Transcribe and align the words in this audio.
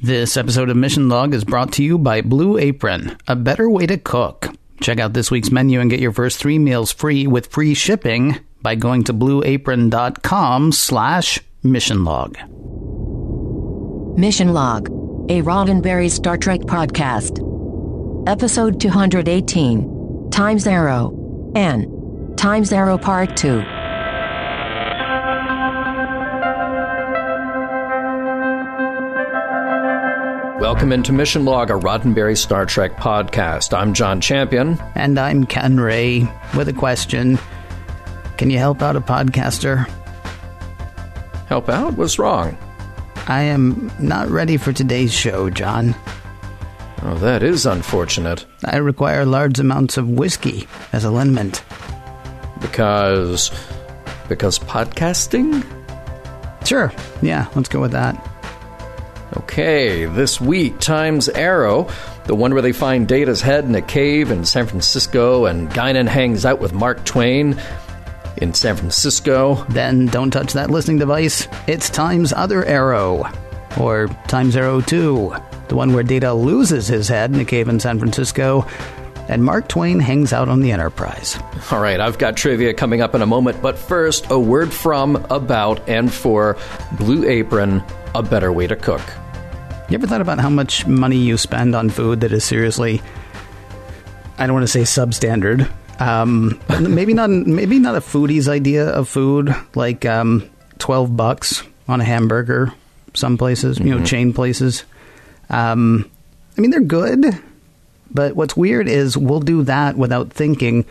This 0.00 0.36
episode 0.36 0.70
of 0.70 0.76
Mission 0.76 1.08
Log 1.08 1.34
is 1.34 1.42
brought 1.42 1.72
to 1.72 1.82
you 1.82 1.98
by 1.98 2.20
Blue 2.20 2.56
Apron, 2.56 3.18
a 3.26 3.34
better 3.34 3.68
way 3.68 3.84
to 3.86 3.98
cook. 3.98 4.46
Check 4.80 5.00
out 5.00 5.12
this 5.12 5.28
week's 5.28 5.50
menu 5.50 5.80
and 5.80 5.90
get 5.90 5.98
your 5.98 6.12
first 6.12 6.38
three 6.38 6.56
meals 6.56 6.92
free 6.92 7.26
with 7.26 7.48
free 7.48 7.74
shipping 7.74 8.38
by 8.62 8.76
going 8.76 9.02
to 9.04 9.12
blueapron.com 9.12 10.70
slash 10.70 11.40
mission 11.64 12.04
log. 12.04 12.38
Mission 14.16 14.52
Log, 14.52 14.86
a 15.30 15.42
Roddenberry 15.42 16.08
Star 16.08 16.36
Trek 16.36 16.60
podcast. 16.60 17.42
Episode 18.28 18.80
218, 18.80 20.30
Times 20.30 20.68
Arrow, 20.68 21.52
N. 21.56 22.34
Times 22.36 22.72
Arrow 22.72 22.98
Part 22.98 23.36
2. 23.36 23.77
Welcome 30.68 30.92
into 30.92 31.14
Mission 31.14 31.46
Log, 31.46 31.70
a 31.70 31.72
Roddenberry 31.72 32.36
Star 32.36 32.66
Trek 32.66 32.96
podcast. 32.96 33.72
I'm 33.72 33.94
John 33.94 34.20
Champion. 34.20 34.78
And 34.94 35.18
I'm 35.18 35.46
Ken 35.46 35.80
Ray 35.80 36.30
with 36.54 36.68
a 36.68 36.74
question. 36.74 37.38
Can 38.36 38.50
you 38.50 38.58
help 38.58 38.82
out 38.82 38.94
a 38.94 39.00
podcaster? 39.00 39.88
Help 41.46 41.70
out? 41.70 41.94
What's 41.94 42.18
wrong? 42.18 42.58
I 43.28 43.44
am 43.44 43.90
not 43.98 44.28
ready 44.28 44.58
for 44.58 44.74
today's 44.74 45.10
show, 45.10 45.48
John. 45.48 45.94
Oh, 47.00 47.14
that 47.14 47.42
is 47.42 47.64
unfortunate. 47.64 48.44
I 48.66 48.76
require 48.76 49.24
large 49.24 49.58
amounts 49.58 49.96
of 49.96 50.06
whiskey 50.06 50.68
as 50.92 51.02
a 51.02 51.10
liniment. 51.10 51.64
Because. 52.60 53.50
because 54.28 54.58
podcasting? 54.58 55.64
Sure. 56.66 56.92
Yeah, 57.22 57.48
let's 57.54 57.70
go 57.70 57.80
with 57.80 57.92
that. 57.92 58.22
Okay, 59.40 60.04
this 60.04 60.40
week, 60.40 60.78
Times 60.80 61.28
Arrow, 61.28 61.88
the 62.24 62.34
one 62.34 62.52
where 62.52 62.62
they 62.62 62.72
find 62.72 63.06
Data's 63.06 63.40
head 63.40 63.64
in 63.64 63.74
a 63.74 63.82
cave 63.82 64.30
in 64.30 64.44
San 64.44 64.66
Francisco, 64.66 65.46
and 65.46 65.70
Guinan 65.70 66.08
hangs 66.08 66.44
out 66.44 66.60
with 66.60 66.72
Mark 66.72 67.04
Twain 67.04 67.60
in 68.38 68.52
San 68.52 68.76
Francisco. 68.76 69.64
Then 69.68 70.06
don't 70.06 70.30
touch 70.30 70.52
that 70.54 70.70
listening 70.70 70.98
device. 70.98 71.46
It's 71.66 71.88
Times 71.88 72.32
Other 72.32 72.64
Arrow, 72.64 73.30
or 73.78 74.08
Times 74.26 74.56
Arrow 74.56 74.80
2, 74.80 75.34
the 75.68 75.76
one 75.76 75.92
where 75.92 76.02
Data 76.02 76.34
loses 76.34 76.88
his 76.88 77.08
head 77.08 77.32
in 77.32 77.40
a 77.40 77.44
cave 77.44 77.68
in 77.68 77.80
San 77.80 77.98
Francisco, 77.98 78.66
and 79.28 79.44
Mark 79.44 79.68
Twain 79.68 80.00
hangs 80.00 80.32
out 80.32 80.48
on 80.48 80.60
the 80.60 80.72
Enterprise. 80.72 81.38
All 81.70 81.80
right, 81.80 82.00
I've 82.00 82.18
got 82.18 82.36
trivia 82.36 82.74
coming 82.74 83.02
up 83.02 83.14
in 83.14 83.22
a 83.22 83.26
moment, 83.26 83.62
but 83.62 83.78
first, 83.78 84.30
a 84.30 84.38
word 84.38 84.72
from, 84.72 85.16
about, 85.30 85.88
and 85.88 86.12
for 86.12 86.56
Blue 86.92 87.24
Apron, 87.28 87.82
a 88.14 88.22
better 88.22 88.52
way 88.52 88.66
to 88.66 88.76
cook. 88.76 89.02
You 89.88 89.94
ever 89.94 90.06
thought 90.06 90.20
about 90.20 90.38
how 90.38 90.50
much 90.50 90.86
money 90.86 91.16
you 91.16 91.38
spend 91.38 91.74
on 91.74 91.88
food 91.88 92.20
that 92.20 92.30
is 92.30 92.44
seriously, 92.44 93.00
I 94.36 94.46
don't 94.46 94.52
want 94.52 94.68
to 94.68 94.68
say 94.68 94.82
substandard, 94.82 95.70
um, 95.98 96.60
maybe 96.78 97.14
not 97.14 97.30
maybe 97.30 97.78
not 97.78 97.96
a 97.96 98.00
foodie's 98.00 98.50
idea 98.50 98.86
of 98.86 99.08
food, 99.08 99.54
like 99.74 100.04
um, 100.04 100.48
twelve 100.78 101.16
bucks 101.16 101.62
on 101.88 102.02
a 102.02 102.04
hamburger. 102.04 102.70
Some 103.14 103.38
places, 103.38 103.78
mm-hmm. 103.78 103.88
you 103.88 103.98
know, 103.98 104.04
chain 104.04 104.34
places. 104.34 104.84
Um, 105.48 106.10
I 106.58 106.60
mean, 106.60 106.70
they're 106.70 106.80
good, 106.80 107.24
but 108.10 108.36
what's 108.36 108.54
weird 108.54 108.88
is 108.88 109.16
we'll 109.16 109.40
do 109.40 109.62
that 109.62 109.96
without 109.96 110.30
thinking, 110.30 110.84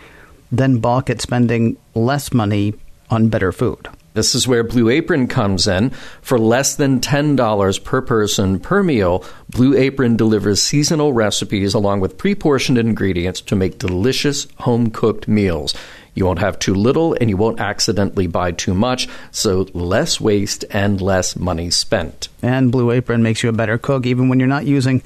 then 0.52 0.80
balk 0.80 1.12
at 1.12 1.22
spending 1.22 1.78
less 1.94 2.34
money 2.34 2.74
on 3.12 3.30
better 3.30 3.52
food. 3.52 3.88
This 4.18 4.34
is 4.34 4.48
where 4.48 4.64
Blue 4.64 4.90
Apron 4.90 5.28
comes 5.28 5.68
in. 5.68 5.92
For 6.24 6.40
less 6.40 6.76
than 6.76 7.02
$10 7.02 7.84
per 7.84 8.02
person 8.02 8.60
per 8.60 8.82
meal, 8.82 9.24
Blue 9.48 9.78
Apron 9.78 10.18
delivers 10.18 10.60
seasonal 10.60 11.14
recipes 11.14 11.76
along 11.76 12.00
with 12.00 12.18
pre 12.18 12.34
portioned 12.34 12.80
ingredients 12.80 13.42
to 13.42 13.56
make 13.56 13.78
delicious 13.78 14.48
home 14.58 14.90
cooked 14.90 15.28
meals. 15.28 15.76
You 16.16 16.26
won't 16.26 16.40
have 16.40 16.58
too 16.58 16.74
little 16.74 17.16
and 17.22 17.30
you 17.30 17.38
won't 17.38 17.60
accidentally 17.60 18.26
buy 18.26 18.54
too 18.54 18.74
much, 18.74 19.08
so 19.30 19.68
less 19.74 20.20
waste 20.20 20.66
and 20.72 21.00
less 21.00 21.36
money 21.36 21.70
spent. 21.70 22.30
And 22.42 22.72
Blue 22.72 22.90
Apron 22.90 23.22
makes 23.22 23.44
you 23.44 23.50
a 23.50 23.54
better 23.54 23.78
cook 23.78 24.08
even 24.08 24.30
when 24.30 24.40
you're 24.40 24.48
not 24.48 24.66
using 24.66 25.04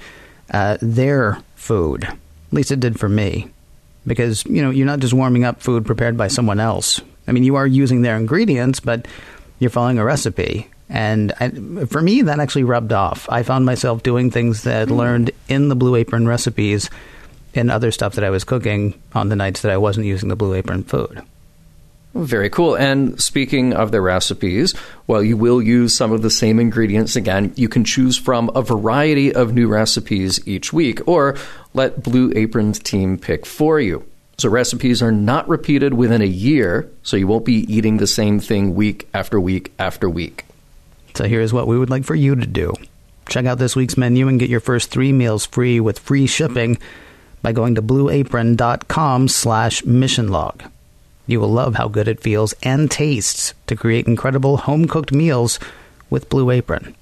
uh, 0.51 0.77
their 0.81 1.39
food. 1.55 2.05
At 2.05 2.17
least 2.53 2.71
it 2.71 2.79
did 2.79 2.97
for 2.97 3.09
me. 3.09 3.49
Because, 4.07 4.45
you 4.45 4.61
know, 4.61 4.69
you're 4.69 4.85
not 4.85 4.99
just 4.99 5.13
warming 5.13 5.43
up 5.43 5.61
food 5.61 5.85
prepared 5.85 6.15
by 6.15 6.29
someone 6.29 6.61
else. 6.61 7.01
I 7.31 7.33
mean, 7.33 7.43
you 7.43 7.55
are 7.55 7.65
using 7.65 8.01
their 8.01 8.17
ingredients, 8.17 8.81
but 8.81 9.07
you're 9.59 9.69
following 9.69 9.97
a 9.97 10.03
recipe. 10.03 10.69
And 10.89 11.31
I, 11.39 11.49
for 11.85 12.01
me, 12.01 12.23
that 12.23 12.41
actually 12.41 12.65
rubbed 12.65 12.91
off. 12.91 13.25
I 13.29 13.43
found 13.43 13.65
myself 13.65 14.03
doing 14.03 14.29
things 14.29 14.63
that 14.63 14.89
I 14.89 14.93
learned 14.93 15.31
in 15.47 15.69
the 15.69 15.75
Blue 15.77 15.95
Apron 15.95 16.27
recipes 16.27 16.89
and 17.55 17.71
other 17.71 17.89
stuff 17.89 18.15
that 18.15 18.25
I 18.25 18.31
was 18.31 18.43
cooking 18.43 19.01
on 19.15 19.29
the 19.29 19.37
nights 19.37 19.61
that 19.61 19.71
I 19.71 19.77
wasn't 19.77 20.07
using 20.07 20.27
the 20.27 20.35
Blue 20.35 20.53
Apron 20.55 20.83
food. 20.83 21.21
Very 22.13 22.49
cool. 22.49 22.75
And 22.75 23.21
speaking 23.21 23.71
of 23.71 23.91
the 23.91 24.01
recipes, 24.01 24.73
while 25.05 25.23
you 25.23 25.37
will 25.37 25.61
use 25.61 25.95
some 25.95 26.11
of 26.11 26.23
the 26.23 26.29
same 26.29 26.59
ingredients 26.59 27.15
again, 27.15 27.53
you 27.55 27.69
can 27.69 27.85
choose 27.85 28.17
from 28.17 28.51
a 28.53 28.61
variety 28.61 29.33
of 29.33 29.53
new 29.53 29.69
recipes 29.69 30.45
each 30.45 30.73
week 30.73 31.07
or 31.07 31.37
let 31.73 32.03
Blue 32.03 32.33
Apron's 32.35 32.79
team 32.79 33.17
pick 33.17 33.45
for 33.45 33.79
you. 33.79 34.05
So 34.41 34.49
recipes 34.49 35.03
are 35.03 35.11
not 35.11 35.47
repeated 35.47 35.93
within 35.93 36.23
a 36.23 36.25
year, 36.25 36.89
so 37.03 37.15
you 37.15 37.27
won't 37.27 37.45
be 37.45 37.71
eating 37.71 37.97
the 37.97 38.07
same 38.07 38.39
thing 38.39 38.73
week 38.73 39.07
after 39.13 39.39
week 39.39 39.71
after 39.77 40.09
week. 40.09 40.45
So 41.13 41.25
here's 41.25 41.53
what 41.53 41.67
we 41.67 41.77
would 41.77 41.91
like 41.91 42.05
for 42.05 42.15
you 42.15 42.33
to 42.33 42.47
do. 42.47 42.73
Check 43.29 43.45
out 43.45 43.59
this 43.59 43.75
week's 43.75 43.97
menu 43.97 44.27
and 44.27 44.39
get 44.39 44.49
your 44.49 44.59
first 44.59 44.89
three 44.89 45.13
meals 45.13 45.45
free 45.45 45.79
with 45.79 45.99
free 45.99 46.25
shipping 46.25 46.79
by 47.43 47.51
going 47.51 47.75
to 47.75 47.83
blueapron.com 47.83 49.27
slash 49.27 49.83
missionlog. 49.83 50.67
You 51.27 51.39
will 51.39 51.51
love 51.51 51.75
how 51.75 51.87
good 51.87 52.07
it 52.07 52.19
feels 52.19 52.55
and 52.63 52.89
tastes 52.89 53.53
to 53.67 53.75
create 53.75 54.07
incredible 54.07 54.57
home-cooked 54.57 55.11
meals 55.11 55.59
with 56.09 56.29
Blue 56.29 56.49
Apron. 56.49 56.95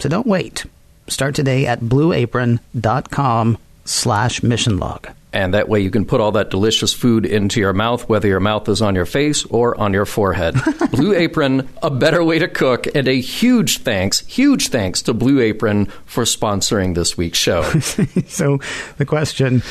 So 0.00 0.08
don't 0.08 0.26
wait. 0.26 0.66
Start 1.06 1.36
today 1.36 1.66
at 1.66 1.82
blueapron.com 1.82 3.58
slash 3.84 4.40
missionlog. 4.40 5.14
And 5.32 5.54
that 5.54 5.68
way 5.68 5.80
you 5.80 5.90
can 5.90 6.04
put 6.04 6.20
all 6.20 6.32
that 6.32 6.50
delicious 6.50 6.92
food 6.92 7.24
into 7.24 7.60
your 7.60 7.72
mouth, 7.72 8.08
whether 8.08 8.26
your 8.26 8.40
mouth 8.40 8.68
is 8.68 8.82
on 8.82 8.94
your 8.94 9.06
face 9.06 9.44
or 9.44 9.78
on 9.80 9.92
your 9.92 10.06
forehead. 10.06 10.56
Blue 10.90 11.14
Apron, 11.14 11.68
a 11.82 11.90
better 11.90 12.24
way 12.24 12.38
to 12.40 12.48
cook, 12.48 12.86
and 12.94 13.06
a 13.06 13.20
huge 13.20 13.78
thanks, 13.78 14.20
huge 14.26 14.68
thanks 14.68 15.02
to 15.02 15.14
Blue 15.14 15.40
Apron 15.40 15.86
for 16.04 16.24
sponsoring 16.24 16.94
this 16.94 17.16
week's 17.16 17.38
show. 17.38 17.62
so 18.26 18.58
the 18.98 19.06
question 19.06 19.62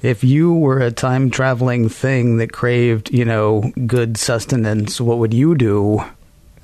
if 0.00 0.22
you 0.22 0.54
were 0.54 0.78
a 0.78 0.92
time 0.92 1.30
traveling 1.30 1.88
thing 1.88 2.36
that 2.36 2.52
craved, 2.52 3.12
you 3.12 3.24
know, 3.24 3.72
good 3.86 4.16
sustenance, 4.16 5.00
what 5.00 5.18
would 5.18 5.34
you 5.34 5.56
do? 5.56 6.04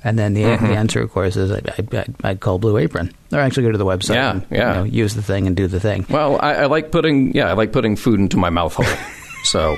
And 0.05 0.19
then 0.19 0.35
the, 0.35 0.43
mm-hmm. 0.43 0.67
the 0.67 0.75
answer, 0.75 1.01
of 1.01 1.11
course, 1.11 1.35
is 1.35 1.51
I'd, 1.51 1.67
I'd, 1.67 2.15
I'd, 2.23 2.39
call 2.39 2.59
Blue 2.59 2.77
Apron, 2.77 3.11
or 3.33 3.39
actually 3.39 3.63
go 3.63 3.71
to 3.71 3.77
the 3.79 3.85
website. 3.85 4.13
Yeah, 4.13 4.31
and, 4.31 4.45
yeah. 4.51 4.69
You 4.69 4.75
know, 4.75 4.83
use 4.83 5.15
the 5.15 5.23
thing 5.23 5.47
and 5.47 5.55
do 5.55 5.65
the 5.65 5.79
thing. 5.79 6.05
Well, 6.11 6.39
I, 6.39 6.53
I, 6.53 6.65
like 6.67 6.91
putting 6.91 7.33
yeah, 7.33 7.49
I 7.49 7.53
like 7.53 7.73
putting 7.73 7.95
food 7.95 8.19
into 8.19 8.37
my 8.37 8.51
mouth 8.51 8.75
hole. 8.75 8.85
So, 9.45 9.77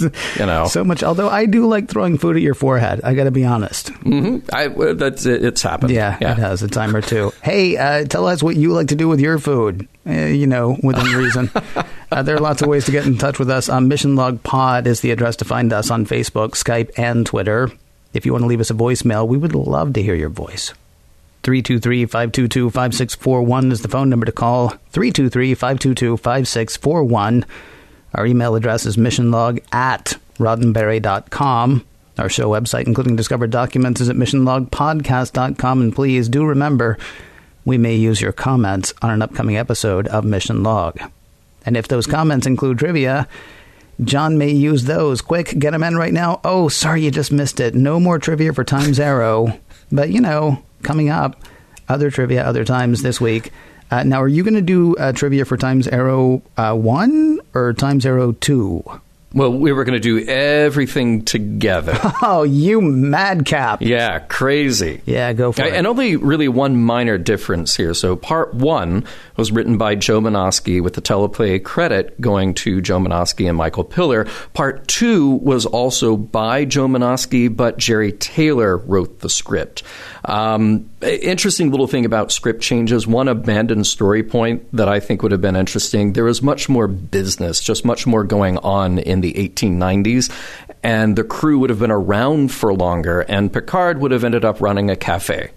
you 0.00 0.44
know, 0.44 0.66
so 0.66 0.82
much. 0.82 1.04
Although 1.04 1.28
I 1.28 1.46
do 1.46 1.68
like 1.68 1.88
throwing 1.88 2.18
food 2.18 2.34
at 2.34 2.42
your 2.42 2.54
forehead. 2.54 3.00
I 3.04 3.14
got 3.14 3.24
to 3.24 3.30
be 3.30 3.44
honest. 3.44 3.92
Mm-hmm. 3.92 4.48
I 4.52 4.94
that's 4.94 5.24
it, 5.24 5.44
it's 5.44 5.62
happened. 5.62 5.92
Yeah, 5.92 6.18
yeah, 6.20 6.32
it 6.32 6.38
has 6.38 6.64
a 6.64 6.68
time 6.68 6.96
or 6.96 7.00
two. 7.00 7.32
hey, 7.42 7.76
uh, 7.76 8.06
tell 8.06 8.26
us 8.26 8.42
what 8.42 8.56
you 8.56 8.72
like 8.72 8.88
to 8.88 8.96
do 8.96 9.06
with 9.06 9.20
your 9.20 9.38
food. 9.38 9.86
Uh, 10.04 10.12
you 10.12 10.48
know, 10.48 10.76
within 10.82 11.06
reason. 11.16 11.48
uh, 12.10 12.22
there 12.24 12.34
are 12.34 12.40
lots 12.40 12.60
of 12.60 12.66
ways 12.66 12.86
to 12.86 12.90
get 12.90 13.06
in 13.06 13.16
touch 13.16 13.38
with 13.38 13.50
us. 13.50 13.68
Um, 13.68 13.86
Mission 13.86 14.16
Log 14.16 14.42
Pod 14.42 14.88
is 14.88 15.00
the 15.00 15.12
address 15.12 15.36
to 15.36 15.44
find 15.44 15.72
us 15.72 15.92
on 15.92 16.06
Facebook, 16.06 16.50
Skype, 16.50 16.98
and 16.98 17.24
Twitter. 17.24 17.70
If 18.14 18.24
you 18.24 18.32
want 18.32 18.42
to 18.42 18.46
leave 18.46 18.60
us 18.60 18.70
a 18.70 18.74
voicemail, 18.74 19.26
we 19.26 19.36
would 19.36 19.54
love 19.54 19.92
to 19.94 20.02
hear 20.02 20.14
your 20.14 20.30
voice. 20.30 20.72
323 21.42 22.06
522 22.06 22.70
5641 22.70 23.72
is 23.72 23.82
the 23.82 23.88
phone 23.88 24.08
number 24.08 24.24
to 24.24 24.32
call. 24.32 24.68
323 24.92 25.54
522 25.54 26.16
5641. 26.16 27.44
Our 28.14 28.26
email 28.26 28.54
address 28.54 28.86
is 28.86 28.96
missionlog 28.96 29.62
at 29.72 30.16
roddenberry.com. 30.38 31.84
Our 32.16 32.28
show 32.28 32.48
website, 32.48 32.86
including 32.86 33.16
discovered 33.16 33.50
documents, 33.50 34.00
is 34.00 34.08
at 34.08 34.16
missionlogpodcast.com. 34.16 35.80
And 35.82 35.94
please 35.94 36.28
do 36.28 36.46
remember, 36.46 36.96
we 37.64 37.76
may 37.76 37.96
use 37.96 38.20
your 38.20 38.32
comments 38.32 38.94
on 39.02 39.10
an 39.10 39.20
upcoming 39.20 39.56
episode 39.56 40.06
of 40.06 40.24
Mission 40.24 40.62
Log. 40.62 41.00
And 41.66 41.76
if 41.76 41.88
those 41.88 42.06
comments 42.06 42.46
include 42.46 42.78
trivia, 42.78 43.26
John 44.02 44.38
may 44.38 44.50
use 44.50 44.84
those. 44.84 45.20
Quick, 45.20 45.58
get 45.58 45.70
them 45.70 45.82
in 45.82 45.96
right 45.96 46.12
now. 46.12 46.40
Oh, 46.44 46.68
sorry, 46.68 47.04
you 47.04 47.10
just 47.10 47.30
missed 47.30 47.60
it. 47.60 47.74
No 47.74 48.00
more 48.00 48.18
trivia 48.18 48.52
for 48.52 48.64
Times 48.64 48.98
Arrow. 48.98 49.58
But, 49.92 50.10
you 50.10 50.20
know, 50.20 50.62
coming 50.82 51.10
up, 51.10 51.40
other 51.88 52.10
trivia 52.10 52.42
other 52.44 52.64
times 52.64 53.02
this 53.02 53.20
week. 53.20 53.52
Uh, 53.90 54.02
now, 54.02 54.20
are 54.20 54.28
you 54.28 54.42
going 54.42 54.54
to 54.54 54.62
do 54.62 54.96
uh, 54.96 55.12
trivia 55.12 55.44
for 55.44 55.56
Times 55.56 55.86
Arrow 55.88 56.42
uh, 56.56 56.74
1 56.74 57.40
or 57.54 57.72
Times 57.72 58.04
Arrow 58.04 58.32
2? 58.32 59.00
Well, 59.34 59.52
we 59.52 59.72
were 59.72 59.82
going 59.82 60.00
to 60.00 60.00
do 60.00 60.24
everything 60.26 61.24
together. 61.24 61.98
Oh, 62.26 62.42
you 62.42 62.80
madcap. 62.80 63.82
yeah, 63.82 64.18
crazy. 64.20 65.02
Yeah, 65.04 65.32
go 65.34 65.52
for 65.52 65.62
it. 65.62 65.74
And 65.74 65.86
only 65.86 66.16
really 66.16 66.48
one 66.48 66.82
minor 66.82 67.18
difference 67.18 67.76
here. 67.76 67.92
So, 67.92 68.16
part 68.16 68.54
one 68.54 69.04
was 69.36 69.52
written 69.52 69.76
by 69.76 69.94
Joe 69.96 70.20
Menosky 70.20 70.80
with 70.82 70.94
the 70.94 71.02
teleplay 71.02 71.62
credit 71.62 72.18
going 72.20 72.54
to 72.54 72.80
Joe 72.80 72.98
Menosky 72.98 73.46
and 73.46 73.58
Michael 73.58 73.84
Piller. 73.84 74.26
Part 74.54 74.88
two 74.88 75.32
was 75.32 75.66
also 75.66 76.16
by 76.16 76.64
Joe 76.64 76.86
Menosky, 76.86 77.54
but 77.54 77.78
Jeri 77.78 78.18
Taylor 78.18 78.78
wrote 78.78 79.20
the 79.20 79.28
script. 79.28 79.82
Um, 80.24 80.88
interesting 81.02 81.70
little 81.70 81.86
thing 81.86 82.04
about 82.06 82.32
script 82.32 82.62
changes. 82.62 83.06
One 83.06 83.28
abandoned 83.28 83.86
story 83.86 84.22
point 84.22 84.64
that 84.74 84.88
I 84.88 85.00
think 85.00 85.22
would 85.22 85.32
have 85.32 85.42
been 85.42 85.56
interesting. 85.56 86.14
There 86.14 86.24
was 86.24 86.42
much 86.42 86.68
more 86.68 86.86
business, 86.86 87.60
just 87.60 87.84
much 87.84 88.06
more 88.06 88.24
going 88.24 88.56
on 88.58 88.98
in 88.98 89.20
the 89.24 89.48
1890s, 89.48 90.30
and 90.82 91.16
the 91.16 91.24
crew 91.24 91.58
would 91.58 91.70
have 91.70 91.78
been 91.78 91.90
around 91.90 92.52
for 92.52 92.74
longer, 92.74 93.22
and 93.22 93.52
Picard 93.52 94.00
would 94.00 94.10
have 94.10 94.24
ended 94.24 94.44
up 94.44 94.60
running 94.60 94.90
a 94.90 94.96
cafe. 94.96 95.50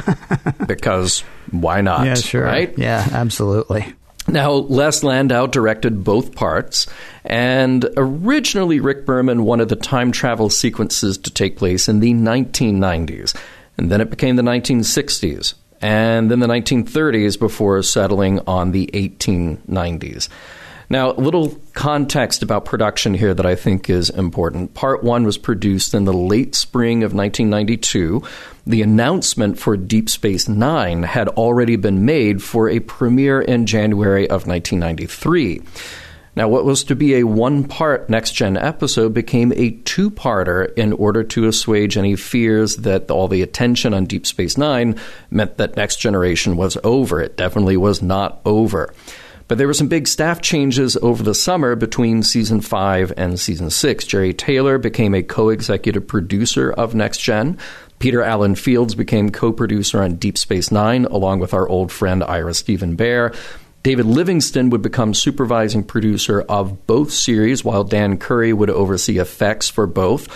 because 0.66 1.20
why 1.50 1.80
not? 1.80 2.06
yeah, 2.06 2.14
sure. 2.14 2.44
Right? 2.44 2.76
Yeah, 2.76 3.06
absolutely. 3.12 3.92
Now, 4.26 4.52
Les 4.52 5.02
Landau 5.02 5.46
directed 5.46 6.02
both 6.02 6.34
parts, 6.34 6.86
and 7.24 7.86
originally 7.96 8.80
Rick 8.80 9.04
Berman 9.04 9.44
wanted 9.44 9.68
the 9.68 9.76
time 9.76 10.12
travel 10.12 10.48
sequences 10.48 11.18
to 11.18 11.30
take 11.30 11.56
place 11.56 11.88
in 11.88 12.00
the 12.00 12.14
1990s, 12.14 13.36
and 13.76 13.90
then 13.90 14.00
it 14.00 14.10
became 14.10 14.36
the 14.36 14.42
1960s, 14.42 15.54
and 15.82 16.30
then 16.30 16.40
the 16.40 16.46
1930s 16.46 17.38
before 17.38 17.82
settling 17.82 18.40
on 18.46 18.72
the 18.72 18.88
1890s. 18.94 20.28
Now, 20.94 21.10
a 21.10 21.18
little 21.18 21.60
context 21.72 22.44
about 22.44 22.66
production 22.66 23.14
here 23.14 23.34
that 23.34 23.44
I 23.44 23.56
think 23.56 23.90
is 23.90 24.10
important. 24.10 24.74
Part 24.74 25.02
one 25.02 25.24
was 25.24 25.36
produced 25.36 25.92
in 25.92 26.04
the 26.04 26.12
late 26.12 26.54
spring 26.54 27.02
of 27.02 27.12
1992. 27.12 28.22
The 28.64 28.80
announcement 28.80 29.58
for 29.58 29.76
Deep 29.76 30.08
Space 30.08 30.48
Nine 30.48 31.02
had 31.02 31.26
already 31.30 31.74
been 31.74 32.04
made 32.04 32.44
for 32.44 32.68
a 32.68 32.78
premiere 32.78 33.40
in 33.40 33.66
January 33.66 34.26
of 34.26 34.46
1993. 34.46 35.62
Now, 36.36 36.46
what 36.46 36.64
was 36.64 36.84
to 36.84 36.94
be 36.94 37.16
a 37.16 37.24
one 37.24 37.64
part 37.64 38.08
next 38.08 38.30
gen 38.30 38.56
episode 38.56 39.12
became 39.12 39.52
a 39.56 39.70
two 39.70 40.12
parter 40.12 40.72
in 40.74 40.92
order 40.92 41.24
to 41.24 41.48
assuage 41.48 41.96
any 41.96 42.14
fears 42.14 42.76
that 42.76 43.10
all 43.10 43.26
the 43.26 43.42
attention 43.42 43.94
on 43.94 44.04
Deep 44.04 44.28
Space 44.28 44.56
Nine 44.56 45.00
meant 45.28 45.56
that 45.56 45.74
Next 45.74 45.96
Generation 45.96 46.56
was 46.56 46.78
over. 46.84 47.20
It 47.20 47.36
definitely 47.36 47.76
was 47.76 48.00
not 48.00 48.40
over. 48.44 48.94
But 49.46 49.58
there 49.58 49.66
were 49.66 49.74
some 49.74 49.88
big 49.88 50.08
staff 50.08 50.40
changes 50.40 50.96
over 50.96 51.22
the 51.22 51.34
summer 51.34 51.76
between 51.76 52.22
season 52.22 52.60
five 52.60 53.12
and 53.16 53.38
season 53.38 53.70
six. 53.70 54.04
Jeri 54.04 54.36
Taylor 54.36 54.78
became 54.78 55.14
a 55.14 55.22
co 55.22 55.50
executive 55.50 56.06
producer 56.06 56.72
of 56.72 56.94
Next 56.94 57.18
Gen. 57.18 57.58
Peter 57.98 58.22
Allan 58.22 58.54
Fields 58.54 58.94
became 58.94 59.30
co 59.30 59.52
producer 59.52 60.02
on 60.02 60.16
Deep 60.16 60.38
Space 60.38 60.70
Nine, 60.70 61.04
along 61.06 61.40
with 61.40 61.52
our 61.52 61.68
old 61.68 61.92
friend 61.92 62.24
Ira 62.24 62.54
Steven 62.54 62.96
Behr. 62.96 63.36
David 63.82 64.06
Livingston 64.06 64.70
would 64.70 64.80
become 64.80 65.12
supervising 65.12 65.84
producer 65.84 66.40
of 66.48 66.86
both 66.86 67.12
series, 67.12 67.62
while 67.62 67.84
Dan 67.84 68.16
Curry 68.16 68.54
would 68.54 68.70
oversee 68.70 69.18
effects 69.18 69.68
for 69.68 69.86
both. 69.86 70.26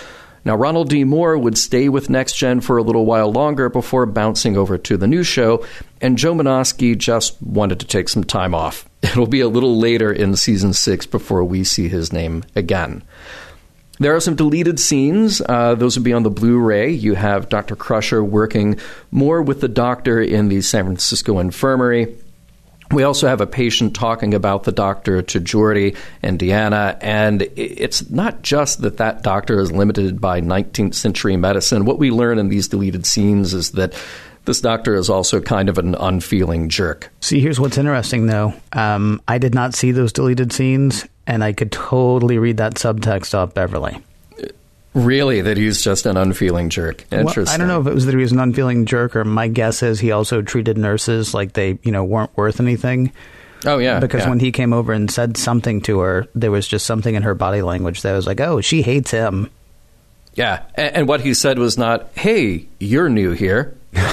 Now, 0.45 0.55
Ronald 0.55 0.89
D. 0.89 1.03
Moore 1.03 1.37
would 1.37 1.57
stay 1.57 1.89
with 1.89 2.09
Next 2.09 2.33
Gen 2.33 2.61
for 2.61 2.77
a 2.77 2.83
little 2.83 3.05
while 3.05 3.31
longer 3.31 3.69
before 3.69 4.05
bouncing 4.05 4.57
over 4.57 4.77
to 4.77 4.97
the 4.97 5.07
new 5.07 5.23
show, 5.23 5.65
and 6.01 6.17
Joe 6.17 6.33
Menosky 6.33 6.97
just 6.97 7.41
wanted 7.41 7.79
to 7.79 7.85
take 7.85 8.09
some 8.09 8.23
time 8.23 8.55
off. 8.55 8.87
It'll 9.01 9.27
be 9.27 9.41
a 9.41 9.47
little 9.47 9.77
later 9.79 10.11
in 10.11 10.35
season 10.35 10.73
six 10.73 11.05
before 11.05 11.43
we 11.43 11.63
see 11.63 11.87
his 11.87 12.13
name 12.13 12.43
again. 12.55 13.03
There 13.99 14.15
are 14.15 14.21
some 14.21 14.35
deleted 14.35 14.79
scenes. 14.79 15.41
Uh, 15.41 15.75
those 15.75 15.97
would 15.97 16.05
be 16.05 16.13
on 16.13 16.23
the 16.23 16.29
Blu 16.29 16.57
ray. 16.57 16.89
You 16.89 17.15
have 17.15 17.49
Dr. 17.49 17.75
Crusher 17.75 18.23
working 18.23 18.79
more 19.11 19.41
with 19.41 19.59
the 19.59 19.67
doctor 19.67 20.21
in 20.21 20.47
the 20.47 20.61
San 20.61 20.85
Francisco 20.85 21.37
infirmary. 21.39 22.15
We 22.91 23.03
also 23.03 23.27
have 23.27 23.39
a 23.39 23.47
patient 23.47 23.95
talking 23.95 24.33
about 24.33 24.63
the 24.63 24.71
doctor 24.71 25.21
to 25.21 25.39
Geordi 25.39 25.95
and 26.23 26.39
Deanna, 26.39 26.97
and 27.01 27.43
it's 27.55 28.09
not 28.09 28.41
just 28.41 28.81
that 28.81 28.97
that 28.97 29.21
doctor 29.21 29.59
is 29.59 29.71
limited 29.71 30.19
by 30.19 30.41
19th 30.41 30.95
century 30.95 31.37
medicine. 31.37 31.85
What 31.85 31.99
we 31.99 32.09
learn 32.09 32.39
in 32.39 32.49
these 32.49 32.67
deleted 32.67 33.05
scenes 33.05 33.53
is 33.53 33.71
that 33.71 33.93
this 34.45 34.61
doctor 34.61 34.95
is 34.95 35.09
also 35.09 35.39
kind 35.39 35.69
of 35.69 35.77
an 35.77 35.93
unfeeling 35.93 36.69
jerk. 36.69 37.11
See, 37.21 37.39
here's 37.39 37.59
what's 37.59 37.77
interesting, 37.77 38.25
though. 38.25 38.53
Um, 38.73 39.21
I 39.27 39.37
did 39.37 39.53
not 39.53 39.75
see 39.75 39.91
those 39.91 40.11
deleted 40.11 40.51
scenes, 40.51 41.05
and 41.27 41.43
I 41.43 41.53
could 41.53 41.71
totally 41.71 42.39
read 42.39 42.57
that 42.57 42.73
subtext 42.73 43.35
off 43.35 43.53
Beverly. 43.53 44.01
Really, 44.99 45.41
that 45.41 45.57
he's 45.57 45.81
just 45.81 46.05
an 46.05 46.17
unfeeling 46.17 46.69
jerk. 46.69 47.05
Interesting. 47.11 47.45
Well, 47.45 47.53
I 47.53 47.57
don't 47.57 47.67
know 47.67 47.81
if 47.81 47.87
it 47.87 47.93
was 47.93 48.05
that 48.05 48.11
he 48.13 48.21
was 48.21 48.31
an 48.31 48.39
unfeeling 48.39 48.85
jerk, 48.85 49.15
or 49.15 49.23
my 49.23 49.47
guess 49.47 49.81
is 49.81 49.99
he 49.99 50.11
also 50.11 50.41
treated 50.41 50.77
nurses 50.77 51.33
like 51.33 51.53
they, 51.53 51.79
you 51.83 51.91
know, 51.91 52.03
weren't 52.03 52.35
worth 52.35 52.59
anything. 52.59 53.11
Oh 53.65 53.77
yeah, 53.77 53.99
because 53.99 54.23
yeah. 54.23 54.29
when 54.29 54.39
he 54.39 54.51
came 54.51 54.73
over 54.73 54.93
and 54.93 55.09
said 55.11 55.37
something 55.37 55.81
to 55.81 55.99
her, 55.99 56.27
there 56.33 56.51
was 56.51 56.67
just 56.67 56.85
something 56.85 57.15
in 57.15 57.23
her 57.23 57.35
body 57.35 57.61
language 57.61 58.01
that 58.03 58.13
was 58.13 58.25
like, 58.25 58.39
"Oh, 58.39 58.61
she 58.61 58.81
hates 58.81 59.11
him." 59.11 59.49
Yeah, 60.33 60.63
and, 60.75 60.95
and 60.95 61.07
what 61.07 61.21
he 61.21 61.33
said 61.33 61.59
was 61.59 61.77
not, 61.77 62.09
"Hey, 62.15 62.67
you're 62.79 63.09
new 63.09 63.31
here." 63.31 63.75
yeah, 63.93 64.03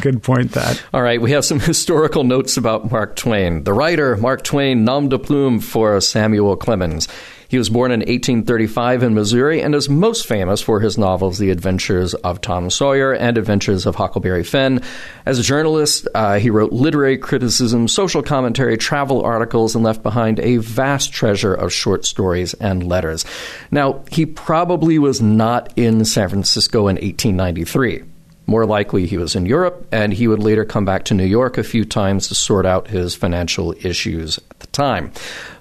good 0.00 0.22
point. 0.22 0.52
That. 0.52 0.82
All 0.92 1.02
right, 1.02 1.20
we 1.20 1.32
have 1.32 1.44
some 1.44 1.58
historical 1.70 2.22
notes 2.22 2.56
about 2.56 2.90
Mark 2.90 3.16
Twain. 3.16 3.64
The 3.64 3.72
writer 3.72 4.16
Mark 4.16 4.44
Twain, 4.44 4.84
nom 4.84 5.08
de 5.08 5.18
plume 5.18 5.60
for 5.60 6.00
Samuel 6.00 6.56
Clemens. 6.56 7.08
He 7.50 7.58
was 7.58 7.68
born 7.68 7.90
in 7.90 7.98
1835 7.98 9.02
in 9.02 9.12
Missouri 9.12 9.60
and 9.60 9.74
is 9.74 9.88
most 9.88 10.24
famous 10.24 10.60
for 10.60 10.78
his 10.78 10.96
novels 10.96 11.38
The 11.38 11.50
Adventures 11.50 12.14
of 12.14 12.40
Tom 12.40 12.70
Sawyer 12.70 13.12
and 13.12 13.36
Adventures 13.36 13.86
of 13.86 13.96
Huckleberry 13.96 14.44
Finn. 14.44 14.80
As 15.26 15.40
a 15.40 15.42
journalist, 15.42 16.06
uh, 16.14 16.38
he 16.38 16.48
wrote 16.48 16.70
literary 16.70 17.18
criticism, 17.18 17.88
social 17.88 18.22
commentary, 18.22 18.76
travel 18.76 19.22
articles, 19.22 19.74
and 19.74 19.82
left 19.82 20.04
behind 20.04 20.38
a 20.38 20.58
vast 20.58 21.12
treasure 21.12 21.52
of 21.52 21.72
short 21.72 22.04
stories 22.04 22.54
and 22.54 22.86
letters. 22.86 23.24
Now, 23.72 24.04
he 24.12 24.26
probably 24.26 25.00
was 25.00 25.20
not 25.20 25.76
in 25.76 26.04
San 26.04 26.28
Francisco 26.28 26.82
in 26.82 26.94
1893. 26.98 28.04
More 28.50 28.66
likely, 28.66 29.06
he 29.06 29.16
was 29.16 29.36
in 29.36 29.46
Europe, 29.46 29.86
and 29.92 30.12
he 30.12 30.26
would 30.26 30.40
later 30.40 30.64
come 30.64 30.84
back 30.84 31.04
to 31.04 31.14
New 31.14 31.24
York 31.24 31.56
a 31.56 31.62
few 31.62 31.84
times 31.84 32.26
to 32.26 32.34
sort 32.34 32.66
out 32.66 32.88
his 32.88 33.14
financial 33.14 33.76
issues 33.86 34.38
at 34.50 34.58
the 34.58 34.66
time. 34.66 35.12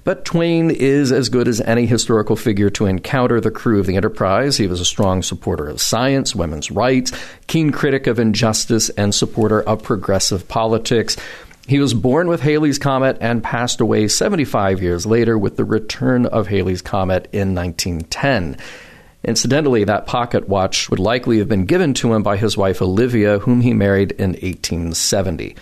But 0.03 0.25
Twain 0.25 0.71
is 0.71 1.11
as 1.11 1.29
good 1.29 1.47
as 1.47 1.61
any 1.61 1.85
historical 1.85 2.35
figure 2.35 2.71
to 2.71 2.87
encounter 2.87 3.39
the 3.39 3.51
crew 3.51 3.79
of 3.79 3.85
the 3.85 3.95
Enterprise. 3.95 4.57
He 4.57 4.65
was 4.65 4.81
a 4.81 4.85
strong 4.85 5.21
supporter 5.21 5.67
of 5.67 5.79
science, 5.79 6.33
women's 6.33 6.71
rights, 6.71 7.11
keen 7.45 7.71
critic 7.71 8.07
of 8.07 8.17
injustice, 8.17 8.89
and 8.89 9.13
supporter 9.13 9.61
of 9.61 9.83
progressive 9.83 10.47
politics. 10.47 11.15
He 11.67 11.77
was 11.77 11.93
born 11.93 12.27
with 12.27 12.41
Halley's 12.41 12.79
Comet 12.79 13.19
and 13.21 13.43
passed 13.43 13.81
away 13.81 14.07
75 14.07 14.81
years 14.81 15.05
later 15.05 15.37
with 15.37 15.57
the 15.57 15.63
return 15.63 16.25
of 16.25 16.47
Halley's 16.47 16.81
Comet 16.81 17.29
in 17.31 17.53
1910. 17.53 18.57
Incidentally, 19.23 19.83
that 19.83 20.07
pocket 20.07 20.47
watch 20.47 20.89
would 20.89 20.99
likely 20.99 21.39
have 21.39 21.49
been 21.49 21.65
given 21.65 21.93
to 21.95 22.13
him 22.13 22.23
by 22.23 22.37
his 22.37 22.55
wife 22.55 22.81
Olivia, 22.81 23.39
whom 23.39 23.61
he 23.61 23.73
married 23.73 24.11
in 24.13 24.31
1870. 24.31 25.55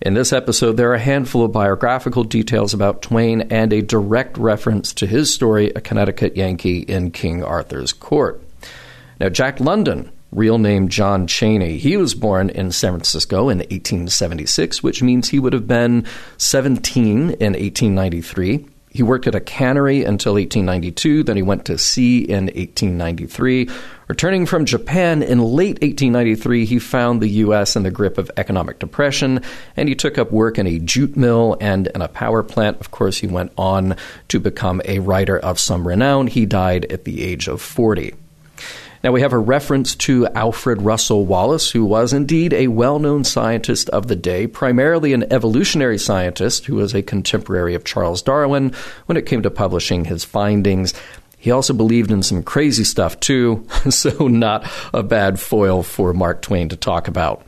In 0.00 0.14
this 0.14 0.32
episode, 0.32 0.76
there 0.76 0.90
are 0.90 0.94
a 0.94 1.00
handful 1.00 1.44
of 1.44 1.50
biographical 1.50 2.22
details 2.22 2.72
about 2.72 3.02
Twain 3.02 3.40
and 3.50 3.72
a 3.72 3.82
direct 3.82 4.38
reference 4.38 4.92
to 4.94 5.06
his 5.06 5.32
story, 5.32 5.70
A 5.70 5.80
Connecticut 5.80 6.36
Yankee 6.36 6.80
in 6.80 7.10
King 7.10 7.42
Arthur's 7.42 7.92
Court. 7.92 8.40
Now, 9.18 9.28
Jack 9.28 9.58
London, 9.58 10.12
real 10.30 10.58
name 10.58 10.88
John 10.88 11.26
Chaney, 11.26 11.78
he 11.78 11.96
was 11.96 12.14
born 12.14 12.50
in 12.50 12.70
San 12.70 12.92
Francisco 12.92 13.48
in 13.48 13.58
1876, 13.58 14.82
which 14.82 15.02
means 15.02 15.30
he 15.30 15.40
would 15.40 15.52
have 15.52 15.66
been 15.66 16.06
17 16.36 17.10
in 17.10 17.24
1893. 17.30 18.66
He 18.98 19.04
worked 19.04 19.28
at 19.28 19.36
a 19.36 19.40
cannery 19.40 20.02
until 20.02 20.32
1892, 20.32 21.22
then 21.22 21.36
he 21.36 21.42
went 21.42 21.66
to 21.66 21.78
sea 21.78 22.18
in 22.18 22.46
1893. 22.46 23.70
Returning 24.08 24.44
from 24.44 24.64
Japan 24.64 25.22
in 25.22 25.38
late 25.38 25.80
1893, 25.82 26.64
he 26.64 26.80
found 26.80 27.20
the 27.20 27.28
U.S. 27.28 27.76
in 27.76 27.84
the 27.84 27.92
grip 27.92 28.18
of 28.18 28.28
economic 28.36 28.80
depression, 28.80 29.40
and 29.76 29.88
he 29.88 29.94
took 29.94 30.18
up 30.18 30.32
work 30.32 30.58
in 30.58 30.66
a 30.66 30.80
jute 30.80 31.16
mill 31.16 31.56
and 31.60 31.86
in 31.86 32.02
a 32.02 32.08
power 32.08 32.42
plant. 32.42 32.80
Of 32.80 32.90
course, 32.90 33.18
he 33.18 33.28
went 33.28 33.52
on 33.56 33.94
to 34.26 34.40
become 34.40 34.82
a 34.84 34.98
writer 34.98 35.38
of 35.38 35.60
some 35.60 35.86
renown. 35.86 36.26
He 36.26 36.44
died 36.44 36.86
at 36.86 37.04
the 37.04 37.22
age 37.22 37.46
of 37.46 37.62
40. 37.62 38.14
Now, 39.04 39.12
we 39.12 39.20
have 39.20 39.32
a 39.32 39.38
reference 39.38 39.94
to 39.96 40.26
Alfred 40.28 40.82
Russel 40.82 41.24
Wallace, 41.24 41.70
who 41.70 41.84
was 41.84 42.12
indeed 42.12 42.52
a 42.52 42.66
well 42.66 42.98
known 42.98 43.22
scientist 43.22 43.88
of 43.90 44.08
the 44.08 44.16
day, 44.16 44.48
primarily 44.48 45.12
an 45.12 45.32
evolutionary 45.32 45.98
scientist 45.98 46.66
who 46.66 46.74
was 46.74 46.94
a 46.94 47.02
contemporary 47.02 47.74
of 47.74 47.84
Charles 47.84 48.22
Darwin 48.22 48.72
when 49.06 49.16
it 49.16 49.26
came 49.26 49.42
to 49.42 49.50
publishing 49.50 50.04
his 50.04 50.24
findings. 50.24 50.94
He 51.38 51.52
also 51.52 51.72
believed 51.72 52.10
in 52.10 52.24
some 52.24 52.42
crazy 52.42 52.82
stuff, 52.82 53.20
too, 53.20 53.66
so 53.90 54.26
not 54.26 54.68
a 54.92 55.04
bad 55.04 55.38
foil 55.38 55.84
for 55.84 56.12
Mark 56.12 56.42
Twain 56.42 56.68
to 56.70 56.76
talk 56.76 57.06
about. 57.06 57.44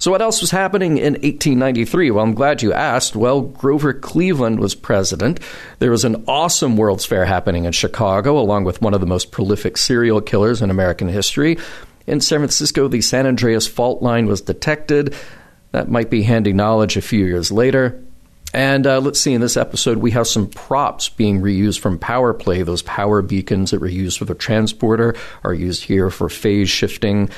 So, 0.00 0.10
what 0.10 0.22
else 0.22 0.40
was 0.40 0.50
happening 0.50 0.96
in 0.96 1.12
1893? 1.12 2.10
Well, 2.10 2.24
I'm 2.24 2.32
glad 2.32 2.62
you 2.62 2.72
asked. 2.72 3.14
Well, 3.14 3.42
Grover 3.42 3.92
Cleveland 3.92 4.58
was 4.58 4.74
president. 4.74 5.40
There 5.78 5.90
was 5.90 6.06
an 6.06 6.24
awesome 6.26 6.78
World's 6.78 7.04
Fair 7.04 7.26
happening 7.26 7.66
in 7.66 7.72
Chicago, 7.72 8.38
along 8.38 8.64
with 8.64 8.80
one 8.80 8.94
of 8.94 9.00
the 9.00 9.06
most 9.06 9.30
prolific 9.30 9.76
serial 9.76 10.22
killers 10.22 10.62
in 10.62 10.70
American 10.70 11.06
history. 11.06 11.58
In 12.06 12.22
San 12.22 12.38
Francisco, 12.38 12.88
the 12.88 13.02
San 13.02 13.26
Andreas 13.26 13.68
fault 13.68 14.02
line 14.02 14.24
was 14.24 14.40
detected. 14.40 15.14
That 15.72 15.90
might 15.90 16.08
be 16.08 16.22
handy 16.22 16.54
knowledge 16.54 16.96
a 16.96 17.02
few 17.02 17.26
years 17.26 17.52
later. 17.52 18.02
And 18.54 18.86
uh, 18.86 19.00
let's 19.00 19.20
see, 19.20 19.34
in 19.34 19.42
this 19.42 19.58
episode, 19.58 19.98
we 19.98 20.12
have 20.12 20.26
some 20.26 20.48
props 20.48 21.10
being 21.10 21.42
reused 21.42 21.80
from 21.80 21.98
Power 21.98 22.32
Play. 22.32 22.62
Those 22.62 22.82
power 22.82 23.20
beacons 23.20 23.70
that 23.70 23.82
were 23.82 23.86
used 23.86 24.16
for 24.16 24.24
the 24.24 24.34
transporter 24.34 25.14
are 25.44 25.52
used 25.52 25.84
here 25.84 26.08
for 26.08 26.30
phase 26.30 26.70
shifting. 26.70 27.28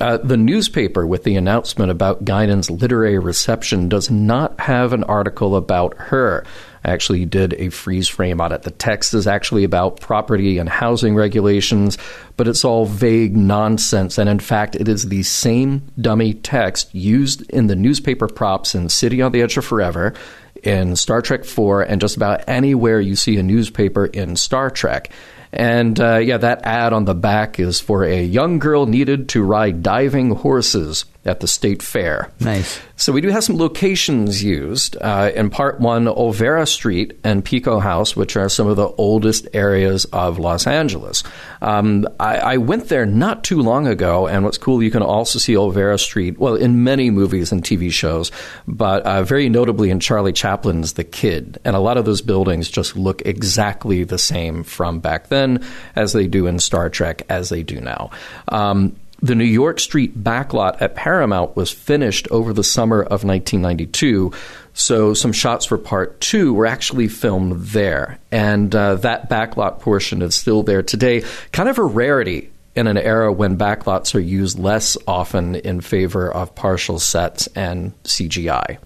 Uh, 0.00 0.16
the 0.16 0.36
newspaper 0.36 1.06
with 1.06 1.24
the 1.24 1.36
announcement 1.36 1.90
about 1.90 2.24
Guinan's 2.24 2.70
literary 2.70 3.18
reception 3.18 3.88
does 3.88 4.10
not 4.10 4.58
have 4.58 4.92
an 4.94 5.04
article 5.04 5.56
about 5.56 5.94
her. 5.98 6.44
I 6.82 6.92
actually 6.92 7.26
did 7.26 7.52
a 7.54 7.68
freeze 7.68 8.08
frame 8.08 8.40
on 8.40 8.52
it. 8.52 8.62
The 8.62 8.70
text 8.70 9.12
is 9.12 9.26
actually 9.26 9.64
about 9.64 10.00
property 10.00 10.56
and 10.56 10.68
housing 10.68 11.14
regulations, 11.14 11.98
but 12.38 12.48
it's 12.48 12.64
all 12.64 12.86
vague 12.86 13.36
nonsense. 13.36 14.16
And 14.16 14.30
in 14.30 14.38
fact, 14.38 14.74
it 14.74 14.88
is 14.88 15.08
the 15.08 15.22
same 15.22 15.82
dummy 16.00 16.32
text 16.32 16.94
used 16.94 17.42
in 17.50 17.66
the 17.66 17.76
newspaper 17.76 18.28
props 18.28 18.74
in 18.74 18.88
City 18.88 19.20
on 19.20 19.32
the 19.32 19.42
Edge 19.42 19.58
of 19.58 19.66
Forever, 19.66 20.14
in 20.62 20.96
Star 20.96 21.20
Trek 21.20 21.44
4, 21.44 21.82
and 21.82 22.00
just 22.00 22.16
about 22.16 22.44
anywhere 22.48 23.00
you 23.00 23.16
see 23.16 23.36
a 23.36 23.42
newspaper 23.42 24.06
in 24.06 24.36
Star 24.36 24.70
Trek. 24.70 25.10
And 25.52 25.98
uh, 25.98 26.18
yeah, 26.18 26.36
that 26.38 26.64
ad 26.64 26.92
on 26.92 27.04
the 27.04 27.14
back 27.14 27.58
is 27.58 27.80
for 27.80 28.04
a 28.04 28.22
young 28.22 28.58
girl 28.58 28.86
needed 28.86 29.28
to 29.30 29.42
ride 29.42 29.82
diving 29.82 30.30
horses 30.36 31.04
at 31.24 31.40
the 31.40 31.46
state 31.46 31.82
fair. 31.82 32.30
Nice. 32.40 32.80
So 32.96 33.12
we 33.12 33.20
do 33.20 33.28
have 33.28 33.44
some 33.44 33.58
locations 33.58 34.42
used. 34.42 34.96
Uh, 35.00 35.30
in 35.34 35.50
part 35.50 35.78
one, 35.78 36.06
Olvera 36.06 36.66
Street 36.66 37.18
and 37.22 37.44
Pico 37.44 37.78
House, 37.78 38.16
which 38.16 38.36
are 38.36 38.48
some 38.48 38.66
of 38.66 38.76
the 38.76 38.88
oldest 38.88 39.46
areas 39.52 40.06
of 40.06 40.38
Los 40.38 40.66
Angeles. 40.66 41.22
Um, 41.60 42.08
I, 42.18 42.36
I, 42.36 42.56
went 42.56 42.88
there 42.88 43.04
not 43.04 43.44
too 43.44 43.60
long 43.60 43.86
ago, 43.86 44.26
and 44.26 44.44
what's 44.44 44.56
cool, 44.56 44.82
you 44.82 44.90
can 44.90 45.02
also 45.02 45.38
see 45.38 45.54
Olvera 45.54 46.00
Street, 46.00 46.38
well, 46.38 46.54
in 46.54 46.84
many 46.84 47.10
movies 47.10 47.52
and 47.52 47.62
TV 47.62 47.92
shows, 47.92 48.32
but 48.66 49.02
uh, 49.02 49.22
very 49.22 49.50
notably 49.50 49.90
in 49.90 50.00
Charlie 50.00 50.32
Chaplin's 50.32 50.94
The 50.94 51.04
Kid. 51.04 51.58
And 51.64 51.76
a 51.76 51.80
lot 51.80 51.98
of 51.98 52.06
those 52.06 52.22
buildings 52.22 52.70
just 52.70 52.96
look 52.96 53.20
exactly 53.26 54.04
the 54.04 54.18
same 54.18 54.64
from 54.64 55.00
back 55.00 55.28
then 55.28 55.62
as 55.96 56.14
they 56.14 56.26
do 56.26 56.46
in 56.46 56.58
Star 56.58 56.88
Trek, 56.88 57.26
as 57.28 57.50
they 57.50 57.62
do 57.62 57.78
now. 57.80 58.10
Um, 58.48 58.96
the 59.22 59.34
New 59.34 59.44
York 59.44 59.80
Street 59.80 60.22
backlot 60.22 60.80
at 60.80 60.94
Paramount 60.94 61.56
was 61.56 61.70
finished 61.70 62.28
over 62.30 62.52
the 62.52 62.64
summer 62.64 63.02
of 63.02 63.24
1992. 63.24 64.32
So 64.72 65.14
some 65.14 65.32
shots 65.32 65.66
for 65.66 65.76
part 65.76 66.20
two 66.20 66.54
were 66.54 66.66
actually 66.66 67.08
filmed 67.08 67.60
there. 67.66 68.18
And 68.30 68.74
uh, 68.74 68.96
that 68.96 69.28
backlot 69.28 69.80
portion 69.80 70.22
is 70.22 70.34
still 70.34 70.62
there 70.62 70.82
today. 70.82 71.24
Kind 71.52 71.68
of 71.68 71.78
a 71.78 71.84
rarity 71.84 72.50
in 72.74 72.86
an 72.86 72.96
era 72.96 73.32
when 73.32 73.58
backlots 73.58 74.14
are 74.14 74.20
used 74.20 74.58
less 74.58 74.96
often 75.06 75.56
in 75.56 75.80
favor 75.80 76.32
of 76.32 76.54
partial 76.54 76.98
sets 76.98 77.46
and 77.48 77.92
CGI. 78.04 78.78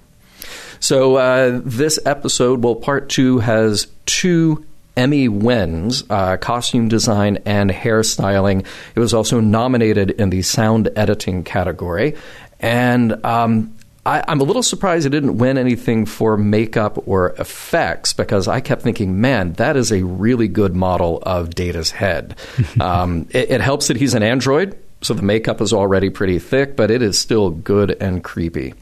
So 0.81 1.17
uh, 1.17 1.61
this 1.65 1.99
episode, 2.05 2.65
well, 2.65 2.75
part 2.75 3.09
two 3.09 3.39
has 3.39 3.87
two 4.07 4.67
Emmy 4.97 5.29
wins 5.29 6.05
uh, 6.09 6.37
costume 6.37 6.89
design 6.89 7.39
and 7.45 7.71
hairstyling. 7.71 8.65
It 8.95 9.01
was 9.01 9.15
also 9.15 9.41
nominated 9.41 10.13
in 10.13 10.31
the 10.31 10.43
sound 10.43 10.89
editing 10.97 11.45
category. 11.45 12.15
And 12.61 13.25
um, 13.25 13.75
I, 14.07 14.25
am 14.31 14.41
a 14.41 14.45
little 14.45 14.63
surprised 14.63 15.07
it 15.07 15.11
didn't 15.11 15.39
win 15.39 15.59
anything 15.59 16.07
for 16.07 16.37
makeup 16.37 17.03
or 17.07 17.31
effects 17.39 18.13
because 18.13 18.49
I 18.49 18.61
kept 18.61 18.83
thinking, 18.83 19.21
man, 19.21 19.55
that 19.55 19.77
is 19.77 19.91
a 19.91 20.05
really 20.05 20.49
good 20.49 20.75
model 20.75 21.23
of 21.23 21.55
Data's 21.55 21.91
head. 21.91 22.37
um, 22.81 23.27
it, 23.31 23.51
it 23.51 23.61
helps 23.61 23.89
that 23.89 23.97
he's 23.97 24.15
an 24.15 24.23
android, 24.23 24.79
so 25.01 25.15
the 25.15 25.23
makeup 25.23 25.61
is 25.61 25.73
already 25.73 26.11
pretty 26.11 26.39
thick, 26.39 26.77
but 26.77 26.91
it 26.91 27.03
is 27.03 27.19
still 27.19 27.51
good 27.51 27.91
and 28.01 28.23
creepy. 28.23 28.75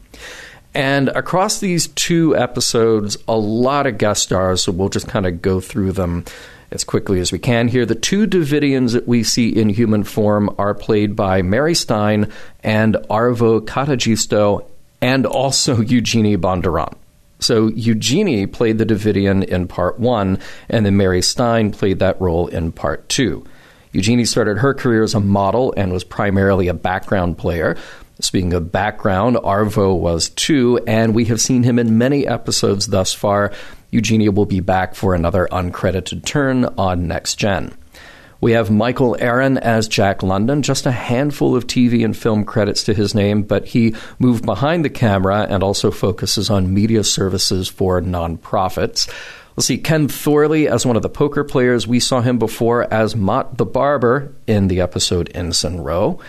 And 0.75 1.09
across 1.09 1.59
these 1.59 1.87
two 1.87 2.35
episodes, 2.35 3.17
a 3.27 3.37
lot 3.37 3.85
of 3.85 3.97
guest 3.97 4.23
stars, 4.23 4.63
so 4.63 4.71
we'll 4.71 4.89
just 4.89 5.07
kind 5.07 5.25
of 5.25 5.41
go 5.41 5.59
through 5.59 5.91
them 5.91 6.25
as 6.71 6.83
quickly 6.83 7.19
as 7.19 7.31
we 7.31 7.37
can 7.37 7.67
here. 7.67 7.85
The 7.85 7.93
two 7.95 8.25
Devidians 8.25 8.93
that 8.93 9.07
we 9.07 9.23
see 9.23 9.49
in 9.49 9.69
human 9.69 10.03
form 10.03 10.53
are 10.57 10.73
played 10.73 11.15
by 11.15 11.43
Mary 11.43 11.75
Stein 11.75 12.31
and 12.63 12.95
Arvo 13.09 13.61
Katajisto, 13.61 14.65
and 14.99 15.25
also 15.25 15.81
Eugenie 15.81 16.37
Bondurant. 16.37 16.95
So 17.39 17.67
Eugenie 17.67 18.47
played 18.47 18.77
the 18.77 18.85
Devidian 18.85 19.43
in 19.43 19.67
part 19.67 19.99
one, 19.99 20.39
and 20.69 20.85
then 20.85 20.97
Mary 20.97 21.21
Stein 21.21 21.71
played 21.71 21.99
that 21.99 22.19
role 22.19 22.47
in 22.47 22.71
part 22.71 23.07
two. 23.09 23.45
Eugenie 23.91 24.25
started 24.25 24.57
her 24.57 24.73
career 24.73 25.03
as 25.03 25.13
a 25.13 25.19
model 25.19 25.73
and 25.77 25.93
was 25.93 26.03
primarily 26.03 26.67
a 26.67 26.73
background 26.73 27.37
player, 27.37 27.77
Speaking 28.19 28.53
of 28.53 28.71
background, 28.71 29.37
Arvo 29.37 29.97
was 29.97 30.29
too, 30.29 30.79
and 30.85 31.15
we 31.15 31.25
have 31.25 31.41
seen 31.41 31.63
him 31.63 31.79
in 31.79 31.97
many 31.97 32.27
episodes 32.27 32.87
thus 32.87 33.13
far. 33.13 33.51
Eugenia 33.89 34.31
will 34.31 34.45
be 34.45 34.59
back 34.59 34.95
for 34.95 35.15
another 35.15 35.47
uncredited 35.51 36.23
turn 36.23 36.65
on 36.77 37.07
Next 37.07 37.35
Gen. 37.35 37.73
We 38.39 38.51
have 38.51 38.69
Michael 38.69 39.15
Aron 39.19 39.57
as 39.57 39.87
Jack 39.87 40.21
London, 40.21 40.63
just 40.63 40.85
a 40.85 40.91
handful 40.91 41.55
of 41.55 41.65
TV 41.65 42.03
and 42.03 42.15
film 42.15 42.43
credits 42.43 42.83
to 42.83 42.93
his 42.93 43.15
name, 43.15 43.43
but 43.43 43.67
he 43.67 43.95
moved 44.19 44.45
behind 44.45 44.83
the 44.83 44.89
camera 44.89 45.47
and 45.49 45.63
also 45.63 45.91
focuses 45.91 46.49
on 46.49 46.73
media 46.73 47.05
services 47.05 47.69
for 47.69 48.01
nonprofits. 48.01 49.09
Let's 49.55 49.67
see, 49.67 49.77
Ken 49.77 50.07
Thorley 50.07 50.67
as 50.67 50.85
one 50.85 50.97
of 50.97 51.03
the 51.03 51.09
poker 51.09 51.43
players. 51.43 51.87
We 51.87 51.99
saw 52.01 52.19
him 52.19 52.37
before 52.37 52.91
as 52.93 53.15
Mott 53.15 53.57
the 53.57 53.65
Barber 53.65 54.33
in 54.45 54.67
the 54.67 54.81
episode 54.81 55.31
Ensign 55.33 55.79
Ro. 55.79 56.19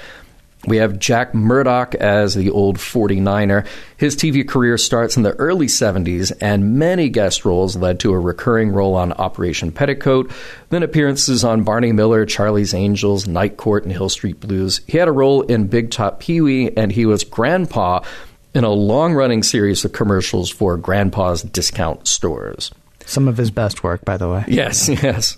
We 0.67 0.79
have 0.79 0.99
Jack 0.99 1.35
Murdock 1.35 1.95
as 1.95 2.35
the 2.35 2.51
old 2.51 2.79
49er. 2.79 3.67
His 3.97 4.17
TV 4.17 4.47
career 4.47 4.79
starts 4.79 5.17
in 5.17 5.23
the 5.23 5.35
early 5.35 5.67
70s, 5.67 6.33
and 6.41 6.79
many 6.79 7.09
guest 7.09 7.45
roles 7.45 7.77
led 7.77 8.01
to 8.01 8.13
a 8.13 8.19
recurring 8.19 8.71
role 8.71 8.95
on 8.95 9.13
Operation 9.13 9.73
Petticoat, 9.73 10.31
then 10.71 10.83
appearances 10.83 11.45
on 11.45 11.65
Barney 11.65 11.93
Miller, 11.93 12.27
Charlie's 12.27 12.75
Angels, 12.75 13.27
Night 13.27 13.57
Court, 13.57 13.85
and 13.85 13.93
Hill 13.93 14.09
Street 14.09 14.41
Blues. 14.41 14.81
He 14.87 14.99
had 14.99 15.09
a 15.09 15.13
role 15.13 15.43
in 15.43 15.67
Big 15.67 15.91
Top 15.91 16.21
Pee 16.21 16.41
Wee, 16.41 16.71
and 16.77 16.91
he 16.91 17.07
was 17.07 17.25
Grandpa 17.25 18.01
in 18.55 18.65
a 18.65 18.71
long 18.71 19.15
running 19.15 19.43
series 19.43 19.85
of 19.85 19.93
commercials 19.93 20.51
for 20.51 20.77
Grandpa's 20.77 21.43
discount 21.43 22.07
stores. 22.07 22.71
Some 23.05 23.29
of 23.29 23.37
his 23.37 23.51
best 23.51 23.83
work, 23.83 24.05
by 24.05 24.17
the 24.17 24.29
way. 24.29 24.45
Yes, 24.49 24.89
yes. 25.03 25.37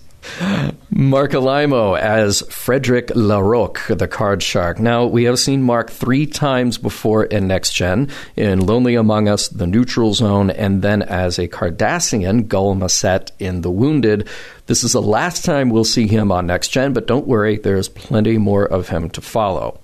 Marc 0.89 1.31
Alaimo 1.31 1.99
as 1.99 2.41
Frederick 2.49 3.07
LaRocque, 3.07 3.97
the 3.97 4.07
card 4.07 4.41
shark. 4.41 4.79
Now, 4.79 5.05
we 5.05 5.25
have 5.25 5.37
seen 5.37 5.61
Mark 5.61 5.91
three 5.91 6.25
times 6.25 6.77
before 6.77 7.25
in 7.25 7.47
Next 7.47 7.73
Gen, 7.73 8.09
in 8.35 8.65
Lonely 8.65 8.95
Among 8.95 9.27
Us, 9.27 9.47
The 9.47 9.67
Neutral 9.67 10.13
Zone, 10.13 10.49
and 10.49 10.81
then 10.81 11.01
as 11.01 11.37
a 11.37 11.47
Cardassian, 11.47 12.47
Gul 12.47 12.75
Macet 12.75 13.31
in 13.39 13.61
The 13.61 13.71
Wounded. 13.71 14.27
This 14.65 14.83
is 14.83 14.93
the 14.93 15.01
last 15.01 15.45
time 15.45 15.69
we'll 15.69 15.83
see 15.83 16.07
him 16.07 16.31
on 16.31 16.47
Next 16.47 16.69
Gen, 16.69 16.93
but 16.93 17.07
don't 17.07 17.27
worry, 17.27 17.57
there's 17.57 17.89
plenty 17.89 18.37
more 18.37 18.65
of 18.65 18.89
him 18.89 19.09
to 19.11 19.21
follow. 19.21 19.79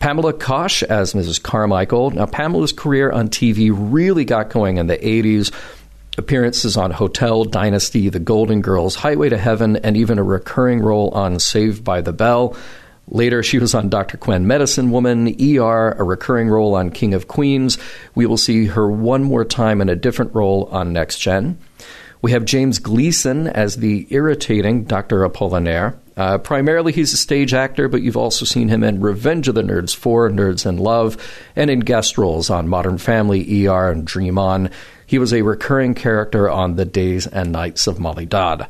Pamela 0.00 0.32
Kosh 0.34 0.82
as 0.82 1.14
Mrs. 1.14 1.42
Carmichael. 1.42 2.10
Now, 2.10 2.26
Pamela's 2.26 2.72
career 2.72 3.10
on 3.10 3.28
TV 3.28 3.70
really 3.72 4.24
got 4.24 4.50
going 4.50 4.76
in 4.76 4.86
the 4.86 4.98
80s 4.98 5.50
appearances 6.16 6.76
on 6.76 6.90
Hotel, 6.90 7.44
Dynasty, 7.44 8.08
The 8.08 8.18
Golden 8.18 8.60
Girls, 8.60 8.94
Highway 8.96 9.28
to 9.28 9.38
Heaven, 9.38 9.76
and 9.76 9.96
even 9.96 10.18
a 10.18 10.22
recurring 10.22 10.80
role 10.80 11.10
on 11.10 11.38
Saved 11.38 11.84
by 11.84 12.00
the 12.00 12.12
Bell. 12.12 12.56
Later, 13.08 13.42
she 13.42 13.58
was 13.58 13.74
on 13.74 13.90
Dr. 13.90 14.16
Quinn, 14.16 14.46
Medicine 14.46 14.90
Woman, 14.90 15.28
ER, 15.40 15.92
a 15.92 16.02
recurring 16.04 16.48
role 16.48 16.74
on 16.74 16.90
King 16.90 17.12
of 17.12 17.28
Queens. 17.28 17.76
We 18.14 18.26
will 18.26 18.38
see 18.38 18.66
her 18.66 18.90
one 18.90 19.24
more 19.24 19.44
time 19.44 19.80
in 19.80 19.88
a 19.88 19.96
different 19.96 20.34
role 20.34 20.68
on 20.70 20.92
Next 20.92 21.18
Gen. 21.18 21.58
We 22.22 22.30
have 22.30 22.46
James 22.46 22.78
Gleason 22.78 23.46
as 23.46 23.76
the 23.76 24.06
irritating 24.08 24.84
Dr. 24.84 25.28
Apollinaire. 25.28 25.98
Uh, 26.16 26.38
primarily, 26.38 26.92
he's 26.92 27.12
a 27.12 27.18
stage 27.18 27.52
actor, 27.52 27.88
but 27.88 28.00
you've 28.00 28.16
also 28.16 28.46
seen 28.46 28.68
him 28.68 28.82
in 28.82 29.00
Revenge 29.00 29.48
of 29.48 29.54
the 29.54 29.62
Nerds 29.62 29.94
4, 29.94 30.30
Nerds 30.30 30.64
in 30.64 30.78
Love, 30.78 31.18
and 31.54 31.68
in 31.68 31.80
guest 31.80 32.16
roles 32.16 32.48
on 32.48 32.68
Modern 32.68 32.96
Family, 32.96 33.66
ER, 33.66 33.90
and 33.90 34.06
Dream 34.06 34.38
On. 34.38 34.70
He 35.14 35.18
was 35.20 35.32
a 35.32 35.42
recurring 35.42 35.94
character 35.94 36.50
on 36.50 36.74
The 36.74 36.84
Days 36.84 37.28
and 37.28 37.52
Nights 37.52 37.86
of 37.86 38.00
Molly 38.00 38.26
Dodd. 38.26 38.66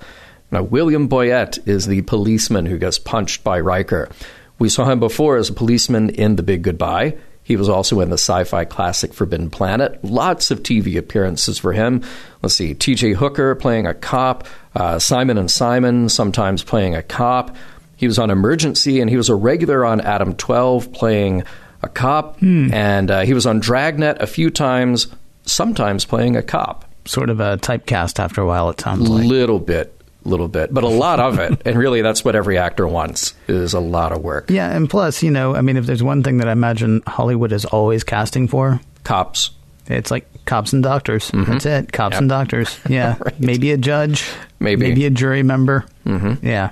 Now, 0.50 0.62
William 0.62 1.08
Boyett 1.08 1.66
is 1.66 1.86
the 1.86 2.02
policeman 2.02 2.66
who 2.66 2.76
gets 2.76 2.98
punched 2.98 3.42
by 3.42 3.60
Riker. 3.60 4.10
We 4.58 4.68
saw 4.68 4.84
him 4.84 5.00
before 5.00 5.38
as 5.38 5.48
a 5.48 5.54
policeman 5.54 6.10
in 6.10 6.36
The 6.36 6.42
Big 6.42 6.60
Goodbye. 6.60 7.16
He 7.42 7.56
was 7.56 7.70
also 7.70 8.00
in 8.00 8.10
the 8.10 8.18
sci 8.18 8.44
fi 8.44 8.66
classic 8.66 9.14
Forbidden 9.14 9.48
Planet. 9.48 9.98
Lots 10.04 10.50
of 10.50 10.62
TV 10.62 10.98
appearances 10.98 11.58
for 11.58 11.72
him. 11.72 12.02
Let's 12.42 12.56
see, 12.56 12.74
TJ 12.74 13.14
Hooker 13.14 13.54
playing 13.54 13.86
a 13.86 13.94
cop, 13.94 14.46
uh, 14.76 14.98
Simon 14.98 15.38
and 15.38 15.50
Simon 15.50 16.10
sometimes 16.10 16.62
playing 16.62 16.94
a 16.94 17.02
cop. 17.02 17.56
He 17.96 18.06
was 18.06 18.18
on 18.18 18.30
Emergency, 18.30 19.00
and 19.00 19.08
he 19.08 19.16
was 19.16 19.30
a 19.30 19.34
regular 19.34 19.82
on 19.82 20.02
Adam 20.02 20.34
12 20.34 20.92
playing 20.92 21.44
a 21.80 21.88
cop, 21.88 22.36
and 22.42 23.10
uh, 23.10 23.22
he 23.22 23.32
was 23.32 23.46
on 23.46 23.60
Dragnet 23.60 24.20
a 24.20 24.26
few 24.26 24.50
times, 24.50 25.06
sometimes 25.44 26.04
playing 26.04 26.36
a 26.36 26.42
cop. 26.42 26.84
Sort 27.06 27.28
of 27.30 27.38
a 27.40 27.58
typecast 27.58 28.18
after 28.18 28.40
a 28.40 28.46
while, 28.46 28.70
it 28.70 28.80
sounds 28.80 29.08
like. 29.08 29.24
A 29.24 29.26
little 29.26 29.58
bit, 29.58 30.00
little 30.24 30.48
bit, 30.48 30.72
but 30.72 30.84
a 30.84 30.88
lot 30.88 31.20
of 31.20 31.38
it. 31.38 31.60
And 31.66 31.76
really, 31.76 32.00
that's 32.00 32.24
what 32.24 32.34
every 32.34 32.56
actor 32.56 32.88
wants 32.88 33.34
is 33.46 33.74
a 33.74 33.80
lot 33.80 34.12
of 34.12 34.22
work. 34.22 34.48
Yeah, 34.48 34.74
and 34.74 34.88
plus, 34.88 35.22
you 35.22 35.30
know, 35.30 35.54
I 35.54 35.60
mean, 35.60 35.76
if 35.76 35.84
there's 35.84 36.02
one 36.02 36.22
thing 36.22 36.38
that 36.38 36.48
I 36.48 36.52
imagine 36.52 37.02
Hollywood 37.06 37.52
is 37.52 37.66
always 37.66 38.04
casting 38.04 38.48
for, 38.48 38.80
Cops. 39.04 39.50
it's 39.86 40.10
like 40.10 40.26
cops 40.46 40.72
and 40.72 40.82
doctors. 40.82 41.30
That's 41.34 41.66
it, 41.66 41.92
cops 41.92 42.14
Yep. 42.14 42.20
and 42.20 42.28
doctors. 42.30 42.78
Yeah, 42.88 43.16
Right. 43.20 43.38
maybe 43.38 43.70
a 43.72 43.76
judge, 43.76 44.26
Maybe. 44.58 44.88
maybe 44.88 45.04
a 45.04 45.10
jury 45.10 45.42
member. 45.42 45.84
Mm-hmm. 46.06 46.46
Yeah, 46.46 46.70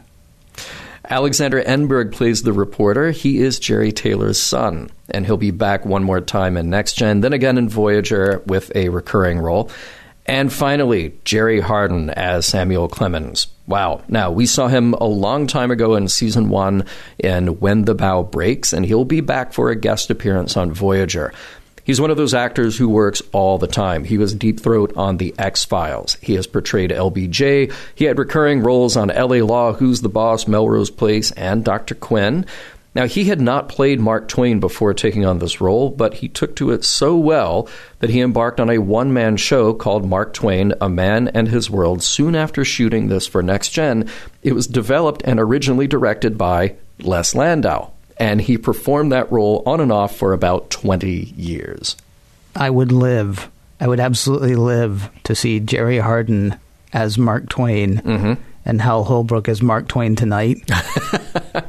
Alexander 1.09 1.63
Enberg 1.63 2.13
plays 2.13 2.43
the 2.43 2.53
reporter. 2.53 3.11
He 3.11 3.39
is 3.39 3.59
Jeri 3.59 3.95
Taylor's 3.95 4.41
son, 4.41 4.91
and 5.11 5.27
he'll 5.27 5.37
be 5.37 5.51
back 5.51 5.85
one 5.85 6.05
more 6.05 6.21
time 6.21 6.57
in 6.57 6.71
Next 6.71 6.95
Gen, 6.95 7.21
then 7.21 7.33
again 7.33 7.59
in 7.59 7.69
Voyager 7.69 8.43
with 8.47 8.71
a 8.77 8.89
recurring 8.89 9.39
role. 9.39 9.71
And 10.25 10.53
finally, 10.53 11.15
Jerry 11.25 11.61
Hardin 11.61 12.11
as 12.11 12.47
Samuel 12.47 12.89
Clemens. 12.89 13.49
Wow. 13.67 14.03
Now, 14.07 14.31
we 14.31 14.47
saw 14.47 14.69
him 14.69 14.95
a 14.95 15.05
long 15.05 15.49
time 15.49 15.73
ago 15.73 15.97
in 15.97 16.07
season 16.07 16.49
one 16.49 16.85
in 17.19 17.59
When 17.59 17.85
the 17.85 17.95
Bow 17.95 18.23
Breaks, 18.23 18.73
and 18.73 18.87
he'll 18.87 19.05
be 19.05 19.21
back 19.21 19.53
for 19.53 19.71
a 19.71 19.77
guest 19.77 20.11
appearance 20.11 20.57
on 20.57 20.73
Voyager. 20.73 21.33
He's 21.93 22.01
one 22.01 22.11
of 22.11 22.17
those 22.17 22.33
actors 22.33 22.79
who 22.79 22.89
works 22.89 23.21
all 23.33 23.59
the 23.59 23.67
time. 23.67 24.05
He 24.05 24.17
was 24.17 24.33
Deep 24.33 24.59
Throat 24.59 24.95
on 24.97 25.19
The 25.19 25.35
X 25.37 25.67
Files. 25.67 26.17
He 26.23 26.37
has 26.37 26.47
portrayed 26.47 26.91
LBJ. 26.91 27.71
He 27.95 28.05
had 28.07 28.19
recurring 28.19 28.63
roles 28.63 28.97
on 28.97 29.09
LA 29.09 29.45
Law, 29.45 29.75
Who's 29.75 30.01
the 30.01 30.09
Boss, 30.09 30.49
Melrose 30.49 30.89
Place, 30.89 31.33
and 31.33 31.63
Dr. 31.63 31.95
Quinn. 31.95 32.47
Now, 32.95 33.07
he 33.07 33.25
had 33.25 33.43
not 33.43 33.69
played 33.69 34.01
Mark 34.01 34.27
Twain 34.27 34.59
before 34.59 34.95
taking 34.95 35.27
on 35.27 35.39
this 35.39 35.61
role, 35.61 35.91
but 35.91 36.15
he 36.15 36.29
took 36.29 36.57
to 36.57 36.71
it 36.71 36.83
so 36.83 37.15
well 37.15 37.69
that 37.99 38.09
he 38.09 38.23
embarked 38.23 38.59
on 38.59 38.71
a 38.71 38.79
one 38.79 39.13
man 39.13 39.37
show 39.37 39.75
called 39.75 40.09
Mark 40.09 40.33
Twain, 40.33 40.73
A 40.81 40.89
Man 40.89 41.29
and 41.29 41.49
His 41.49 41.69
World 41.69 42.03
soon 42.03 42.35
after 42.35 42.65
shooting 42.65 43.09
this 43.09 43.27
for 43.27 43.43
Next 43.43 43.69
Gen. 43.69 44.09
It 44.43 44.55
was 44.55 44.67
developed 44.67 45.21
and 45.27 45.39
originally 45.39 45.89
directed 45.89 46.39
by 46.39 46.77
Les 47.01 47.35
Landau 47.35 47.91
and 48.23 48.41
he 48.41 48.57
performed 48.57 49.11
that 49.13 49.31
role 49.33 49.63
on 49.67 49.81
and 49.81 49.91
off 49.91 50.15
for 50.17 50.33
about 50.33 50.71
20 50.71 51.11
years. 51.37 51.97
I 52.55 52.71
would 52.71 52.93
live. 52.93 53.51
I 53.81 53.89
would 53.89 53.99
absolutely 54.01 54.55
live 54.55 55.11
to 55.25 55.35
see 55.35 55.59
Jerry 55.59 55.99
Hardin 55.99 56.57
as 56.93 57.19
Mark 57.19 57.49
Twain 57.49 57.97
Mm-hmm. 57.99 58.35
and 58.65 58.81
Hal 58.81 59.03
Holbrook 59.05 59.49
as 59.49 59.61
Mark 59.61 59.89
Twain 59.89 60.15
tonight. 60.17 60.59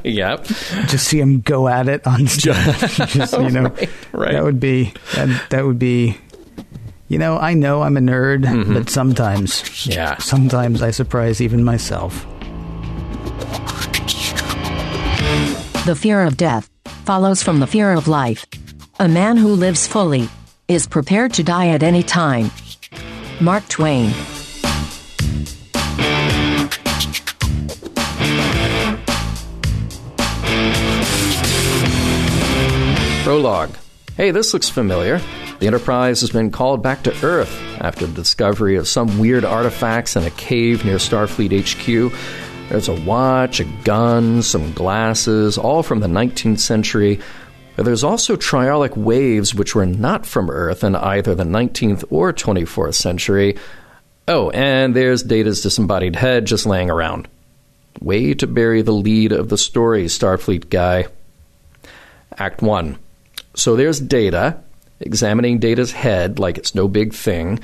Yep. 0.04 0.44
Just 0.88 1.08
see 1.08 1.18
him 1.18 1.40
go 1.40 1.66
at 1.66 1.88
it 1.88 2.06
on 2.06 2.26
stage. 2.26 2.54
Just, 3.12 3.32
you 3.32 3.50
know, 3.50 3.64
Right, 3.68 3.90
right. 4.12 4.32
that 4.32 4.44
would 4.44 4.60
be 4.60 4.92
that, 5.14 5.50
that 5.50 5.64
would 5.64 5.78
be. 5.78 6.18
You 7.08 7.18
know, 7.18 7.36
I 7.38 7.54
know 7.54 7.82
I'm 7.82 7.96
a 7.96 8.00
nerd, 8.00 8.44
Mm-hmm. 8.44 8.74
but 8.74 8.90
sometimes, 8.90 9.86
Yeah. 9.86 10.16
sometimes 10.18 10.82
I 10.82 10.90
surprise 10.90 11.40
even 11.40 11.64
myself. 11.64 12.26
The 15.84 15.94
fear 15.94 16.22
of 16.22 16.38
death 16.38 16.70
follows 17.04 17.42
from 17.42 17.60
the 17.60 17.66
fear 17.66 17.92
of 17.92 18.08
life. 18.08 18.46
A 18.98 19.06
man 19.06 19.36
who 19.36 19.48
lives 19.48 19.86
fully 19.86 20.30
is 20.66 20.86
prepared 20.86 21.34
to 21.34 21.42
die 21.42 21.68
at 21.68 21.82
any 21.82 22.02
time. 22.02 22.50
Mark 23.38 23.68
Twain. 23.68 24.10
Prologue. 33.22 33.76
Hey, 34.16 34.30
this 34.30 34.54
looks 34.54 34.70
familiar. 34.70 35.20
The 35.58 35.66
Enterprise 35.66 36.22
has 36.22 36.30
been 36.30 36.50
called 36.50 36.82
back 36.82 37.02
to 37.02 37.26
Earth 37.26 37.54
after 37.78 38.06
the 38.06 38.14
discovery 38.14 38.76
of 38.76 38.88
some 38.88 39.18
weird 39.18 39.44
artifacts 39.44 40.16
in 40.16 40.24
a 40.24 40.30
cave 40.30 40.82
near 40.86 40.96
Starfleet 40.96 41.52
HQ. 41.52 42.53
There's 42.68 42.88
a 42.88 43.00
watch, 43.02 43.60
a 43.60 43.64
gun, 43.84 44.42
some 44.42 44.72
glasses, 44.72 45.58
all 45.58 45.82
from 45.82 46.00
the 46.00 46.06
19th 46.06 46.58
century. 46.58 47.20
There's 47.76 48.04
also 48.04 48.36
triolic 48.36 48.96
waves 48.96 49.54
which 49.54 49.74
were 49.74 49.86
not 49.86 50.26
from 50.26 50.50
Earth 50.50 50.82
in 50.82 50.96
either 50.96 51.34
the 51.34 51.44
19th 51.44 52.04
or 52.10 52.32
24th 52.32 52.94
century. 52.94 53.56
Oh, 54.26 54.50
and 54.50 54.96
there's 54.96 55.22
Data's 55.22 55.60
disembodied 55.60 56.16
head 56.16 56.46
just 56.46 56.66
laying 56.66 56.90
around. 56.90 57.28
Way 58.00 58.34
to 58.34 58.46
bury 58.46 58.82
the 58.82 58.92
lead 58.92 59.32
of 59.32 59.50
the 59.50 59.58
story, 59.58 60.06
Starfleet 60.06 60.70
guy. 60.70 61.06
Act 62.38 62.62
1. 62.62 62.98
So 63.54 63.76
there's 63.76 64.00
Data, 64.00 64.58
examining 65.00 65.58
Data's 65.58 65.92
head 65.92 66.38
like 66.38 66.58
it's 66.58 66.74
no 66.74 66.88
big 66.88 67.12
thing. 67.12 67.60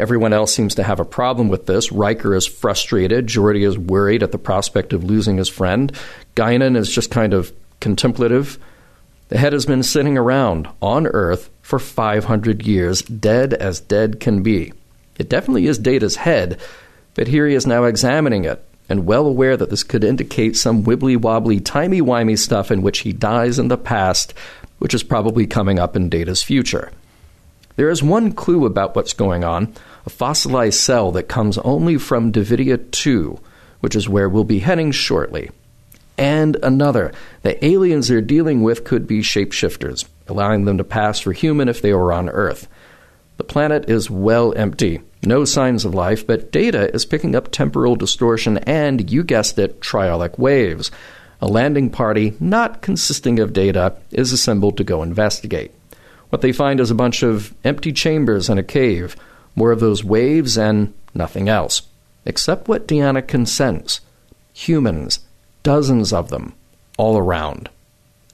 Everyone 0.00 0.32
else 0.32 0.54
seems 0.54 0.74
to 0.76 0.82
have 0.82 0.98
a 0.98 1.04
problem 1.04 1.50
with 1.50 1.66
this. 1.66 1.92
Riker 1.92 2.34
is 2.34 2.46
frustrated. 2.46 3.26
Geordi 3.26 3.66
is 3.68 3.76
worried 3.76 4.22
at 4.22 4.32
the 4.32 4.38
prospect 4.38 4.94
of 4.94 5.04
losing 5.04 5.36
his 5.36 5.50
friend. 5.50 5.92
Guinan 6.34 6.74
is 6.74 6.90
just 6.90 7.10
kind 7.10 7.34
of 7.34 7.52
contemplative. 7.80 8.58
The 9.28 9.36
head 9.36 9.52
has 9.52 9.66
been 9.66 9.82
sitting 9.82 10.16
around 10.16 10.68
on 10.80 11.06
Earth 11.06 11.50
for 11.60 11.78
500 11.78 12.66
years, 12.66 13.02
dead 13.02 13.52
as 13.52 13.78
dead 13.78 14.20
can 14.20 14.42
be. 14.42 14.72
It 15.18 15.28
definitely 15.28 15.66
is 15.66 15.78
Data's 15.78 16.16
head, 16.16 16.58
but 17.12 17.28
here 17.28 17.46
he 17.46 17.54
is 17.54 17.66
now 17.66 17.84
examining 17.84 18.46
it, 18.46 18.64
and 18.88 19.04
well 19.04 19.26
aware 19.26 19.58
that 19.58 19.68
this 19.68 19.82
could 19.82 20.02
indicate 20.02 20.56
some 20.56 20.82
wibbly 20.82 21.18
wobbly, 21.18 21.60
timey 21.60 22.00
wimey 22.00 22.38
stuff 22.38 22.70
in 22.70 22.80
which 22.80 23.00
he 23.00 23.12
dies 23.12 23.58
in 23.58 23.68
the 23.68 23.76
past, 23.76 24.32
which 24.78 24.94
is 24.94 25.02
probably 25.02 25.46
coming 25.46 25.78
up 25.78 25.94
in 25.94 26.08
Data's 26.08 26.42
future. 26.42 26.90
There 27.76 27.90
is 27.90 28.02
one 28.02 28.32
clue 28.32 28.64
about 28.64 28.96
what's 28.96 29.12
going 29.12 29.44
on 29.44 29.74
a 30.06 30.10
fossilized 30.10 30.78
cell 30.78 31.12
that 31.12 31.28
comes 31.28 31.58
only 31.58 31.98
from 31.98 32.32
Devidia 32.32 32.78
2, 32.90 33.38
which 33.80 33.94
is 33.94 34.08
where 34.08 34.28
we'll 34.28 34.44
be 34.44 34.60
heading 34.60 34.92
shortly. 34.92 35.50
And 36.16 36.56
another. 36.62 37.12
The 37.42 37.64
aliens 37.64 38.08
they're 38.08 38.20
dealing 38.20 38.62
with 38.62 38.84
could 38.84 39.06
be 39.06 39.20
shapeshifters, 39.20 40.06
allowing 40.28 40.64
them 40.64 40.78
to 40.78 40.84
pass 40.84 41.20
for 41.20 41.32
human 41.32 41.68
if 41.68 41.80
they 41.80 41.94
were 41.94 42.12
on 42.12 42.28
Earth. 42.28 42.68
The 43.38 43.44
planet 43.44 43.88
is 43.88 44.10
well 44.10 44.52
empty, 44.54 45.00
no 45.22 45.46
signs 45.46 45.86
of 45.86 45.94
life, 45.94 46.26
but 46.26 46.52
Data 46.52 46.94
is 46.94 47.06
picking 47.06 47.34
up 47.34 47.50
temporal 47.50 47.96
distortion 47.96 48.58
and, 48.58 49.10
you 49.10 49.24
guessed 49.24 49.58
it, 49.58 49.80
triolic 49.80 50.38
waves. 50.38 50.90
A 51.40 51.48
landing 51.48 51.88
party, 51.88 52.36
not 52.38 52.82
consisting 52.82 53.38
of 53.40 53.54
Data, 53.54 53.96
is 54.10 54.32
assembled 54.32 54.76
to 54.76 54.84
go 54.84 55.02
investigate. 55.02 55.72
What 56.28 56.42
they 56.42 56.52
find 56.52 56.80
is 56.80 56.90
a 56.90 56.94
bunch 56.94 57.22
of 57.22 57.54
empty 57.64 57.92
chambers 57.92 58.50
in 58.50 58.58
a 58.58 58.62
cave, 58.62 59.16
more 59.54 59.72
of 59.72 59.80
those 59.80 60.04
waves, 60.04 60.56
and 60.56 60.92
nothing 61.14 61.48
else. 61.48 61.82
Except 62.24 62.68
what 62.68 62.86
Deanna 62.86 63.26
can 63.26 63.46
sense 63.46 64.00
humans, 64.52 65.20
dozens 65.62 66.12
of 66.12 66.28
them, 66.28 66.54
all 66.98 67.16
around. 67.16 67.70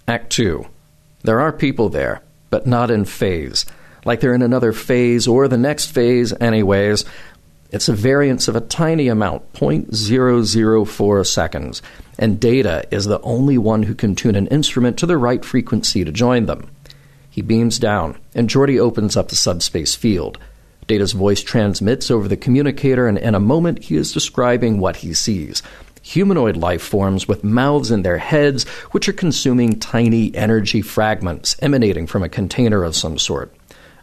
Act 0.09 0.31
2. 0.31 0.67
There 1.23 1.41
are 1.41 1.53
people 1.53 1.89
there, 1.89 2.21
but 2.51 2.67
not 2.67 2.91
in 2.91 3.05
phase. 3.05 3.65
Like 4.05 4.21
they're 4.21 4.35
in 4.35 4.43
another 4.43 4.73
phase 4.73 5.27
or 5.27 5.49
the 5.49 5.57
next 5.57 5.87
phase, 5.87 6.33
anyways. 6.41 7.05
It's 7.71 7.89
a 7.89 7.93
variance 7.93 8.47
of 8.49 8.55
a 8.55 8.61
tiny 8.61 9.09
amount, 9.09 9.53
0.004 9.55 11.27
seconds, 11.27 11.83
and 12.19 12.41
Data 12.41 12.85
is 12.91 13.07
the 13.07 13.21
only 13.23 13.59
one 13.59 13.83
who 13.83 13.95
can 13.95 14.15
tune 14.15 14.37
an 14.37 14.47
instrument 14.47 14.99
to 14.99 15.07
the 15.07 15.19
right 15.19 15.45
frequency 15.45 16.05
to 16.05 16.13
join 16.13 16.47
them. 16.47 16.71
He 17.29 17.43
beams 17.43 17.79
down, 17.79 18.17
and 18.35 18.49
Geordi 18.49 18.79
opens 18.79 19.17
up 19.17 19.29
the 19.29 19.37
subspace 19.37 19.95
field. 19.95 20.39
Data's 20.87 21.13
voice 21.13 21.43
transmits 21.43 22.11
over 22.11 22.29
the 22.29 22.37
communicator, 22.37 23.09
and 23.09 23.19
in 23.19 23.35
a 23.35 23.41
moment 23.41 23.85
he 23.85 23.97
is 23.97 24.13
describing 24.13 24.79
what 24.79 24.97
he 24.97 25.15
sees 25.15 25.63
humanoid 26.07 26.57
life 26.57 26.83
forms 26.83 27.27
with 27.27 27.43
mouths 27.43 27.91
in 27.91 28.03
their 28.03 28.19
heads, 28.19 28.63
which 28.93 29.09
are 29.09 29.13
consuming 29.13 29.79
tiny 29.81 30.33
energy 30.37 30.81
fragments 30.81 31.57
emanating 31.61 32.07
from 32.07 32.23
a 32.23 32.29
container 32.29 32.85
of 32.85 32.95
some 32.95 33.19
sort. 33.19 33.53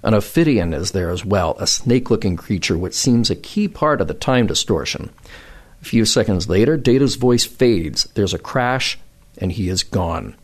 An 0.04 0.14
ophidian 0.14 0.74
is 0.74 0.92
there 0.92 1.10
as 1.10 1.24
well, 1.24 1.56
a 1.60 1.66
snake 1.66 2.12
looking 2.12 2.36
creature 2.36 2.78
which 2.78 2.94
seems 2.94 3.30
a 3.30 3.36
key 3.36 3.70
part 3.70 4.02
of 4.02 4.10
the 4.10 4.14
time 4.14 4.48
distortion. 4.48 5.12
A 5.82 5.86
few 5.86 6.04
seconds 6.04 6.50
later, 6.50 6.76
Data's 6.76 7.16
voice 7.16 7.46
fades, 7.46 8.04
there's 8.16 8.34
a 8.34 8.40
crash, 8.40 9.00
and 9.38 9.54
he 9.54 9.70
is 9.70 9.84
gone. 9.84 10.36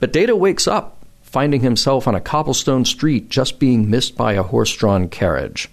But 0.00 0.12
Data 0.12 0.34
wakes 0.34 0.66
up, 0.66 0.99
finding 1.30 1.60
himself 1.60 2.08
on 2.08 2.14
a 2.16 2.20
cobblestone 2.20 2.84
street 2.84 3.28
just 3.28 3.60
being 3.60 3.88
missed 3.88 4.16
by 4.16 4.32
a 4.32 4.42
horse 4.42 4.74
drawn 4.74 5.08
carriage. 5.08 5.68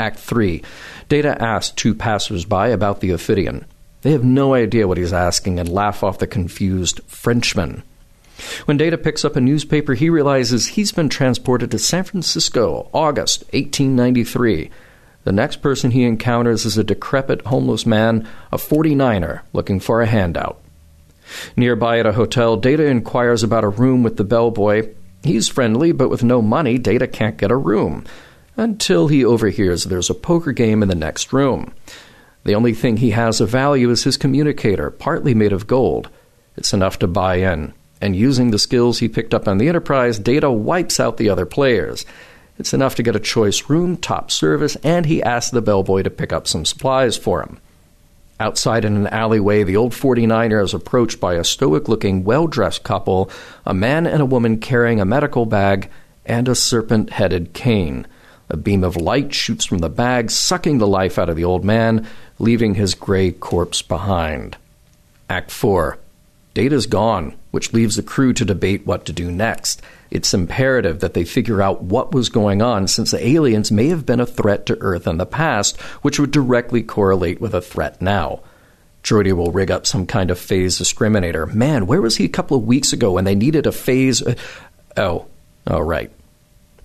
Act 0.00 0.18
3. 0.18 0.62
Data 1.08 1.40
asks 1.40 1.74
two 1.74 1.94
passers-by 1.94 2.68
about 2.68 3.00
the 3.00 3.10
Ophidian. 3.10 3.66
They 4.02 4.10
have 4.12 4.24
no 4.24 4.54
idea 4.54 4.88
what 4.88 4.98
he's 4.98 5.12
asking 5.12 5.60
and 5.60 5.68
laugh 5.68 6.02
off 6.02 6.18
the 6.18 6.26
confused 6.26 7.00
Frenchman. 7.06 7.84
When 8.64 8.78
Data 8.78 8.98
picks 8.98 9.24
up 9.24 9.36
a 9.36 9.40
newspaper, 9.40 9.94
he 9.94 10.10
realizes 10.10 10.68
he's 10.68 10.90
been 10.90 11.10
transported 11.10 11.70
to 11.70 11.78
San 11.78 12.04
Francisco, 12.04 12.88
August 12.92 13.42
1893. 13.52 14.70
The 15.22 15.32
next 15.32 15.56
person 15.56 15.90
he 15.90 16.04
encounters 16.04 16.64
is 16.64 16.78
a 16.78 16.84
decrepit 16.84 17.42
homeless 17.42 17.84
man, 17.84 18.26
a 18.50 18.56
49er, 18.56 19.42
looking 19.52 19.78
for 19.78 20.00
a 20.00 20.06
handout. 20.06 20.58
Nearby 21.56 21.98
at 21.98 22.06
a 22.06 22.12
hotel, 22.12 22.56
Data 22.56 22.84
inquires 22.84 23.42
about 23.42 23.64
a 23.64 23.68
room 23.68 24.02
with 24.02 24.16
the 24.16 24.24
bellboy. 24.24 24.88
He's 25.22 25.48
friendly, 25.48 25.92
but 25.92 26.08
with 26.08 26.24
no 26.24 26.40
money, 26.40 26.78
Data 26.78 27.06
can't 27.06 27.36
get 27.36 27.50
a 27.50 27.56
room. 27.56 28.04
Until 28.56 29.08
he 29.08 29.24
overhears 29.24 29.84
there's 29.84 30.10
a 30.10 30.14
poker 30.14 30.52
game 30.52 30.82
in 30.82 30.88
the 30.88 30.94
next 30.94 31.32
room. 31.32 31.72
The 32.44 32.54
only 32.54 32.74
thing 32.74 32.96
he 32.96 33.10
has 33.10 33.40
of 33.40 33.50
value 33.50 33.90
is 33.90 34.04
his 34.04 34.16
communicator, 34.16 34.90
partly 34.90 35.34
made 35.34 35.52
of 35.52 35.66
gold. 35.66 36.08
It's 36.56 36.72
enough 36.72 36.98
to 37.00 37.06
buy 37.06 37.36
in. 37.36 37.74
And 38.00 38.16
using 38.16 38.50
the 38.50 38.58
skills 38.58 38.98
he 38.98 39.08
picked 39.08 39.34
up 39.34 39.46
on 39.46 39.58
the 39.58 39.68
Enterprise, 39.68 40.18
Data 40.18 40.50
wipes 40.50 40.98
out 40.98 41.16
the 41.16 41.28
other 41.28 41.44
players. 41.46 42.06
It's 42.58 42.74
enough 42.74 42.94
to 42.96 43.02
get 43.02 43.16
a 43.16 43.20
choice 43.20 43.68
room, 43.68 43.96
top 43.96 44.30
service, 44.30 44.76
and 44.82 45.06
he 45.06 45.22
asks 45.22 45.50
the 45.50 45.62
bellboy 45.62 46.02
to 46.02 46.10
pick 46.10 46.32
up 46.32 46.46
some 46.46 46.64
supplies 46.64 47.16
for 47.16 47.42
him. 47.42 47.58
Outside 48.40 48.86
in 48.86 48.96
an 48.96 49.06
alleyway, 49.08 49.64
the 49.64 49.76
old 49.76 49.92
49er 49.92 50.64
is 50.64 50.72
approached 50.72 51.20
by 51.20 51.34
a 51.34 51.44
stoic 51.44 51.88
looking, 51.88 52.24
well 52.24 52.46
dressed 52.46 52.82
couple, 52.82 53.30
a 53.66 53.74
man 53.74 54.06
and 54.06 54.22
a 54.22 54.26
woman 54.26 54.58
carrying 54.58 54.98
a 54.98 55.04
medical 55.04 55.44
bag 55.44 55.90
and 56.24 56.48
a 56.48 56.54
serpent 56.54 57.10
headed 57.10 57.52
cane. 57.52 58.06
A 58.48 58.56
beam 58.56 58.82
of 58.82 58.96
light 58.96 59.34
shoots 59.34 59.66
from 59.66 59.78
the 59.78 59.90
bag, 59.90 60.30
sucking 60.30 60.78
the 60.78 60.86
life 60.86 61.18
out 61.18 61.28
of 61.28 61.36
the 61.36 61.44
old 61.44 61.66
man, 61.66 62.08
leaving 62.38 62.74
his 62.76 62.94
gray 62.94 63.30
corpse 63.30 63.82
behind. 63.82 64.56
Act 65.28 65.50
4 65.50 65.98
Data's 66.54 66.86
gone, 66.86 67.34
which 67.50 67.74
leaves 67.74 67.96
the 67.96 68.02
crew 68.02 68.32
to 68.32 68.44
debate 68.46 68.86
what 68.86 69.04
to 69.04 69.12
do 69.12 69.30
next. 69.30 69.82
It's 70.10 70.34
imperative 70.34 71.00
that 71.00 71.14
they 71.14 71.24
figure 71.24 71.62
out 71.62 71.82
what 71.82 72.12
was 72.12 72.28
going 72.28 72.62
on 72.62 72.88
since 72.88 73.12
the 73.12 73.26
aliens 73.26 73.70
may 73.70 73.88
have 73.88 74.04
been 74.04 74.20
a 74.20 74.26
threat 74.26 74.66
to 74.66 74.78
Earth 74.80 75.06
in 75.06 75.18
the 75.18 75.26
past, 75.26 75.80
which 76.02 76.18
would 76.18 76.32
directly 76.32 76.82
correlate 76.82 77.40
with 77.40 77.54
a 77.54 77.60
threat 77.60 78.02
now. 78.02 78.40
Geordi 79.02 79.32
will 79.32 79.52
rig 79.52 79.70
up 79.70 79.86
some 79.86 80.06
kind 80.06 80.30
of 80.30 80.38
phase 80.38 80.78
discriminator. 80.78 81.52
Man, 81.52 81.86
where 81.86 82.02
was 82.02 82.16
he 82.16 82.24
a 82.24 82.28
couple 82.28 82.56
of 82.56 82.66
weeks 82.66 82.92
ago 82.92 83.12
when 83.12 83.24
they 83.24 83.34
needed 83.34 83.66
a 83.66 83.72
phase? 83.72 84.20
Uh, 84.20 84.34
oh, 84.96 85.26
oh, 85.66 85.80
right. 85.80 86.10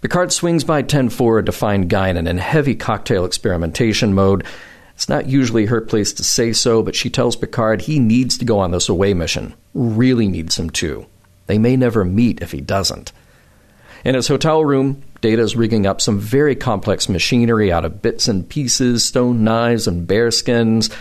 Picard 0.02 0.32
swings 0.32 0.64
by 0.64 0.82
Ten 0.82 1.10
Forward 1.10 1.48
to 1.48 1.52
find 1.52 1.90
Guinan 1.90 2.28
in 2.30 2.38
heavy 2.38 2.76
cocktail 2.76 3.26
experimentation 3.26 4.14
mode. 4.14 4.46
It's 4.94 5.10
not 5.10 5.28
usually 5.28 5.66
her 5.66 5.82
place 5.82 6.14
to 6.14 6.24
say 6.24 6.54
so, 6.54 6.84
but 6.84 6.96
she 6.96 7.10
tells 7.10 7.36
Picard 7.36 7.82
he 7.82 8.00
needs 8.00 8.38
to 8.38 8.46
go 8.46 8.60
on 8.60 8.72
this 8.72 8.88
away 8.88 9.14
mission. 9.14 9.56
Really 9.74 10.28
needs 10.28 10.58
him 10.58 10.70
to. 10.72 11.08
They 11.48 11.58
may 11.58 11.76
never 11.76 12.06
meet 12.06 12.42
if 12.42 12.52
he 12.52 12.62
doesn't. 12.62 13.12
In 14.06 14.14
his 14.14 14.28
hotel 14.28 14.64
room, 14.64 15.02
Data 15.22 15.42
is 15.42 15.56
rigging 15.56 15.88
up 15.88 16.00
some 16.00 16.20
very 16.20 16.56
complex 16.56 17.10
machinery 17.10 17.72
out 17.72 17.86
of 17.86 18.04
bits 18.04 18.28
and 18.28 18.48
pieces, 18.48 19.04
stone 19.04 19.44
knives 19.44 19.88
and 19.88 20.06
bear 20.06 20.30
skins, 20.30 20.92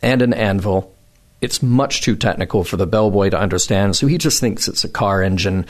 and 0.00 0.22
an 0.22 0.32
anvil. 0.32 0.94
It's 1.40 1.60
much 1.60 2.02
too 2.02 2.14
technical 2.14 2.62
for 2.62 2.76
the 2.76 2.86
bellboy 2.86 3.30
to 3.30 3.38
understand, 3.38 3.96
so 3.96 4.06
he 4.06 4.16
just 4.16 4.38
thinks 4.38 4.68
it's 4.68 4.84
a 4.84 4.88
car 4.88 5.22
engine. 5.22 5.66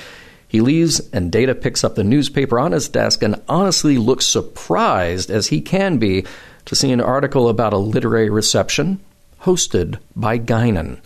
He 0.49 0.61
leaves, 0.61 1.01
and 1.15 1.33
Data 1.33 1.55
picks 1.55 1.83
up 1.83 1.95
the 1.95 2.05
newspaper 2.05 2.61
on 2.61 2.73
his 2.73 2.91
desk 2.91 3.23
and 3.23 3.41
honestly 3.49 3.97
looks 3.97 4.27
surprised, 4.27 5.31
as 5.31 5.47
he 5.47 5.63
can 5.63 5.97
be, 5.97 6.27
to 6.67 6.77
see 6.77 6.93
an 6.93 7.01
article 7.01 7.49
about 7.49 7.73
a 7.73 7.79
literary 7.79 8.29
reception 8.29 9.01
hosted 9.41 9.99
by 10.15 10.39
Guinan. 10.39 10.99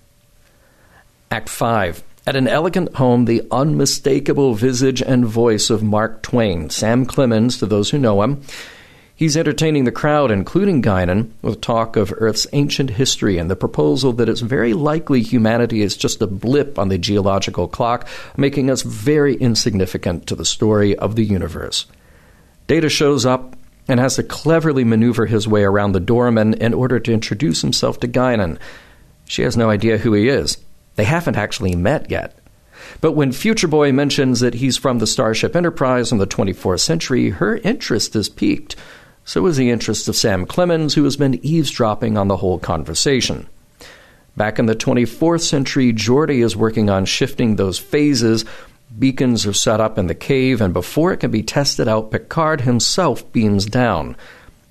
Act 1.31 1.49
5. 1.49 2.03
At 2.27 2.37
an 2.37 2.49
elegant 2.49 2.97
home, 2.97 3.25
the 3.25 3.43
unmistakable 3.51 4.55
visage 4.55 5.01
and 5.01 5.25
voice 5.25 5.71
of 5.71 5.83
Mark 5.83 6.23
Twain, 6.23 6.69
Sam 6.69 7.07
Clemens 7.07 7.59
to 7.59 7.67
those 7.67 7.91
who 7.91 7.99
know 7.99 8.23
him. 8.23 8.43
He's 9.17 9.37
entertaining 9.37 9.85
the 9.85 9.93
crowd, 9.93 10.31
including 10.31 10.83
Guinan, 10.83 11.31
with 11.43 11.61
talk 11.61 11.97
of 11.97 12.13
Earth's 12.17 12.47
ancient 12.53 12.91
history 12.91 13.39
and 13.39 13.51
the 13.51 13.57
proposal 13.57 14.13
that 14.15 14.29
it's 14.29 14.41
very 14.41 14.75
likely 14.75 15.23
humanity 15.23 15.83
is 15.83 15.97
just 15.97 16.23
a 16.23 16.27
blip 16.27 16.79
on 16.79 16.89
the 16.89 16.99
geological 16.99 17.69
clock, 17.69 18.07
making 18.37 18.71
us 18.71 18.83
very 18.83 19.35
insignificant 19.35 20.27
to 20.27 20.35
the 20.35 20.45
story 20.45 20.97
of 20.97 21.17
the 21.17 21.25
universe. 21.25 21.87
Data 22.67 22.89
shows 22.89 23.27
up 23.27 23.57
and 23.89 23.99
has 23.99 24.17
to 24.17 24.23
cleverly 24.23 24.85
maneuver 24.85 25.27
his 25.27 25.49
way 25.49 25.65
around 25.65 25.93
the 25.93 26.01
doorman 26.01 26.55
in 26.55 26.75
order 26.75 27.01
to 27.01 27.13
introduce 27.13 27.63
himself 27.63 27.99
to 28.01 28.09
Guinan. 28.09 28.59
She 29.25 29.43
has 29.43 29.57
no 29.57 29.71
idea 29.71 29.99
who 29.99 30.13
he 30.13 30.29
is. 30.29 30.59
They 30.97 31.05
haven't 31.05 31.37
actually 31.37 31.75
met 31.75 32.11
yet. 32.11 32.39
But 33.01 33.13
when 33.13 33.33
Future 33.33 33.69
Boy 33.69 33.93
mentions 33.93 34.41
that 34.41 34.55
he's 34.55 34.77
from 34.77 34.99
the 34.99 35.07
Starship 35.07 35.55
Enterprise 35.55 36.13
in 36.13 36.19
the 36.19 36.27
24th 36.27 36.81
century, 36.81 37.31
her 37.31 37.57
interest 37.59 38.17
is 38.17 38.29
piqued. 38.29 38.77
So 39.25 39.47
is 39.47 39.57
the 39.57 39.71
interest 39.71 40.09
of 40.09 40.17
Sam 40.17 40.47
Clemens, 40.47 40.95
who 40.95 41.05
has 41.05 41.17
been 41.17 41.45
eavesdropping 41.45 42.17
on 42.17 42.29
the 42.29 42.39
whole 42.39 42.59
conversation. 42.59 43.49
Back 44.37 44.59
in 44.59 44.67
the 44.67 44.75
24th 44.75 45.43
century, 45.43 45.93
Geordi 45.93 46.43
is 46.43 46.57
working 46.57 46.89
on 46.89 47.05
shifting 47.05 47.57
those 47.57 47.79
phases 47.79 48.45
Beacons 48.99 49.47
are 49.47 49.53
set 49.53 49.81
up 49.81 49.99
in 49.99 50.09
the 50.09 50.15
cave, 50.15 50.61
and 50.61 50.75
before 50.75 51.13
it 51.13 51.19
can 51.19 51.31
be 51.31 51.45
tested 51.45 51.87
out, 51.87 52.11
Picard 52.11 52.63
himself 52.63 53.31
beams 53.33 53.65
down. 53.65 54.17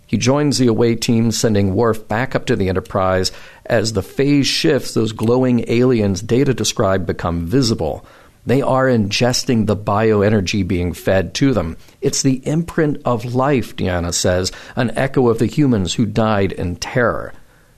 He 0.10 0.18
joins 0.18 0.58
the 0.58 0.66
away 0.66 0.96
team, 0.96 1.30
sending 1.30 1.76
Worf 1.76 2.08
back 2.08 2.34
up 2.34 2.48
to 2.48 2.56
the 2.56 2.68
Enterprise. 2.68 3.32
As 3.68 3.94
the 3.94 4.02
phase 4.02 4.48
shifts, 4.48 4.96
those 4.96 5.12
glowing 5.12 5.64
aliens 5.70 6.24
data 6.24 6.52
described 6.52 7.06
become 7.06 7.46
visible. 7.46 8.04
They 8.44 8.64
are 8.64 8.88
ingesting 8.88 9.68
the 9.68 9.78
bioenergy 9.78 10.68
being 10.68 10.94
fed 10.94 11.36
to 11.36 11.54
them. 11.54 11.78
It's 12.02 12.24
the 12.24 12.42
imprint 12.48 13.04
of 13.06 13.36
life, 13.36 13.76
Deanna 13.76 14.12
says, 14.12 14.52
an 14.76 14.98
echo 14.98 15.28
of 15.28 15.38
the 15.38 15.46
humans 15.46 15.94
who 15.94 16.08
died 16.08 16.54
in 16.54 16.78
terror. 16.78 17.32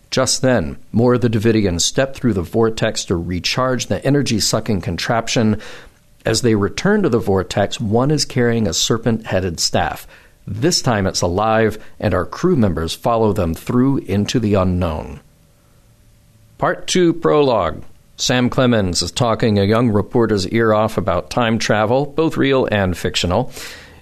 Just 0.09 0.41
then, 0.41 0.77
more 0.93 1.15
of 1.15 1.21
the 1.21 1.29
Devidians 1.29 1.83
step 1.83 2.15
through 2.15 2.33
the 2.33 2.41
vortex 2.41 3.03
to 3.05 3.17
recharge 3.17 3.87
the 3.87 4.05
energy 4.05 4.39
sucking 4.39 4.79
contraption. 4.79 5.59
As 6.25 6.43
they 6.43 6.55
return 6.55 7.03
to 7.03 7.09
the 7.09 7.19
vortex, 7.19 7.77
one 7.77 8.09
is 8.09 8.23
carrying 8.23 8.69
a 8.69 8.73
serpent 8.73 9.25
headed 9.25 9.59
staff. 9.59 10.07
This 10.47 10.81
time 10.81 11.07
it's 11.07 11.21
alive, 11.21 11.77
and 11.99 12.13
our 12.13 12.25
crew 12.25 12.55
members 12.55 12.93
follow 12.93 13.33
them 13.33 13.53
through 13.53 13.97
into 13.99 14.39
the 14.39 14.55
unknown. 14.55 15.21
Part 16.57 16.87
2 16.87 17.13
Prologue 17.13 17.83
Sam 18.17 18.49
Clemens 18.49 19.01
is 19.01 19.11
talking 19.11 19.57
a 19.57 19.63
young 19.63 19.89
reporter's 19.89 20.47
ear 20.49 20.73
off 20.73 20.97
about 20.97 21.31
time 21.31 21.57
travel, 21.57 22.05
both 22.05 22.37
real 22.37 22.67
and 22.71 22.95
fictional. 22.95 23.51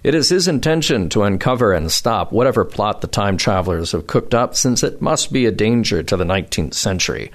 It 0.03 0.13
is 0.13 0.29
his 0.29 0.47
intention 0.47 1.07
to 1.09 1.23
uncover 1.23 1.71
and 1.71 1.91
stop 1.91 2.31
whatever 2.31 2.65
plot 2.65 3.01
the 3.01 3.07
time 3.07 3.37
travelers 3.37 3.93
have 3.93 4.07
cooked 4.07 4.33
up, 4.33 4.55
since 4.55 4.83
it 4.83 5.01
must 5.01 5.31
be 5.31 5.45
a 5.45 5.51
danger 5.51 6.03
to 6.03 6.17
the 6.17 6.25
19th 6.25 6.73
century. 6.73 7.31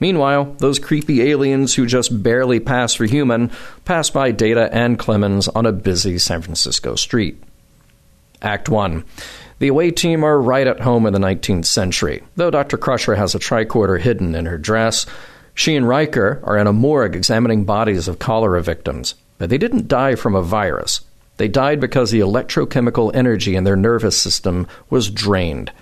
Meanwhile, 0.00 0.56
those 0.58 0.78
creepy 0.78 1.22
aliens 1.22 1.74
who 1.74 1.86
just 1.86 2.22
barely 2.22 2.60
pass 2.60 2.94
for 2.94 3.04
human 3.04 3.50
pass 3.84 4.10
by 4.10 4.30
Data 4.30 4.68
and 4.72 4.98
Clemens 4.98 5.48
on 5.48 5.64
a 5.64 5.72
busy 5.72 6.18
San 6.18 6.42
Francisco 6.42 6.94
street. 6.96 7.42
Act 8.42 8.68
1. 8.68 9.04
The 9.60 9.68
away 9.68 9.92
team 9.92 10.24
are 10.24 10.40
right 10.40 10.66
at 10.66 10.80
home 10.80 11.06
in 11.06 11.12
the 11.12 11.18
19th 11.20 11.66
century, 11.66 12.22
though 12.34 12.50
Dr. 12.50 12.76
Crusher 12.76 13.14
has 13.14 13.34
a 13.34 13.38
tricorder 13.38 14.00
hidden 14.00 14.34
in 14.34 14.46
her 14.46 14.58
dress. 14.58 15.06
She 15.54 15.76
and 15.76 15.88
Riker 15.88 16.40
are 16.42 16.58
in 16.58 16.66
a 16.66 16.72
morgue 16.72 17.14
examining 17.14 17.64
bodies 17.64 18.08
of 18.08 18.18
cholera 18.18 18.62
victims, 18.62 19.14
but 19.38 19.50
they 19.50 19.58
didn't 19.58 19.88
die 19.88 20.16
from 20.16 20.34
a 20.34 20.42
virus. 20.42 21.02
They 21.36 21.48
died 21.48 21.80
because 21.80 22.10
the 22.10 22.20
electrochemical 22.20 23.14
energy 23.14 23.54
in 23.54 23.64
their 23.64 23.76
nervous 23.76 24.20
system 24.20 24.66
was 24.90 25.10
drained. 25.10 25.72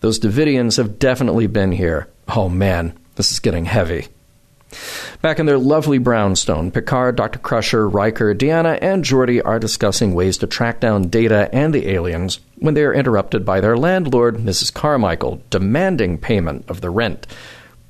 Those 0.00 0.18
Devidians 0.18 0.76
have 0.78 0.98
definitely 0.98 1.46
been 1.46 1.72
here. 1.72 2.08
Oh 2.28 2.48
man, 2.48 2.98
this 3.16 3.30
is 3.32 3.38
getting 3.38 3.64
heavy. 3.66 4.08
Back 5.22 5.38
in 5.38 5.46
their 5.46 5.58
lovely 5.58 5.98
brownstone, 5.98 6.70
Picard, 6.70 7.16
Dr. 7.16 7.38
Crusher, 7.38 7.88
Riker, 7.88 8.34
Deanna, 8.34 8.78
and 8.80 9.04
Geordi 9.04 9.40
are 9.44 9.58
discussing 9.58 10.14
ways 10.14 10.38
to 10.38 10.46
track 10.46 10.80
down 10.80 11.08
Data 11.08 11.48
and 11.52 11.74
the 11.74 11.88
aliens 11.88 12.40
when 12.56 12.74
they 12.74 12.84
are 12.84 12.94
interrupted 12.94 13.44
by 13.44 13.60
their 13.60 13.76
landlord, 13.76 14.36
Mrs. 14.36 14.72
Carmichael, 14.72 15.42
demanding 15.50 16.18
payment 16.18 16.64
of 16.68 16.80
the 16.80 16.90
rent. 16.90 17.26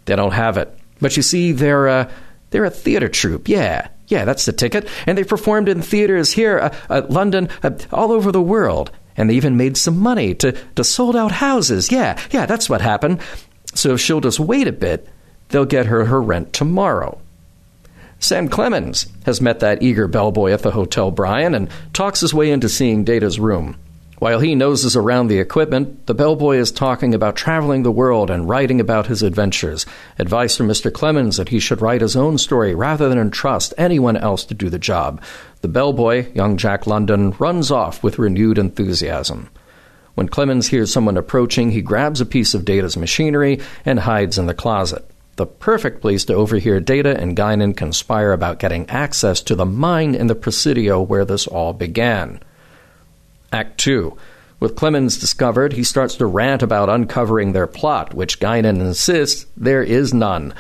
They 0.04 0.16
don't 0.16 0.32
have 0.32 0.56
it. 0.56 0.76
But 1.00 1.16
you 1.16 1.22
see, 1.22 1.52
they're, 1.52 1.88
uh, 1.88 2.10
they're 2.50 2.64
a 2.64 2.70
theater 2.70 3.08
troupe, 3.08 3.48
yeah. 3.48 3.88
Yeah, 4.06 4.24
that's 4.24 4.44
the 4.44 4.52
ticket. 4.52 4.88
And 5.06 5.16
they 5.16 5.24
performed 5.24 5.68
in 5.68 5.82
theaters 5.82 6.32
here, 6.32 6.58
uh, 6.58 6.76
uh, 6.90 7.02
London, 7.08 7.48
uh, 7.62 7.70
all 7.90 8.12
over 8.12 8.30
the 8.30 8.42
world. 8.42 8.90
And 9.16 9.30
they 9.30 9.34
even 9.34 9.56
made 9.56 9.76
some 9.76 9.98
money 9.98 10.34
to, 10.36 10.52
to 10.74 10.84
sold 10.84 11.16
out 11.16 11.32
houses. 11.32 11.90
Yeah, 11.90 12.20
yeah, 12.30 12.46
that's 12.46 12.68
what 12.68 12.80
happened. 12.80 13.20
So 13.74 13.94
if 13.94 14.00
she'll 14.00 14.20
just 14.20 14.40
wait 14.40 14.68
a 14.68 14.72
bit, 14.72 15.08
they'll 15.54 15.64
get 15.64 15.86
her 15.86 16.06
her 16.06 16.20
rent 16.20 16.52
tomorrow. 16.52 17.18
Sam 18.18 18.48
Clemens 18.48 19.06
has 19.24 19.40
met 19.40 19.60
that 19.60 19.82
eager 19.82 20.08
bellboy 20.08 20.50
at 20.50 20.62
the 20.62 20.72
Hotel 20.72 21.10
Brian 21.10 21.54
and 21.54 21.68
talks 21.92 22.20
his 22.20 22.34
way 22.34 22.50
into 22.50 22.68
seeing 22.68 23.04
Data's 23.04 23.38
room. 23.38 23.76
While 24.18 24.40
he 24.40 24.54
noses 24.54 24.96
around 24.96 25.28
the 25.28 25.38
equipment, 25.38 26.06
the 26.06 26.14
bellboy 26.14 26.56
is 26.56 26.72
talking 26.72 27.14
about 27.14 27.36
traveling 27.36 27.82
the 27.82 27.92
world 27.92 28.30
and 28.30 28.48
writing 28.48 28.80
about 28.80 29.06
his 29.06 29.22
adventures. 29.22 29.84
Advice 30.18 30.56
from 30.56 30.66
Mr. 30.66 30.92
Clemens 30.92 31.36
that 31.36 31.50
he 31.50 31.58
should 31.60 31.82
write 31.82 32.00
his 32.00 32.16
own 32.16 32.38
story 32.38 32.74
rather 32.74 33.08
than 33.08 33.18
entrust 33.18 33.74
anyone 33.76 34.16
else 34.16 34.44
to 34.46 34.54
do 34.54 34.70
the 34.70 34.78
job. 34.78 35.20
The 35.60 35.68
bellboy, 35.68 36.32
young 36.32 36.56
Jack 36.56 36.86
London, 36.86 37.32
runs 37.38 37.70
off 37.70 38.02
with 38.02 38.18
renewed 38.18 38.58
enthusiasm. 38.58 39.50
When 40.14 40.28
Clemens 40.28 40.68
hears 40.68 40.92
someone 40.92 41.16
approaching, 41.16 41.70
he 41.70 41.82
grabs 41.82 42.20
a 42.20 42.26
piece 42.26 42.54
of 42.54 42.64
Data's 42.64 42.96
machinery 42.96 43.60
and 43.84 44.00
hides 44.00 44.38
in 44.38 44.46
the 44.46 44.54
closet. 44.54 45.08
The 45.36 45.46
perfect 45.46 46.00
place 46.00 46.24
to 46.26 46.34
overhear 46.34 46.80
Data 46.80 47.18
and 47.18 47.36
Guinan 47.36 47.76
conspire 47.76 48.32
about 48.32 48.58
getting 48.58 48.88
access 48.88 49.42
to 49.42 49.54
the 49.54 49.66
mine 49.66 50.14
in 50.14 50.26
the 50.28 50.34
Presidio 50.34 51.00
where 51.00 51.24
this 51.24 51.46
all 51.46 51.72
began. 51.72 52.40
Act 53.52 53.78
2. 53.78 54.16
With 54.60 54.76
Clemens 54.76 55.18
discovered, 55.18 55.72
he 55.72 55.84
starts 55.84 56.14
to 56.16 56.26
rant 56.26 56.62
about 56.62 56.88
uncovering 56.88 57.52
their 57.52 57.66
plot, 57.66 58.14
which 58.14 58.40
Guinan 58.40 58.80
insists 58.80 59.46
there 59.56 59.82
is 59.82 60.14
none. 60.14 60.54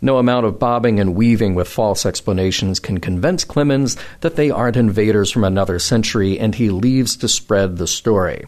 No 0.00 0.18
amount 0.18 0.46
of 0.46 0.58
bobbing 0.58 0.98
and 0.98 1.14
weaving 1.14 1.54
with 1.54 1.68
false 1.68 2.04
explanations 2.04 2.80
can 2.80 2.98
convince 2.98 3.44
Clemens 3.44 3.96
that 4.20 4.36
they 4.36 4.50
aren't 4.50 4.76
invaders 4.76 5.30
from 5.30 5.44
another 5.44 5.78
century, 5.78 6.38
and 6.38 6.54
he 6.54 6.70
leaves 6.70 7.16
to 7.16 7.28
spread 7.28 7.76
the 7.76 7.86
story. 7.86 8.44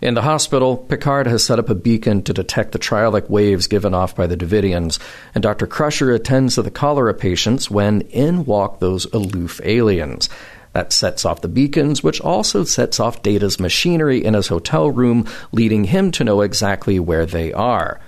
In 0.00 0.14
the 0.14 0.22
hospital, 0.22 0.76
Picard 0.76 1.26
has 1.26 1.44
set 1.44 1.58
up 1.58 1.68
a 1.68 1.74
beacon 1.74 2.22
to 2.22 2.32
detect 2.32 2.72
the 2.72 2.78
triolic 2.78 3.30
waves 3.30 3.66
given 3.66 3.94
off 3.94 4.16
by 4.16 4.26
the 4.26 4.36
Devidians, 4.36 4.98
and 5.34 5.42
Dr. 5.42 5.66
Crusher 5.66 6.12
attends 6.12 6.54
to 6.54 6.62
the 6.62 6.70
cholera 6.70 7.14
patients 7.14 7.70
when 7.70 8.02
in 8.02 8.44
walk 8.44 8.80
those 8.80 9.06
aloof 9.06 9.60
aliens. 9.64 10.28
That 10.72 10.92
sets 10.92 11.24
off 11.24 11.42
the 11.42 11.48
beacons, 11.48 12.02
which 12.02 12.20
also 12.20 12.64
sets 12.64 12.98
off 12.98 13.22
Data's 13.22 13.60
machinery 13.60 14.24
in 14.24 14.34
his 14.34 14.48
hotel 14.48 14.90
room, 14.90 15.26
leading 15.52 15.84
him 15.84 16.10
to 16.12 16.24
know 16.24 16.40
exactly 16.40 16.98
where 16.98 17.26
they 17.26 17.52
are. 17.52 18.00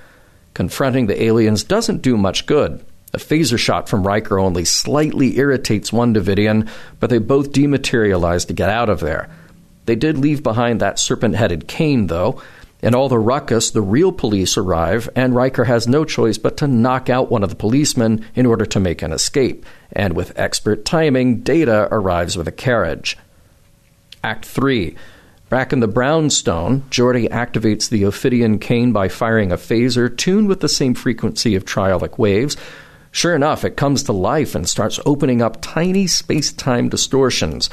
Confronting 0.55 1.07
the 1.07 1.23
aliens 1.23 1.65
doesn't 1.65 2.03
do 2.03 2.17
much 2.17 2.47
good. 2.47 2.85
A 3.13 3.19
phaser 3.19 3.59
shot 3.59 3.89
from 3.89 4.07
Riker 4.07 4.39
only 4.39 4.65
slightly 4.65 5.39
irritates 5.39 5.93
one 5.93 6.15
Devidian, 6.15 6.69
but 6.99 7.11
they 7.11 7.19
both 7.19 7.53
dematerialize 7.53 8.47
to 8.47 8.55
get 8.55 8.71
out 8.71 8.89
of 8.89 9.01
there. 9.01 9.29
They 9.87 9.97
did 9.97 10.19
leave 10.19 10.43
behind 10.43 10.81
that 10.81 10.99
serpent 10.99 11.35
headed 11.37 11.69
cane, 11.69 12.07
though. 12.07 12.43
In 12.83 12.95
all 12.95 13.09
the 13.09 13.19
ruckus, 13.19 13.71
the 13.71 13.81
real 13.81 14.13
police 14.13 14.59
arrive, 14.59 15.09
and 15.17 15.35
Riker 15.35 15.65
has 15.65 15.89
no 15.89 16.05
choice 16.05 16.37
but 16.37 16.59
to 16.59 16.67
knock 16.67 17.09
out 17.09 17.31
one 17.31 17.43
of 17.43 17.49
the 17.49 17.57
policemen 17.57 18.27
in 18.35 18.45
order 18.45 18.67
to 18.67 18.81
make 18.81 19.01
an 19.01 19.13
escape. 19.13 19.65
And 19.93 20.15
with 20.15 20.39
expert 20.39 20.85
timing, 20.85 21.41
Data 21.41 21.89
arrives 21.91 22.37
with 22.37 22.47
a 22.47 22.53
carriage. 22.53 23.17
Act 24.23 24.45
3. 24.45 24.95
Back 25.49 25.73
in 25.73 25.81
the 25.81 25.89
Brownstone, 25.89 26.83
Geordi 26.91 27.29
activates 27.29 27.89
the 27.89 28.05
Ophidian 28.05 28.59
cane 28.59 28.93
by 28.93 29.09
firing 29.09 29.53
a 29.53 29.57
phaser 29.57 30.15
tuned 30.15 30.49
with 30.49 30.61
the 30.61 30.69
same 30.69 30.95
frequency 30.95 31.55
of 31.55 31.65
triolic 31.65 32.19
waves. 32.19 32.57
Sure 33.13 33.35
enough, 33.35 33.65
it 33.65 33.77
comes 33.77 34.03
to 34.03 34.13
life 34.13 34.55
and 34.55 34.69
starts 34.69 34.99
opening 35.07 35.41
up 35.41 35.59
tiny 35.61 36.07
space 36.07 36.53
time 36.53 36.89
distortions. 36.89 37.71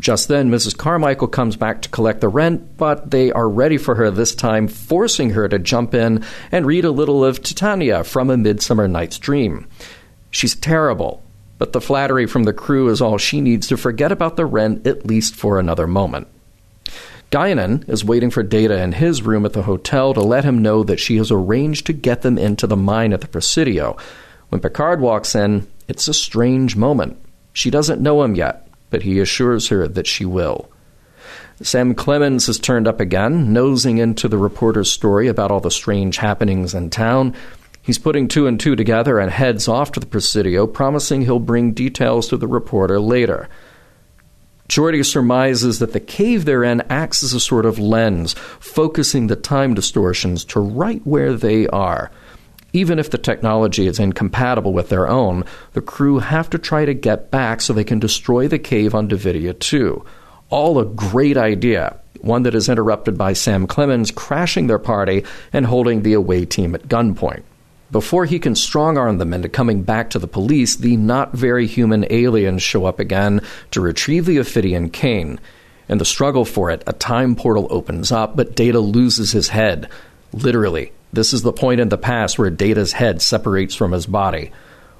Just 0.00 0.28
then, 0.28 0.50
Mrs. 0.50 0.76
Carmichael 0.76 1.26
comes 1.26 1.56
back 1.56 1.82
to 1.82 1.88
collect 1.88 2.20
the 2.20 2.28
rent, 2.28 2.76
but 2.76 3.10
they 3.10 3.32
are 3.32 3.48
ready 3.48 3.76
for 3.76 3.96
her 3.96 4.10
this 4.10 4.34
time, 4.34 4.68
forcing 4.68 5.30
her 5.30 5.48
to 5.48 5.58
jump 5.58 5.92
in 5.92 6.24
and 6.52 6.66
read 6.66 6.84
a 6.84 6.90
little 6.90 7.24
of 7.24 7.42
Titania 7.42 8.04
from 8.04 8.30
A 8.30 8.36
Midsummer 8.36 8.86
Night's 8.86 9.18
Dream. 9.18 9.66
She's 10.30 10.54
terrible, 10.54 11.22
but 11.58 11.72
the 11.72 11.80
flattery 11.80 12.26
from 12.26 12.44
the 12.44 12.52
crew 12.52 12.88
is 12.88 13.02
all 13.02 13.18
she 13.18 13.40
needs 13.40 13.66
to 13.68 13.76
forget 13.76 14.12
about 14.12 14.36
the 14.36 14.46
rent 14.46 14.86
at 14.86 15.04
least 15.06 15.34
for 15.34 15.58
another 15.58 15.88
moment. 15.88 16.28
Guinan 17.32 17.86
is 17.88 18.04
waiting 18.04 18.30
for 18.30 18.42
Data 18.42 18.80
in 18.80 18.92
his 18.92 19.22
room 19.22 19.44
at 19.44 19.52
the 19.52 19.62
hotel 19.62 20.14
to 20.14 20.20
let 20.20 20.44
him 20.44 20.62
know 20.62 20.84
that 20.84 21.00
she 21.00 21.16
has 21.16 21.30
arranged 21.30 21.86
to 21.86 21.92
get 21.92 22.22
them 22.22 22.38
into 22.38 22.66
the 22.66 22.76
mine 22.76 23.12
at 23.12 23.20
the 23.20 23.28
Presidio. 23.28 23.96
When 24.48 24.60
Picard 24.60 25.00
walks 25.00 25.34
in, 25.34 25.66
it's 25.88 26.08
a 26.08 26.14
strange 26.14 26.76
moment. 26.76 27.18
She 27.52 27.70
doesn't 27.70 28.00
know 28.00 28.22
him 28.22 28.34
yet, 28.34 28.67
but 28.90 29.02
he 29.02 29.20
assures 29.20 29.68
her 29.68 29.86
that 29.88 30.06
she 30.06 30.24
will. 30.24 30.68
Sam 31.60 31.94
Clemens 31.94 32.46
has 32.46 32.58
turned 32.58 32.86
up 32.86 33.00
again, 33.00 33.52
nosing 33.52 33.98
into 33.98 34.28
the 34.28 34.38
reporter's 34.38 34.90
story 34.92 35.26
about 35.26 35.50
all 35.50 35.60
the 35.60 35.70
strange 35.70 36.18
happenings 36.18 36.72
in 36.72 36.88
town. 36.88 37.34
He's 37.82 37.98
putting 37.98 38.28
two 38.28 38.46
and 38.46 38.60
two 38.60 38.76
together 38.76 39.18
and 39.18 39.30
heads 39.30 39.66
off 39.66 39.92
to 39.92 40.00
the 40.00 40.06
Presidio, 40.06 40.66
promising 40.66 41.22
he'll 41.22 41.40
bring 41.40 41.72
details 41.72 42.28
to 42.28 42.36
the 42.36 42.46
reporter 42.46 43.00
later. 43.00 43.48
Geordi 44.68 45.04
surmises 45.04 45.78
that 45.78 45.94
the 45.94 46.00
cave 46.00 46.44
they're 46.44 46.62
in 46.62 46.82
acts 46.90 47.22
as 47.22 47.32
a 47.32 47.40
sort 47.40 47.64
of 47.64 47.78
lens, 47.78 48.34
focusing 48.60 49.26
the 49.26 49.36
time 49.36 49.74
distortions 49.74 50.44
to 50.44 50.60
right 50.60 51.00
where 51.06 51.32
they 51.32 51.66
are. 51.68 52.10
Even 52.72 52.98
if 52.98 53.10
the 53.10 53.18
technology 53.18 53.86
is 53.86 53.98
incompatible 53.98 54.72
with 54.72 54.90
their 54.90 55.08
own, 55.08 55.44
the 55.72 55.80
crew 55.80 56.18
have 56.18 56.50
to 56.50 56.58
try 56.58 56.84
to 56.84 56.92
get 56.92 57.30
back 57.30 57.60
so 57.60 57.72
they 57.72 57.84
can 57.84 57.98
destroy 57.98 58.46
the 58.46 58.58
cave 58.58 58.94
on 58.94 59.08
Devidia 59.08 59.58
2. 59.58 60.04
All 60.50 60.78
a 60.78 60.84
great 60.84 61.36
idea, 61.36 61.98
one 62.20 62.42
that 62.42 62.54
is 62.54 62.68
interrupted 62.68 63.16
by 63.16 63.32
Sam 63.32 63.66
Clemens 63.66 64.10
crashing 64.10 64.66
their 64.66 64.78
party 64.78 65.24
and 65.52 65.64
holding 65.64 66.02
the 66.02 66.12
away 66.12 66.44
team 66.44 66.74
at 66.74 66.88
gunpoint. 66.88 67.42
Before 67.90 68.26
he 68.26 68.38
can 68.38 68.54
strong 68.54 68.98
arm 68.98 69.16
them 69.16 69.32
into 69.32 69.48
coming 69.48 69.82
back 69.82 70.10
to 70.10 70.18
the 70.18 70.28
police, 70.28 70.76
the 70.76 70.98
not 70.98 71.32
very 71.32 71.66
human 71.66 72.04
aliens 72.10 72.62
show 72.62 72.84
up 72.84 73.00
again 73.00 73.40
to 73.70 73.80
retrieve 73.80 74.26
the 74.26 74.36
Ophidian 74.36 74.90
cane. 74.90 75.40
In 75.88 75.96
the 75.96 76.04
struggle 76.04 76.44
for 76.44 76.70
it, 76.70 76.82
a 76.86 76.92
time 76.92 77.34
portal 77.34 77.66
opens 77.70 78.12
up, 78.12 78.36
but 78.36 78.54
Data 78.54 78.78
loses 78.78 79.32
his 79.32 79.48
head. 79.48 79.88
Literally, 80.34 80.92
this 81.12 81.32
is 81.32 81.42
the 81.42 81.52
point 81.52 81.80
in 81.80 81.88
the 81.88 81.98
past 81.98 82.38
where 82.38 82.50
Data's 82.50 82.92
head 82.92 83.22
separates 83.22 83.74
from 83.74 83.92
his 83.92 84.06
body. 84.06 84.52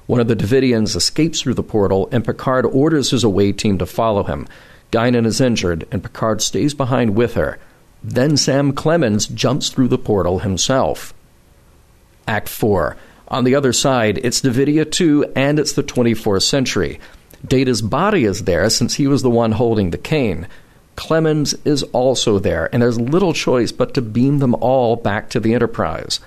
One 0.07 0.19
of 0.19 0.27
the 0.27 0.35
Devidians 0.35 0.95
escapes 0.95 1.41
through 1.41 1.53
the 1.53 1.63
portal, 1.63 2.09
and 2.11 2.25
Picard 2.25 2.65
orders 2.65 3.11
his 3.11 3.23
away 3.23 3.51
team 3.51 3.77
to 3.77 3.85
follow 3.85 4.23
him. 4.23 4.47
Guinan 4.91 5.25
is 5.25 5.39
injured, 5.39 5.87
and 5.91 6.03
Picard 6.03 6.41
stays 6.41 6.73
behind 6.73 7.15
with 7.15 7.35
her. 7.35 7.59
Then 8.03 8.37
Sam 8.37 8.73
Clemens 8.73 9.27
jumps 9.27 9.69
through 9.69 9.89
the 9.89 9.97
portal 9.97 10.39
himself. 10.39 11.13
Act 12.27 12.49
4. 12.49 12.97
On 13.27 13.43
the 13.43 13.53
other 13.53 13.73
side, 13.73 14.19
it's 14.23 14.41
Devidia 14.41 14.89
2 14.89 15.33
and 15.35 15.59
it's 15.59 15.73
the 15.73 15.83
24th 15.83 16.41
century. 16.41 16.99
Data's 17.45 17.81
body 17.81 18.25
is 18.25 18.45
there 18.45 18.69
since 18.69 18.95
he 18.95 19.07
was 19.07 19.21
the 19.21 19.29
one 19.29 19.51
holding 19.51 19.91
the 19.91 19.97
cane. 19.97 20.47
Clemens 20.99 21.55
is 21.63 21.83
also 21.93 22.39
there, 22.39 22.69
and 22.73 22.81
there's 22.81 22.99
little 22.99 23.31
choice 23.31 23.71
but 23.71 23.93
to 23.93 24.01
beam 24.01 24.39
them 24.39 24.53
all 24.55 24.97
back 24.97 25.29
to 25.29 25.39
the 25.39 25.53
Enterprise. 25.53 26.19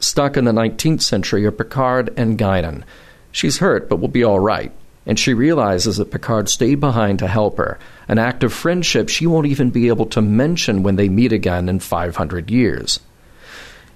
Stuck 0.00 0.38
in 0.38 0.46
the 0.46 0.50
19th 0.50 1.02
century 1.02 1.44
are 1.44 1.52
Picard 1.52 2.10
and 2.16 2.38
Guinan. 2.38 2.84
She's 3.32 3.58
hurt, 3.58 3.90
but 3.90 3.96
will 3.96 4.08
be 4.08 4.24
all 4.24 4.40
right, 4.40 4.72
and 5.04 5.18
she 5.18 5.34
realizes 5.34 5.98
that 5.98 6.10
Picard 6.10 6.48
stayed 6.48 6.80
behind 6.80 7.18
to 7.18 7.28
help 7.28 7.58
her, 7.58 7.78
an 8.08 8.18
act 8.18 8.42
of 8.42 8.54
friendship 8.54 9.10
she 9.10 9.26
won't 9.26 9.46
even 9.46 9.68
be 9.68 9.88
able 9.88 10.06
to 10.06 10.22
mention 10.22 10.82
when 10.82 10.96
they 10.96 11.10
meet 11.10 11.34
again 11.34 11.68
in 11.68 11.78
500 11.78 12.50
years. 12.50 12.98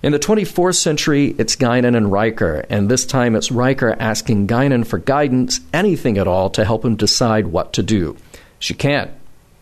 In 0.02 0.12
the 0.12 0.18
24th 0.18 0.74
century, 0.74 1.34
it's 1.38 1.56
Guinan 1.56 1.96
and 1.96 2.12
Riker, 2.12 2.66
and 2.68 2.90
this 2.90 3.06
time 3.06 3.34
it's 3.34 3.50
Riker 3.50 3.96
asking 3.98 4.46
Guinan 4.46 4.86
for 4.86 4.98
guidance, 4.98 5.60
anything 5.72 6.18
at 6.18 6.28
all, 6.28 6.50
to 6.50 6.66
help 6.66 6.84
him 6.84 6.96
decide 6.96 7.46
what 7.46 7.72
to 7.72 7.82
do. 7.82 8.14
She 8.58 8.74
can't. 8.74 9.10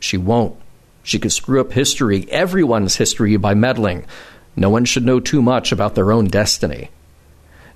She 0.04 0.18
won't. 0.18 0.54
She 1.02 1.18
could 1.18 1.32
screw 1.32 1.62
up 1.62 1.72
history, 1.72 2.26
everyone's 2.30 2.96
history, 2.96 3.38
by 3.38 3.54
meddling. 3.54 4.04
No 4.54 4.68
one 4.68 4.84
should 4.84 5.06
know 5.06 5.18
too 5.18 5.40
much 5.40 5.72
about 5.72 5.94
their 5.94 6.12
own 6.12 6.26
destiny. 6.26 6.90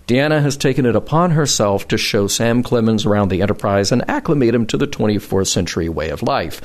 Deanna 0.07 0.43
has 0.43 0.59
taken 0.59 0.85
it 0.85 0.95
upon 0.95 1.31
herself 1.31 1.89
to 1.89 1.97
show 1.97 2.27
Sam 2.27 2.63
Clemens 2.63 3.07
around 3.07 3.31
the 3.31 3.41
Enterprise 3.41 3.93
and 3.93 4.09
acclimate 4.11 4.55
him 4.55 4.67
to 4.67 4.77
the 4.77 4.87
24th 4.87 5.47
century 5.47 5.89
way 5.89 6.11
of 6.11 6.23
life. 6.23 6.61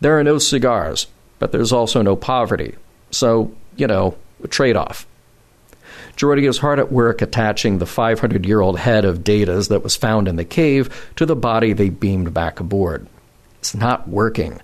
There 0.00 0.18
are 0.18 0.24
no 0.24 0.38
cigars, 0.38 1.06
but 1.38 1.52
there's 1.52 1.72
also 1.72 2.02
no 2.02 2.16
poverty. 2.16 2.74
So, 3.12 3.52
you 3.76 3.86
know, 3.86 4.16
a 4.42 4.48
trade 4.48 4.76
off. 4.76 5.06
Geordi 6.16 6.48
is 6.48 6.58
hard 6.58 6.80
at 6.80 6.90
work 6.90 7.22
attaching 7.22 7.78
the 7.78 7.86
500 7.86 8.44
year 8.44 8.60
old 8.60 8.80
head 8.80 9.04
of 9.04 9.22
Data's 9.22 9.68
that 9.68 9.84
was 9.84 9.94
found 9.94 10.26
in 10.26 10.34
the 10.34 10.44
cave 10.44 11.12
to 11.14 11.24
the 11.24 11.36
body 11.36 11.72
they 11.72 11.88
beamed 11.88 12.34
back 12.34 12.58
aboard. 12.58 13.06
It's 13.60 13.76
not 13.76 14.08
working. 14.08 14.60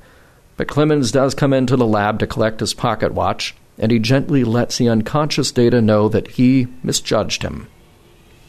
But 0.57 0.69
Clemens 0.69 1.11
does 1.11 1.35
come 1.35 1.53
into 1.53 1.77
the 1.77 1.87
lab 1.87 2.19
to 2.21 2.27
collect 2.27 2.61
his 2.61 2.75
pocket 2.75 3.13
watch, 3.13 3.55
and 3.79 3.91
he 3.91 3.99
gently 3.99 4.45
lets 4.45 4.79
the 4.79 4.89
unconscious 4.89 5.51
Data 5.51 5.81
know 5.81 6.09
that 6.09 6.33
he 6.33 6.69
misjudged 6.83 7.43
him. 7.43 7.69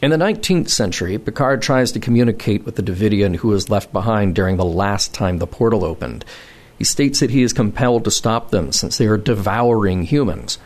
In 0.02 0.10
the 0.10 0.16
19th 0.16 0.68
century, 0.68 1.18
Picard 1.18 1.62
tries 1.62 1.90
to 1.92 2.00
communicate 2.00 2.64
with 2.64 2.76
the 2.76 2.82
Devidian 2.82 3.34
who 3.34 3.48
was 3.48 3.70
left 3.70 3.92
behind 3.92 4.34
during 4.34 4.56
the 4.56 4.64
last 4.64 5.14
time 5.14 5.38
the 5.38 5.46
portal 5.46 5.84
opened. 5.84 6.24
He 6.78 6.84
states 6.84 7.20
that 7.20 7.30
he 7.30 7.42
is 7.42 7.52
compelled 7.52 8.04
to 8.04 8.10
stop 8.10 8.50
them 8.50 8.72
since 8.72 8.98
they 8.98 9.06
are 9.06 9.16
devouring 9.16 10.02
humans. 10.02 10.58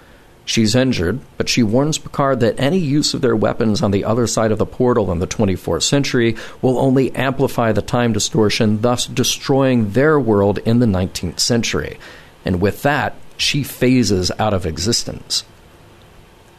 She's 0.44 0.74
injured, 0.74 1.20
but 1.36 1.48
she 1.48 1.62
warns 1.62 1.98
Picard 1.98 2.40
that 2.40 2.58
any 2.58 2.78
use 2.78 3.14
of 3.14 3.20
their 3.20 3.36
weapons 3.36 3.82
on 3.82 3.92
the 3.92 4.04
other 4.04 4.26
side 4.26 4.50
of 4.50 4.58
the 4.58 4.66
portal 4.66 5.12
in 5.12 5.20
the 5.20 5.26
24th 5.26 5.82
century 5.82 6.36
will 6.60 6.78
only 6.78 7.14
amplify 7.14 7.72
the 7.72 7.82
time 7.82 8.12
distortion, 8.12 8.80
thus 8.80 9.06
destroying 9.06 9.92
their 9.92 10.18
world 10.18 10.58
in 10.58 10.80
the 10.80 10.86
19th 10.86 11.38
century. 11.38 11.98
And 12.44 12.60
with 12.60 12.82
that, 12.82 13.14
she 13.36 13.62
phases 13.62 14.30
out 14.38 14.54
of 14.54 14.66
existence. 14.66 15.44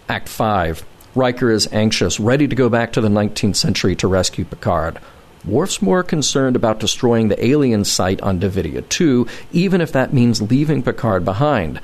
Act 0.08 0.30
5. 0.30 0.86
Riker 1.14 1.52
is 1.52 1.68
anxious, 1.74 2.20
ready 2.20 2.48
to 2.48 2.56
go 2.56 2.70
back 2.70 2.94
to 2.94 3.02
the 3.02 3.10
19th 3.10 3.58
century 3.58 3.96
to 3.98 4.08
rescue 4.08 4.46
Picard. 4.46 5.00
Worf's 5.44 5.82
more 5.82 6.04
concerned 6.04 6.56
about 6.56 6.80
destroying 6.80 7.28
the 7.28 7.46
alien 7.46 7.84
site 7.84 8.22
on 8.22 8.40
Devidia 8.40 8.88
2, 8.88 9.28
even 9.52 9.82
if 9.82 9.92
that 9.92 10.14
means 10.14 10.42
leaving 10.42 10.84
Picard 10.84 11.26
behind. 11.26 11.82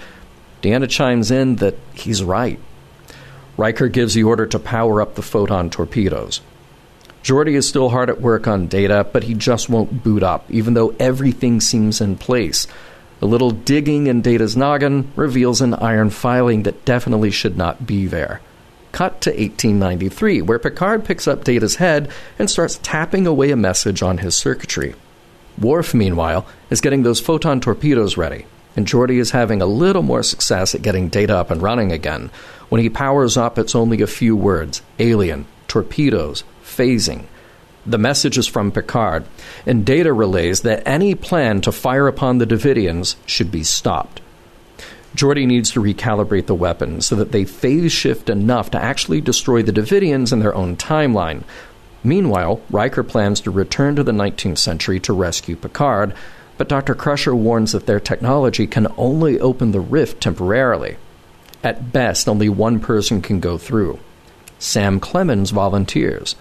Deanna 0.68 0.90
chimes 0.90 1.32
in 1.32 1.56
that 1.58 1.76
he's 1.94 2.22
right. 2.22 2.60
Riker 3.56 3.88
gives 3.88 4.14
the 4.14 4.24
order 4.24 4.46
to 4.48 4.60
power 4.60 5.02
up 5.02 5.16
the 5.16 5.22
photon 5.22 5.70
torpedoes. 5.70 6.42
Geordi 7.24 7.54
is 7.54 7.66
still 7.66 7.90
hard 7.90 8.10
at 8.10 8.20
work 8.20 8.48
on 8.48 8.68
data, 8.68 9.08
but 9.14 9.24
he 9.24 9.34
just 9.34 9.70
won't 9.70 10.04
boot 10.04 10.24
up, 10.24 10.46
even 10.50 10.74
though 10.74 10.94
everything 11.00 11.62
seems 11.62 12.02
in 12.02 12.18
place. 12.18 12.68
A 13.22 13.26
little 13.26 13.52
digging 13.52 14.08
in 14.08 14.22
Data's 14.22 14.58
noggin 14.58 15.10
reveals 15.16 15.62
an 15.62 15.74
iron 15.74 16.10
filing 16.10 16.64
that 16.64 16.84
definitely 16.84 17.32
should 17.32 17.56
not 17.58 17.88
be 17.88 18.06
there. 18.06 18.42
Cut 18.92 19.22
to 19.22 19.30
1893, 19.30 20.42
where 20.42 20.60
Picard 20.60 21.06
picks 21.06 21.30
up 21.30 21.46
Data's 21.46 21.78
head 21.78 22.12
and 22.38 22.50
starts 22.50 22.80
tapping 22.84 23.26
away 23.26 23.52
a 23.52 23.56
message 23.56 24.04
on 24.04 24.18
his 24.18 24.36
circuitry. 24.36 24.96
Worf, 25.58 25.94
meanwhile, 25.94 26.46
is 26.70 26.82
getting 26.82 27.04
those 27.04 27.22
photon 27.22 27.62
torpedoes 27.62 28.18
ready, 28.18 28.46
and 28.78 28.86
Geordi 28.86 29.20
is 29.20 29.32
having 29.32 29.62
a 29.62 29.66
little 29.66 30.04
more 30.04 30.22
success 30.22 30.76
at 30.76 30.84
getting 30.84 31.10
Data 31.10 31.36
up 31.36 31.50
and 31.50 31.62
running 31.62 31.92
again. 31.92 32.30
When 32.70 32.80
he 32.80 32.90
powers 32.90 33.36
up, 33.36 33.58
it's 33.58 33.76
only 33.76 34.02
a 34.02 34.08
few 34.08 34.36
words 34.36 34.84
alien, 35.00 35.48
torpedoes, 35.68 36.44
phasing. 36.64 37.26
The 37.88 37.98
message 37.98 38.38
is 38.38 38.48
from 38.48 38.72
Picard, 38.72 39.26
and 39.66 39.86
Data 39.86 40.14
relays 40.14 40.62
that 40.62 40.88
any 40.88 41.16
plan 41.16 41.62
to 41.62 41.72
fire 41.72 42.08
upon 42.08 42.38
the 42.38 42.46
Devidians 42.46 43.16
should 43.26 43.52
be 43.52 43.64
stopped. 43.64 44.22
Geordi 45.16 45.48
needs 45.48 45.72
to 45.72 45.82
recalibrate 45.82 46.46
the 46.46 46.54
weapons 46.54 47.08
so 47.08 47.16
that 47.16 47.32
they 47.32 47.46
phase 47.46 47.92
shift 47.92 48.30
enough 48.30 48.70
to 48.72 48.84
actually 48.84 49.22
destroy 49.22 49.64
the 49.64 49.72
Devidians 49.72 50.32
in 50.32 50.40
their 50.40 50.54
own 50.54 50.78
timeline. 50.78 51.44
Meanwhile, 52.04 52.62
Riker 52.70 53.04
plans 53.04 53.42
to 53.42 53.52
return 53.52 53.96
to 53.96 54.04
the 54.04 54.12
19th 54.12 54.60
century 54.60 55.00
to 55.00 55.14
rescue 55.14 55.56
Picard, 55.56 56.14
but 56.58 56.70
Dr. 56.70 56.96
Crusher 56.96 57.36
warns 57.36 57.72
that 57.72 57.86
their 57.86 58.00
technology 58.00 58.68
can 58.68 58.88
only 58.98 59.40
open 59.40 59.72
the 59.72 59.80
rift 59.80 60.22
temporarily. 60.22 60.98
At 61.64 61.92
best, 61.92 62.28
only 62.28 62.50
one 62.50 62.80
person 62.80 63.22
can 63.22 63.40
go 63.40 63.58
through. 63.58 64.00
Sam 64.60 65.00
Clemens 65.00 65.52
volunteers. 65.52 66.36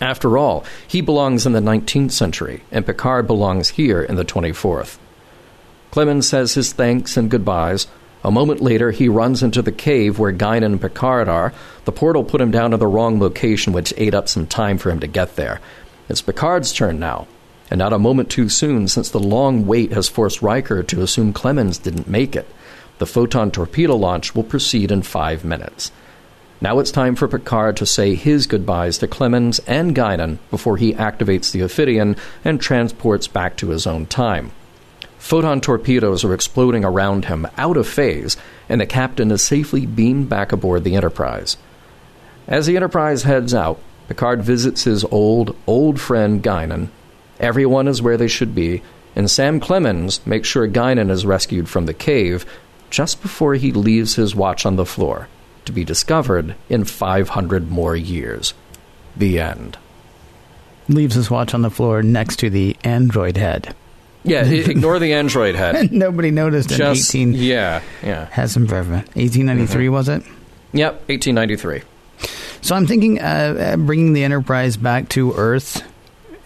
After 0.00 0.36
all, 0.36 0.64
he 0.86 1.00
belongs 1.00 1.46
in 1.46 1.52
the 1.52 1.60
19th 1.60 2.12
century, 2.12 2.62
and 2.70 2.84
Picard 2.84 3.26
belongs 3.26 3.70
here 3.70 4.02
in 4.02 4.16
the 4.16 4.24
24th. 4.24 4.98
Clemens 5.90 6.28
says 6.28 6.54
his 6.54 6.72
thanks 6.72 7.16
and 7.16 7.30
goodbyes. 7.30 7.86
A 8.24 8.30
moment 8.30 8.60
later, 8.60 8.90
he 8.90 9.08
runs 9.08 9.42
into 9.42 9.62
the 9.62 9.72
cave 9.72 10.18
where 10.18 10.32
Guinan 10.32 10.64
and 10.64 10.80
Picard 10.80 11.28
are. 11.28 11.52
The 11.84 11.92
portal 11.92 12.24
put 12.24 12.40
him 12.40 12.50
down 12.50 12.70
to 12.70 12.76
the 12.76 12.86
wrong 12.86 13.20
location, 13.20 13.72
which 13.72 13.94
ate 13.96 14.14
up 14.14 14.28
some 14.28 14.46
time 14.46 14.78
for 14.78 14.90
him 14.90 15.00
to 15.00 15.06
get 15.06 15.36
there. 15.36 15.60
It's 16.08 16.22
Picard's 16.22 16.72
turn 16.72 16.98
now, 16.98 17.26
and 17.72 17.78
not 17.78 17.94
a 17.94 17.98
moment 17.98 18.28
too 18.28 18.50
soon, 18.50 18.86
since 18.86 19.08
the 19.08 19.18
long 19.18 19.66
wait 19.66 19.92
has 19.92 20.06
forced 20.06 20.42
Riker 20.42 20.82
to 20.82 21.00
assume 21.00 21.32
Clemens 21.32 21.78
didn't 21.78 22.06
make 22.06 22.36
it. 22.36 22.46
The 22.98 23.06
photon 23.06 23.50
torpedo 23.50 23.96
launch 23.96 24.34
will 24.34 24.42
proceed 24.42 24.92
in 24.92 25.00
five 25.00 25.42
minutes. 25.42 25.90
Now 26.60 26.80
it's 26.80 26.90
time 26.90 27.14
for 27.14 27.28
Picard 27.28 27.78
to 27.78 27.86
say 27.86 28.14
his 28.14 28.46
goodbyes 28.46 28.98
to 28.98 29.08
Clemens 29.08 29.58
and 29.60 29.96
Guinan 29.96 30.36
before 30.50 30.76
he 30.76 30.92
activates 30.92 31.50
the 31.50 31.62
Ophidian 31.62 32.16
and 32.44 32.60
transports 32.60 33.26
back 33.26 33.56
to 33.56 33.70
his 33.70 33.86
own 33.86 34.04
time. 34.04 34.52
Photon 35.16 35.62
torpedoes 35.62 36.24
are 36.24 36.34
exploding 36.34 36.84
around 36.84 37.24
him, 37.24 37.46
out 37.56 37.78
of 37.78 37.88
phase, 37.88 38.36
and 38.68 38.82
the 38.82 38.86
captain 38.86 39.30
is 39.30 39.40
safely 39.40 39.86
beamed 39.86 40.28
back 40.28 40.52
aboard 40.52 40.84
the 40.84 40.94
Enterprise. 40.94 41.56
As 42.46 42.66
the 42.66 42.76
Enterprise 42.76 43.22
heads 43.22 43.54
out, 43.54 43.80
Picard 44.08 44.42
visits 44.42 44.84
his 44.84 45.06
old, 45.06 45.56
old 45.66 45.98
friend 45.98 46.42
Guinan. 46.42 46.90
Everyone 47.42 47.88
is 47.88 48.00
where 48.00 48.16
they 48.16 48.28
should 48.28 48.54
be, 48.54 48.82
and 49.16 49.30
Sam 49.30 49.58
Clemens 49.60 50.24
makes 50.24 50.48
sure 50.48 50.68
Guinan 50.68 51.10
is 51.10 51.26
rescued 51.26 51.68
from 51.68 51.86
the 51.86 51.92
cave 51.94 52.46
just 52.88 53.20
before 53.20 53.54
he 53.56 53.72
leaves 53.72 54.14
his 54.14 54.34
watch 54.34 54.64
on 54.64 54.76
the 54.76 54.86
floor 54.86 55.28
to 55.64 55.72
be 55.72 55.84
discovered 55.84 56.54
in 56.68 56.84
500 56.84 57.70
more 57.70 57.96
years. 57.96 58.54
The 59.16 59.40
end. 59.40 59.76
Leaves 60.88 61.14
his 61.16 61.30
watch 61.30 61.52
on 61.52 61.62
the 61.62 61.70
floor 61.70 62.02
next 62.02 62.36
to 62.40 62.50
the 62.50 62.76
android 62.84 63.36
head. 63.36 63.74
Yeah, 64.24 64.44
ignore 64.44 65.00
the 65.00 65.12
android 65.14 65.56
head. 65.56 65.90
Nobody 65.92 66.30
noticed 66.30 66.70
in 66.70 66.78
Just 66.78 67.10
18. 67.10 67.32
yeah, 67.34 67.82
yeah. 68.04 68.26
Has 68.26 68.52
some 68.52 68.68
forever. 68.68 68.94
1893, 69.14 69.88
was 69.88 70.08
it? 70.08 70.22
Yep, 70.72 71.08
1893. 71.08 71.82
So 72.60 72.76
I'm 72.76 72.86
thinking 72.86 73.20
uh, 73.20 73.76
bringing 73.78 74.12
the 74.12 74.22
Enterprise 74.22 74.76
back 74.76 75.08
to 75.10 75.32
Earth 75.34 75.82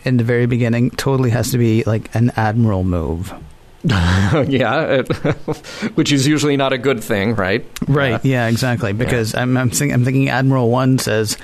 in 0.06 0.16
the 0.16 0.24
very 0.24 0.46
beginning 0.46 0.90
totally 0.92 1.30
has 1.30 1.50
to 1.50 1.58
be 1.58 1.82
like 1.84 2.14
an 2.14 2.30
admiral 2.36 2.84
move. 2.84 3.32
yeah, 3.84 5.02
it- 5.02 5.08
which 5.96 6.12
is 6.12 6.26
usually 6.26 6.56
not 6.56 6.72
a 6.72 6.78
good 6.78 7.02
thing, 7.04 7.34
right? 7.34 7.64
Right. 7.86 8.24
Yeah, 8.24 8.48
exactly. 8.48 8.92
Because 8.92 9.34
I'm 9.34 9.56
I'm, 9.56 9.70
think, 9.70 9.92
I'm 9.92 10.04
thinking 10.04 10.28
Admiral 10.28 10.70
One 10.70 10.98
says, 10.98 11.36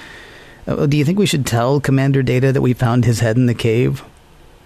oh, 0.66 0.86
"Do 0.86 0.96
you 0.96 1.04
think 1.04 1.18
we 1.18 1.26
should 1.26 1.46
tell 1.46 1.80
Commander 1.80 2.22
Data 2.22 2.52
that 2.52 2.60
we 2.62 2.72
found 2.72 3.04
his 3.04 3.20
head 3.20 3.36
in 3.36 3.46
the 3.46 3.54
cave?" 3.54 4.02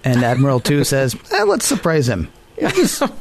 And 0.05 0.23
Admiral 0.25 0.61
Two 0.61 0.85
says, 0.93 1.15
eh, 1.33 1.43
"Let's 1.43 1.67
surprise 1.67 2.09
him." 2.09 2.31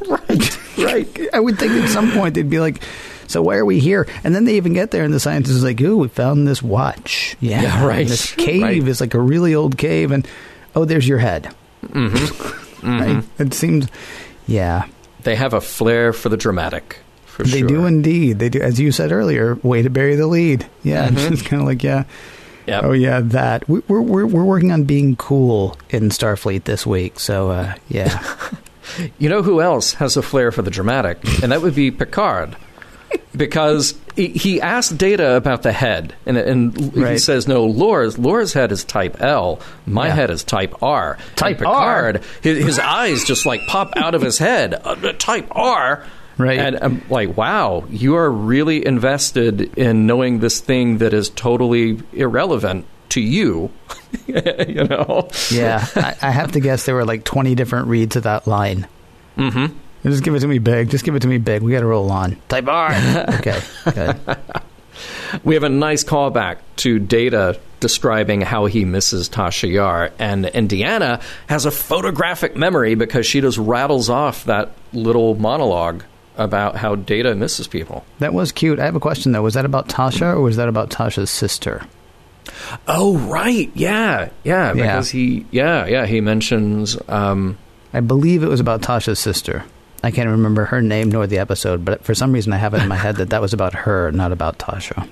right, 0.07 0.59
right. 0.77 1.19
I 1.33 1.39
would 1.39 1.59
think 1.59 1.73
at 1.73 1.89
some 1.89 2.11
point 2.11 2.35
they'd 2.35 2.49
be 2.49 2.59
like, 2.61 2.81
"So 3.27 3.41
why 3.41 3.55
are 3.57 3.65
we 3.65 3.79
here?" 3.79 4.07
And 4.23 4.33
then 4.33 4.45
they 4.45 4.55
even 4.55 4.71
get 4.73 4.91
there, 4.91 5.03
and 5.03 5.13
the 5.13 5.19
scientist 5.19 5.55
is 5.55 5.63
like, 5.63 5.81
"Ooh, 5.81 5.97
we 5.97 6.07
found 6.07 6.47
this 6.47 6.63
watch. 6.63 7.35
Yeah, 7.41 7.61
Yeah, 7.61 7.85
right. 7.85 7.99
and 8.01 8.09
This 8.09 8.31
cave 8.31 8.61
Right. 8.61 8.87
is 8.87 9.01
like 9.01 9.13
a 9.13 9.19
really 9.19 9.53
old 9.53 9.77
cave, 9.77 10.11
and 10.11 10.25
oh, 10.75 10.85
there's 10.85 11.07
your 11.07 11.19
head." 11.19 11.53
Mm-hmm. 11.87 12.61
Right? 12.85 13.23
It 13.39 13.53
seems, 13.55 13.87
yeah, 14.45 14.85
They 15.23 15.33
have 15.35 15.53
a 15.55 15.61
flair 15.61 16.13
for 16.13 16.29
the 16.29 16.37
dramatic, 16.37 16.99
for 17.25 17.41
they 17.41 17.59
sure. 17.59 17.67
do 17.67 17.85
indeed. 17.87 18.37
They 18.37 18.49
do, 18.49 18.61
as 18.61 18.79
you 18.79 18.91
said 18.91 19.11
earlier. 19.11 19.55
Way 19.63 19.81
to 19.81 19.89
bury 19.89 20.15
the 20.15 20.27
lead. 20.27 20.67
Yeah, 20.83 21.07
Mm-hmm. 21.09 21.33
it's 21.33 21.41
kind 21.41 21.63
of 21.63 21.67
like 21.67 21.81
yeah. 21.83 22.03
Yep. 22.67 22.83
Oh 22.83 22.91
yeah, 22.91 23.21
that 23.21 23.67
we, 23.67 23.81
we're 23.87 24.01
we're 24.01 24.25
we're 24.27 24.43
working 24.43 24.71
on 24.71 24.83
being 24.83 25.15
cool 25.15 25.77
in 25.89 26.09
Starfleet 26.09 26.65
this 26.65 26.85
week. 26.85 27.19
So 27.19 27.49
uh, 27.49 27.73
yeah, 27.89 28.23
You 29.17 29.29
know 29.29 29.41
who 29.41 29.61
else 29.61 29.93
has 29.95 30.15
a 30.15 30.21
flair 30.21 30.51
for 30.51 30.61
the 30.61 30.69
dramatic? 30.71 31.17
And 31.41 31.51
that 31.51 31.63
would 31.63 31.73
be 31.75 31.89
Picard. 31.89 32.55
Because 33.35 33.95
he, 34.15 34.61
asked 34.61 34.97
Data 34.97 35.35
about 35.35 35.63
the 35.63 35.71
head, 35.71 36.15
and, 36.25 36.37
and 36.37 36.77
he 36.93 37.17
says, 37.17 37.47
"No, 37.47 37.65
Lore's 37.65 38.17
Lore's 38.17 38.53
head 38.53 38.71
is 38.71 38.83
Type 38.83 39.21
L. 39.21 39.59
My 39.85 40.07
Yeah. 40.07 40.15
head 40.15 40.29
is 40.29 40.43
Type 40.43 40.81
R." 40.81 41.17
Type 41.35 41.57
and 41.57 41.65
Picard, 41.65 42.23
His, 42.41 42.63
his 42.65 42.79
eyes 42.79 43.23
just 43.25 43.45
like 43.45 43.65
pop 43.67 43.93
out 43.97 44.15
of 44.15 44.21
his 44.21 44.37
head. 44.37 44.73
Uh, 44.75 44.95
uh, 45.03 45.13
type 45.13 45.47
R. 45.51 46.05
Right. 46.37 46.59
And 46.59 46.77
I'm 46.81 47.01
like, 47.09 47.37
wow, 47.37 47.85
you 47.89 48.15
are 48.17 48.29
really 48.29 48.85
invested 48.85 49.77
in 49.77 50.05
knowing 50.05 50.39
this 50.39 50.59
thing 50.59 50.97
that 50.97 51.13
is 51.13 51.29
totally 51.29 51.99
irrelevant 52.11 52.85
to 53.09 53.21
you. 53.21 53.71
you 54.27 54.83
know. 54.83 55.29
yeah. 55.51 55.85
I, 55.95 56.15
I 56.21 56.31
have 56.31 56.51
to 56.53 56.59
guess 56.59 56.85
there 56.85 56.95
were 56.95 57.05
like 57.05 57.23
twenty 57.23 57.55
different 57.55 57.87
reads 57.87 58.15
of 58.15 58.23
that 58.23 58.47
line. 58.47 58.87
Mm-hmm. 59.37 59.77
Just 60.11 60.23
give 60.23 60.35
it 60.35 60.39
to 60.41 60.47
me 60.47 60.59
big. 60.59 60.89
Just 60.89 61.03
give 61.03 61.15
it 61.15 61.21
to 61.23 61.27
me 61.27 61.37
big. 61.37 61.61
We 61.61 61.71
got 61.71 61.79
to 61.81 61.85
roll 61.85 62.11
on. 62.11 62.37
Type 62.47 62.67
R. 62.67 62.91
okay. 63.39 63.59
Good. 63.93 64.19
We 65.43 65.55
have 65.55 65.63
a 65.63 65.69
nice 65.69 66.03
callback 66.03 66.57
to 66.77 66.99
Data 66.99 67.59
describing 67.81 68.41
how 68.41 68.65
he 68.67 68.85
misses 68.85 69.27
Tasha 69.29 69.69
Yar, 69.71 70.11
and 70.17 70.45
Indiana 70.47 71.19
has 71.47 71.65
a 71.65 71.71
photographic 71.71 72.55
memory 72.55 72.95
because 72.95 73.25
she 73.25 73.41
just 73.41 73.57
rattles 73.57 74.09
off 74.09 74.45
that 74.45 74.71
little 74.93 75.35
monologue 75.35 76.03
about 76.37 76.75
how 76.77 76.95
Data 76.95 77.35
misses 77.35 77.67
people. 77.67 78.05
That 78.19 78.33
was 78.33 78.51
cute. 78.51 78.79
I 78.79 78.85
have 78.85 78.95
a 78.95 78.99
question 79.01 79.33
though. 79.33 79.41
Was 79.41 79.53
that 79.55 79.65
about 79.65 79.89
Tasha 79.89 80.33
or 80.35 80.41
was 80.41 80.55
that 80.55 80.69
about 80.69 80.89
Tasha's 80.89 81.29
sister? 81.29 81.83
Oh, 82.87 83.17
right, 83.17 83.69
yeah, 83.73 84.29
yeah, 84.43 84.67
Yeah. 84.67 84.73
because 84.73 85.09
he, 85.09 85.45
yeah, 85.51 85.85
yeah, 85.87 86.05
he 86.05 86.21
mentions, 86.21 86.97
um, 87.09 87.57
I 87.93 87.99
believe 87.99 88.43
it 88.43 88.47
was 88.47 88.59
about 88.59 88.81
Tasha's 88.81 89.19
sister. 89.19 89.65
I 90.05 90.11
can't 90.11 90.29
remember 90.29 90.65
her 90.65 90.81
name 90.81 91.09
nor 91.09 91.27
the 91.27 91.39
episode, 91.39 91.83
but 91.85 92.03
for 92.03 92.13
some 92.15 92.31
reason 92.31 92.53
I 92.53 92.57
have 92.57 92.73
it 92.73 92.81
in 92.81 92.87
my 92.87 92.95
head 92.95 93.17
that 93.17 93.31
that 93.31 93.41
was 93.41 93.53
about 93.53 93.73
her, 93.73 94.11
not 94.11 94.31
about 94.31 94.59
Tasha. 94.59 95.07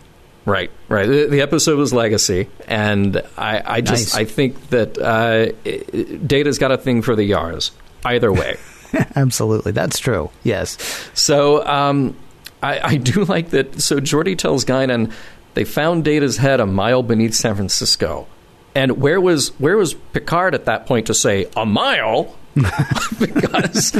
Right, 0.45 0.69
right. 0.89 1.08
The, 1.08 1.27
the 1.27 1.41
episode 1.41 1.77
was 1.77 1.93
Legacy, 1.93 2.49
and 2.67 3.21
I, 3.38 3.62
I 3.77 3.82
just 3.82 4.13
Nice. 4.13 4.15
I 4.15 4.25
think 4.25 4.69
that 4.69 4.97
uh, 4.97 5.53
i- 5.65 6.17
Data's 6.27 6.58
got 6.60 6.71
a 6.71 6.77
thing 6.77 7.01
for 7.01 7.15
the 7.15 7.29
Yars. 7.32 7.71
Either 8.06 8.32
way, 8.34 8.58
Absolutely, 9.15 9.71
that's 9.71 9.99
true. 9.99 10.29
Yes. 10.43 10.77
So 11.13 11.65
um, 11.65 12.15
I, 12.62 12.79
I 12.82 12.97
do 12.97 13.23
like 13.25 13.51
that. 13.51 13.82
So 13.82 13.99
Geordi 14.01 14.38
tells 14.38 14.65
Guinan 14.65 15.13
they 15.53 15.63
found 15.63 16.03
Data's 16.03 16.36
head 16.38 16.60
a 16.60 16.65
mile 16.65 17.03
beneath 17.03 17.34
San 17.36 17.56
Francisco, 17.56 18.27
and 18.75 18.99
where 19.01 19.21
was 19.21 19.49
where 19.59 19.78
was 19.78 19.93
Picard 19.93 20.53
at 20.55 20.65
that 20.65 20.86
point 20.88 21.07
to 21.07 21.13
say 21.13 21.47
a 21.55 21.65
mile? 21.65 22.36
because 23.20 23.93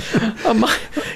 a 0.46 0.54
mi- 0.54 0.68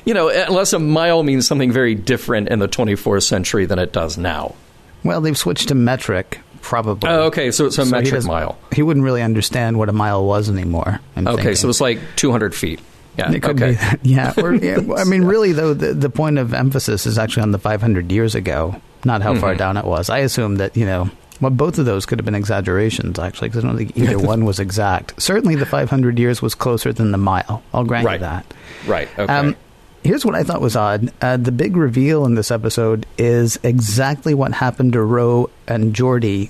you 0.06 0.14
know, 0.14 0.30
unless 0.30 0.74
a 0.74 0.80
mile 0.80 1.24
means 1.24 1.48
something 1.48 1.72
very 1.72 1.96
different 1.96 2.50
in 2.50 2.60
the 2.60 2.68
24th 2.68 3.24
century 3.24 3.66
than 3.66 3.80
it 3.80 3.92
does 3.94 4.18
now. 4.18 4.56
Well, 5.04 5.22
they've 5.22 5.38
switched 5.38 5.68
to 5.70 5.76
metric, 5.76 6.40
probably. 6.62 7.10
Oh, 7.10 7.24
okay, 7.28 7.52
so 7.52 7.66
it's 7.66 7.78
a 7.78 7.86
So 7.86 7.92
metric 7.92 8.14
doesn't- 8.14 8.28
mile. 8.32 8.58
He 8.74 8.82
wouldn't 8.82 9.04
really 9.04 9.22
understand 9.22 9.78
what 9.78 9.90
a 9.90 9.94
mile 9.94 10.26
was 10.26 10.50
anymore. 10.50 11.00
I'm 11.16 11.28
Okay, 11.28 11.36
thinking. 11.38 11.56
so 11.56 11.70
it's 11.70 11.82
like 11.82 12.00
200 12.16 12.54
feet. 12.56 12.80
Yeah. 13.18 13.32
It 13.32 13.42
could 13.42 13.56
okay. 13.62 13.70
be 13.72 13.76
that. 13.76 14.00
Yeah. 14.06 14.34
Or, 14.38 14.54
yeah. 14.54 14.80
I 14.96 15.04
mean, 15.04 15.24
really, 15.24 15.52
though, 15.52 15.74
the, 15.74 15.94
the 15.94 16.10
point 16.10 16.38
of 16.38 16.54
emphasis 16.54 17.08
is 17.08 17.18
actually 17.18 17.44
on 17.44 17.52
the 17.52 17.58
500 17.60 18.12
years 18.12 18.36
ago, 18.36 18.80
not 19.06 19.22
how 19.24 19.34
far 19.36 19.52
Mm-hmm. 19.52 19.58
down 19.58 19.78
it 19.78 19.86
was. 19.86 20.10
I 20.12 20.20
assume 20.20 20.58
that 20.58 20.78
you 20.78 20.86
know. 20.86 21.10
Well, 21.40 21.52
both 21.52 21.78
of 21.78 21.86
those 21.86 22.06
could 22.06 22.20
have 22.20 22.26
been 22.26 22.36
exaggerations, 22.36 23.20
actually, 23.20 23.50
because 23.50 23.64
I 23.64 23.68
don't 23.68 23.78
think 23.78 23.96
either 23.98 24.18
one 24.34 24.44
was 24.46 24.60
exact. 24.60 25.22
Certainly, 25.22 25.56
the 25.56 25.66
500 25.66 26.18
years 26.18 26.42
was 26.42 26.56
closer 26.56 26.92
than 26.92 27.12
the 27.12 27.18
mile. 27.18 27.62
I'll 27.74 27.84
grant 27.84 28.06
Right. 28.06 28.14
you 28.20 28.26
that. 28.26 28.54
Right. 28.88 29.08
Okay. 29.20 29.32
Um, 29.32 29.56
here's 30.04 30.26
what 30.26 30.36
I 30.36 30.44
thought 30.44 30.62
was 30.62 30.76
odd. 30.76 31.12
Uh, 31.22 31.38
the 31.38 31.52
big 31.52 31.78
reveal 31.78 32.26
in 32.26 32.36
this 32.36 32.50
episode 32.52 33.06
is 33.18 33.60
exactly 33.64 34.34
what 34.34 34.54
happened 34.54 34.94
to 34.94 35.02
Ro 35.02 35.50
and 35.68 35.94
Geordi 35.96 36.50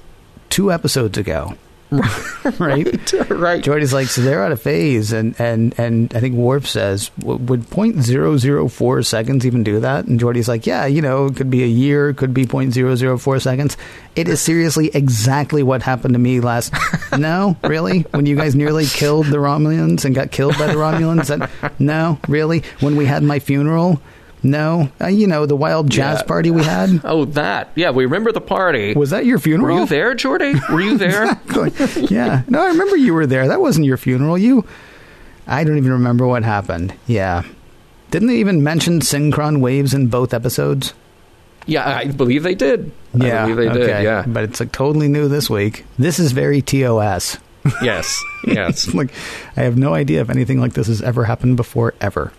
two 0.50 0.72
episodes 0.72 1.18
ago. 1.18 1.56
right? 2.60 3.14
right. 3.30 3.64
Geordi's 3.64 3.94
like, 3.94 4.08
so 4.08 4.22
they're 4.22 4.44
out 4.44 4.52
of 4.52 4.62
phase, 4.62 5.14
and 5.14 5.40
and 5.40 5.74
and 5.80 6.14
I 6.14 6.20
think 6.20 6.36
Worf 6.36 6.68
says, 6.68 7.12
"W- 7.20 7.40
would 7.46 7.70
point 7.70 8.02
zero 8.02 8.38
zero 8.38 8.68
four 8.68 9.02
seconds 9.04 9.46
even 9.46 9.64
do 9.64 9.80
that? 9.80 10.06
And 10.06 10.20
Geordi's 10.20 10.50
like, 10.50 10.68
yeah, 10.68 10.86
you 10.86 11.02
know, 11.02 11.28
it 11.28 11.38
could 11.38 11.50
be 11.50 11.64
a 11.64 11.68
year, 11.68 12.10
it 12.10 12.18
could 12.18 12.34
be 12.34 12.46
point 12.46 12.74
zero 12.74 12.96
zero 12.96 13.18
four 13.18 13.40
seconds. 13.40 13.78
It 14.16 14.28
is 14.28 14.42
seriously 14.42 14.92
exactly 14.94 15.64
what 15.64 15.82
happened 15.82 16.14
to 16.14 16.20
me 16.20 16.40
last. 16.42 16.74
no, 17.18 17.56
really, 17.64 18.02
when 18.12 18.26
you 18.26 18.36
guys 18.36 18.56
nearly 18.56 18.86
killed 18.86 19.28
the 19.28 19.38
Romulans 19.38 20.04
and 20.04 20.14
got 20.14 20.32
killed 20.32 20.58
by 20.58 20.68
the 20.68 20.74
Romulans. 20.74 21.28
That, 21.28 21.80
no, 21.80 22.20
really, 22.28 22.64
when 22.82 22.96
we 22.96 23.06
had 23.06 23.24
my 23.24 23.40
funeral. 23.40 24.02
No, 24.44 24.90
uh, 25.02 25.08
you 25.08 25.26
know 25.28 25.46
the 25.46 25.56
wild 25.56 25.90
jazz 25.90 26.20
Yeah. 26.20 26.28
party 26.28 26.52
we 26.52 26.64
had. 26.64 27.02
Oh, 27.04 27.26
that. 27.26 27.72
Yeah, 27.76 27.90
we 27.92 28.06
remember 28.06 28.32
the 28.32 28.42
party. 28.42 28.94
Was 28.94 29.10
that 29.10 29.26
your 29.26 29.40
funeral? 29.40 29.76
Were 29.76 29.82
you 29.82 29.88
there, 29.88 30.16
Geordi? 30.16 30.70
Were 30.70 30.82
you 30.82 30.98
there? 30.98 31.24
Exactly. 31.48 32.06
yeah. 32.16 32.44
No, 32.48 32.62
I 32.62 32.68
remember 32.68 32.96
you 32.98 33.14
were 33.14 33.26
there. 33.26 33.48
That 33.48 33.62
wasn't 33.62 33.86
your 33.88 33.98
funeral. 33.98 34.38
You. 34.38 34.66
I 35.48 35.64
don't 35.64 35.78
even 35.78 35.92
remember 35.92 36.28
what 36.28 36.44
happened. 36.44 36.94
Yeah. 37.08 37.44
Didn't 38.12 38.28
they 38.28 38.38
even 38.38 38.64
mention 38.64 39.00
synchron 39.00 39.60
waves 39.60 39.94
in 39.94 40.08
both 40.08 40.34
episodes? 40.34 40.94
yeah, 41.66 41.86
I 41.98 42.06
believe 42.06 42.44
they 42.44 42.56
did. 42.56 42.92
yeah. 43.14 43.44
I 43.44 43.48
believe 43.48 43.58
they 43.74 43.80
okay. 43.82 43.94
did. 43.98 44.04
Yeah. 44.04 44.24
But 44.26 44.44
it's 44.46 44.60
like 44.62 44.72
totally 44.72 45.10
new 45.10 45.28
this 45.28 45.50
week. 45.50 45.84
This 46.00 46.18
is 46.20 46.32
very 46.32 46.62
TOS. 46.62 47.38
yes. 47.82 48.22
Yes. 48.48 48.94
like, 48.94 49.12
I 49.58 49.64
have 49.64 49.78
no 49.78 49.94
idea 49.94 50.22
if 50.22 50.30
anything 50.30 50.62
like 50.62 50.72
this 50.74 50.88
has 50.88 51.02
ever 51.02 51.26
happened 51.26 51.58
before, 51.58 51.94
ever. 52.00 52.32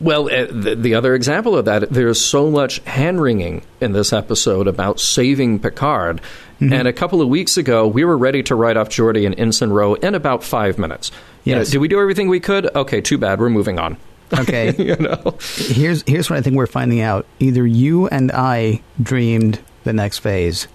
Well, 0.00 0.26
uh, 0.30 0.46
the, 0.50 0.74
the 0.76 0.94
other 0.94 1.14
example 1.14 1.56
of 1.56 1.66
that, 1.66 1.90
there's 1.90 2.20
so 2.20 2.50
much 2.50 2.78
hand 2.80 3.20
wringing 3.20 3.62
in 3.80 3.92
this 3.92 4.12
episode 4.12 4.66
about 4.66 4.98
saving 4.98 5.58
Picard. 5.60 6.20
Mm-hmm. 6.60 6.72
And 6.72 6.88
a 6.88 6.92
couple 6.92 7.20
of 7.20 7.28
weeks 7.28 7.56
ago, 7.56 7.86
we 7.86 8.04
were 8.04 8.16
ready 8.16 8.42
to 8.44 8.54
write 8.54 8.76
off 8.76 8.88
Geordi 8.88 9.26
and 9.26 9.38
Ensign 9.38 9.70
Ro 9.70 9.94
in 9.94 10.14
about 10.14 10.42
five 10.42 10.78
minutes. 10.78 11.10
You 11.44 11.54
know, 11.54 11.64
did 11.64 11.78
we 11.78 11.88
do 11.88 12.00
everything 12.00 12.28
we 12.28 12.40
could? 12.40 12.74
Okay, 12.74 13.00
too 13.00 13.18
bad. 13.18 13.40
We're 13.40 13.50
moving 13.50 13.78
on. 13.78 13.96
Okay. 14.38 14.74
you 14.78 14.96
know. 14.96 15.36
here's 15.56 16.02
here's 16.06 16.30
what 16.30 16.38
I 16.38 16.42
think 16.42 16.56
we're 16.56 16.66
finding 16.66 17.00
out. 17.00 17.26
Either 17.38 17.66
you 17.66 18.06
and 18.08 18.30
I 18.32 18.82
dreamed 19.02 19.60
the 19.84 19.92
next 19.92 20.18
phase, 20.20 20.66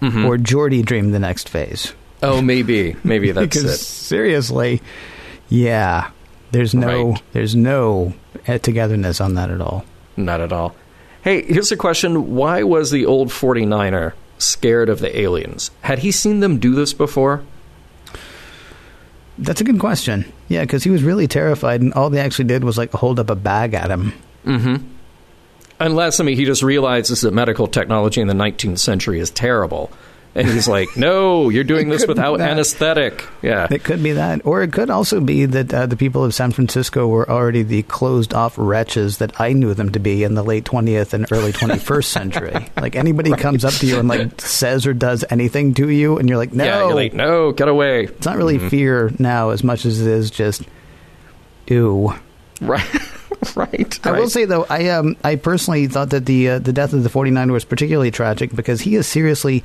Mm-hmm. 0.00 0.24
or 0.26 0.36
Geordi 0.36 0.84
dreamed 0.84 1.14
the 1.14 1.20
next 1.20 1.48
phase. 1.48 1.92
Oh, 2.24 2.42
maybe, 2.42 2.96
maybe 3.04 3.30
that's 3.32 3.56
it. 3.56 3.76
seriously, 3.78 4.82
yeah, 5.48 6.10
there's 6.50 6.74
no 6.74 7.10
Right. 7.10 7.22
there's 7.32 7.54
no 7.54 8.12
togetherness 8.46 9.20
on 9.20 9.34
that 9.34 9.50
at 9.50 9.60
all. 9.60 9.84
Not 10.16 10.40
at 10.40 10.52
all. 10.52 10.74
Hey, 11.22 11.42
here's 11.42 11.72
a 11.72 11.76
question: 11.76 12.34
Why 12.34 12.62
was 12.62 12.90
the 12.90 13.06
old 13.06 13.28
49er 13.28 14.12
scared 14.38 14.88
of 14.88 15.00
the 15.00 15.18
aliens? 15.18 15.70
Had 15.82 16.00
he 16.00 16.10
seen 16.10 16.40
them 16.40 16.58
do 16.58 16.74
this 16.74 16.92
before? 16.92 17.44
That's 19.38 19.60
a 19.60 19.64
good 19.64 19.80
question. 19.80 20.30
Yeah, 20.48 20.62
because 20.62 20.84
he 20.84 20.90
was 20.90 21.02
really 21.02 21.26
terrified, 21.26 21.80
and 21.80 21.94
all 21.94 22.10
they 22.10 22.20
actually 22.20 22.44
did 22.46 22.64
was 22.64 22.76
like 22.76 22.92
hold 22.92 23.18
up 23.18 23.30
a 23.30 23.34
bag 23.34 23.74
at 23.74 23.90
him. 23.90 24.12
Mm-hmm. 24.44 24.86
Unless, 25.80 26.20
I 26.20 26.24
mean, 26.24 26.36
he 26.36 26.44
just 26.44 26.62
realizes 26.62 27.22
that 27.22 27.32
medical 27.32 27.66
technology 27.66 28.20
in 28.20 28.28
the 28.28 28.34
19th 28.34 28.78
century 28.78 29.18
is 29.18 29.30
terrible. 29.30 29.90
And 30.34 30.48
he's 30.48 30.66
like, 30.66 30.88
no, 30.96 31.50
you're 31.50 31.62
doing 31.64 31.90
this 31.90 32.06
without 32.06 32.40
anesthetic. 32.40 33.26
Yeah. 33.42 33.66
It 33.70 33.84
could 33.84 34.02
be 34.02 34.12
that, 34.12 34.46
or 34.46 34.62
it 34.62 34.72
could 34.72 34.88
also 34.88 35.20
be 35.20 35.44
that 35.44 35.72
uh, 35.74 35.86
the 35.86 35.96
people 35.96 36.24
of 36.24 36.34
San 36.34 36.52
Francisco 36.52 37.06
were 37.06 37.28
already 37.30 37.62
the 37.62 37.82
closed-off 37.82 38.54
wretches 38.56 39.18
that 39.18 39.38
I 39.40 39.52
knew 39.52 39.74
them 39.74 39.92
to 39.92 39.98
be 39.98 40.24
in 40.24 40.34
the 40.34 40.42
late 40.42 40.64
20th 40.64 41.12
and 41.12 41.26
early 41.30 41.52
21st 41.52 42.04
century. 42.04 42.68
Like 42.82 42.96
anybody 42.96 43.30
comes 43.32 43.64
up 43.64 43.74
to 43.74 43.86
you 43.86 43.98
and 43.98 44.08
like 44.08 44.40
says 44.40 44.86
or 44.86 44.94
does 44.94 45.24
anything 45.30 45.74
to 45.74 45.88
you, 45.88 46.16
and 46.18 46.28
you're 46.28 46.38
like, 46.38 46.52
no, 46.52 46.64
Yeah, 46.64 46.78
you're 46.86 46.94
like, 46.94 47.12
no, 47.12 47.52
get 47.52 47.68
away. 47.68 48.04
it's 48.04 48.26
not 48.26 48.36
really 48.36 48.58
fear 48.58 49.12
now 49.18 49.50
as 49.50 49.62
much 49.62 49.84
as 49.84 50.00
it 50.00 50.08
is 50.08 50.30
just, 50.30 50.62
ew. 51.68 52.12
Right. 52.60 52.84
right. 53.56 54.06
I 54.06 54.12
will 54.12 54.28
say 54.28 54.44
though, 54.46 54.66
I 54.68 54.88
um, 54.90 55.16
I 55.22 55.36
personally 55.36 55.86
thought 55.86 56.10
that 56.10 56.26
the 56.26 56.48
uh, 56.50 56.58
the 56.58 56.72
death 56.72 56.92
of 56.92 57.02
the 57.02 57.08
49er 57.10 57.50
was 57.52 57.64
particularly 57.64 58.10
tragic 58.10 58.54
because 58.54 58.80
he 58.80 58.96
is 58.96 59.06
seriously 59.06 59.62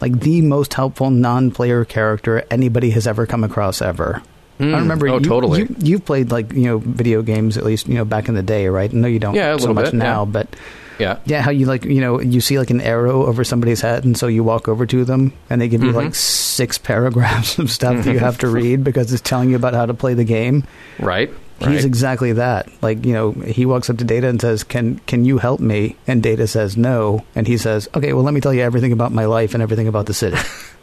like 0.00 0.20
the 0.20 0.40
most 0.42 0.74
helpful 0.74 1.10
non-player 1.10 1.84
character 1.84 2.44
anybody 2.50 2.90
has 2.90 3.06
ever 3.06 3.26
come 3.26 3.44
across 3.44 3.82
ever. 3.82 4.22
I 4.60 4.62
Mm. 4.64 4.74
remember 4.80 5.08
Oh, 5.08 5.18
you, 5.18 5.20
totally. 5.24 5.60
you 5.60 5.76
you've 5.78 6.04
played 6.04 6.32
like 6.32 6.52
you 6.52 6.64
know 6.64 6.78
video 6.78 7.22
games 7.22 7.56
at 7.56 7.64
least 7.64 7.86
you 7.86 7.94
know 7.94 8.04
back 8.04 8.28
in 8.28 8.34
the 8.34 8.42
day, 8.42 8.66
right? 8.68 8.92
No, 8.92 9.06
you 9.06 9.20
don't 9.20 9.34
Yeah, 9.36 9.54
a 9.54 9.58
so 9.58 9.60
little 9.68 9.74
much 9.76 9.84
bit, 9.92 9.94
now, 9.94 10.22
yeah. 10.22 10.30
but 10.32 10.56
Yeah. 10.98 11.16
yeah, 11.26 11.42
how 11.42 11.52
you 11.52 11.66
like 11.66 11.84
you 11.84 12.00
know 12.00 12.20
you 12.20 12.40
see 12.40 12.58
like 12.58 12.70
an 12.70 12.80
arrow 12.80 13.24
over 13.26 13.44
somebody's 13.44 13.80
head, 13.82 14.04
and 14.04 14.16
so 14.18 14.26
you 14.26 14.42
walk 14.42 14.66
over 14.66 14.84
to 14.84 15.04
them, 15.04 15.32
and 15.48 15.60
they 15.60 15.68
give 15.68 15.84
you 15.84 15.92
Mhm. 15.92 15.94
like 15.94 16.14
six 16.16 16.76
paragraphs 16.76 17.60
of 17.60 17.70
stuff 17.70 18.02
that 18.04 18.12
you 18.12 18.18
have 18.18 18.36
to 18.38 18.48
read 18.60 18.82
because 18.82 19.12
it's 19.12 19.22
telling 19.22 19.48
you 19.50 19.54
about 19.54 19.74
how 19.74 19.86
to 19.86 19.94
play 19.94 20.14
the 20.14 20.24
game. 20.24 20.64
Right. 20.98 21.30
He's 21.58 21.66
right. 21.68 21.84
exactly 21.84 22.32
that. 22.34 22.68
Like 22.82 23.04
you 23.04 23.12
know, 23.12 23.32
he 23.32 23.66
walks 23.66 23.90
up 23.90 23.98
to 23.98 24.04
Data 24.04 24.28
and 24.28 24.40
says, 24.40 24.62
"Can 24.62 25.00
can 25.06 25.24
you 25.24 25.38
help 25.38 25.58
me?" 25.60 25.96
And 26.06 26.22
Data 26.22 26.46
says, 26.46 26.76
"No." 26.76 27.24
And 27.34 27.46
he 27.48 27.56
says, 27.58 27.88
"Okay, 27.96 28.12
well, 28.12 28.22
let 28.22 28.32
me 28.32 28.40
tell 28.40 28.54
you 28.54 28.62
everything 28.62 28.92
about 28.92 29.10
my 29.12 29.24
life 29.24 29.54
and 29.54 29.62
everything 29.62 29.88
about 29.88 30.06
the 30.06 30.14
city." 30.14 30.36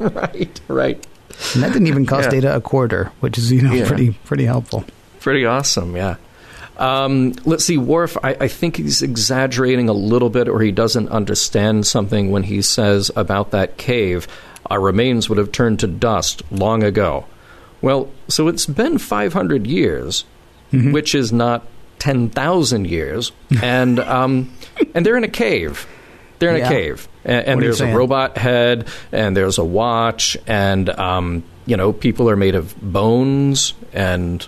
right. 0.00 0.60
Right. 0.68 1.06
And 1.54 1.62
that 1.62 1.72
didn't 1.72 1.88
even 1.88 2.06
cost 2.06 2.26
Yeah. 2.26 2.40
Data 2.40 2.56
a 2.56 2.60
quarter, 2.60 3.12
which 3.20 3.36
is 3.38 3.52
you 3.52 3.62
know 3.62 3.72
Yeah. 3.74 3.86
pretty 3.86 4.12
pretty 4.24 4.44
helpful. 4.44 4.84
Pretty 5.20 5.44
awesome, 5.44 5.94
yeah. 5.96 6.16
Um, 6.76 7.34
let's 7.44 7.64
see, 7.64 7.78
Worf, 7.78 8.16
I, 8.24 8.36
I 8.40 8.48
think 8.48 8.76
he's 8.76 9.00
exaggerating 9.00 9.88
a 9.88 9.92
little 9.92 10.28
bit 10.30 10.48
or 10.48 10.60
he 10.60 10.72
doesn't 10.72 11.08
understand 11.08 11.86
something 11.86 12.30
when 12.32 12.42
he 12.42 12.62
says 12.62 13.10
about 13.14 13.52
that 13.52 13.76
cave, 13.76 14.26
our 14.66 14.80
remains 14.80 15.28
would 15.28 15.38
have 15.38 15.52
turned 15.52 15.78
to 15.80 15.86
dust 15.86 16.42
long 16.50 16.82
ago. 16.82 17.26
Well, 17.84 18.08
so 18.28 18.48
it's 18.48 18.66
been 18.66 18.98
500 18.98 19.66
years, 19.66 20.24
which 20.72 21.14
is 21.14 21.32
not 21.32 21.66
10,000 21.98 22.86
years, 22.86 23.30
and, 23.62 24.00
um, 24.00 24.52
and 24.94 25.04
they're 25.04 25.16
in 25.16 25.24
a 25.24 25.28
cave. 25.28 25.86
They're 26.38 26.50
in 26.56 26.60
Yeah. 26.60 26.66
a 26.66 26.68
cave. 26.70 27.08
And, 27.24 27.46
and 27.46 27.62
there's 27.62 27.80
a 27.80 27.94
robot 27.94 28.36
head, 28.38 28.88
and 29.12 29.36
there's 29.36 29.58
a 29.58 29.64
watch, 29.64 30.36
and, 30.46 30.88
um, 30.90 31.44
you 31.66 31.76
know, 31.76 31.92
people 31.92 32.28
are 32.28 32.36
made 32.36 32.54
of 32.54 32.74
bones 32.80 33.74
and 33.92 34.46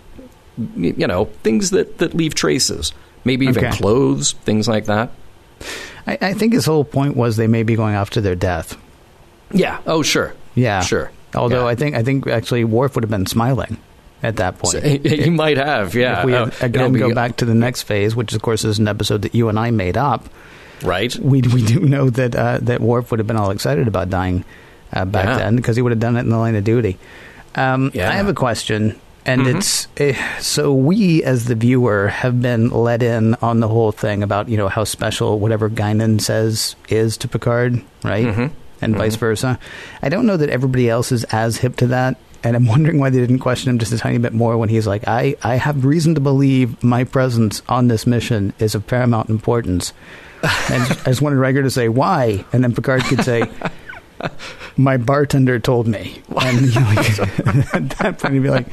you 0.76 1.06
know 1.06 1.26
things 1.42 1.68
that 1.70 1.98
that 1.98 2.14
leave 2.14 2.34
traces 2.34 2.94
maybe 3.26 3.44
even 3.46 3.62
Okay. 3.66 3.76
clothes 3.76 4.32
things 4.44 4.66
like 4.66 4.86
that 4.86 5.10
I, 6.06 6.16
I 6.20 6.32
think 6.32 6.54
his 6.54 6.64
whole 6.64 6.82
point 6.82 7.14
was 7.14 7.36
they 7.36 7.46
may 7.46 7.62
be 7.62 7.76
going 7.76 7.94
off 7.94 8.08
to 8.16 8.22
their 8.22 8.34
death. 8.34 8.74
yeah 9.52 9.80
oh 9.86 10.00
sure 10.02 10.32
Yeah, 10.54 10.80
sure 10.80 11.10
Although 11.34 11.64
Yeah. 11.64 11.72
I 11.72 11.74
think 11.74 11.96
I 11.96 12.02
think 12.02 12.26
actually 12.26 12.64
Worf 12.64 12.94
would 12.94 13.04
have 13.04 13.10
been 13.10 13.26
smiling 13.26 13.76
at 14.22 14.36
that 14.36 14.58
point. 14.58 14.74
So, 14.74 14.80
he, 14.80 15.30
might 15.30 15.56
have 15.58 15.94
yeah 15.94 16.20
if 16.20 16.24
we 16.26 16.34
Uh, 16.34 16.50
again 16.60 16.94
it'll 16.94 17.08
go 17.08 17.14
back 17.14 17.36
to 17.38 17.44
the 17.44 17.54
next 17.54 17.82
phase, 17.82 18.14
which 18.16 18.32
of 18.34 18.42
course 18.42 18.64
is 18.64 18.78
an 18.78 18.88
episode 18.88 19.22
that 19.22 19.34
you 19.34 19.48
and 19.48 19.58
I 19.58 19.70
made 19.70 19.96
up, 19.96 20.28
right 20.82 21.14
we 21.18 21.42
we 21.42 21.62
do 21.64 21.80
know 21.80 22.08
that 22.10 22.34
uh, 22.34 22.58
that 22.62 22.80
Worf 22.80 23.10
would 23.10 23.20
have 23.20 23.26
been 23.26 23.36
all 23.36 23.50
excited 23.50 23.86
about 23.88 24.08
dying 24.10 24.44
uh, 24.92 25.04
back 25.04 25.26
Yeah. 25.26 25.38
then 25.38 25.56
because 25.56 25.76
he 25.76 25.82
would 25.82 25.92
have 25.92 26.00
done 26.00 26.16
it 26.16 26.20
in 26.20 26.30
the 26.30 26.38
line 26.38 26.54
of 26.56 26.64
duty. 26.64 26.96
Um, 27.54 27.90
Yeah. 27.94 28.08
I 28.10 28.14
have 28.14 28.28
a 28.28 28.34
question, 28.34 28.94
and 29.26 29.42
Mhm. 29.42 29.56
it's 29.56 29.88
eh, 29.96 30.14
so 30.40 30.72
we 30.72 31.22
as 31.24 31.46
the 31.46 31.54
viewer 31.54 32.08
have 32.08 32.40
been 32.40 32.70
let 32.70 33.02
in 33.02 33.34
on 33.42 33.60
the 33.60 33.68
whole 33.68 33.90
thing 33.92 34.22
about 34.22 34.48
you 34.48 34.56
know 34.56 34.68
how 34.68 34.84
special 34.84 35.38
whatever 35.40 35.68
Guinan 35.68 36.20
says 36.20 36.76
is 36.88 37.16
to 37.18 37.28
Picard, 37.28 37.80
right, 38.04 38.26
Mhm. 38.26 38.50
And 38.80 38.92
mm-hmm. 38.92 39.02
vice 39.02 39.16
versa. 39.16 39.58
I 40.02 40.08
don't 40.08 40.26
know 40.26 40.36
that 40.36 40.50
everybody 40.50 40.88
else 40.88 41.12
is 41.12 41.24
as 41.24 41.58
hip 41.58 41.76
to 41.76 41.86
that. 41.88 42.18
And 42.44 42.54
I'm 42.54 42.66
wondering 42.74 42.98
why 42.98 43.10
they 43.10 43.18
didn't 43.18 43.40
question 43.40 43.70
him 43.70 43.78
just 43.78 43.92
a 43.92 43.98
tiny 43.98 44.18
bit 44.18 44.32
more 44.32 44.56
when 44.56 44.68
he's 44.68 44.86
like, 44.86 45.06
I, 45.08 45.36
I 45.42 45.56
have 45.56 45.84
reason 45.84 46.14
to 46.14 46.20
believe 46.20 46.82
my 46.82 47.04
presence 47.04 47.62
on 47.68 47.88
this 47.88 48.06
mission 48.06 48.52
is 48.58 48.74
of 48.74 48.86
paramount 48.86 49.30
importance. 49.30 49.92
And 50.70 50.82
I 50.82 51.04
just 51.06 51.22
wanted 51.22 51.36
Riker 51.36 51.62
to 51.62 51.70
say 51.70 51.88
why, 51.88 52.44
and 52.52 52.62
then 52.62 52.74
Picard 52.74 53.02
could 53.04 53.24
say, 53.24 53.44
"My 54.76 54.96
bartender 54.96 55.58
told 55.58 55.88
me." 55.88 56.22
And 56.40 56.60
you 56.60 56.80
know, 56.80 56.92
like, 56.94 57.18
at 57.74 57.88
that 57.98 58.18
point, 58.18 58.34
he'd 58.34 58.42
be 58.42 58.50
like, 58.50 58.66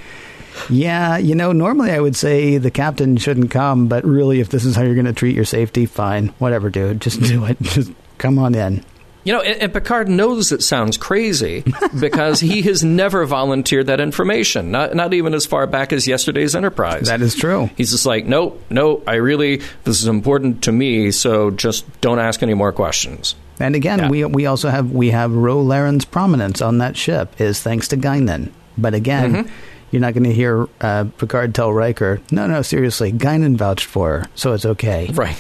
"Yeah, 0.70 1.18
you 1.18 1.36
know, 1.36 1.52
normally 1.52 1.92
I 1.92 2.00
would 2.00 2.16
say 2.16 2.58
the 2.58 2.70
captain 2.70 3.18
shouldn't 3.18 3.50
come, 3.50 3.88
but 3.88 4.04
really, 4.04 4.40
if 4.40 4.50
this 4.50 4.66
is 4.66 4.76
how 4.76 4.84
you're 4.84 4.94
going 4.94 5.06
to 5.06 5.14
treat 5.14 5.36
your 5.36 5.46
safety, 5.46 5.86
fine, 5.86 6.28
whatever, 6.38 6.70
dude, 6.70 7.02
just 7.02 7.22
do 7.22 7.46
it. 7.46 7.60
Just 7.62 7.92
come 8.18 8.38
on 8.38 8.54
in." 8.54 8.84
You 9.26 9.32
know, 9.34 9.42
and, 9.42 9.62
and 9.62 9.74
Picard 9.74 10.10
knows 10.10 10.52
it 10.52 10.62
sounds 10.62 10.98
crazy 10.98 11.64
because 12.00 12.40
he 12.42 12.62
has 12.64 12.84
never 12.84 13.26
volunteered 13.26 13.88
that 13.88 14.00
information, 14.02 14.70
not, 14.72 14.96
not 14.96 15.14
even 15.14 15.34
as 15.34 15.46
far 15.46 15.66
back 15.66 15.94
as 15.94 16.08
yesterday's 16.08 16.56
Enterprise. 16.56 17.08
That 17.08 17.22
is 17.22 17.34
true. 17.36 17.70
He's 17.78 17.92
just 17.92 18.06
like, 18.06 18.26
nope, 18.26 18.62
no, 18.70 19.02
I 19.08 19.16
really, 19.16 19.62
this 19.86 20.02
is 20.02 20.08
important 20.08 20.64
to 20.64 20.72
me, 20.74 21.12
so 21.12 21.52
just 21.52 21.86
don't 22.02 22.20
ask 22.20 22.44
any 22.44 22.54
more 22.54 22.74
questions. 22.74 23.36
And 23.60 23.76
again, 23.76 24.00
Yeah. 24.00 24.10
we 24.10 24.26
we 24.26 24.46
also 24.48 24.70
have 24.70 24.92
we 24.92 25.12
have 25.12 25.32
Ro 25.32 25.64
Laren's 25.64 26.06
prominence 26.06 26.60
on 26.62 26.80
that 26.80 26.98
ship 26.98 27.40
is 27.40 27.62
thanks 27.62 27.88
to 27.90 27.98
Guinan. 27.98 28.52
But 28.78 28.94
again, 28.96 29.34
Mm-hmm. 29.34 29.52
you're 29.92 30.02
not 30.02 30.14
going 30.16 30.24
to 30.24 30.34
hear 30.34 30.68
uh, 30.82 31.06
Picard 31.20 31.54
tell 31.54 31.72
Riker, 31.72 32.20
"No, 32.32 32.48
no, 32.48 32.62
seriously, 32.64 33.14
Guinan 33.14 33.56
vouched 33.56 33.86
for 33.86 34.20
her, 34.22 34.26
so 34.36 34.54
it's 34.54 34.66
okay." 34.66 35.10
Right. 35.14 35.38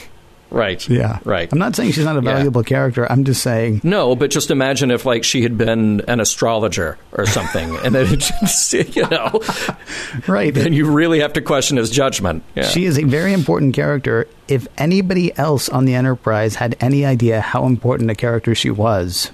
Right. 0.53 0.87
Yeah, 0.87 1.17
Right. 1.25 1.51
I'm 1.51 1.57
not 1.57 1.75
saying 1.75 1.93
she's 1.93 2.05
not 2.05 2.15
a 2.15 2.21
Yeah. 2.23 2.35
valuable 2.35 2.61
character. 2.63 3.11
I'm 3.11 3.23
just 3.23 3.41
saying 3.41 3.81
No, 3.83 4.15
but 4.15 4.29
just 4.29 4.51
imagine 4.51 4.91
if, 4.91 5.03
like, 5.03 5.23
she 5.23 5.41
had 5.41 5.57
been 5.57 6.01
an 6.07 6.19
astrologer 6.19 6.97
or 7.11 7.25
something, 7.25 7.75
and 7.83 7.95
then, 7.95 8.05
just, 8.19 8.71
you 8.73 9.07
know, 9.09 9.41
right. 10.27 10.53
then 10.53 10.71
you 10.71 10.89
really 10.91 11.19
have 11.21 11.33
to 11.33 11.41
question 11.41 11.77
his 11.77 11.89
judgment. 11.89 12.43
Yeah. 12.53 12.63
She 12.67 12.85
is 12.85 12.99
a 12.99 13.03
very 13.03 13.33
important 13.33 13.73
character. 13.73 14.27
If 14.47 14.67
anybody 14.77 15.35
else 15.39 15.69
on 15.69 15.85
the 15.85 15.95
Enterprise 15.95 16.53
had 16.55 16.75
any 16.79 17.03
idea 17.03 17.41
how 17.41 17.65
important 17.65 18.11
a 18.11 18.15
character 18.15 18.53
she 18.53 18.69
was, 18.69 19.31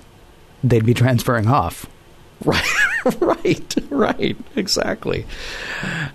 they'd 0.63 0.85
be 0.85 0.93
transferring 0.93 1.47
off. 1.47 1.85
Right, 2.45 2.63
right, 3.19 3.75
right, 3.89 4.37
exactly. 4.55 5.25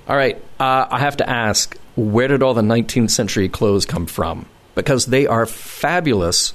All 0.09 0.17
right, 0.17 0.37
uh, 0.59 0.87
I 0.91 0.99
have 1.01 1.19
to 1.19 1.29
ask, 1.29 1.77
where 1.97 2.29
did 2.29 2.43
all 2.43 2.55
the 2.55 2.63
19th 2.63 3.11
century 3.11 3.51
clothes 3.51 3.85
come 3.85 4.07
from? 4.07 4.47
Because 4.75 5.07
they 5.07 5.27
are 5.27 5.47
fabulous, 5.47 6.55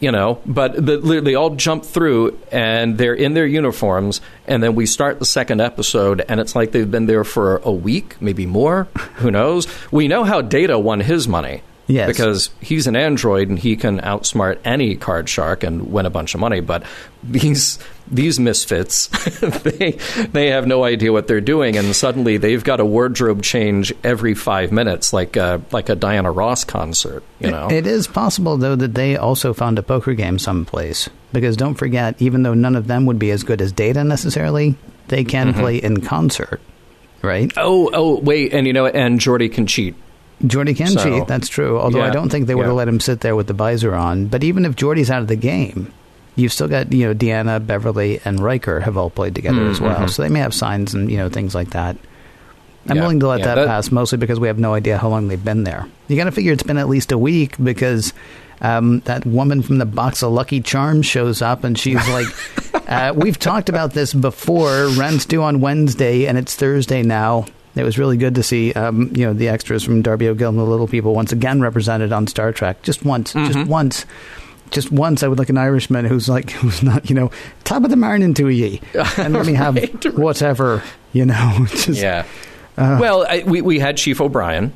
you 0.00 0.12
know, 0.12 0.40
but 0.44 0.74
the, 0.74 1.20
they 1.22 1.34
all 1.34 1.50
jump 1.54 1.84
through 1.84 2.38
and 2.50 2.98
they're 2.98 3.14
in 3.14 3.34
their 3.34 3.46
uniforms, 3.46 4.20
and 4.46 4.62
then 4.62 4.74
we 4.74 4.84
start 4.84 5.18
the 5.18 5.24
second 5.24 5.60
episode, 5.60 6.24
and 6.28 6.40
it's 6.40 6.54
like 6.54 6.72
they've 6.72 6.90
been 6.90 7.06
there 7.06 7.24
for 7.24 7.58
a 7.58 7.72
week, 7.72 8.20
maybe 8.20 8.44
more. 8.44 8.88
Who 9.16 9.30
knows? 9.30 9.68
We 9.90 10.08
know 10.08 10.24
how 10.24 10.42
Data 10.42 10.78
won 10.78 11.00
his 11.00 11.28
money. 11.28 11.62
Yes. 11.88 12.06
Because 12.08 12.50
he's 12.60 12.86
an 12.86 12.94
android 12.94 13.48
and 13.48 13.58
he 13.58 13.76
can 13.76 14.00
outsmart 14.00 14.58
any 14.64 14.94
card 14.94 15.28
shark 15.28 15.64
and 15.64 15.92
win 15.92 16.06
a 16.06 16.10
bunch 16.10 16.32
of 16.34 16.40
money. 16.40 16.60
But 16.60 16.84
these 17.24 17.78
these 18.10 18.38
misfits, 18.38 19.08
they 19.40 19.98
they 20.32 20.48
have 20.50 20.66
no 20.66 20.84
idea 20.84 21.12
what 21.12 21.26
they're 21.26 21.40
doing, 21.40 21.76
and 21.76 21.94
suddenly 21.94 22.36
they've 22.36 22.62
got 22.62 22.78
a 22.80 22.84
wardrobe 22.84 23.42
change 23.42 23.92
every 24.04 24.34
five 24.34 24.70
minutes, 24.70 25.12
like 25.12 25.36
a, 25.36 25.60
like 25.72 25.88
a 25.88 25.94
Diana 25.96 26.30
Ross 26.30 26.62
concert. 26.64 27.22
You 27.40 27.50
know, 27.50 27.68
It 27.70 27.86
is 27.86 28.06
possible, 28.06 28.56
though, 28.56 28.76
that 28.76 28.94
they 28.94 29.16
also 29.16 29.52
found 29.52 29.78
a 29.78 29.82
poker 29.82 30.14
game 30.14 30.38
someplace. 30.38 31.08
Because 31.32 31.56
don't 31.56 31.74
forget, 31.74 32.20
even 32.22 32.42
though 32.44 32.54
none 32.54 32.76
of 32.76 32.86
them 32.86 33.06
would 33.06 33.18
be 33.18 33.30
as 33.32 33.42
good 33.42 33.60
as 33.60 33.72
Data 33.72 34.04
necessarily, 34.04 34.76
they 35.08 35.24
can 35.24 35.48
Mm-hmm. 35.48 35.60
play 35.60 35.76
in 35.78 36.00
concert, 36.00 36.60
right? 37.22 37.52
oh 37.56 37.90
oh 37.92 38.20
wait, 38.20 38.52
and 38.54 38.66
you 38.68 38.72
know, 38.72 38.86
and 38.86 39.18
Geordi 39.18 39.52
can 39.52 39.66
cheat. 39.66 39.96
Geordi 40.42 40.76
can 40.76 40.88
So, 40.88 41.02
cheat, 41.04 41.26
that's 41.28 41.48
true. 41.48 41.78
Although 41.78 42.02
I 42.02 42.10
don't 42.10 42.28
think 42.30 42.46
they 42.46 42.54
would 42.54 42.64
have 42.64 42.72
yeah. 42.72 42.76
let 42.78 42.88
him 42.88 43.00
sit 43.00 43.20
there 43.20 43.36
with 43.36 43.46
the 43.46 43.52
visor 43.52 43.94
on. 43.94 44.26
But 44.26 44.42
even 44.44 44.64
if 44.64 44.74
Geordi's 44.76 45.10
out 45.10 45.22
of 45.22 45.28
the 45.28 45.36
game, 45.36 45.92
you've 46.36 46.52
still 46.52 46.68
got, 46.68 46.92
you 46.92 47.06
know, 47.06 47.14
Deanna, 47.14 47.64
Beverly, 47.64 48.20
and 48.24 48.40
Riker 48.40 48.80
have 48.80 48.96
all 48.96 49.10
played 49.10 49.34
together 49.34 49.68
as 49.68 49.80
well. 49.80 50.00
Mhm. 50.00 50.10
So 50.10 50.22
they 50.22 50.28
may 50.28 50.40
have 50.40 50.52
signs 50.54 50.94
and, 50.94 51.10
you 51.10 51.16
know, 51.16 51.28
things 51.28 51.54
like 51.54 51.70
that. 51.70 51.96
I'm 52.88 52.96
Yeah, 52.96 53.02
willing 53.02 53.20
to 53.20 53.28
let 53.28 53.40
yeah, 53.40 53.46
that, 53.46 53.54
that- 53.56 53.66
pass, 53.68 53.92
mostly 53.92 54.18
because 54.18 54.40
we 54.40 54.48
have 54.48 54.58
no 54.58 54.74
idea 54.74 54.98
how 54.98 55.08
long 55.08 55.28
they've 55.28 55.44
been 55.44 55.62
there. 55.62 55.86
You 56.08 56.16
got 56.16 56.24
to 56.24 56.32
figure 56.32 56.52
it's 56.52 56.64
been 56.64 56.78
at 56.78 56.88
least 56.88 57.12
a 57.12 57.18
week 57.18 57.54
because 57.62 58.12
um, 58.60 59.00
that 59.04 59.24
woman 59.24 59.62
from 59.62 59.78
the 59.78 59.86
box 59.86 60.22
of 60.22 60.32
Lucky 60.32 60.60
Charms 60.60 61.06
shows 61.06 61.40
up 61.42 61.62
and 61.62 61.78
she's 61.78 62.08
like, 62.08 62.26
uh, 62.88 63.12
"We've 63.14 63.38
talked 63.38 63.68
about 63.68 63.92
this 63.92 64.12
before. 64.12 64.88
Rent's 64.96 65.26
due 65.26 65.42
on 65.42 65.60
Wednesday, 65.60 66.26
and 66.26 66.36
it's 66.36 66.54
Thursday 66.56 67.02
now." 67.02 67.46
It 67.74 67.84
was 67.84 67.98
really 67.98 68.16
good 68.18 68.34
to 68.34 68.42
see, 68.42 68.72
um, 68.74 69.10
you 69.14 69.24
know, 69.26 69.32
the 69.32 69.48
extras 69.48 69.82
from 69.82 70.02
Darby 70.02 70.28
O'Gill 70.28 70.50
and 70.50 70.58
the 70.58 70.62
Little 70.64 70.86
People 70.88 71.14
once 71.14 71.32
again 71.32 71.60
represented 71.60 72.12
on 72.12 72.26
Star 72.26 72.52
Trek. 72.52 72.82
Just 72.82 73.04
once, 73.04 73.32
Mm-hmm. 73.32 73.52
just 73.52 73.68
once. 73.68 74.06
Just 74.70 74.90
once, 74.90 75.22
I 75.22 75.28
would 75.28 75.38
like 75.38 75.50
an 75.50 75.58
Irishman 75.58 76.04
who's 76.06 76.28
like, 76.28 76.50
who's 76.60 76.82
not, 76.82 77.08
you 77.10 77.14
know, 77.16 77.30
top 77.64 77.84
of 77.84 77.90
the 77.90 77.96
morning 77.96 78.32
to 78.34 78.48
ye, 78.48 78.80
and 79.18 79.34
let 79.34 79.46
me 79.46 79.52
have 79.54 79.74
Right, 79.76 80.04
whatever, 80.14 80.82
you 81.12 81.24
know. 81.26 81.66
Just, 81.70 82.00
Yeah. 82.00 82.24
well, 82.76 83.26
I, 83.28 83.42
we 83.46 83.60
we 83.60 83.78
had 83.78 83.96
Chief 83.98 84.20
O'Brien. 84.20 84.72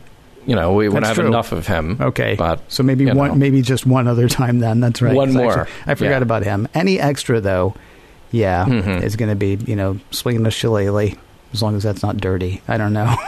You 0.47 0.55
know, 0.55 0.74
we 0.74 0.86
wouldn't 0.88 1.07
have 1.07 1.16
true. 1.16 1.26
enough 1.26 1.51
of 1.51 1.66
him. 1.66 1.97
Okay, 2.01 2.36
but 2.36 2.61
so 2.70 2.82
maybe 2.84 3.05
one, 3.11 3.30
know. 3.30 3.34
maybe 3.34 3.62
just 3.62 3.84
one 3.84 4.07
other 4.07 4.28
time. 4.28 4.61
Then 4.61 4.78
that's 4.80 5.03
right. 5.03 5.12
One 5.14 5.32
more. 5.32 5.61
actually, 5.62 5.74
I 5.86 5.94
forgot 5.97 6.11
Yeah. 6.18 6.22
about 6.22 6.44
him. 6.44 6.68
Any 6.72 7.01
extra 7.01 7.40
though, 7.40 7.74
yeah, 8.30 8.64
Mhm. 8.64 9.03
is 9.03 9.16
going 9.16 9.30
to 9.30 9.34
be 9.34 9.59
you 9.66 9.74
know 9.74 9.99
swinging 10.12 10.47
a 10.47 10.51
shillelagh 10.53 11.16
as 11.57 11.62
long 11.62 11.74
as 11.74 11.82
that's 11.82 12.02
not 12.02 12.18
dirty. 12.18 12.62
I 12.68 12.76
don't 12.76 12.92
know. 12.92 13.16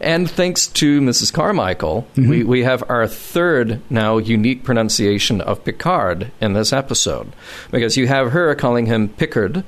And 0.00 0.30
thanks 0.30 0.68
to 0.68 1.00
Mrs. 1.02 1.30
Carmichael, 1.32 2.06
we, 2.16 2.42
we 2.44 2.62
have 2.62 2.82
our 2.88 3.06
third 3.06 3.80
now 3.90 4.16
unique 4.16 4.64
pronunciation 4.64 5.42
of 5.42 5.62
Picard 5.64 6.30
in 6.40 6.54
this 6.54 6.72
episode. 6.72 7.30
Because 7.70 7.96
you 7.96 8.06
have 8.06 8.32
her 8.32 8.54
calling 8.54 8.86
him 8.86 9.08
Pickard, 9.10 9.64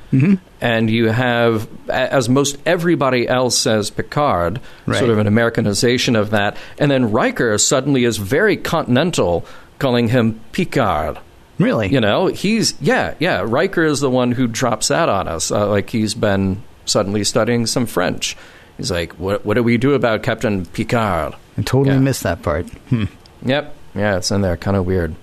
and 0.62 0.90
you 0.90 1.08
have, 1.08 1.68
as 1.90 2.28
most 2.30 2.56
everybody 2.64 3.28
else 3.28 3.58
says 3.58 3.90
Picard, 3.90 4.60
Right. 4.86 4.98
sort 4.98 5.10
of 5.10 5.18
an 5.18 5.26
Americanization 5.26 6.16
of 6.16 6.30
that. 6.30 6.56
And 6.78 6.90
then 6.90 7.10
Riker 7.12 7.58
suddenly 7.58 8.04
is 8.04 8.16
very 8.16 8.56
continental, 8.56 9.44
calling 9.78 10.08
him 10.08 10.40
Picard. 10.52 11.18
really, 11.58 11.88
You 11.88 12.00
know, 12.00 12.28
he's 12.28 12.74
yeah, 12.80 13.12
yeah. 13.18 13.42
Riker 13.44 13.84
is 13.84 14.00
the 14.00 14.10
one 14.10 14.32
who 14.32 14.46
drops 14.46 14.88
that 14.88 15.10
on 15.10 15.28
us. 15.28 15.50
Uh, 15.50 15.68
like 15.68 15.90
he's 15.90 16.14
been 16.14 16.62
suddenly 16.88 17.24
studying 17.24 17.66
some 17.66 17.86
French. 17.86 18.36
He's 18.76 18.90
like, 18.90 19.12
"What? 19.14 19.44
What 19.44 19.54
do 19.54 19.62
we 19.62 19.76
do 19.76 19.94
about 19.94 20.22
Captain 20.22 20.64
Picard?" 20.66 21.34
I 21.56 21.62
totally 21.62 21.96
Yeah. 21.96 22.00
missed 22.00 22.22
that 22.22 22.42
part. 22.42 22.68
Hmm. 22.90 23.04
Yep, 23.44 23.74
yeah, 23.94 24.16
it's 24.16 24.30
in 24.30 24.40
there. 24.40 24.56
Kind 24.56 24.76
of 24.76 24.86
weird. 24.86 25.14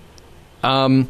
Um, 0.64 1.08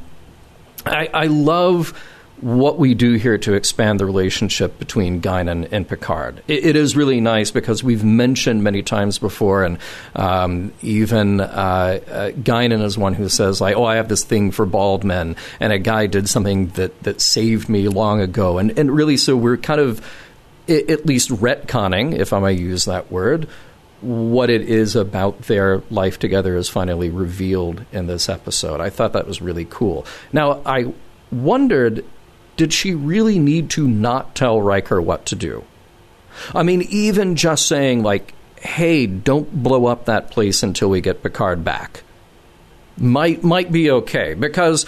I, 0.86 1.10
I 1.14 1.26
love 1.28 1.94
what 2.42 2.78
we 2.78 2.94
do 2.94 3.14
here 3.14 3.38
to 3.38 3.54
expand 3.54 4.00
the 4.00 4.06
relationship 4.06 4.78
between 4.78 5.22
Guinan 5.22 5.68
and 5.72 5.88
Picard. 5.88 6.44
It, 6.48 6.66
it 6.66 6.76
is 6.76 6.96
really 6.96 7.22
nice 7.22 7.50
because 7.50 7.82
we've 7.84 8.04
mentioned 8.04 8.62
many 8.64 8.84
times 8.84 9.18
before, 9.18 9.64
and 9.64 9.78
um, 10.16 10.72
even 10.82 11.40
uh, 11.40 11.46
uh, 11.46 12.30
Guinan 12.32 12.84
is 12.84 12.98
one 12.98 13.14
who 13.14 13.30
says, 13.30 13.62
like, 13.62 13.76
"Oh, 13.78 13.86
I 13.86 13.96
have 13.96 14.10
this 14.10 14.24
thing 14.24 14.52
for 14.52 14.66
bald 14.66 15.04
men," 15.04 15.36
and 15.60 15.72
a 15.74 15.80
guy 15.80 16.08
did 16.08 16.28
something 16.30 16.68
that 16.70 17.02
that 17.04 17.22
saved 17.22 17.70
me 17.70 17.88
long 17.88 18.20
ago, 18.22 18.58
and 18.58 18.78
and 18.78 18.92
really, 18.92 19.18
so 19.18 19.36
we're 19.38 19.58
kind 19.58 19.80
of 19.80 20.06
at 20.68 21.06
least 21.06 21.30
retconning, 21.30 22.18
if 22.18 22.34
I 22.34 22.40
may 22.40 22.54
use 22.54 22.86
that 22.86 23.12
word, 23.12 23.48
what 24.02 24.50
it 24.50 24.62
is 24.62 24.96
about 24.96 25.44
their 25.44 25.82
life 25.90 26.20
together 26.20 26.56
is 26.56 26.70
finally 26.70 27.10
revealed 27.10 27.86
in 27.92 28.08
this 28.08 28.30
episode. 28.30 28.82
I 28.82 28.90
thought 28.90 29.14
that 29.14 29.28
was 29.28 29.42
really 29.42 29.66
cool. 29.66 30.06
Now, 30.34 30.62
I 30.66 30.94
wondered 31.32 32.06
did 32.58 32.72
she 32.72 32.96
really 32.96 33.38
need 33.38 33.70
to 33.72 33.86
not 33.86 34.34
tell 34.34 34.62
Riker 34.62 35.02
what 35.02 35.26
to 35.28 35.36
do? 35.36 35.66
I 36.54 36.64
mean, 36.64 36.84
even 36.84 37.36
just 37.36 37.68
saying, 37.68 38.02
like, 38.02 38.34
hey, 38.60 39.08
don't 39.08 39.64
blow 39.64 39.88
up 39.88 40.06
that 40.06 40.32
place 40.32 40.64
until 40.64 40.90
we 40.90 41.02
get 41.02 41.22
Picard 41.22 41.64
back 41.64 42.04
might 42.98 43.44
might 43.44 43.72
be 43.72 43.92
okay 43.92 44.34
because 44.34 44.86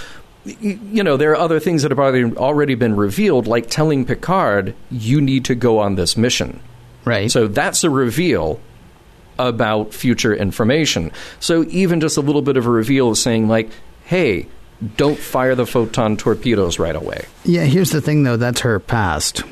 you 0.61 1.03
know 1.03 1.17
there 1.17 1.31
are 1.31 1.35
other 1.37 1.59
things 1.59 1.81
that 1.81 1.91
have 1.91 1.99
already 1.99 2.35
already 2.37 2.75
been 2.75 2.95
revealed 2.95 3.47
like 3.47 3.69
telling 3.69 4.05
Picard 4.05 4.73
you 4.89 5.19
need 5.21 5.45
to 5.45 5.55
go 5.55 5.79
on 5.79 5.95
this 5.95 6.15
mission 6.17 6.59
Right. 7.05 7.31
so 7.31 7.47
that's 7.47 7.83
a 7.83 7.89
reveal 7.89 8.59
about 9.39 9.93
future 9.93 10.35
information. 10.35 11.11
So 11.39 11.63
even 11.69 12.01
just 12.01 12.17
a 12.17 12.21
little 12.21 12.41
bit 12.41 12.57
of 12.57 12.65
a 12.65 12.69
reveal 12.71 13.11
is 13.11 13.21
saying 13.21 13.47
like, 13.47 13.69
"Hey, 14.05 14.47
don't 14.97 15.19
fire 15.19 15.53
the 15.53 15.67
photon 15.67 16.17
torpedoes 16.17 16.79
right 16.79 16.95
away." 16.95 17.25
yeah. 17.45 17.65
Here's 17.65 17.91
the 17.91 18.01
thing, 18.01 18.23
though. 18.23 18.35
That's 18.35 18.61
her 18.61 18.79
past. 18.79 19.43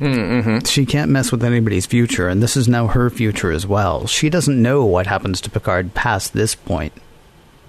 Mm-hmm. 0.00 0.64
She 0.66 0.84
can't 0.84 1.10
mess 1.10 1.30
with 1.30 1.44
anybody's 1.44 1.86
future, 1.86 2.28
and 2.28 2.42
this 2.42 2.56
is 2.56 2.66
now 2.68 2.88
her 2.88 3.08
future 3.08 3.52
as 3.52 3.66
well. 3.66 4.06
She 4.08 4.28
doesn't 4.28 4.60
know 4.60 4.84
what 4.84 5.06
happens 5.06 5.40
to 5.42 5.50
Picard 5.50 5.94
past 5.94 6.32
this 6.34 6.54
point. 6.56 6.92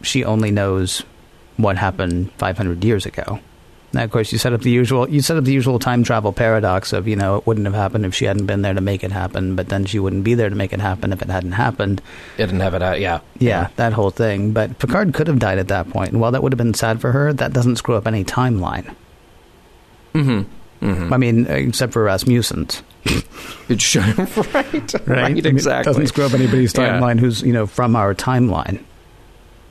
She 0.01 0.23
only 0.26 0.49
knows 0.51 1.03
what 1.58 1.78
happened 1.78 2.32
500 2.34 2.84
years 2.84 3.06
ago. 3.06 3.39
Now, 3.93 4.03
of 4.03 4.12
course, 4.12 4.34
you 4.34 4.38
set 4.38 4.51
up 4.51 4.60
the 4.62 4.72
usual. 4.72 5.10
You 5.10 5.22
set 5.22 5.38
up 5.38 5.45
the 5.45 5.53
usual 5.53 5.80
time 5.80 6.03
travel 6.03 6.34
paradox 6.34 6.91
of 6.91 7.08
you 7.08 7.16
know 7.16 7.38
it 7.38 7.47
wouldn't 7.47 7.66
have 7.66 7.76
happened 7.76 8.06
if 8.06 8.14
she 8.14 8.26
hadn't 8.26 8.45
been 8.45 8.62
there 8.62 8.74
to 8.74 8.82
make 8.82 9.06
it 9.06 9.12
happen, 9.14 9.56
but 9.56 9.70
then 9.70 9.86
she 9.86 9.99
wouldn't 9.99 10.26
be 10.26 10.34
there 10.34 10.49
to 10.49 10.56
make 10.56 10.74
it 10.74 10.82
happen 10.82 11.14
if 11.14 11.22
it 11.22 11.30
hadn't 11.30 11.53
happened. 11.53 12.01
It 12.38 12.47
didn't 12.47 12.60
have 12.60 12.74
it 12.74 12.82
out. 12.82 12.99
Yeah. 12.99 13.22
Yeah, 13.39 13.70
that 13.78 13.93
whole 13.93 14.10
thing. 14.10 14.51
But 14.51 14.80
Picard 14.80 15.14
could 15.14 15.28
have 15.28 15.39
died 15.39 15.60
at 15.60 15.70
that 15.70 15.89
point, 15.91 16.12
and 16.12 16.20
while 16.20 16.32
that 16.32 16.43
would 16.43 16.51
have 16.51 16.58
been 16.58 16.74
sad 16.74 16.99
for 16.99 17.14
her, 17.14 17.32
that 17.32 17.53
doesn't 17.53 17.78
screw 17.78 17.95
up 17.95 18.06
any 18.06 18.26
timeline. 18.26 18.93
Mm-hmm. 20.14 20.86
Mm-hmm. 20.86 21.14
I 21.14 21.18
mean, 21.18 21.45
except 21.47 21.93
for 21.93 22.03
Rasmussen's. 22.03 22.84
It 23.70 23.95
right. 23.95 24.93
Right. 25.08 25.18
I 25.24 25.30
mean, 25.30 25.45
Exactly. 25.45 25.82
It 25.89 25.93
doesn't 25.93 26.08
screw 26.08 26.26
up 26.26 26.34
anybody's 26.34 26.74
Yeah. 26.78 26.99
timeline 26.99 27.20
who's, 27.20 27.41
you 27.43 27.53
know, 27.53 27.66
from 27.66 27.95
our 27.95 28.14
timeline. 28.14 28.84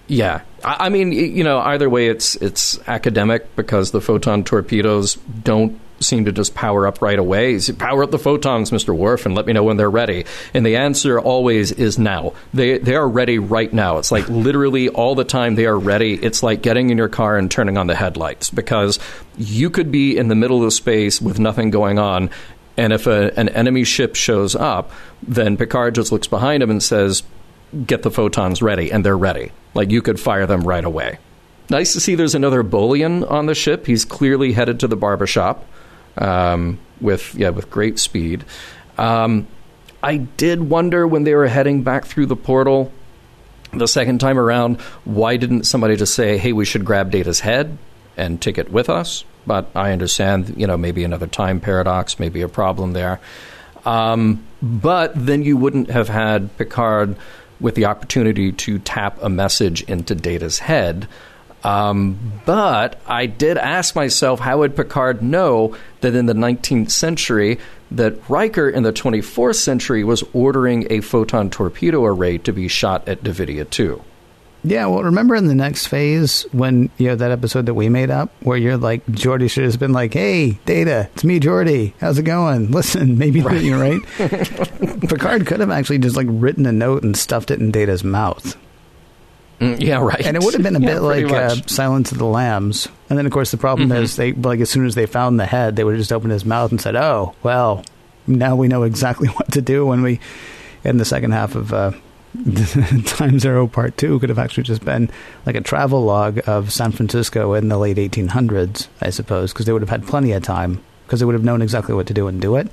Yeah, 0.07 0.41
I, 0.65 0.87
I 0.87 0.89
mean, 0.89 1.13
you 1.13 1.45
know, 1.45 1.61
either 1.61 1.89
way, 1.89 2.09
it's 2.09 2.37
it's 2.37 2.79
academic 2.89 3.55
because 3.57 3.91
the 3.91 4.01
photon 4.01 4.45
torpedoes 4.45 5.15
don't 5.15 5.81
seem 6.01 6.25
to 6.25 6.33
just 6.33 6.55
power 6.55 6.87
up 6.87 7.01
right 7.01 7.19
away. 7.19 7.59
Power 7.79 8.03
up 8.03 8.11
the 8.11 8.19
photons, 8.19 8.71
Mr. 8.71 8.95
Worf, 8.95 9.27
and 9.27 9.35
let 9.35 9.47
me 9.47 9.53
know 9.53 9.63
when 9.63 9.77
they're 9.77 9.91
ready. 9.91 10.25
And 10.53 10.65
the 10.65 10.77
answer 10.77 11.19
always 11.19 11.73
is 11.73 11.99
now. 11.99 12.33
They 12.53 12.79
they 12.79 12.95
are 12.95 13.09
ready 13.09 13.39
right 13.39 13.73
now. 13.73 13.99
It's 13.99 14.13
like 14.13 14.29
literally 14.29 14.89
all 14.89 15.15
the 15.15 15.25
time 15.25 15.55
they 15.55 15.67
are 15.67 15.79
ready. 15.79 16.15
It's 16.15 16.43
like 16.43 16.63
getting 16.63 16.91
in 16.91 16.99
your 16.99 17.09
car 17.09 17.37
and 17.37 17.51
turning 17.51 17.79
on 17.79 17.87
the 17.87 17.95
headlights 17.95 18.51
because 18.51 18.99
you 19.37 19.71
could 19.71 19.91
be 19.91 20.17
in 20.17 20.29
the 20.29 20.35
middle 20.35 20.65
of 20.65 20.73
space 20.73 21.21
with 21.21 21.39
nothing 21.39 21.71
going 21.71 21.99
on. 21.99 22.31
And 22.77 22.93
if 22.93 23.07
a, 23.07 23.33
an 23.39 23.49
enemy 23.51 23.85
ship 23.85 24.17
shows 24.17 24.57
up, 24.57 24.91
then 25.23 25.57
Picard 25.57 25.95
just 25.95 26.11
looks 26.11 26.27
behind 26.27 26.61
him 26.63 26.71
and 26.71 26.83
says, 26.83 27.23
get 27.87 28.03
the 28.03 28.11
photons 28.11 28.63
ready, 28.63 28.91
and 28.91 29.05
they're 29.05 29.19
ready. 29.19 29.53
Like 29.75 29.91
you 29.91 30.03
could 30.03 30.21
fire 30.21 30.47
them 30.47 30.63
right 30.63 30.85
away. 30.85 31.19
Nice 31.71 31.93
to 31.95 32.01
see 32.01 32.15
there's 32.15 32.35
another 32.35 32.63
Bolian 32.63 33.29
on 33.31 33.47
the 33.47 33.55
ship. 33.55 33.87
He's 33.87 34.05
clearly 34.05 34.53
headed 34.53 34.81
to 34.81 34.89
the 34.89 34.97
barbershop 34.97 35.65
um, 36.19 36.79
with 37.01 37.35
yeah 37.35 37.51
with 37.51 37.71
great 37.71 37.99
speed. 37.99 38.45
Um, 38.99 39.47
I 40.03 40.19
did 40.19 40.69
wonder 40.69 41.07
when 41.07 41.25
they 41.25 41.35
were 41.35 41.47
heading 41.47 41.83
back 41.83 42.05
through 42.05 42.27
the 42.27 42.37
portal 42.37 42.93
the 43.79 43.89
second 43.89 44.21
time 44.21 44.39
around, 44.39 44.81
why 45.05 45.37
didn't 45.37 45.65
somebody 45.65 45.97
just 45.97 46.15
say, 46.15 46.39
"Hey, 46.39 46.53
we 46.53 46.65
should 46.65 46.85
grab 46.85 47.11
Data's 47.11 47.41
head 47.41 47.77
and 48.17 48.41
take 48.41 48.59
it 48.59 48.71
with 48.71 48.89
us"? 48.89 49.25
But 49.47 49.71
I 49.75 49.93
understand, 49.93 50.55
you 50.57 50.67
know, 50.67 50.77
maybe 50.77 51.05
another 51.05 51.27
time 51.27 51.61
paradox, 51.61 52.19
maybe 52.19 52.41
a 52.43 52.49
problem 52.49 52.93
there. 52.93 53.21
Um, 53.85 54.45
but 54.63 55.13
then 55.15 55.43
you 55.43 55.57
wouldn't 55.57 55.91
have 55.91 56.09
had 56.09 56.57
Picard 56.57 57.17
with 57.61 57.75
the 57.75 57.87
opportunity 57.87 58.53
to 58.53 58.79
tap 58.79 59.19
a 59.23 59.29
message 59.29 59.83
into 59.83 60.15
Data's 60.15 60.59
head. 60.59 61.09
Um, 61.63 62.41
but 62.45 63.01
I 63.07 63.25
did 63.27 63.57
ask 63.57 63.97
myself, 63.97 64.39
how 64.41 64.59
would 64.59 64.77
Picard 64.77 65.23
know 65.23 65.75
that 66.03 66.15
in 66.15 66.27
the 66.27 66.35
19th 66.35 66.91
century 66.91 67.59
that 67.91 68.29
Riker 68.29 68.69
in 68.69 68.83
the 68.83 68.93
24th 68.93 69.57
century 69.57 70.05
was 70.05 70.23
ordering 70.35 70.87
a 70.91 71.01
photon 71.01 71.49
torpedo 71.49 72.05
array 72.05 72.37
to 72.39 72.53
be 72.53 72.69
shot 72.69 73.09
at 73.09 73.23
Devidia 73.23 73.69
2? 73.69 74.03
Yeah, 74.65 74.87
well, 74.87 75.03
remember 75.03 75.35
in 75.35 75.47
the 75.47 75.55
next 75.55 75.89
phase 75.89 76.43
when 76.53 76.91
you 76.97 77.09
know 77.09 77.17
that 77.17 77.31
episode 77.31 77.67
that 77.67 77.75
we 77.75 77.91
made 77.91 78.11
up, 78.11 78.33
where 78.41 78.57
you're 78.57 78.79
like, 78.79 79.05
Geordi 79.07 79.51
should 79.51 79.65
have 79.65 79.79
been 79.79 79.93
like, 79.93 80.15
"Hey, 80.15 80.53
Data, 80.65 81.11
it's 81.15 81.23
me, 81.23 81.39
Geordi. 81.39 81.93
How's 82.01 82.19
it 82.19 82.23
going? 82.23 82.71
Listen, 82.71 83.19
maybe 83.19 83.43
right. 83.43 83.61
you're 83.63 83.79
right." 83.79 84.01
Picard 85.09 85.47
could 85.47 85.61
have 85.61 85.71
actually 85.71 85.99
just 85.99 86.17
like 86.17 86.27
written 86.31 86.65
a 86.65 86.73
note 86.73 87.03
and 87.03 87.15
stuffed 87.15 87.51
it 87.51 87.61
in 87.61 87.73
Data's 87.73 88.03
mouth. 88.03 88.57
Mm, 89.61 89.81
yeah, 89.81 90.03
right. 90.03 90.25
And 90.27 90.35
it 90.35 90.43
would 90.43 90.55
have 90.55 90.63
been 90.63 90.77
a 90.77 90.81
yeah, 90.81 90.95
bit 90.95 91.01
like 91.01 91.31
uh, 91.31 91.57
Silence 91.67 92.11
of 92.11 92.19
the 92.19 92.25
Lambs. 92.25 92.89
And 93.11 93.19
then, 93.19 93.27
of 93.27 93.33
course, 93.33 93.51
the 93.51 93.59
problem 93.59 93.91
mm-hmm. 93.91 94.03
is 94.03 94.17
they 94.17 94.33
like 94.33 94.61
as 94.61 94.71
soon 94.71 94.87
as 94.87 94.95
they 94.95 95.05
found 95.05 95.39
the 95.39 95.47
head, 95.47 95.77
they 95.77 95.85
would 95.85 95.93
have 95.93 96.01
just 96.01 96.13
opened 96.13 96.33
his 96.33 96.47
mouth 96.47 96.71
and 96.71 96.81
said, 96.81 96.97
"Oh, 96.97 97.35
well, 97.43 97.85
now 98.27 98.57
we 98.57 98.69
know 98.69 98.85
exactly 98.85 99.29
what 99.29 99.53
to 99.53 99.61
do." 99.61 99.85
When 99.85 100.01
we 100.01 100.21
in 100.85 100.97
the 100.97 101.05
second 101.05 101.33
half 101.33 101.55
of. 101.55 101.75
Uh, 101.75 101.93
Time 103.07 103.39
Zero 103.39 103.67
Part 103.69 103.97
2 103.97 104.19
could 104.19 104.29
have 104.29 104.39
actually 104.39 104.65
just 104.65 104.85
been 104.85 105.09
like 105.47 105.55
a 105.55 105.61
travel 105.61 106.05
log 106.05 106.41
of 106.49 106.73
San 106.73 106.91
Francisco 106.91 107.55
in 107.55 107.69
the 107.69 107.79
late 107.79 107.97
1800s, 107.97 108.89
I 109.01 109.11
suppose, 109.11 109.53
because 109.53 109.67
they 109.67 109.73
would 109.73 109.83
have 109.83 109.91
had 109.91 110.07
plenty 110.07 110.33
of 110.33 110.43
time 110.43 110.83
because 111.07 111.21
they 111.21 111.27
would 111.27 111.35
have 111.35 111.45
known 111.45 111.63
exactly 111.63 111.95
what 111.95 112.07
to 112.09 112.15
do 112.15 112.27
and 112.27 112.41
do 112.41 112.57
it. 112.57 112.73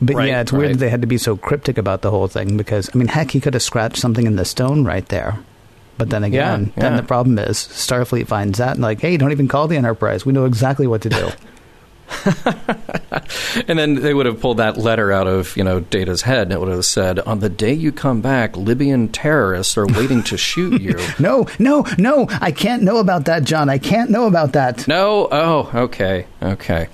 But 0.00 0.16
right, 0.16 0.28
yeah, 0.28 0.40
it's 0.40 0.52
right. 0.52 0.60
weird 0.60 0.74
that 0.74 0.78
they 0.78 0.90
had 0.90 1.00
to 1.00 1.08
be 1.08 1.18
so 1.18 1.36
cryptic 1.36 1.76
about 1.76 2.02
the 2.02 2.10
whole 2.10 2.28
thing 2.28 2.56
because, 2.56 2.88
I 2.94 2.98
mean, 2.98 3.08
heck, 3.08 3.32
he 3.32 3.40
could 3.40 3.54
have 3.54 3.62
scratched 3.62 3.96
something 3.96 4.26
in 4.26 4.36
the 4.36 4.44
stone 4.44 4.84
right 4.84 5.06
there. 5.08 5.38
But 5.96 6.10
then 6.10 6.22
again, 6.22 6.66
yeah, 6.66 6.72
yeah. 6.76 6.82
then 6.82 6.96
the 6.96 7.02
problem 7.02 7.36
is 7.40 7.56
Starfleet 7.56 8.28
finds 8.28 8.58
that 8.58 8.74
and 8.74 8.82
like, 8.82 9.00
hey, 9.00 9.16
don't 9.16 9.32
even 9.32 9.48
call 9.48 9.66
the 9.66 9.76
Enterprise. 9.76 10.24
We 10.24 10.32
know 10.32 10.44
exactly 10.44 10.86
what 10.86 11.02
to 11.02 11.08
do. 11.08 11.30
and 13.68 13.78
then 13.78 13.96
they 13.96 14.14
would 14.14 14.26
have 14.26 14.40
pulled 14.40 14.56
that 14.58 14.76
letter 14.76 15.12
out 15.12 15.26
of 15.26 15.56
you 15.56 15.64
know 15.64 15.80
Data's 15.80 16.22
head, 16.22 16.42
and 16.42 16.52
it 16.52 16.60
would 16.60 16.68
have 16.68 16.84
said, 16.84 17.20
"On 17.20 17.40
the 17.40 17.48
day 17.48 17.72
you 17.72 17.92
come 17.92 18.20
back, 18.20 18.56
Libyan 18.56 19.08
terrorists 19.08 19.76
are 19.76 19.86
waiting 19.86 20.22
to 20.24 20.36
shoot 20.36 20.80
you." 20.80 20.98
no, 21.18 21.46
no, 21.58 21.84
no! 21.98 22.26
I 22.40 22.50
can't 22.50 22.82
know 22.82 22.98
about 22.98 23.26
that, 23.26 23.44
John. 23.44 23.68
I 23.68 23.78
can't 23.78 24.10
know 24.10 24.26
about 24.26 24.52
that. 24.52 24.88
No. 24.88 25.28
Oh, 25.30 25.70
okay, 25.74 26.26
okay. 26.42 26.88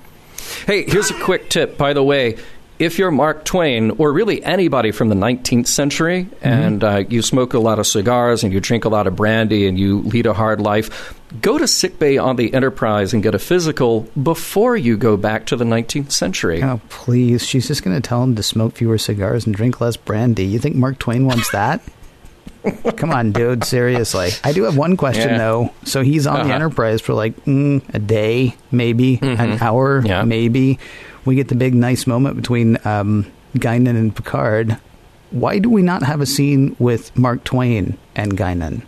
Hey, 0.65 0.83
here's 0.83 1.09
a 1.09 1.19
quick 1.19 1.49
tip. 1.49 1.77
By 1.77 1.93
the 1.93 2.03
way, 2.03 2.37
if 2.77 2.99
you're 2.99 3.11
Mark 3.11 3.45
Twain, 3.45 3.91
or 3.91 4.11
really 4.11 4.43
anybody 4.43 4.91
from 4.91 5.09
the 5.09 5.15
19th 5.15 5.67
century, 5.67 6.25
mm-hmm. 6.25 6.47
and 6.47 6.83
uh, 6.83 7.03
you 7.07 7.21
smoke 7.21 7.53
a 7.53 7.59
lot 7.59 7.79
of 7.79 7.87
cigars 7.87 8.43
and 8.43 8.51
you 8.51 8.59
drink 8.59 8.85
a 8.85 8.89
lot 8.89 9.07
of 9.07 9.15
brandy 9.15 9.67
and 9.67 9.79
you 9.79 10.01
lead 10.01 10.25
a 10.25 10.33
hard 10.33 10.59
life, 10.59 11.14
go 11.41 11.57
to 11.57 11.67
sickbay 11.67 12.17
on 12.17 12.35
the 12.35 12.53
Enterprise 12.53 13.13
and 13.13 13.21
get 13.23 13.35
a 13.35 13.39
physical 13.39 14.01
before 14.21 14.75
you 14.77 14.95
go 14.97 15.17
back 15.17 15.45
to 15.47 15.55
the 15.55 15.65
19th 15.65 16.11
century. 16.11 16.61
Oh, 16.63 16.79
please. 16.89 17.45
She's 17.45 17.67
just 17.67 17.83
going 17.83 17.95
to 17.99 18.07
tell 18.07 18.23
him 18.23 18.35
to 18.35 18.43
smoke 18.43 18.75
fewer 18.75 18.97
cigars 18.97 19.45
and 19.45 19.55
drink 19.55 19.81
less 19.81 19.97
brandy. 19.97 20.45
You 20.45 20.59
think 20.59 20.75
Mark 20.75 20.99
Twain 20.99 21.25
wants 21.25 21.51
that? 21.51 21.81
Come 22.97 23.11
on, 23.11 23.31
dude. 23.31 23.63
Seriously. 23.63 24.29
I 24.43 24.51
do 24.51 24.63
have 24.63 24.77
one 24.77 24.97
question, 24.97 25.29
Yeah. 25.31 25.37
though. 25.37 25.73
So 25.83 26.01
he's 26.01 26.25
on 26.25 26.37
Uh-huh. 26.37 26.47
the 26.47 26.53
Enterprise 26.53 27.01
for 27.01 27.13
like 27.13 27.35
mm, 27.45 27.81
a 27.93 27.99
day, 27.99 28.55
maybe, 28.71 29.19
an 29.21 29.59
hour, 29.61 30.01
Yeah. 30.05 30.23
maybe. 30.23 30.79
We 31.25 31.35
get 31.35 31.47
the 31.47 31.55
big, 31.55 31.73
nice 31.75 32.05
moment 32.07 32.35
between 32.35 32.77
um, 32.85 33.25
Guinan 33.57 33.89
and 33.97 34.15
Picard. 34.15 34.77
Why 35.31 35.59
do 35.59 35.69
we 35.69 35.81
not 35.81 36.03
have 36.03 36.21
a 36.21 36.25
scene 36.25 36.75
with 36.79 37.15
Mark 37.17 37.43
Twain 37.43 37.97
and 38.15 38.37
Guinan? 38.37 38.83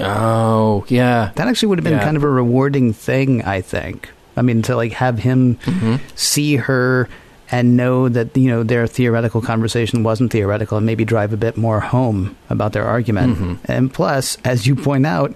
Oh, 0.00 0.84
yeah. 0.88 1.30
That 1.34 1.48
actually 1.48 1.68
would 1.68 1.78
have 1.78 1.84
been 1.84 1.94
Yeah. 1.94 2.04
kind 2.04 2.16
of 2.16 2.22
a 2.24 2.28
rewarding 2.30 2.92
thing, 2.92 3.42
I 3.42 3.60
think. 3.60 4.10
I 4.36 4.42
mean, 4.42 4.62
to 4.62 4.76
like 4.76 4.92
have 4.92 5.18
him 5.18 5.56
Mm-hmm. 5.64 5.96
see 6.14 6.56
her 6.56 7.08
and 7.50 7.76
know 7.76 8.08
that 8.08 8.34
you 8.34 8.48
know 8.48 8.62
their 8.62 8.86
theoretical 8.86 9.42
conversation 9.42 10.02
wasn't 10.02 10.32
theoretical, 10.32 10.78
and 10.78 10.86
maybe 10.86 11.04
drive 11.04 11.34
a 11.34 11.36
bit 11.36 11.58
more 11.58 11.80
home 11.80 12.34
about 12.48 12.72
their 12.72 12.86
argument. 12.86 13.36
Mm-hmm. 13.36 13.70
And 13.70 13.92
plus, 13.92 14.38
as 14.42 14.66
you 14.66 14.74
point 14.74 15.04
out, 15.06 15.34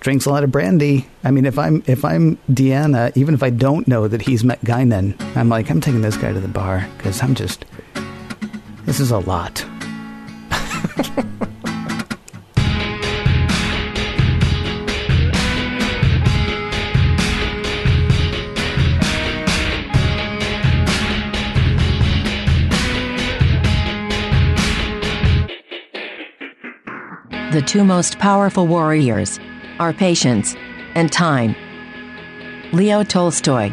drinks 0.00 0.24
a 0.24 0.30
lot 0.30 0.42
of 0.42 0.50
brandy. 0.50 1.06
I 1.22 1.30
mean, 1.30 1.44
if 1.44 1.58
I'm 1.58 1.82
if 1.86 2.02
I'm 2.02 2.38
Deanna, 2.50 3.14
even 3.14 3.34
if 3.34 3.42
I 3.42 3.50
don't 3.50 3.86
know 3.86 4.08
that 4.08 4.22
he's 4.22 4.42
met 4.42 4.62
Guinan, 4.62 5.14
I'm 5.36 5.50
like, 5.50 5.70
I'm 5.70 5.82
taking 5.82 6.00
this 6.00 6.16
guy 6.16 6.32
to 6.32 6.40
the 6.40 6.48
bar 6.48 6.88
because 6.96 7.22
I'm 7.22 7.34
just. 7.34 7.66
This 8.86 8.98
is 8.98 9.10
a 9.10 9.18
lot. 9.18 9.62
The 27.50 27.60
two 27.60 27.82
most 27.82 28.20
powerful 28.20 28.68
warriors 28.68 29.40
are 29.80 29.92
patience 29.92 30.54
and 30.94 31.10
time. 31.10 31.56
Leo 32.72 33.02
Tolstoy. 33.02 33.70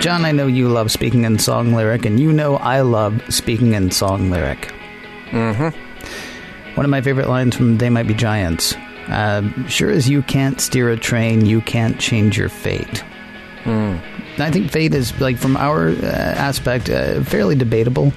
John, 0.00 0.24
I 0.24 0.32
know 0.32 0.46
you 0.46 0.70
love 0.70 0.90
speaking 0.90 1.24
in 1.24 1.38
song 1.38 1.74
lyric, 1.74 2.06
and 2.06 2.18
you 2.18 2.32
know 2.32 2.56
I 2.56 2.80
love 2.80 3.22
speaking 3.28 3.74
in 3.74 3.90
song 3.90 4.30
lyric. 4.30 4.72
Mm-hmm. 5.26 6.74
One 6.74 6.86
of 6.86 6.90
my 6.90 7.02
favorite 7.02 7.28
lines 7.28 7.54
from 7.54 7.76
They 7.76 7.90
Might 7.90 8.06
Be 8.06 8.14
Giants. 8.14 8.74
Uh, 9.08 9.42
sure 9.68 9.90
as 9.90 10.08
you 10.08 10.22
can't 10.22 10.58
steer 10.58 10.88
a 10.88 10.96
train, 10.96 11.44
you 11.44 11.60
can't 11.60 12.00
change 12.00 12.38
your 12.38 12.48
fate. 12.48 13.04
I 14.42 14.50
think 14.50 14.70
fate 14.70 14.94
is, 14.94 15.18
like, 15.20 15.36
from 15.36 15.56
our 15.56 15.88
uh, 15.88 16.04
aspect, 16.04 16.88
uh, 16.88 17.22
fairly 17.24 17.54
debatable. 17.54 18.12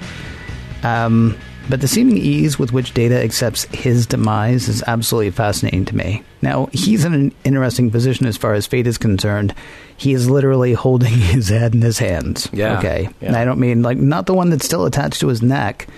Um, 0.82 1.36
but 1.68 1.80
the 1.80 1.88
seeming 1.88 2.18
ease 2.18 2.58
with 2.58 2.72
which 2.72 2.92
Data 2.92 3.22
accepts 3.22 3.64
his 3.74 4.06
demise 4.06 4.68
is 4.68 4.82
absolutely 4.86 5.30
fascinating 5.30 5.86
to 5.86 5.96
me. 5.96 6.22
Now, 6.42 6.68
he's 6.72 7.04
in 7.04 7.14
an 7.14 7.32
interesting 7.44 7.90
position 7.90 8.26
as 8.26 8.36
far 8.36 8.52
as 8.52 8.66
fate 8.66 8.86
is 8.86 8.98
concerned. 8.98 9.54
He 9.96 10.12
is 10.12 10.28
literally 10.28 10.74
holding 10.74 11.12
his 11.12 11.48
head 11.48 11.74
in 11.74 11.80
his 11.80 11.98
hands. 11.98 12.48
Yeah. 12.52 12.78
Okay. 12.78 13.08
Yeah. 13.20 13.28
And 13.28 13.36
I 13.36 13.44
don't 13.44 13.58
mean, 13.58 13.82
like, 13.82 13.96
not 13.96 14.26
the 14.26 14.34
one 14.34 14.50
that's 14.50 14.66
still 14.66 14.84
attached 14.84 15.20
to 15.20 15.28
his 15.28 15.42
neck, 15.42 15.88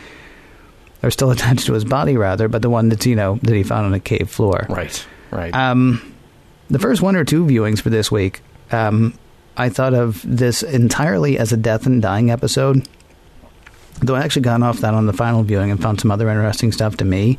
or 1.03 1.11
still 1.11 1.31
attached 1.33 1.67
to 1.67 1.73
his 1.73 1.85
body, 1.85 2.17
rather, 2.17 2.47
but 2.49 2.63
the 2.63 2.71
one 2.71 2.89
that's, 2.89 3.07
you 3.07 3.17
know, 3.17 3.41
that 3.43 3.55
he 3.55 3.65
found 3.65 3.87
on 3.87 3.95
a 3.95 4.01
cave 4.01 4.31
floor. 4.31 4.67
Right, 4.69 5.05
right. 5.33 5.53
Um, 5.55 6.15
the 6.71 6.79
first 6.79 7.03
one 7.03 7.17
or 7.17 7.25
two 7.25 7.45
viewings 7.45 7.81
for 7.81 7.91
this 7.91 8.11
week, 8.11 8.41
um, 8.71 9.19
I 9.57 9.69
thought 9.69 9.95
of 9.95 10.23
this 10.25 10.63
entirely 10.63 11.39
as 11.39 11.53
a 11.53 11.57
death 11.57 11.87
and 11.87 12.03
dying 12.03 12.31
episode. 12.31 12.87
Though 14.01 14.15
I 14.15 14.21
actually 14.21 14.43
got 14.43 14.63
off 14.63 14.81
that 14.81 14.95
on 14.95 15.07
the 15.07 15.13
final 15.13 15.43
viewing 15.43 15.71
and 15.71 15.81
found 15.83 16.01
some 16.01 16.11
other 16.11 16.29
interesting 16.29 16.73
stuff 16.73 16.99
to 16.99 17.05
me. 17.05 17.39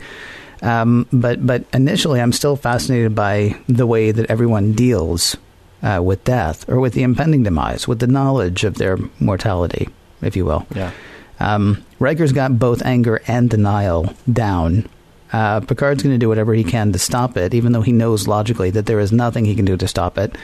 Um, 0.64 1.08
but 1.14 1.46
but 1.46 1.66
initially, 1.74 2.20
I'm 2.20 2.32
still 2.32 2.56
fascinated 2.56 3.14
by 3.14 3.60
the 3.68 3.86
way 3.86 4.12
that 4.12 4.30
everyone 4.32 4.74
deals 4.74 5.38
uh, 5.84 6.02
with 6.04 6.24
death 6.24 6.68
or 6.68 6.80
with 6.80 6.94
the 6.94 7.04
impending 7.04 7.44
demise, 7.44 7.88
with 7.88 8.00
the 8.00 8.08
knowledge 8.08 8.64
of 8.64 8.76
their 8.76 8.98
mortality. 9.20 9.88
if 10.22 10.36
you 10.36 10.46
will. 10.46 10.66
Yeah. 10.74 10.92
Um, 11.40 11.86
Riker's 12.00 12.32
got 12.32 12.58
both 12.58 12.84
anger 12.84 13.22
and 13.28 13.50
denial 13.50 14.12
down. 14.32 14.90
Uh, 15.32 15.60
Picard's 15.60 16.02
going 16.02 16.16
to 16.16 16.20
do 16.20 16.30
whatever 16.30 16.54
he 16.54 16.64
can 16.64 16.92
to 16.94 17.00
stop 17.00 17.38
it, 17.38 17.54
even 17.54 17.74
though 17.74 17.82
he 17.82 17.92
knows 17.92 18.28
logically 18.28 18.72
that 18.72 18.86
there 18.86 19.00
is 19.00 19.12
nothing 19.12 19.46
he 19.46 19.56
can 19.56 19.66
do 19.66 19.78
to 19.78 19.88
stop 19.88 20.18
it. 20.18 20.36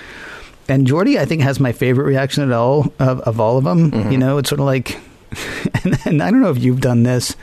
And 0.68 0.88
Geordi, 0.88 1.18
I 1.18 1.26
think, 1.26 1.42
has 1.42 1.60
my 1.60 1.72
favorite 1.72 2.06
reaction 2.06 2.44
at 2.44 2.52
all 2.52 2.94
of, 3.00 3.20
of 3.22 3.40
all 3.40 3.58
of 3.58 3.64
them. 3.64 3.92
Mm-hmm. 3.92 4.12
You 4.12 4.18
know, 4.18 4.38
it's 4.38 4.50
sort 4.50 4.60
of 4.60 4.66
like, 4.66 5.00
and, 5.84 5.98
and 6.06 6.24
I 6.24 6.32
don't 6.32 6.42
know 6.42 6.52
if 6.52 6.60
you've 6.60 6.82
done 6.82 7.04
this, 7.04 7.36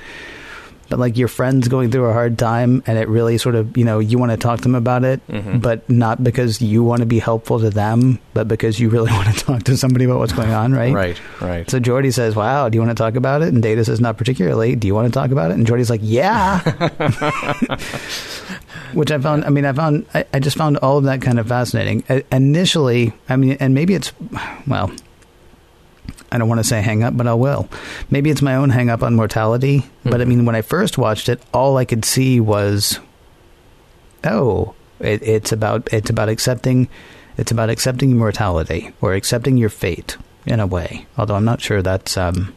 but 0.88 0.98
like 0.98 1.16
your 1.16 1.28
friend's 1.28 1.68
going 1.68 1.90
through 1.90 2.06
a 2.06 2.12
hard 2.12 2.38
time, 2.38 2.82
and 2.86 2.98
it 2.98 3.08
really 3.08 3.38
sort 3.38 3.54
of, 3.54 3.76
you 3.76 3.84
know, 3.84 4.00
you 4.00 4.18
want 4.18 4.32
to 4.32 4.36
talk 4.36 4.58
to 4.58 4.62
them 4.64 4.74
about 4.74 5.04
it, 5.04 5.24
mm-hmm. 5.28 5.58
but 5.58 5.88
not 5.88 6.22
because 6.22 6.60
you 6.60 6.82
want 6.82 7.00
to 7.00 7.06
be 7.06 7.20
helpful 7.20 7.60
to 7.60 7.70
them, 7.70 8.18
but 8.34 8.48
because 8.48 8.80
you 8.80 8.88
really 8.88 9.12
want 9.12 9.34
to 9.34 9.44
talk 9.44 9.62
to 9.64 9.76
somebody 9.76 10.04
about 10.04 10.18
what's 10.18 10.32
going 10.32 10.50
on, 10.50 10.72
right? 10.72 10.92
Right. 10.92 11.20
Right. 11.40 11.70
So 11.70 11.78
Geordi 11.78 12.12
says, 12.12 12.34
"Wow, 12.34 12.68
do 12.68 12.76
you 12.76 12.82
want 12.82 12.96
to 12.96 13.00
talk 13.00 13.14
about 13.14 13.42
it?" 13.42 13.52
And 13.52 13.62
Data 13.62 13.84
says, 13.84 14.00
"Not 14.00 14.18
particularly. 14.18 14.74
Do 14.76 14.88
you 14.88 14.94
want 14.94 15.06
to 15.06 15.12
talk 15.12 15.30
about 15.30 15.52
it?" 15.52 15.54
And 15.54 15.66
Geordi's 15.66 15.90
like, 15.90 16.00
"Yeah." 16.02 16.60
Which 18.92 19.10
I 19.10 19.18
found. 19.18 19.44
I 19.44 19.50
mean, 19.50 19.64
I 19.64 19.72
found. 19.72 20.06
I, 20.14 20.24
I 20.32 20.38
just 20.40 20.56
found 20.56 20.76
all 20.78 20.98
of 20.98 21.04
that 21.04 21.22
kind 21.22 21.38
of 21.38 21.48
fascinating. 21.48 22.04
I, 22.08 22.24
initially, 22.32 23.12
I 23.28 23.36
mean, 23.36 23.56
and 23.60 23.74
maybe 23.74 23.94
it's 23.94 24.12
well. 24.66 24.90
I 26.32 26.38
don't 26.38 26.48
want 26.48 26.60
to 26.60 26.64
say 26.64 26.80
hang 26.80 27.02
up, 27.02 27.16
but 27.16 27.26
I 27.26 27.34
will. 27.34 27.68
Maybe 28.10 28.30
it's 28.30 28.42
my 28.42 28.54
own 28.54 28.70
hang 28.70 28.88
up 28.88 29.02
on 29.02 29.14
mortality. 29.14 29.84
But 30.04 30.20
I 30.20 30.24
mean, 30.24 30.44
when 30.44 30.54
I 30.54 30.62
first 30.62 30.96
watched 30.96 31.28
it, 31.28 31.42
all 31.52 31.76
I 31.76 31.84
could 31.84 32.04
see 32.04 32.38
was, 32.38 33.00
oh, 34.24 34.74
it, 35.00 35.22
it's 35.22 35.50
about 35.50 35.92
it's 35.92 36.10
about 36.10 36.28
accepting, 36.28 36.88
it's 37.36 37.50
about 37.50 37.70
accepting 37.70 38.16
mortality 38.16 38.92
or 39.00 39.14
accepting 39.14 39.56
your 39.56 39.70
fate 39.70 40.16
in 40.46 40.60
a 40.60 40.66
way. 40.66 41.06
Although 41.18 41.34
I'm 41.34 41.44
not 41.44 41.60
sure 41.60 41.82
that's 41.82 42.16
um, 42.16 42.54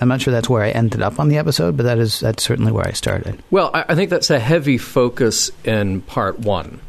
I'm 0.00 0.08
not 0.08 0.20
sure 0.20 0.32
that's 0.32 0.48
where 0.48 0.62
I 0.62 0.70
ended 0.70 1.00
up 1.02 1.20
on 1.20 1.28
the 1.28 1.38
episode, 1.38 1.76
but 1.76 1.84
that 1.84 1.98
is 1.98 2.20
that's 2.20 2.42
certainly 2.42 2.72
where 2.72 2.86
I 2.86 2.92
started. 2.92 3.42
Well, 3.50 3.70
I, 3.72 3.84
I 3.90 3.94
think 3.94 4.10
that's 4.10 4.30
a 4.30 4.38
heavy 4.40 4.78
focus 4.78 5.50
in 5.64 6.02
part 6.02 6.40
one. 6.40 6.80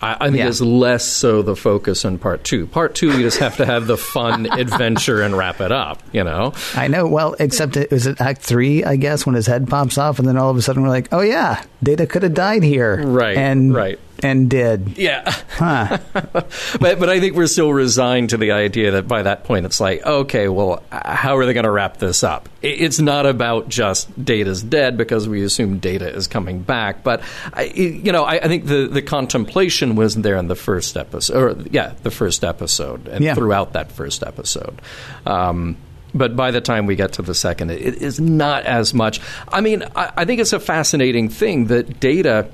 I, 0.00 0.14
I 0.20 0.24
think 0.26 0.36
Yeah. 0.36 0.48
it's 0.48 0.60
less 0.60 1.04
so 1.06 1.40
the 1.40 1.56
focus 1.56 2.04
in 2.04 2.18
part 2.18 2.44
two. 2.44 2.66
Part 2.66 2.94
two, 2.94 3.06
you 3.16 3.22
just 3.22 3.38
have 3.38 3.56
to 3.56 3.64
have 3.66 3.86
the 3.86 3.96
fun 3.96 4.46
adventure 4.52 5.22
and 5.22 5.36
wrap 5.36 5.60
it 5.62 5.72
up. 5.72 6.02
You 6.12 6.22
know, 6.22 6.52
I 6.74 6.86
know. 6.88 7.06
Well, 7.06 7.34
except 7.40 7.76
it 7.78 7.90
was 7.90 8.06
at 8.06 8.20
Act 8.20 8.42
Three, 8.42 8.84
I 8.84 8.96
guess, 8.96 9.24
when 9.24 9.34
his 9.34 9.46
head 9.46 9.66
pops 9.68 9.96
off, 9.96 10.18
and 10.18 10.28
then 10.28 10.36
all 10.36 10.50
of 10.50 10.56
a 10.56 10.62
sudden 10.62 10.82
we're 10.82 10.90
like, 10.90 11.08
"Oh 11.12 11.22
yeah, 11.22 11.64
Data 11.82 12.06
could 12.06 12.22
have 12.24 12.34
died 12.34 12.62
here." 12.62 13.02
Right, 13.06 13.36
And 13.38 13.74
right. 13.74 13.98
And 14.22 14.48
did. 14.48 14.96
yeah. 14.96 15.30
Huh. 15.50 15.98
but 16.12 16.50
but 16.80 17.08
I 17.08 17.20
think 17.20 17.34
we're 17.36 17.46
still 17.46 17.72
resigned 17.72 18.30
to 18.30 18.36
the 18.36 18.52
idea 18.52 18.92
that 18.92 19.06
by 19.06 19.22
that 19.22 19.44
point 19.44 19.66
it's 19.66 19.78
like, 19.80 20.04
okay, 20.06 20.48
well, 20.48 20.82
how 20.90 21.36
are 21.36 21.44
they 21.46 21.52
going 21.52 21.64
to 21.64 21.70
wrap 21.70 21.98
this 21.98 22.24
up? 22.24 22.48
It's 22.62 22.98
not 22.98 23.26
about 23.26 23.68
just 23.68 24.08
Data's 24.24 24.62
dead 24.62 24.96
because 24.96 25.28
we 25.28 25.42
assume 25.42 25.78
Data 25.78 26.08
is 26.12 26.26
coming 26.26 26.62
back, 26.62 27.02
but 27.04 27.22
I, 27.52 27.64
you 27.64 28.10
know, 28.12 28.24
I, 28.24 28.34
I 28.36 28.48
think 28.48 28.66
the 28.66 28.86
the 28.88 29.02
contemplation 29.02 29.96
was 29.96 30.14
there 30.16 30.36
in 30.36 30.48
the 30.48 30.56
first 30.56 30.96
episode, 30.96 31.36
or 31.36 31.62
yeah, 31.70 31.92
the 32.02 32.10
first 32.10 32.42
episode, 32.44 33.08
and 33.08 33.22
Yeah. 33.24 33.34
throughout 33.34 33.74
that 33.74 33.92
first 33.92 34.22
episode. 34.22 34.80
Um, 35.26 35.76
but 36.14 36.34
by 36.34 36.50
the 36.50 36.60
time 36.62 36.86
we 36.86 36.96
get 36.96 37.12
to 37.14 37.22
the 37.22 37.34
second, 37.34 37.70
it, 37.70 37.82
it 37.82 37.94
is 38.02 38.18
not 38.18 38.64
as 38.64 38.94
much. 38.94 39.20
I 39.48 39.60
mean, 39.60 39.82
I, 39.94 40.12
I 40.18 40.24
think 40.24 40.40
it's 40.40 40.54
a 40.54 40.60
fascinating 40.60 41.28
thing 41.28 41.66
that 41.66 42.00
Data 42.00 42.48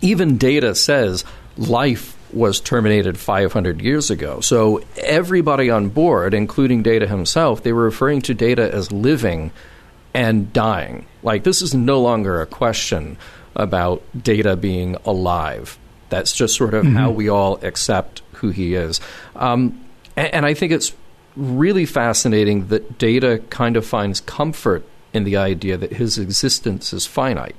even 0.00 0.38
data 0.38 0.74
says 0.74 1.24
life 1.56 2.16
was 2.32 2.60
terminated 2.60 3.18
500 3.18 3.80
years 3.80 4.10
ago. 4.10 4.40
So 4.40 4.82
everybody 4.96 5.70
on 5.70 5.88
board, 5.88 6.34
including 6.34 6.82
Data 6.82 7.06
himself, 7.06 7.62
they 7.62 7.72
were 7.72 7.84
referring 7.84 8.22
to 8.22 8.34
Data 8.34 8.72
as 8.72 8.90
living 8.90 9.52
and 10.12 10.52
dying. 10.52 11.06
Like 11.22 11.44
this 11.44 11.62
is 11.62 11.74
no 11.74 12.00
longer 12.00 12.40
a 12.40 12.46
question 12.46 13.16
about 13.54 14.02
Data 14.20 14.56
being 14.56 14.96
alive. 15.04 15.78
That's 16.08 16.32
just 16.32 16.56
sort 16.56 16.74
of 16.74 16.84
how 16.86 17.10
we 17.10 17.28
all 17.28 17.58
accept 17.64 18.22
who 18.34 18.50
he 18.50 18.74
is. 18.74 19.00
Um, 19.36 19.84
and, 20.16 20.34
and 20.34 20.46
I 20.46 20.54
think 20.54 20.72
it's 20.72 20.92
really 21.36 21.86
fascinating 21.86 22.68
that 22.68 22.98
Data 22.98 23.42
kind 23.50 23.76
of 23.76 23.86
finds 23.86 24.20
comfort 24.20 24.84
in 25.12 25.24
the 25.24 25.36
idea 25.36 25.76
that 25.76 25.92
his 25.92 26.18
existence 26.18 26.92
is 26.92 27.06
finite. 27.06 27.56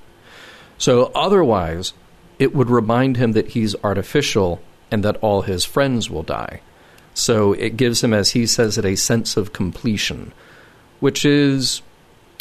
So 0.77 1.11
otherwise, 1.15 1.93
it 2.39 2.53
would 2.55 2.69
remind 2.69 3.17
him 3.17 3.31
that 3.33 3.49
he's 3.49 3.75
artificial 3.83 4.61
and 4.91 5.03
that 5.03 5.17
all 5.17 5.41
his 5.43 5.65
friends 5.65 6.09
will 6.09 6.23
die. 6.23 6.61
So 7.13 7.53
it 7.53 7.77
gives 7.77 8.03
him, 8.03 8.13
as 8.13 8.31
he 8.31 8.45
says 8.45 8.77
it, 8.77 8.85
a 8.85 8.95
sense 8.95 9.37
of 9.37 9.53
completion, 9.53 10.33
which 10.99 11.23
is, 11.25 11.81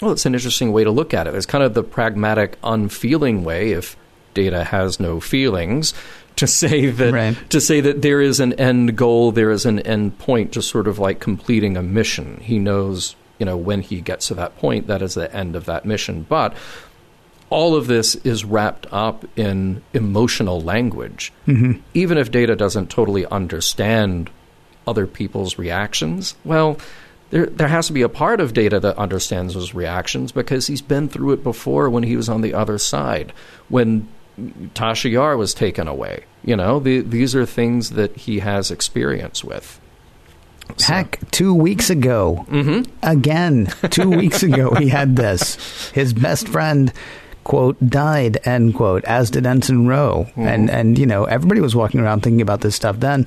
well, 0.02 0.12
it's 0.12 0.26
an 0.26 0.34
interesting 0.34 0.72
way 0.72 0.82
to 0.84 0.90
look 0.90 1.14
at 1.14 1.26
it. 1.26 1.34
It's 1.34 1.46
kind 1.46 1.62
of 1.62 1.74
the 1.74 1.84
pragmatic, 1.84 2.58
unfeeling 2.64 3.44
way, 3.44 3.70
if 3.72 3.96
data 4.34 4.64
has 4.64 4.98
no 4.98 5.20
feelings, 5.20 5.94
to 6.36 6.48
say 6.48 6.86
that 6.90 7.12
Right. 7.14 7.50
to 7.50 7.60
say 7.60 7.80
that 7.80 8.02
there 8.02 8.20
is 8.20 8.40
an 8.40 8.54
end 8.54 8.96
goal, 8.96 9.30
there 9.30 9.52
is 9.52 9.64
an 9.64 9.78
end 9.80 10.18
point, 10.18 10.50
just 10.50 10.68
sort 10.68 10.88
of 10.88 10.98
like 10.98 11.20
completing 11.20 11.76
a 11.76 11.82
mission. 11.82 12.40
He 12.42 12.58
knows, 12.58 13.14
you 13.38 13.46
know, 13.46 13.56
when 13.56 13.80
he 13.80 14.00
gets 14.00 14.26
to 14.28 14.34
that 14.34 14.58
point, 14.58 14.88
that 14.88 15.00
is 15.02 15.14
the 15.14 15.32
end 15.32 15.54
of 15.54 15.66
that 15.66 15.84
mission. 15.84 16.26
But 16.28 16.52
all 17.54 17.76
of 17.76 17.86
this 17.86 18.16
is 18.16 18.44
wrapped 18.44 18.86
up 18.92 19.24
in 19.38 19.80
emotional 19.92 20.60
language. 20.60 21.32
Mm-hmm. 21.46 21.80
Even 21.94 22.18
if 22.18 22.30
Data 22.30 22.56
doesn't 22.56 22.90
totally 22.90 23.24
understand 23.26 24.28
other 24.86 25.06
people's 25.06 25.56
reactions, 25.58 26.34
well, 26.44 26.76
there 27.30 27.46
there 27.46 27.68
has 27.68 27.86
to 27.86 27.92
be 27.92 28.02
a 28.02 28.08
part 28.08 28.40
of 28.40 28.52
Data 28.52 28.78
that 28.80 28.98
understands 28.98 29.54
those 29.54 29.72
reactions 29.74 30.32
because 30.32 30.66
he's 30.66 30.82
been 30.82 31.08
through 31.08 31.32
it 31.32 31.42
before 31.44 31.88
when 31.88 32.02
he 32.02 32.16
was 32.16 32.28
on 32.28 32.40
the 32.42 32.54
other 32.54 32.78
side. 32.78 33.32
When 33.68 34.08
Tasha 34.74 35.10
Yar 35.10 35.36
was 35.36 35.54
taken 35.54 35.86
away, 35.88 36.24
you 36.44 36.56
know, 36.56 36.80
the, 36.80 37.00
these 37.00 37.34
are 37.36 37.46
things 37.46 37.90
that 37.90 38.16
he 38.16 38.40
has 38.40 38.70
experience 38.70 39.44
with. 39.44 39.80
So- 40.76 40.92
Heck, 40.92 41.30
two 41.30 41.54
weeks 41.54 41.88
ago, 41.90 42.44
Mm-hmm. 42.50 42.90
again, 43.02 43.66
two 43.90 44.10
weeks 44.10 44.42
ago, 44.42 44.74
he 44.74 44.88
had 44.88 45.14
this. 45.16 45.56
His 45.94 46.12
best 46.12 46.48
friend, 46.48 46.92
quote, 47.44 47.76
died, 47.88 48.38
end 48.44 48.74
quote, 48.74 49.04
as 49.04 49.30
did 49.30 49.46
Ensign 49.46 49.86
Ro. 49.86 50.26
Mm-hmm. 50.30 50.40
And, 50.40 50.70
and, 50.70 50.98
you 50.98 51.06
know, 51.06 51.24
everybody 51.24 51.60
was 51.60 51.76
walking 51.76 52.00
around 52.00 52.22
thinking 52.22 52.40
about 52.40 52.62
this 52.62 52.74
stuff 52.74 52.98
then. 53.00 53.26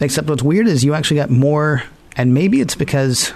Except 0.00 0.28
what's 0.28 0.42
weird 0.42 0.66
is 0.66 0.84
you 0.84 0.94
actually 0.94 1.18
got 1.18 1.30
more, 1.30 1.82
and 2.16 2.34
maybe 2.34 2.60
it's 2.60 2.74
because 2.74 3.32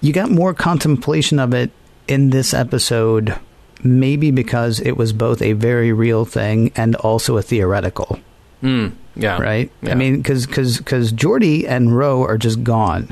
you 0.00 0.12
got 0.12 0.30
more 0.30 0.54
contemplation 0.54 1.38
of 1.38 1.52
it 1.52 1.70
in 2.08 2.30
this 2.30 2.54
episode, 2.54 3.38
maybe 3.82 4.30
because 4.30 4.80
it 4.80 4.96
was 4.96 5.12
both 5.12 5.42
a 5.42 5.52
very 5.52 5.92
real 5.92 6.24
thing 6.24 6.72
and 6.76 6.96
also 6.96 7.36
a 7.36 7.42
theoretical 7.42 8.18
Mm, 8.62 8.92
yeah. 9.16 9.40
right? 9.40 9.70
Yeah. 9.82 9.92
I 9.92 9.94
mean, 9.94 10.18
because 10.18 10.46
because 10.46 10.78
because 10.78 11.12
Geordi 11.12 11.66
and 11.66 11.96
Rowe 11.96 12.22
are 12.24 12.36
just 12.36 12.62
gone. 12.62 13.08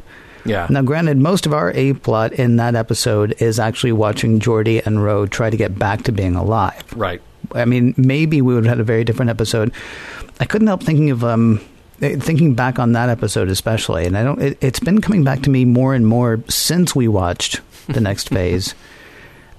Yeah. 0.49 0.67
Now, 0.71 0.83
granted, 0.83 1.19
most 1.19 1.47
of 1.47 1.53
our 1.53 1.71
A 1.75 1.93
plot 1.93 2.33
in 2.33 2.57
that 2.57 2.75
episode 2.75 3.41
is 3.41 3.61
actually 3.61 3.93
watching 3.93 4.41
Geordi 4.41 4.85
and 4.85 5.03
Ro 5.05 5.27
try 5.27 5.51
to 5.51 5.57
get 5.57 5.79
back 5.79 6.03
to 6.05 6.13
being 6.13 6.35
alive. 6.35 6.83
right. 6.97 7.21
I 7.55 7.65
mean, 7.65 7.95
maybe 7.97 8.43
we 8.43 8.55
would 8.55 8.65
have 8.67 8.73
had 8.77 8.81
a 8.81 8.85
very 8.85 9.05
different 9.05 9.31
episode. 9.31 9.73
I 10.39 10.45
couldn't 10.45 10.67
help 10.67 10.83
thinking 10.83 11.11
of 11.11 11.25
um, 11.25 11.61
eh, 12.03 12.17
thinking 12.19 12.55
back 12.55 12.79
on 12.79 12.93
that 12.93 13.09
episode 13.09 13.49
especially, 13.49 14.05
and 14.05 14.19
I 14.19 14.23
don't. 14.25 14.43
It, 14.43 14.59
it's 14.61 14.81
been 14.81 15.01
coming 15.01 15.25
back 15.25 15.41
to 15.43 15.51
me 15.51 15.65
more 15.65 15.95
and 15.95 16.07
more 16.07 16.41
since 16.49 16.95
we 16.95 17.09
watched 17.09 17.61
the 17.87 18.01
next 18.01 18.29
phase. 18.35 18.75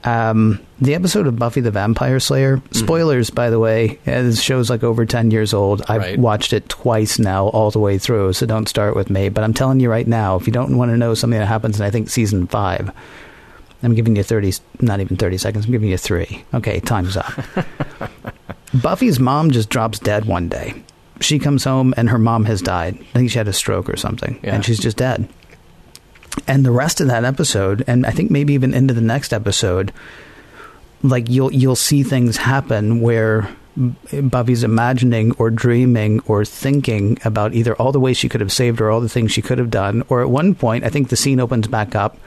Um, 0.03 0.59
the 0.79 0.95
episode 0.95 1.27
of 1.27 1.37
Buffy 1.37 1.59
the 1.61 1.71
Vampire 1.71 2.19
Slayer. 2.19 2.57
Mm-hmm. 2.57 2.77
Spoilers, 2.77 3.29
by 3.29 3.49
the 3.49 3.59
way. 3.59 3.99
uh, 4.07 4.21
This 4.23 4.41
show's 4.41 4.69
like 4.69 4.83
over 4.83 5.05
ten 5.05 5.29
years 5.31 5.53
old. 5.53 5.81
I've 5.89 6.01
Right. 6.01 6.17
watched 6.19 6.53
it 6.53 6.69
twice 6.69 7.19
now, 7.19 7.47
all 7.47 7.69
the 7.71 7.79
way 7.79 7.97
through. 7.97 8.33
So 8.33 8.45
don't 8.45 8.69
start 8.69 8.95
with 8.95 9.09
me. 9.09 9.29
But 9.29 9.43
I'm 9.43 9.53
telling 9.53 9.79
you 9.81 9.89
right 9.89 10.07
now, 10.07 10.35
if 10.37 10.47
you 10.47 10.53
don't 10.53 10.77
want 10.77 10.91
to 10.91 10.97
know 10.97 11.13
something 11.15 11.37
that 11.39 11.47
happens 11.47 11.79
in 11.79 11.85
I 11.85 11.89
think 11.91 12.09
season 12.09 12.47
five, 12.47 12.91
I'm 13.83 13.93
giving 13.95 14.15
you 14.15 14.23
30, 14.23 14.53
not 14.81 14.99
even 15.01 15.17
30 15.17 15.37
seconds. 15.37 15.65
I'm 15.65 15.71
giving 15.71 15.89
you 15.89 15.97
three. 15.97 16.43
Okay, 16.53 16.79
time's 16.79 17.17
up. 17.17 17.31
Buffy's 18.73 19.19
mom 19.19 19.51
just 19.51 19.69
drops 19.69 19.99
dead 19.99 20.25
one 20.25 20.47
day. 20.49 20.81
She 21.21 21.39
comes 21.39 21.63
home 21.65 21.93
and 21.97 22.09
her 22.09 22.17
mom 22.19 22.45
has 22.45 22.61
died. 22.61 22.97
I 23.13 23.17
think 23.19 23.31
she 23.31 23.37
had 23.37 23.47
a 23.47 23.53
stroke 23.53 23.89
or 23.89 23.97
something, 23.97 24.39
Yeah. 24.43 24.55
and 24.55 24.63
she's 24.63 24.79
just 24.79 24.95
dead. 24.97 25.27
And 26.47 26.65
the 26.65 26.71
rest 26.71 27.01
of 27.01 27.07
that 27.07 27.25
episode, 27.25 27.83
and 27.87 28.05
I 28.05 28.11
think 28.11 28.31
maybe 28.31 28.53
even 28.53 28.73
into 28.73 28.93
the 28.93 29.01
next 29.01 29.33
episode, 29.33 29.91
like 31.03 31.29
you'll 31.29 31.53
you'll 31.53 31.75
see 31.75 32.03
things 32.03 32.37
happen 32.37 33.01
where 33.01 33.49
Buffy's 34.21 34.63
imagining 34.63 35.31
or 35.37 35.49
dreaming 35.49 36.21
or 36.25 36.43
thinking 36.43 37.17
about 37.23 37.53
either 37.53 37.75
all 37.75 37.91
the 37.91 37.99
ways 37.99 38.17
she 38.17 38.27
could 38.27 38.41
have 38.41 38.51
saved 38.51 38.81
or 38.81 38.89
all 38.89 38.99
the 38.99 39.09
things 39.09 39.31
she 39.31 39.41
could 39.41 39.57
have 39.57 39.69
done, 39.69 40.03
or 40.09 40.21
at 40.21 40.29
one 40.29 40.55
point, 40.55 40.83
I 40.83 40.89
think 40.89 41.09
the 41.09 41.15
scene 41.15 41.39
opens 41.39 41.67
back 41.67 41.95
up, 41.95 42.17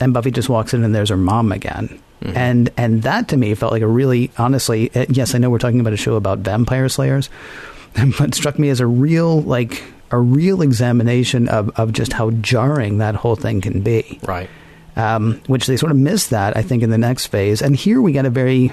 and 0.00 0.14
Buffy 0.14 0.30
just 0.30 0.48
walks 0.48 0.74
in 0.74 0.84
and 0.84 0.94
there's 0.94 1.08
her 1.08 1.16
mom 1.16 1.52
again. 1.52 2.00
Mm-hmm. 2.22 2.36
And 2.36 2.70
and 2.76 3.02
that 3.02 3.28
to 3.28 3.36
me 3.36 3.54
felt 3.54 3.72
like 3.72 3.82
a 3.82 3.88
really 3.88 4.30
honestly, 4.38 4.90
yes, 5.08 5.34
I 5.34 5.38
know 5.38 5.50
we're 5.50 5.58
talking 5.58 5.80
about 5.80 5.92
a 5.92 5.98
show 5.98 6.14
about 6.14 6.38
vampire 6.38 6.88
slayers, 6.88 7.28
but 8.18 8.28
it 8.28 8.34
struck 8.34 8.58
me 8.58 8.68
as 8.68 8.80
a 8.80 8.86
real 8.86 9.42
like 9.42 9.82
a 10.10 10.18
real 10.18 10.62
examination 10.62 11.48
of, 11.48 11.70
of 11.78 11.92
just 11.92 12.12
how 12.12 12.30
jarring 12.30 12.98
that 12.98 13.14
whole 13.16 13.36
thing 13.36 13.60
can 13.60 13.80
be. 13.80 14.20
Right. 14.22 14.48
Um, 14.96 15.40
which 15.46 15.66
they 15.66 15.76
sort 15.76 15.90
of 15.90 15.98
missed 15.98 16.30
that, 16.30 16.56
I 16.56 16.62
think, 16.62 16.82
in 16.82 16.90
the 16.90 16.98
next 16.98 17.26
phase. 17.26 17.60
And 17.60 17.74
here 17.74 18.00
we 18.00 18.12
get 18.12 18.26
a 18.26 18.30
very 18.30 18.70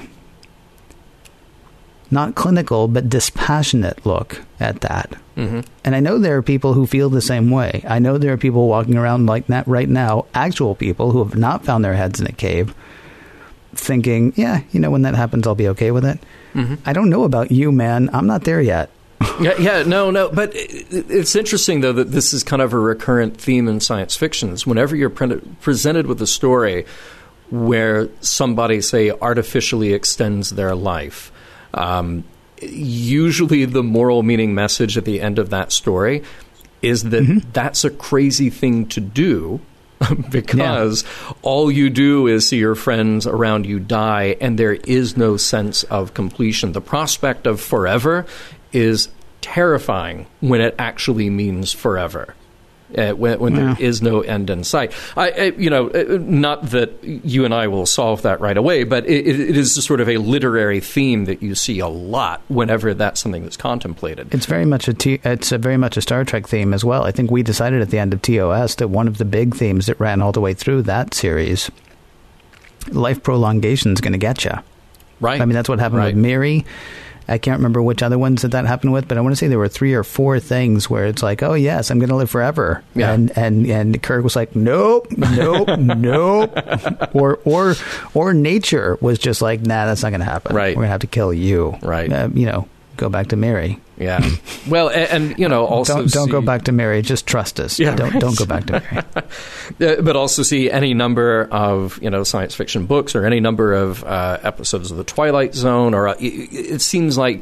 not 2.11 2.35
clinical, 2.35 2.87
but 2.87 3.09
dispassionate 3.09 4.05
look 4.05 4.41
at 4.59 4.81
that. 4.81 5.13
Mm-hmm. 5.37 5.61
And 5.85 5.95
I 5.95 6.01
know 6.01 6.19
there 6.19 6.37
are 6.37 6.41
people 6.43 6.73
who 6.73 6.85
feel 6.85 7.09
the 7.09 7.21
same 7.21 7.49
way. 7.49 7.83
I 7.87 7.99
know 7.99 8.17
there 8.17 8.33
are 8.33 8.37
people 8.37 8.67
walking 8.67 8.97
around 8.97 9.25
like 9.25 9.47
that 9.47 9.67
right 9.67 9.89
now, 9.89 10.25
actual 10.33 10.75
people 10.75 11.11
who 11.11 11.23
have 11.23 11.35
not 11.35 11.63
found 11.63 11.85
their 11.85 11.95
heads 11.95 12.19
in 12.19 12.27
a 12.27 12.33
cave, 12.33 12.75
thinking, 13.73 14.33
yeah, 14.35 14.61
you 14.71 14.79
know, 14.79 14.91
when 14.91 15.03
that 15.03 15.15
happens, 15.15 15.47
I'll 15.47 15.55
be 15.55 15.69
okay 15.69 15.91
with 15.91 16.05
it. 16.05 16.19
Mm-hmm. 16.53 16.75
I 16.85 16.91
don't 16.93 17.09
know 17.09 17.23
about 17.23 17.49
you, 17.49 17.71
man. 17.71 18.09
I'm 18.13 18.27
not 18.27 18.43
there 18.43 18.61
yet. 18.61 18.89
yeah, 19.41 19.57
yeah, 19.57 19.83
no, 19.83 20.11
no. 20.11 20.29
But 20.29 20.51
it's 20.53 21.35
interesting, 21.35 21.81
though, 21.81 21.93
that 21.93 22.11
this 22.11 22.33
is 22.33 22.43
kind 22.43 22.61
of 22.61 22.73
a 22.73 22.79
recurrent 22.79 23.39
theme 23.39 23.67
in 23.67 23.79
science 23.79 24.15
fiction. 24.15 24.49
Is 24.49 24.65
whenever 24.65 24.95
you're 24.95 25.09
pre- 25.09 25.41
presented 25.61 26.07
with 26.07 26.21
a 26.21 26.27
story 26.27 26.85
where 27.49 28.09
somebody, 28.21 28.81
say, 28.81 29.11
artificially 29.11 29.93
extends 29.93 30.51
their 30.51 30.75
life, 30.75 31.31
um, 31.73 32.23
usually 32.61 33.65
the 33.65 33.83
moral 33.83 34.23
meaning 34.23 34.53
message 34.53 34.97
at 34.97 35.05
the 35.05 35.21
end 35.21 35.39
of 35.39 35.49
that 35.49 35.71
story 35.71 36.23
is 36.81 37.03
that 37.03 37.23
mm-hmm. 37.23 37.49
that's 37.53 37.83
a 37.83 37.89
crazy 37.89 38.49
thing 38.49 38.87
to 38.87 38.99
do 38.99 39.59
because 40.31 41.03
yeah. 41.03 41.33
all 41.41 41.71
you 41.71 41.89
do 41.89 42.27
is 42.27 42.47
see 42.47 42.57
your 42.57 42.75
friends 42.75 43.27
around 43.27 43.65
you 43.65 43.79
die 43.79 44.35
and 44.41 44.57
there 44.57 44.73
is 44.73 45.15
no 45.15 45.37
sense 45.37 45.83
of 45.83 46.13
completion. 46.13 46.71
The 46.71 46.81
prospect 46.81 47.45
of 47.45 47.61
forever 47.61 48.25
is 48.73 49.09
terrifying 49.41 50.27
when 50.39 50.61
it 50.61 50.75
actually 50.77 51.29
means 51.29 51.71
forever 51.71 52.35
uh, 52.97 53.11
when, 53.11 53.39
when 53.39 53.55
yeah. 53.55 53.73
there 53.73 53.85
is 53.85 54.01
no 54.01 54.21
end 54.21 54.49
in 54.49 54.63
sight. 54.63 54.93
I, 55.15 55.31
I, 55.31 55.43
you 55.57 55.69
know, 55.69 55.89
uh, 55.89 56.17
not 56.19 56.69
that 56.71 57.03
you 57.03 57.45
and 57.45 57.53
I 57.53 57.67
will 57.67 57.85
solve 57.85 58.21
that 58.23 58.39
right 58.39 58.57
away, 58.57 58.83
but 58.83 59.05
it, 59.05 59.27
it 59.27 59.57
is 59.57 59.83
sort 59.83 60.01
of 60.01 60.09
a 60.09 60.17
literary 60.17 60.79
theme 60.79 61.25
that 61.25 61.41
you 61.41 61.55
see 61.55 61.79
a 61.79 61.87
lot 61.87 62.41
whenever 62.47 62.93
that's 62.93 63.21
something 63.21 63.43
that's 63.43 63.57
contemplated. 63.57 64.33
It's 64.33 64.45
very 64.45 64.65
much 64.65 64.87
a 64.87 64.93
T, 64.93 65.19
it's 65.23 65.51
a 65.51 65.57
very 65.57 65.77
much 65.77 65.97
a 65.97 66.01
Star 66.01 66.23
Trek 66.23 66.47
theme 66.47 66.73
as 66.73 66.83
well. 66.83 67.03
I 67.03 67.11
think 67.11 67.31
we 67.31 67.43
decided 67.43 67.81
at 67.81 67.89
the 67.89 67.99
end 67.99 68.13
of 68.13 68.21
TOS 68.21 68.75
that 68.75 68.89
one 68.89 69.07
of 69.07 69.17
the 69.17 69.25
big 69.25 69.55
themes 69.55 69.85
that 69.85 69.99
ran 69.99 70.21
all 70.21 70.31
the 70.31 70.41
way 70.41 70.53
through 70.53 70.83
that 70.83 71.13
series, 71.13 71.71
life 72.89 73.23
prolongation 73.23 73.93
is 73.93 74.01
going 74.01 74.13
to 74.13 74.19
get 74.19 74.43
you. 74.43 74.53
Right. 75.19 75.39
I 75.39 75.45
mean, 75.45 75.53
that's 75.53 75.69
what 75.69 75.79
happened 75.79 75.99
right. 75.99 76.15
with 76.15 76.23
Miri. 76.23 76.65
I 77.31 77.37
can't 77.37 77.59
remember 77.59 77.81
which 77.81 78.03
other 78.03 78.19
ones 78.19 78.41
that 78.41 78.49
that 78.51 78.65
happened 78.65 78.91
with, 78.91 79.07
but 79.07 79.17
I 79.17 79.21
want 79.21 79.31
to 79.31 79.37
say 79.37 79.47
there 79.47 79.57
were 79.57 79.69
three 79.69 79.93
or 79.93 80.03
four 80.03 80.39
things 80.39 80.89
where 80.89 81.05
it's 81.05 81.23
like, 81.23 81.41
oh 81.41 81.53
yes, 81.53 81.89
I'm 81.89 81.97
going 81.97 82.09
to 82.09 82.15
live 82.15 82.29
forever, 82.29 82.83
yeah. 82.93 83.13
and 83.13 83.35
and 83.37 83.65
and 83.67 84.03
Kirk 84.03 84.23
was 84.23 84.35
like, 84.35 84.53
nope, 84.53 85.07
nope, 85.11 85.69
nope, 85.79 86.53
or 87.15 87.39
or 87.45 87.75
or 88.13 88.33
nature 88.33 88.97
was 88.99 89.17
just 89.17 89.41
like, 89.41 89.61
nah, 89.61 89.85
that's 89.85 90.03
not 90.03 90.09
going 90.09 90.19
to 90.19 90.25
happen. 90.25 90.53
Right, 90.53 90.75
we're 90.75 90.81
going 90.81 90.87
to 90.87 90.91
have 90.91 91.01
to 91.01 91.07
kill 91.07 91.33
you. 91.33 91.77
Right, 91.81 92.11
uh, 92.11 92.27
you 92.33 92.45
know, 92.45 92.67
go 92.97 93.07
back 93.07 93.27
to 93.27 93.37
Miri. 93.37 93.79
Yeah. 94.01 94.27
Well, 94.69 94.89
and, 94.89 95.09
and, 95.09 95.39
you 95.39 95.49
know, 95.49 95.65
also 95.65 95.95
don't, 95.95 96.11
don't 96.11 96.25
see, 96.25 96.31
go 96.31 96.39
back 96.39 96.65
to 96.65 96.71
Miri. 96.71 97.01
Just 97.01 97.25
trust 97.25 97.59
us. 97.59 97.79
Yeah, 97.79 97.95
don't 97.95 98.11
right. 98.13 98.21
don't 98.21 98.37
go 98.37 98.45
back 98.45 98.67
to 98.67 98.73
Miri. 99.79 100.03
But 100.03 100.15
also 100.15 100.43
see 100.43 100.69
any 100.69 100.93
number 100.93 101.47
of 101.51 101.99
you 101.99 102.11
know 102.11 102.23
science 102.23 102.53
fiction 102.53 102.85
books 102.85 103.15
or 103.15 103.25
any 103.25 103.39
number 103.39 103.73
of 103.73 104.03
uh, 104.03 104.37
episodes 104.43 104.91
of 104.91 104.97
the 104.97 105.03
Twilight 105.03 105.55
Zone, 105.55 105.95
or 105.95 106.09
uh, 106.09 106.15
it, 106.19 106.53
it, 106.53 106.81
seems 106.81 107.17
like 107.17 107.41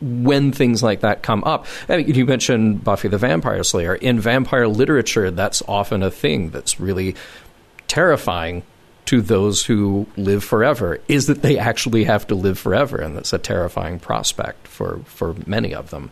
when 0.00 0.50
things 0.50 0.82
like 0.82 1.00
that 1.00 1.22
come 1.22 1.44
up. 1.44 1.66
I 1.88 1.98
mean, 1.98 2.14
you 2.14 2.26
mentioned 2.26 2.82
Buffy 2.82 3.06
the 3.06 3.18
Vampire 3.18 3.62
Slayer. 3.62 3.94
In 3.94 4.18
vampire 4.18 4.66
literature, 4.66 5.30
that's 5.30 5.62
often 5.68 6.02
a 6.02 6.10
thing 6.10 6.50
that's 6.50 6.80
really 6.80 7.14
terrifying 7.86 8.64
to 9.06 9.20
those 9.20 9.64
who 9.64 10.06
live 10.16 10.44
forever 10.44 11.00
is 11.08 11.26
that 11.26 11.42
they 11.42 11.58
actually 11.58 12.04
have 12.04 12.26
to 12.28 12.34
live 12.34 12.58
forever, 12.58 12.98
and 12.98 13.16
that's 13.16 13.32
a 13.32 13.38
terrifying 13.38 13.98
prospect 13.98 14.68
for, 14.68 15.00
for 15.04 15.34
many 15.46 15.74
of 15.74 15.90
them. 15.90 16.10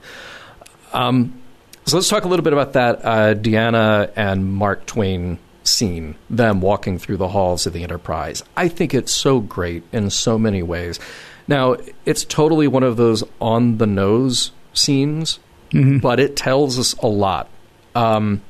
Um, 0.92 1.40
so 1.84 1.96
let's 1.96 2.08
talk 2.08 2.24
a 2.24 2.28
little 2.28 2.44
bit 2.44 2.52
about 2.52 2.72
that 2.74 3.04
uh, 3.04 3.34
Deanna 3.34 4.10
and 4.16 4.52
Mark 4.52 4.84
Twain 4.86 5.38
scene, 5.64 6.16
them 6.28 6.60
walking 6.60 6.98
through 6.98 7.18
the 7.18 7.28
halls 7.28 7.66
of 7.66 7.72
the 7.72 7.82
Enterprise. 7.82 8.42
I 8.56 8.68
think 8.68 8.94
it's 8.94 9.14
so 9.14 9.40
great 9.40 9.84
in 9.92 10.10
so 10.10 10.38
many 10.38 10.62
ways. 10.62 10.98
Now, 11.46 11.76
it's 12.04 12.24
totally 12.24 12.68
one 12.68 12.82
of 12.82 12.96
those 12.96 13.24
on 13.40 13.78
the 13.78 13.86
nose 13.86 14.50
scenes, 14.74 15.38
mm-hmm. 15.70 15.98
but 15.98 16.20
it 16.20 16.36
tells 16.36 16.78
us 16.78 16.94
a 16.94 17.06
lot. 17.06 17.48
Um, 17.94 18.42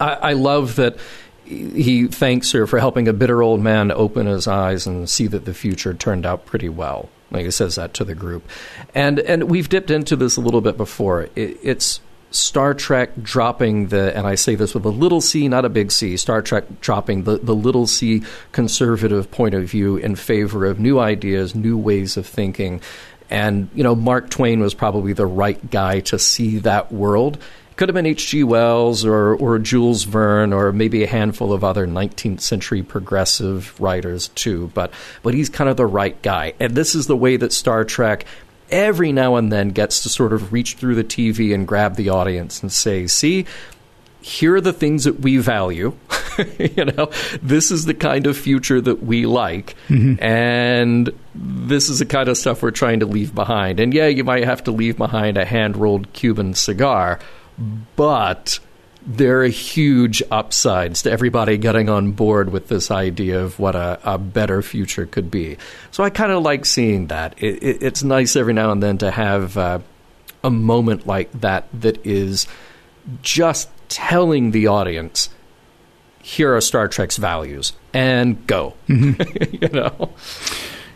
I, 0.00 0.12
I 0.14 0.32
love 0.32 0.76
that 0.76 0.96
he 1.50 2.06
thanks 2.06 2.52
her 2.52 2.66
for 2.66 2.78
helping 2.78 3.08
a 3.08 3.12
bitter 3.12 3.42
old 3.42 3.60
man 3.60 3.90
open 3.90 4.26
his 4.26 4.46
eyes 4.46 4.86
and 4.86 5.08
see 5.08 5.26
that 5.26 5.44
the 5.44 5.54
future 5.54 5.94
turned 5.94 6.24
out 6.24 6.46
pretty 6.46 6.68
well. 6.68 7.08
Like 7.30 7.44
he 7.44 7.50
says 7.50 7.76
that 7.76 7.94
to 7.94 8.04
the 8.04 8.14
group, 8.14 8.48
and 8.94 9.20
and 9.20 9.44
we've 9.44 9.68
dipped 9.68 9.90
into 9.90 10.16
this 10.16 10.36
a 10.36 10.40
little 10.40 10.60
bit 10.60 10.76
before. 10.76 11.28
It, 11.36 11.58
it's 11.62 12.00
Star 12.30 12.74
Trek 12.74 13.10
dropping 13.20 13.88
the, 13.88 14.16
and 14.16 14.26
I 14.26 14.36
say 14.36 14.54
this 14.54 14.74
with 14.74 14.84
a 14.84 14.90
little 14.90 15.20
c, 15.20 15.48
not 15.48 15.64
a 15.64 15.68
big 15.68 15.90
C, 15.90 16.16
Star 16.16 16.42
Trek 16.42 16.80
dropping 16.80 17.24
the, 17.24 17.38
the 17.38 17.54
little 17.54 17.86
c 17.86 18.22
conservative 18.52 19.30
point 19.30 19.54
of 19.54 19.64
view 19.64 19.96
in 19.96 20.14
favor 20.14 20.64
of 20.64 20.78
new 20.78 20.98
ideas, 20.98 21.54
new 21.54 21.76
ways 21.76 22.16
of 22.16 22.26
thinking. 22.26 22.80
And, 23.30 23.68
you 23.74 23.84
know, 23.84 23.94
Mark 23.94 24.30
Twain 24.30 24.60
was 24.60 24.74
probably 24.74 25.12
the 25.12 25.26
right 25.26 25.70
guy 25.70 26.00
to 26.00 26.18
see 26.18 26.58
that 26.58 26.90
world. 26.92 27.38
Could 27.76 27.88
have 27.88 27.94
been 27.94 28.06
H.G. 28.06 28.44
Wells 28.44 29.04
or, 29.04 29.34
or 29.34 29.58
Jules 29.58 30.04
Verne 30.04 30.52
or 30.52 30.72
maybe 30.72 31.02
a 31.02 31.06
handful 31.06 31.52
of 31.52 31.64
other 31.64 31.86
19th 31.86 32.40
century 32.40 32.82
progressive 32.82 33.78
writers 33.80 34.28
too, 34.28 34.70
but, 34.74 34.92
but 35.22 35.32
he's 35.34 35.48
kind 35.48 35.70
of 35.70 35.76
the 35.76 35.86
right 35.86 36.20
guy. 36.22 36.52
And 36.60 36.74
this 36.74 36.94
is 36.94 37.06
the 37.06 37.16
way 37.16 37.36
that 37.36 37.52
Star 37.52 37.84
Trek 37.84 38.26
every 38.70 39.12
now 39.12 39.36
and 39.36 39.52
then 39.52 39.70
gets 39.70 40.02
to 40.02 40.08
sort 40.08 40.32
of 40.32 40.52
reach 40.52 40.74
through 40.74 40.94
the 40.94 41.04
TV 41.04 41.54
and 41.54 41.66
grab 41.66 41.96
the 41.96 42.08
audience 42.08 42.62
and 42.62 42.72
say, 42.72 43.06
see, 43.06 43.46
here 44.22 44.54
are 44.54 44.60
the 44.60 44.72
things 44.72 45.04
that 45.04 45.20
we 45.20 45.38
value. 45.38 45.96
you 46.58 46.84
know, 46.84 47.10
this 47.42 47.70
is 47.70 47.84
the 47.86 47.94
kind 47.94 48.26
of 48.26 48.36
future 48.36 48.80
that 48.80 49.02
we 49.02 49.26
like, 49.26 49.74
mm-hmm. 49.88 50.22
and 50.22 51.10
this 51.34 51.88
is 51.88 51.98
the 51.98 52.06
kind 52.06 52.28
of 52.28 52.36
stuff 52.36 52.62
we're 52.62 52.70
trying 52.70 53.00
to 53.00 53.06
leave 53.06 53.34
behind. 53.34 53.80
And 53.80 53.92
yeah, 53.94 54.06
you 54.06 54.24
might 54.24 54.44
have 54.44 54.64
to 54.64 54.70
leave 54.70 54.96
behind 54.96 55.36
a 55.36 55.44
hand 55.44 55.76
rolled 55.76 56.12
Cuban 56.12 56.54
cigar, 56.54 57.18
but 57.96 58.58
there 59.06 59.42
are 59.42 59.46
huge 59.46 60.22
upsides 60.30 61.02
to 61.02 61.10
everybody 61.10 61.56
getting 61.56 61.88
on 61.88 62.12
board 62.12 62.50
with 62.50 62.68
this 62.68 62.90
idea 62.90 63.42
of 63.42 63.58
what 63.58 63.74
a, 63.74 63.98
a 64.04 64.18
better 64.18 64.62
future 64.62 65.06
could 65.06 65.30
be. 65.30 65.56
So 65.90 66.04
I 66.04 66.10
kind 66.10 66.32
of 66.32 66.42
like 66.42 66.66
seeing 66.66 67.06
that. 67.06 67.34
It, 67.42 67.62
it, 67.62 67.82
it's 67.82 68.02
nice 68.02 68.36
every 68.36 68.52
now 68.52 68.72
and 68.72 68.82
then 68.82 68.98
to 68.98 69.10
have 69.10 69.56
uh, 69.56 69.78
a 70.44 70.50
moment 70.50 71.06
like 71.06 71.32
that 71.40 71.68
that 71.72 72.04
is 72.06 72.46
just 73.22 73.70
telling 73.88 74.50
the 74.50 74.66
audience, 74.66 75.30
here 76.22 76.54
are 76.54 76.60
Star 76.60 76.86
Trek's 76.88 77.16
values, 77.16 77.72
and 77.94 78.46
go. 78.46 78.74
Mm-hmm. 78.88 79.54
you 79.62 79.68
know. 79.68 80.10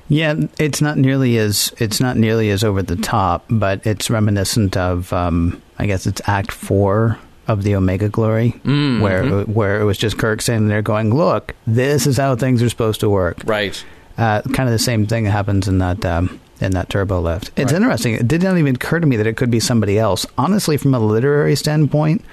Yeah, 0.08 0.34
it's 0.58 0.80
not 0.80 0.98
nearly 0.98 1.38
as 1.38 1.72
it's 1.78 2.00
not 2.00 2.16
nearly 2.16 2.50
as 2.50 2.62
over 2.62 2.82
the 2.82 2.96
top, 2.96 3.44
but 3.48 3.86
it's 3.86 4.10
reminiscent 4.10 4.76
of 4.76 5.12
um, 5.12 5.62
I 5.78 5.86
guess 5.86 6.06
it's 6.06 6.20
Act 6.26 6.52
Four 6.52 7.18
of 7.46 7.62
the 7.62 7.74
Omega 7.74 8.08
Glory, 8.08 8.52
mm-hmm. 8.64 9.00
where 9.00 9.42
where 9.44 9.80
it 9.80 9.84
was 9.84 9.98
just 9.98 10.18
Kirk 10.18 10.42
standing 10.42 10.68
there 10.68 10.82
going, 10.82 11.14
"Look, 11.14 11.54
this 11.66 12.06
is 12.06 12.16
how 12.16 12.36
things 12.36 12.62
are 12.62 12.68
supposed 12.68 13.00
to 13.00 13.08
work." 13.08 13.38
Right. 13.44 13.82
Uh, 14.16 14.42
kind 14.42 14.68
of 14.68 14.72
the 14.72 14.78
same 14.78 15.06
thing 15.06 15.24
happens 15.24 15.66
in 15.66 15.78
that 15.78 16.04
um, 16.04 16.38
in 16.60 16.72
that 16.72 16.90
turbo 16.90 17.20
lift. 17.20 17.50
It's 17.56 17.72
right. 17.72 17.80
interesting. 17.80 18.14
It 18.14 18.28
did 18.28 18.42
not 18.42 18.58
even 18.58 18.76
occur 18.76 19.00
to 19.00 19.06
me 19.06 19.16
that 19.16 19.26
it 19.26 19.36
could 19.36 19.50
be 19.50 19.60
somebody 19.60 19.98
else. 19.98 20.26
Honestly, 20.38 20.76
from 20.76 20.94
a 20.94 21.00
literary 21.00 21.56
standpoint, 21.56 22.24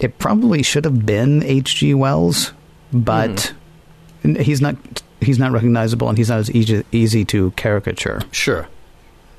it 0.00 0.18
probably 0.18 0.62
should 0.62 0.84
have 0.84 1.06
been 1.06 1.42
H.G. 1.42 1.94
Wells, 1.94 2.52
but 2.92 3.54
mm. 4.22 4.40
he's 4.40 4.60
not 4.60 4.76
he's 5.24 5.38
not 5.38 5.52
recognizable 5.52 6.08
and 6.08 6.18
he's 6.18 6.28
not 6.28 6.38
as 6.38 6.50
easy, 6.50 6.84
easy 6.92 7.24
to 7.26 7.50
caricature. 7.52 8.20
Sure. 8.32 8.68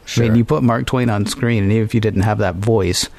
Sure. 0.06 0.24
I 0.24 0.28
mean, 0.28 0.38
you 0.38 0.46
put 0.46 0.64
Mark 0.64 0.86
Twain 0.86 1.10
on 1.10 1.26
screen, 1.26 1.64
and 1.64 1.72
even 1.72 1.84
if 1.84 1.96
you 1.96 2.02
didn't 2.02 2.22
have 2.22 2.38
that 2.38 2.56
voice, 2.56 3.10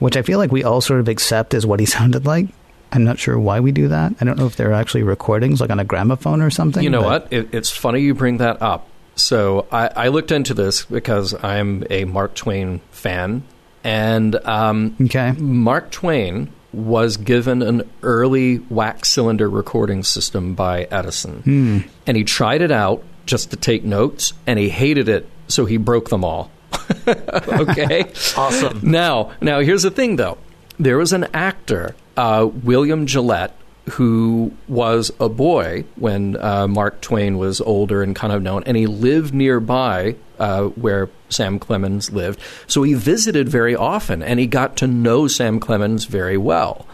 which 0.00 0.16
I 0.16 0.22
feel 0.22 0.38
like 0.38 0.50
we 0.50 0.64
all 0.64 0.80
sort 0.80 1.00
of 1.00 1.08
accept 1.08 1.54
as 1.54 1.64
what 1.64 1.80
he 1.80 1.86
sounded 1.98 2.26
like. 2.26 2.48
I'm 2.90 3.04
not 3.04 3.18
sure 3.18 3.38
why 3.38 3.60
we 3.60 3.72
do 3.72 3.88
that. 3.88 4.12
I 4.20 4.24
don't 4.24 4.38
know 4.38 4.46
if 4.46 4.56
there 4.56 4.70
are 4.70 4.74
actually 4.74 5.02
recordings, 5.02 5.60
like 5.60 5.70
on 5.70 5.80
a 5.80 5.84
gramophone 5.84 6.42
or 6.42 6.50
something. 6.50 6.82
You 6.82 6.90
know 6.90 7.02
what? 7.02 7.28
It, 7.30 7.54
it's 7.54 7.70
funny 7.70 8.00
you 8.00 8.12
bring 8.14 8.36
that 8.38 8.60
up. 8.60 8.86
So 9.14 9.66
I, 9.72 9.88
I, 9.88 10.08
looked 10.08 10.30
into 10.30 10.52
this 10.52 10.84
because 10.84 11.34
I'm 11.42 11.84
a 11.88 12.04
Mark 12.04 12.34
Twain 12.34 12.80
fan, 12.90 13.44
and 13.84 14.34
um, 14.46 14.96
okay. 15.00 15.32
Mark 15.32 15.90
Twain 15.90 16.50
was 16.72 17.16
given 17.16 17.62
an 17.62 17.90
early 18.02 18.58
wax 18.58 19.10
cylinder 19.10 19.48
recording 19.48 20.02
system 20.02 20.54
by 20.54 20.84
Edison, 20.84 21.42
mm. 21.42 21.88
and 22.06 22.16
he 22.16 22.24
tried 22.24 22.62
it 22.62 22.70
out 22.70 23.02
just 23.26 23.50
to 23.50 23.56
take 23.56 23.84
notes, 23.84 24.32
and 24.46 24.58
he 24.58 24.68
hated 24.68 25.08
it, 25.08 25.28
so 25.48 25.64
he 25.64 25.76
broke 25.76 26.08
them 26.08 26.24
all. 26.24 26.50
okay. 27.06 28.04
Awesome. 28.36 28.80
Now, 28.82 29.32
now 29.40 29.60
here's 29.60 29.82
the 29.82 29.90
thing, 29.90 30.16
though. 30.16 30.38
There 30.78 30.96
was 30.96 31.12
an 31.12 31.28
actor, 31.34 31.94
uh, 32.16 32.48
William 32.64 33.06
Gillette, 33.06 33.54
who 33.90 34.52
was 34.68 35.10
a 35.20 35.28
boy 35.28 35.84
when 35.96 36.36
uh, 36.36 36.66
Mark 36.68 37.00
Twain 37.00 37.36
was 37.38 37.60
older 37.60 38.02
and 38.02 38.16
kind 38.16 38.32
of 38.32 38.42
known, 38.42 38.62
and 38.64 38.76
he 38.76 38.86
lived 38.86 39.34
nearby 39.34 40.16
uh, 40.42 40.64
where 40.84 41.08
Sam 41.28 41.58
Clemens 41.58 42.10
lived. 42.10 42.40
So 42.66 42.82
he 42.82 42.94
visited 42.94 43.48
very 43.48 43.76
often, 43.76 44.22
and 44.22 44.40
he 44.40 44.46
got 44.46 44.76
to 44.78 44.86
know 44.86 45.28
Sam 45.28 45.60
Clemens 45.60 46.04
very 46.06 46.36
well. 46.36 46.86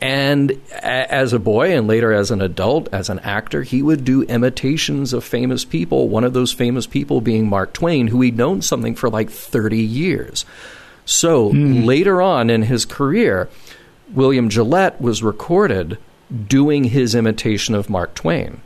And 0.00 0.50
a- 0.72 1.12
as 1.14 1.32
a 1.32 1.38
boy 1.38 1.76
and 1.76 1.86
later 1.86 2.12
as 2.12 2.30
an 2.30 2.40
adult, 2.40 2.88
as 2.92 3.08
an 3.10 3.18
actor, 3.20 3.62
he 3.62 3.82
would 3.82 4.02
do 4.04 4.22
imitations 4.22 5.12
of 5.12 5.22
famous 5.24 5.64
people, 5.64 6.08
one 6.08 6.24
of 6.24 6.32
those 6.32 6.52
famous 6.52 6.86
people 6.86 7.20
being 7.20 7.48
Mark 7.48 7.72
Twain, 7.74 8.08
who 8.08 8.20
he'd 8.22 8.36
known 8.36 8.62
something 8.62 8.94
for 8.94 9.10
like 9.10 9.30
30 9.30 9.76
years. 9.78 10.44
So 11.04 11.48
later 11.48 12.22
on 12.22 12.50
in 12.50 12.62
his 12.62 12.84
career, 12.86 13.48
William 14.14 14.48
Gillette 14.48 15.00
was 15.00 15.22
recorded 15.22 15.98
doing 16.48 16.84
his 16.84 17.14
imitation 17.14 17.74
of 17.74 17.90
Mark 17.90 18.14
Twain. 18.14 18.62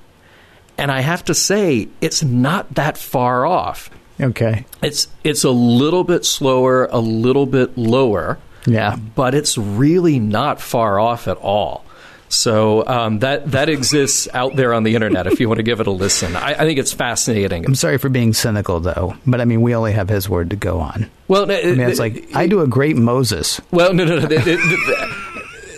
And 0.79 0.91
I 0.91 1.01
have 1.01 1.25
to 1.27 1.35
say, 1.35 1.89
it's 2.01 2.22
not 2.22 2.75
that 2.75 2.97
far 2.99 3.47
off. 3.47 3.91
Okay. 4.20 4.64
It's 4.82 5.08
it's 5.24 5.44
a 5.44 5.50
little 5.50 6.04
bit 6.04 6.24
slower, 6.24 6.86
a 6.86 6.98
little 7.00 7.46
bit 7.46 7.76
lower, 7.76 8.38
Yeah. 8.66 8.96
but 8.96 9.34
it's 9.34 9.58
really 9.58 10.18
not 10.18 10.60
far 10.60 11.00
off 11.00 11.26
at 11.28 11.36
all. 11.38 11.84
So 12.28 12.84
um, 12.86 13.20
that 13.20 13.52
that 13.52 13.68
exists 13.68 14.26
out 14.34 14.56
there 14.56 14.72
on 14.72 14.82
the 14.82 14.94
internet 14.96 15.26
if 15.28 15.38
you 15.40 15.48
want 15.48 15.58
to 15.58 15.62
give 15.62 15.78
it 15.80 15.86
a 15.86 15.90
listen. 15.92 16.34
I, 16.34 16.52
I 16.52 16.58
think 16.64 16.78
it's 16.80 16.92
fascinating. 16.92 17.64
I'm 17.64 17.74
sorry 17.76 17.98
for 17.98 18.08
being 18.08 18.32
cynical, 18.32 18.80
though, 18.80 19.14
but 19.26 19.40
I 19.40 19.44
mean, 19.44 19.60
we 19.62 19.74
only 19.74 19.92
have 19.92 20.08
his 20.08 20.28
word 20.28 20.50
to 20.50 20.56
go 20.56 20.80
on. 20.80 21.08
Well, 21.28 21.44
I 21.50 21.62
mean, 21.62 21.80
it's 21.80 22.00
like 22.00 22.34
I 22.34 22.46
do 22.48 22.60
a 22.60 22.66
great 22.66 22.96
Moses. 22.96 23.60
Well, 23.70 23.92
no, 23.94 24.04
no, 24.04 24.18
no. 24.20 24.26
the- 24.26 25.14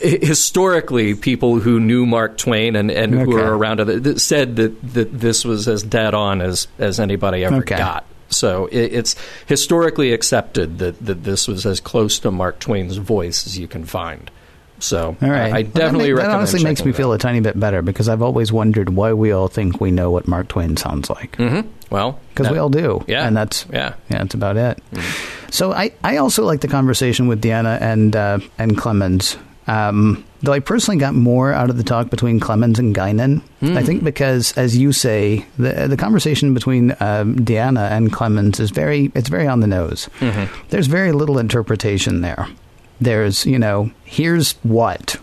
historically, 0.03 1.15
people 1.15 1.59
who 1.59 1.81
knew 1.81 2.07
Mark 2.07 2.37
Twain 2.39 2.77
and, 2.77 2.91
and 2.91 3.13
who 3.15 3.21
Okay. 3.23 3.33
were 3.33 3.57
around 3.57 3.81
it 3.81 4.21
said 4.21 4.57
that, 4.57 4.93
that 4.95 5.19
this 5.19 5.45
was 5.45 5.69
as 5.69 5.83
dead 5.83 6.15
on 6.15 6.41
as, 6.41 6.69
as 6.79 7.01
anybody 7.01 7.45
ever 7.45 7.57
Okay. 7.57 7.77
got. 7.77 8.05
So 8.29 8.67
it, 8.67 8.93
it's 8.93 9.15
historically 9.47 10.13
accepted 10.13 10.79
that, 10.79 11.05
that 11.05 11.25
this 11.25 11.47
was 11.49 11.65
as 11.67 11.81
close 11.81 12.19
to 12.21 12.31
Mark 12.31 12.59
Twain's 12.59 12.97
voice 12.97 13.47
as 13.47 13.59
you 13.59 13.69
can 13.69 13.85
find. 13.85 14.31
So 14.79 15.17
All 15.23 15.31
right. 15.31 15.41
I, 15.41 15.47
I 15.47 15.51
Well, 15.51 15.63
that 15.63 15.75
definitely 15.75 16.13
recommend. 16.13 16.33
That 16.33 16.37
honestly 16.37 16.63
makes 16.65 16.85
me 16.85 16.93
feel 16.93 17.13
a 17.13 17.19
tiny 17.19 17.41
bit 17.41 17.59
better 17.59 17.81
because 17.81 18.11
I've 18.11 18.21
always 18.21 18.53
wondered 18.53 18.91
why 18.91 19.15
we 19.15 19.31
all 19.33 19.49
think 19.49 19.81
we 19.81 19.91
know 19.91 20.11
what 20.11 20.29
Mark 20.29 20.49
Twain 20.49 20.77
sounds 20.77 21.09
like. 21.09 21.33
Mhm. 21.39 21.67
Well, 21.89 22.19
Because 22.35 22.51
we 22.51 22.59
all 22.59 22.69
do. 22.69 23.03
Yeah. 23.07 23.27
And 23.27 23.35
that's 23.37 23.65
Yeah. 23.73 23.95
yeah, 24.11 24.19
that's 24.19 24.35
about 24.35 24.57
it. 24.59 24.79
So 25.51 25.73
I, 25.73 25.93
I 26.05 26.19
also 26.19 26.45
like 26.45 26.61
the 26.61 26.69
conversation 26.69 27.27
with 27.29 27.41
Deanna 27.43 27.81
and 27.81 28.15
uh, 28.15 28.39
and 28.59 28.77
Clemens. 28.77 29.39
Um, 29.67 30.25
though 30.43 30.53
I 30.53 30.61
personally 30.61 30.99
got 30.99 31.15
more 31.15 31.53
out 31.53 31.71
of 31.71 31.77
the 31.77 31.83
talk 31.85 32.11
between 32.11 32.41
Clemens 32.41 32.79
and 32.79 32.95
Guinan. 32.95 33.43
I 33.63 33.83
think 33.83 34.05
because, 34.05 34.53
as 34.57 34.77
you 34.77 34.93
say, 34.93 35.45
the 35.59 35.89
the 35.89 35.97
conversation 35.97 36.55
between 36.55 36.93
um, 37.01 37.37
Deanna 37.37 37.91
and 37.91 38.13
Clemens 38.13 38.61
is 38.61 38.71
very 38.71 39.11
it's 39.15 39.29
very 39.29 39.47
on 39.47 39.61
the 39.61 39.67
nose. 39.67 40.09
There's 40.71 40.87
very 40.87 41.13
little 41.13 41.39
interpretation 41.39 42.21
there. 42.21 42.49
There's 43.01 43.45
you 43.47 43.59
know 43.59 43.91
here's 44.05 44.53
what, 44.63 45.17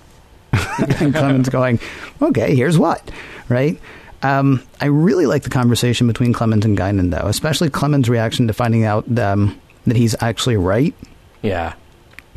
and 1.00 1.14
Clemens 1.14 1.50
going, 1.50 1.80
okay, 2.22 2.56
here's 2.56 2.78
what, 2.78 3.10
right? 3.50 3.80
Um, 4.22 4.62
I 4.80 4.86
really 4.86 5.26
like 5.26 5.44
the 5.44 5.50
conversation 5.50 6.08
between 6.08 6.32
Clemens 6.34 6.64
and 6.66 6.78
Guinan, 6.78 7.12
though, 7.12 7.28
especially 7.28 7.70
Clemens' 7.70 8.08
reaction 8.10 8.48
to 8.48 8.54
finding 8.54 8.86
out 8.86 9.06
um, 9.20 9.60
that 9.86 9.98
he's 9.98 10.16
actually 10.22 10.56
right, 10.58 10.94
Yeah. 11.42 11.74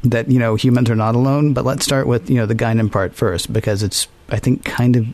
That 0.05 0.31
you 0.31 0.39
know 0.39 0.55
humans 0.55 0.91
are 0.91 0.97
not 0.97 1.15
alone. 1.15 1.53
But 1.53 1.65
let's 1.65 1.85
start 1.85 2.07
with 2.07 2.31
you 2.31 2.37
know 2.37 2.47
the 2.47 2.55
Guinan 2.55 2.91
part 2.91 3.15
first, 3.15 3.53
because 3.53 3.83
it's 3.83 4.09
I 4.29 4.39
think 4.39 4.65
kind 4.65 4.97
of 4.97 5.07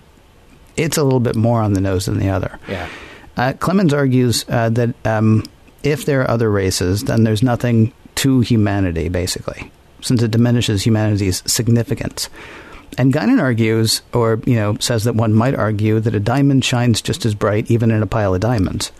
it's 0.77 0.97
a 0.97 1.05
little 1.05 1.21
bit 1.21 1.37
more 1.37 1.61
on 1.61 1.75
the 1.75 1.81
nose 1.81 2.07
than 2.07 2.19
the 2.19 2.29
other. 2.31 2.59
Yeah. 2.69 2.89
Uh, 3.37 3.53
Clemens 3.55 3.95
argues 3.95 4.45
uh, 4.49 4.69
that 4.71 4.95
um, 5.07 5.45
if 5.83 6.05
there 6.05 6.21
are 6.23 6.31
other 6.31 6.51
races, 6.51 7.05
then 7.05 7.25
there's 7.25 7.43
nothing 7.43 7.93
to 8.17 8.41
humanity, 8.41 9.09
basically, 9.09 9.71
since 10.03 10.23
it 10.23 10.31
diminishes 10.31 10.85
humanity's 10.85 11.43
significance. 11.51 12.29
And 12.99 13.13
Guinan 13.13 13.41
argues, 13.41 14.03
or 14.13 14.41
you 14.45 14.57
know, 14.57 14.77
says 14.81 15.05
that 15.05 15.15
one 15.15 15.33
might 15.33 15.55
argue 15.55 15.99
that 16.01 16.15
a 16.15 16.21
diamond 16.21 16.65
shines 16.65 17.01
just 17.01 17.25
as 17.25 17.35
bright 17.35 17.71
even 17.71 17.91
in 17.91 18.03
a 18.03 18.07
pile 18.07 18.35
of 18.35 18.41
diamonds, 18.41 18.93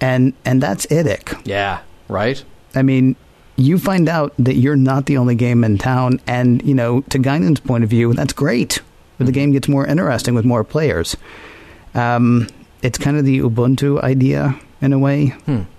and 0.00 0.32
and 0.44 0.62
that's 0.62 0.86
IDIC. 0.86 1.42
Yeah. 1.44 1.80
Right. 2.08 2.42
I 2.74 2.82
mean, 2.82 3.16
you 3.56 3.78
find 3.78 4.08
out 4.08 4.34
that 4.38 4.54
you're 4.54 4.76
not 4.76 5.06
the 5.06 5.16
only 5.16 5.34
game 5.34 5.64
in 5.64 5.78
town, 5.78 6.20
and 6.26 6.62
you 6.62 6.74
know, 6.74 7.00
to 7.02 7.18
Guinan's 7.18 7.60
point 7.60 7.84
of 7.84 7.90
view, 7.90 8.12
that's 8.12 8.32
great. 8.32 8.80
The 9.18 9.30
game 9.32 9.52
gets 9.52 9.68
more 9.68 9.86
interesting 9.86 10.34
with 10.34 10.44
more 10.44 10.64
players. 10.64 11.16
Um, 11.94 12.48
it's 12.82 12.98
kind 12.98 13.16
of 13.16 13.24
the 13.24 13.40
Ubuntu 13.40 14.02
idea 14.02 14.58
in 14.80 14.92
a 14.92 14.98
way. 14.98 15.34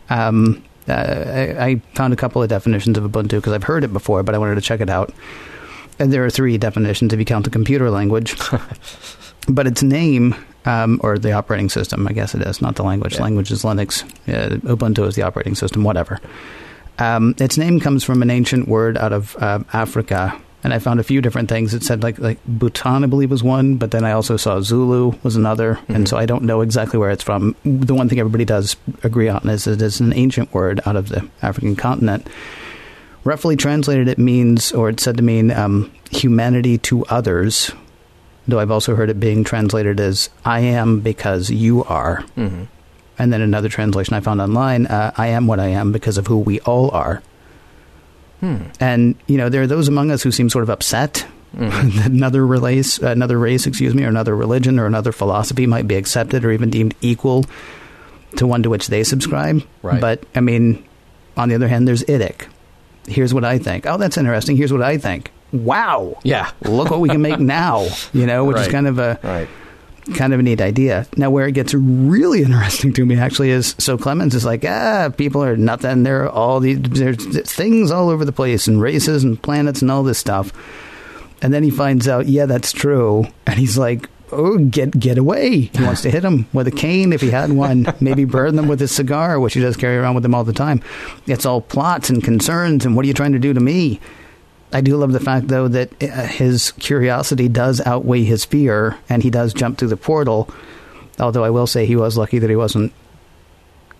Um, 0.09 0.63
uh, 0.87 0.93
I, 0.93 1.65
I 1.65 1.75
found 1.95 2.13
a 2.13 2.15
couple 2.15 2.41
of 2.41 2.49
definitions 2.49 2.97
of 2.97 3.03
Ubuntu 3.03 3.31
because 3.31 3.53
I've 3.53 3.63
heard 3.63 3.83
it 3.83 3.91
before, 3.91 4.23
but 4.23 4.35
I 4.35 4.37
wanted 4.37 4.55
to 4.55 4.61
check 4.61 4.79
it 4.79 4.89
out. 4.89 5.13
And 5.99 6.11
there 6.11 6.25
are 6.25 6.29
three 6.29 6.57
definitions 6.57 7.13
if 7.13 7.19
you 7.19 7.25
count 7.25 7.45
the 7.45 7.51
computer 7.51 7.89
language. 7.89 8.35
but 9.49 9.67
its 9.67 9.83
name, 9.83 10.35
um, 10.65 10.99
or 11.03 11.17
the 11.17 11.31
operating 11.31 11.69
system, 11.69 12.07
I 12.07 12.13
guess 12.13 12.35
it 12.35 12.41
is, 12.41 12.61
not 12.61 12.75
the 12.75 12.83
language. 12.83 13.15
Yeah. 13.15 13.23
Language 13.23 13.51
is 13.51 13.63
Linux. 13.63 14.03
Uh, 14.27 14.57
Ubuntu 14.75 15.07
is 15.07 15.15
the 15.15 15.23
operating 15.23 15.55
system, 15.55 15.83
whatever. 15.83 16.19
Um, 16.97 17.35
its 17.39 17.57
name 17.57 17.79
comes 17.79 18.03
from 18.03 18.21
an 18.21 18.29
ancient 18.29 18.67
word 18.67 18.97
out 18.97 19.11
of 19.11 19.35
uh, 19.37 19.59
Africa, 19.73 20.39
and 20.63 20.73
I 20.73 20.79
found 20.79 20.99
a 20.99 21.03
few 21.03 21.21
different 21.21 21.49
things. 21.49 21.73
It 21.73 21.83
said 21.83 22.03
like 22.03 22.17
like 22.19 22.39
Bhutan, 22.45 23.03
I 23.03 23.07
believe, 23.07 23.31
was 23.31 23.43
one, 23.43 23.75
but 23.75 23.91
then 23.91 24.05
I 24.05 24.11
also 24.13 24.37
saw 24.37 24.61
Zulu 24.61 25.13
was 25.21 25.35
another, 25.35 25.79
and 25.89 26.07
so 26.07 26.17
I 26.17 26.25
don't 26.25 26.43
know 26.43 26.61
exactly 26.61 26.97
where 26.97 27.11
it's 27.11 27.23
from. 27.23 27.55
The 27.63 27.93
one 27.93 28.07
thing 28.09 28.19
everybody 28.19 28.45
does 28.45 28.77
agree 29.03 29.27
on 29.29 29.47
is 29.49 29.67
it 29.67 29.81
is 29.81 29.99
an 29.99 30.13
ancient 30.13 30.53
word 30.53 30.79
out 30.85 30.95
of 30.95 31.09
the 31.09 31.27
African 31.41 31.75
continent. 31.75 32.27
Roughly 33.23 33.55
translated, 33.55 34.07
it 34.07 34.19
means, 34.19 34.71
or 34.71 34.89
it's 34.89 35.03
said 35.03 35.17
to 35.17 35.23
mean, 35.23 35.51
um, 35.51 35.91
humanity 36.11 36.77
to 36.79 37.05
others. 37.05 37.71
Though 38.47 38.59
I've 38.59 38.69
also 38.71 38.95
heard 38.95 39.09
it 39.09 39.19
being 39.19 39.43
translated 39.43 39.99
as 39.99 40.29
"I 40.45 40.59
am 40.61 40.99
because 40.99 41.49
you 41.49 41.83
are." 41.85 42.23
Mm-hmm. 42.37 42.65
And 43.17 43.31
then 43.31 43.41
another 43.41 43.69
translation 43.69 44.13
I 44.13 44.19
found 44.19 44.41
online, 44.41 44.87
uh, 44.87 45.11
I 45.15 45.27
am 45.27 45.47
what 45.47 45.59
I 45.59 45.67
am 45.67 45.91
because 45.91 46.17
of 46.17 46.27
who 46.27 46.37
we 46.37 46.59
all 46.61 46.91
are. 46.91 47.21
And, 48.79 49.15
you 49.25 49.37
know, 49.37 49.49
there 49.49 49.63
are 49.63 49.67
those 49.67 49.87
among 49.87 50.11
us 50.11 50.21
who 50.21 50.31
seem 50.31 50.49
sort 50.49 50.61
of 50.61 50.69
upset 50.69 51.25
that 51.53 52.05
another 52.05 52.45
race, 52.45 52.99
another 52.99 53.39
race, 53.39 53.65
excuse 53.65 53.95
me, 53.95 54.03
or 54.03 54.09
another 54.09 54.35
religion 54.35 54.77
or 54.77 54.85
another 54.85 55.11
philosophy 55.11 55.65
might 55.65 55.87
be 55.87 55.95
accepted 55.95 56.45
or 56.45 56.51
even 56.51 56.69
deemed 56.69 56.93
equal 57.01 57.45
to 58.35 58.45
one 58.45 58.61
to 58.61 58.69
which 58.69 58.87
they 58.87 59.03
subscribe. 59.03 59.63
Right. 59.81 59.99
But, 59.99 60.23
I 60.35 60.41
mean, 60.41 60.85
on 61.35 61.49
the 61.49 61.55
other 61.55 61.67
hand, 61.67 61.87
there's 61.87 62.03
IDIC. 62.03 62.47
Here's 63.07 63.33
what 63.33 63.43
I 63.45 63.57
think. 63.57 63.87
Oh, 63.87 63.97
that's 63.97 64.17
interesting. 64.17 64.57
Here's 64.57 64.73
what 64.73 64.83
I 64.83 64.97
think. 64.99 65.31
Wow. 65.51 66.19
Yeah. 66.23 66.51
Look 66.61 66.91
what 66.91 66.99
we 66.99 67.09
can 67.09 67.21
make 67.23 67.39
now, 67.39 67.87
you 68.13 68.27
know, 68.27 68.45
which 68.45 68.57
is 68.57 68.67
kind 68.67 68.87
of 68.87 68.99
a 68.99 69.19
Right. 69.23 69.47
Kind 70.13 70.33
of 70.33 70.39
a 70.39 70.43
neat 70.43 70.61
idea. 70.61 71.07
Now, 71.17 71.29
where 71.29 71.47
it 71.47 71.53
gets 71.53 71.73
really 71.73 72.41
interesting 72.43 72.93
to 72.93 73.05
me 73.05 73.17
actually 73.17 73.49
is 73.51 73.75
so 73.77 73.97
Clemens 73.97 74.35
is 74.35 74.45
like, 74.45 74.63
ah, 74.65 75.09
people 75.15 75.43
are 75.43 75.57
nothing. 75.57 76.03
There 76.03 76.23
are 76.23 76.29
all 76.29 76.59
these 76.59 76.81
there's 76.81 77.17
things 77.51 77.91
all 77.91 78.09
over 78.09 78.25
the 78.25 78.31
place 78.31 78.67
and 78.67 78.81
races 78.81 79.23
and 79.23 79.41
planets 79.41 79.81
and 79.81 79.91
all 79.91 80.03
this 80.03 80.19
stuff. 80.19 80.51
And 81.41 81.53
then 81.53 81.63
he 81.63 81.69
finds 81.69 82.07
out, 82.07 82.27
yeah, 82.27 82.45
that's 82.45 82.71
true, 82.71 83.25
and 83.47 83.59
he's 83.59 83.77
like. 83.77 84.09
Oh, 84.31 84.57
get 84.57 84.99
get 84.99 85.19
away! 85.19 85.69
He 85.71 85.83
wants 85.83 86.01
to 86.01 86.09
hit 86.09 86.25
him 86.25 86.47
with 86.51 86.67
a 86.67 86.71
cane 86.71 87.13
if 87.13 87.21
he 87.21 87.29
had 87.29 87.51
one. 87.51 87.85
Maybe 88.01 88.25
burn 88.25 88.55
them 88.55 88.67
with 88.67 88.79
his 88.79 88.91
cigar, 88.91 89.39
which 89.39 89.53
he 89.53 89.61
does 89.61 89.77
carry 89.77 89.97
around 89.97 90.15
with 90.15 90.25
him 90.25 90.33
all 90.33 90.43
the 90.43 90.51
time. 90.51 90.81
It's 91.27 91.45
all 91.45 91.61
plots 91.61 92.09
and 92.09 92.23
concerns, 92.23 92.85
and 92.85 92.95
what 92.95 93.05
are 93.05 93.07
you 93.07 93.13
trying 93.13 93.33
to 93.33 93.39
do 93.39 93.53
to 93.53 93.59
me? 93.59 94.01
I 94.73 94.81
do 94.81 94.97
love 94.97 95.13
the 95.13 95.19
fact, 95.19 95.47
though, 95.47 95.67
that 95.67 96.03
uh, 96.03 96.27
his 96.27 96.71
curiosity 96.73 97.47
does 97.47 97.79
outweigh 97.85 98.23
his 98.23 98.45
fear, 98.45 98.97
and 99.07 99.23
he 99.23 99.29
does 99.29 99.53
jump 99.53 99.77
through 99.77 99.87
the 99.89 99.97
portal. 99.97 100.49
Although 101.19 101.43
I 101.43 101.49
will 101.49 101.67
say 101.67 101.85
he 101.85 101.95
was 101.95 102.17
lucky 102.17 102.39
that 102.39 102.49
he 102.49 102.55
wasn't 102.55 102.91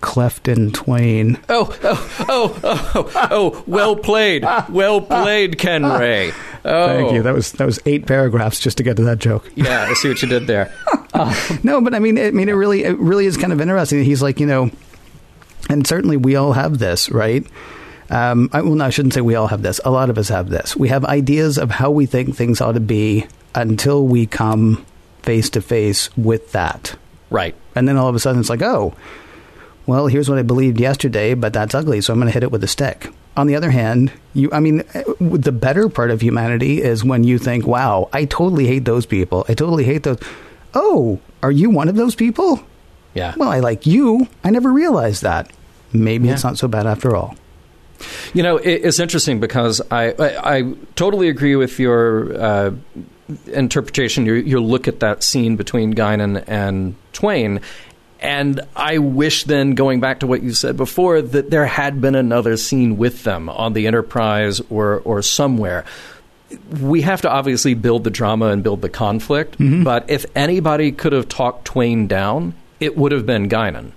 cleft 0.02 0.48
in 0.48 0.72
twain. 0.72 1.40
Oh, 1.50 1.76
oh, 1.84 2.26
oh, 2.30 2.60
oh, 2.64 3.28
oh, 3.32 3.64
well 3.66 3.96
played. 3.96 4.46
Well 4.70 5.02
played, 5.02 5.58
Ken 5.58 5.84
Ray. 5.86 6.32
Oh. 6.66 6.88
Thank 6.88 7.14
you. 7.14 7.24
That 7.24 7.34
was 7.34 7.52
that 7.54 7.66
was 7.66 7.80
eight 7.86 8.06
paragraphs 8.06 8.60
just 8.60 8.78
to 8.78 8.84
get 8.84 8.98
to 8.98 9.04
that 9.04 9.20
joke. 9.20 9.50
Yeah, 9.56 9.88
I 9.90 9.94
see 9.94 10.10
what 10.10 10.22
you 10.22 10.28
did 10.28 10.48
there. 10.48 10.74
No, 11.64 11.80
but 11.80 11.96
I 11.96 12.00
mean, 12.00 12.20
I 12.20 12.32
mean, 12.32 12.50
it 12.50 12.54
really, 12.54 12.84
it 12.84 12.98
really 13.00 13.26
is 13.26 13.38
kind 13.38 13.54
of 13.54 13.62
interesting. 13.62 14.04
He's 14.04 14.22
like, 14.22 14.42
you 14.42 14.46
know, 14.46 14.70
and 15.70 15.88
certainly 15.88 16.18
we 16.18 16.36
all 16.36 16.52
have 16.52 16.78
this, 16.78 17.10
right? 17.10 17.48
Um, 18.10 18.50
I, 18.54 18.62
well, 18.62 18.76
no, 18.76 18.86
I 18.86 18.90
shouldn't 18.92 19.14
say 19.14 19.22
we 19.22 19.36
all 19.36 19.48
have 19.48 19.62
this. 19.64 19.80
A 19.84 19.92
lot 19.92 20.10
of 20.10 20.18
us 20.18 20.30
have 20.30 20.50
this. 20.50 20.76
We 20.76 20.90
have 20.90 21.04
ideas 21.06 21.58
of 21.58 21.72
how 21.72 21.90
we 21.92 22.06
think 22.06 22.36
things 22.36 22.62
ought 22.62 22.74
to 22.74 22.80
be 22.80 23.26
until 23.56 24.06
we 24.06 24.26
come 24.28 24.86
face 25.24 25.50
to 25.52 25.62
face 25.62 26.16
with 26.16 26.52
that. 26.52 26.96
Right. 27.32 27.56
And 27.76 27.88
then 27.88 27.98
all 27.98 28.08
of 28.08 28.16
a 28.16 28.20
sudden 28.20 28.40
it's 28.40 28.50
like, 28.50 28.62
oh, 28.62 28.94
well, 29.88 30.08
here's 30.08 30.30
what 30.30 30.38
I 30.38 30.44
believed 30.44 30.80
yesterday, 30.80 31.34
but 31.34 31.54
that's 31.54 31.74
ugly, 31.76 32.02
so 32.02 32.14
I'm 32.14 32.20
going 32.20 32.28
to 32.28 32.34
hit 32.34 32.44
it 32.44 32.52
with 32.52 32.64
a 32.64 32.68
stick. 32.68 33.12
On 33.38 33.48
the 33.48 33.56
other 33.56 33.70
hand, 33.72 34.12
you, 34.34 34.50
I 34.54 34.60
mean, 34.60 34.82
uh, 34.94 35.04
the 35.20 35.52
better 35.52 35.90
part 35.90 36.10
of 36.12 36.22
humanity 36.22 36.82
is 36.82 37.04
when 37.04 37.24
you 37.24 37.38
think, 37.38 37.68
wow, 37.68 38.10
I 38.14 38.26
totally 38.26 38.66
hate 38.68 38.86
those 38.86 39.06
people. 39.06 39.46
I 39.50 39.54
totally 39.56 39.84
hate 39.84 40.04
those. 40.04 40.20
Oh, 40.74 41.20
are 41.44 41.52
you 41.52 41.70
one 41.70 41.90
of 41.90 41.96
those 41.96 42.16
people? 42.16 42.62
Yeah. 43.14 43.34
Well, 43.38 43.50
I 43.50 43.60
like 43.60 43.86
you. 43.86 44.28
I 44.44 44.52
never 44.52 44.72
realized 44.72 45.22
that. 45.24 45.52
Maybe 45.92 46.28
Yeah. 46.28 46.34
it's 46.36 46.44
not 46.44 46.58
so 46.58 46.68
bad 46.68 46.86
after 46.88 47.16
all. 47.16 47.36
You 48.34 48.44
know, 48.44 48.58
it, 48.58 48.82
it's 48.86 49.00
interesting 49.00 49.40
because 49.40 49.82
I, 49.92 50.12
I, 50.12 50.58
I 50.58 50.74
totally 50.96 51.30
agree 51.30 51.56
with 51.56 51.80
your 51.80 52.38
uh, 52.40 52.72
interpretation, 53.48 54.26
your, 54.26 54.38
your 54.38 54.60
look 54.60 54.88
at 54.88 55.00
that 55.00 55.24
scene 55.24 55.56
between 55.56 55.94
Guinan 55.94 56.44
and 56.48 56.96
Twain. 57.14 57.62
And 58.20 58.62
I 58.76 58.98
wish 58.98 59.44
then, 59.44 59.76
going 59.76 60.00
back 60.00 60.22
to 60.22 60.28
what 60.28 60.42
you 60.42 60.54
said 60.54 60.78
before, 60.78 61.22
that 61.22 61.52
there 61.52 61.66
had 61.66 62.02
been 62.02 62.16
another 62.16 62.58
scene 62.58 62.98
with 62.98 63.24
them 63.24 63.50
on 63.50 63.74
the 63.74 63.88
Enterprise 63.88 64.62
or, 64.70 65.02
or 65.02 65.22
somewhere. 65.22 65.86
We 66.80 67.02
have 67.02 67.22
to 67.22 67.30
obviously 67.30 67.74
build 67.74 68.04
the 68.04 68.10
drama 68.10 68.48
and 68.48 68.64
build 68.64 68.82
the 68.82 68.90
conflict, 68.90 69.56
but 69.60 70.10
if 70.10 70.26
anybody 70.36 70.92
could 70.92 71.12
have 71.12 71.28
talked 71.28 71.66
Twain 71.66 72.08
down, 72.08 72.54
it 72.80 72.96
would 72.98 73.12
have 73.12 73.26
been 73.26 73.50
Guinan 73.50 73.92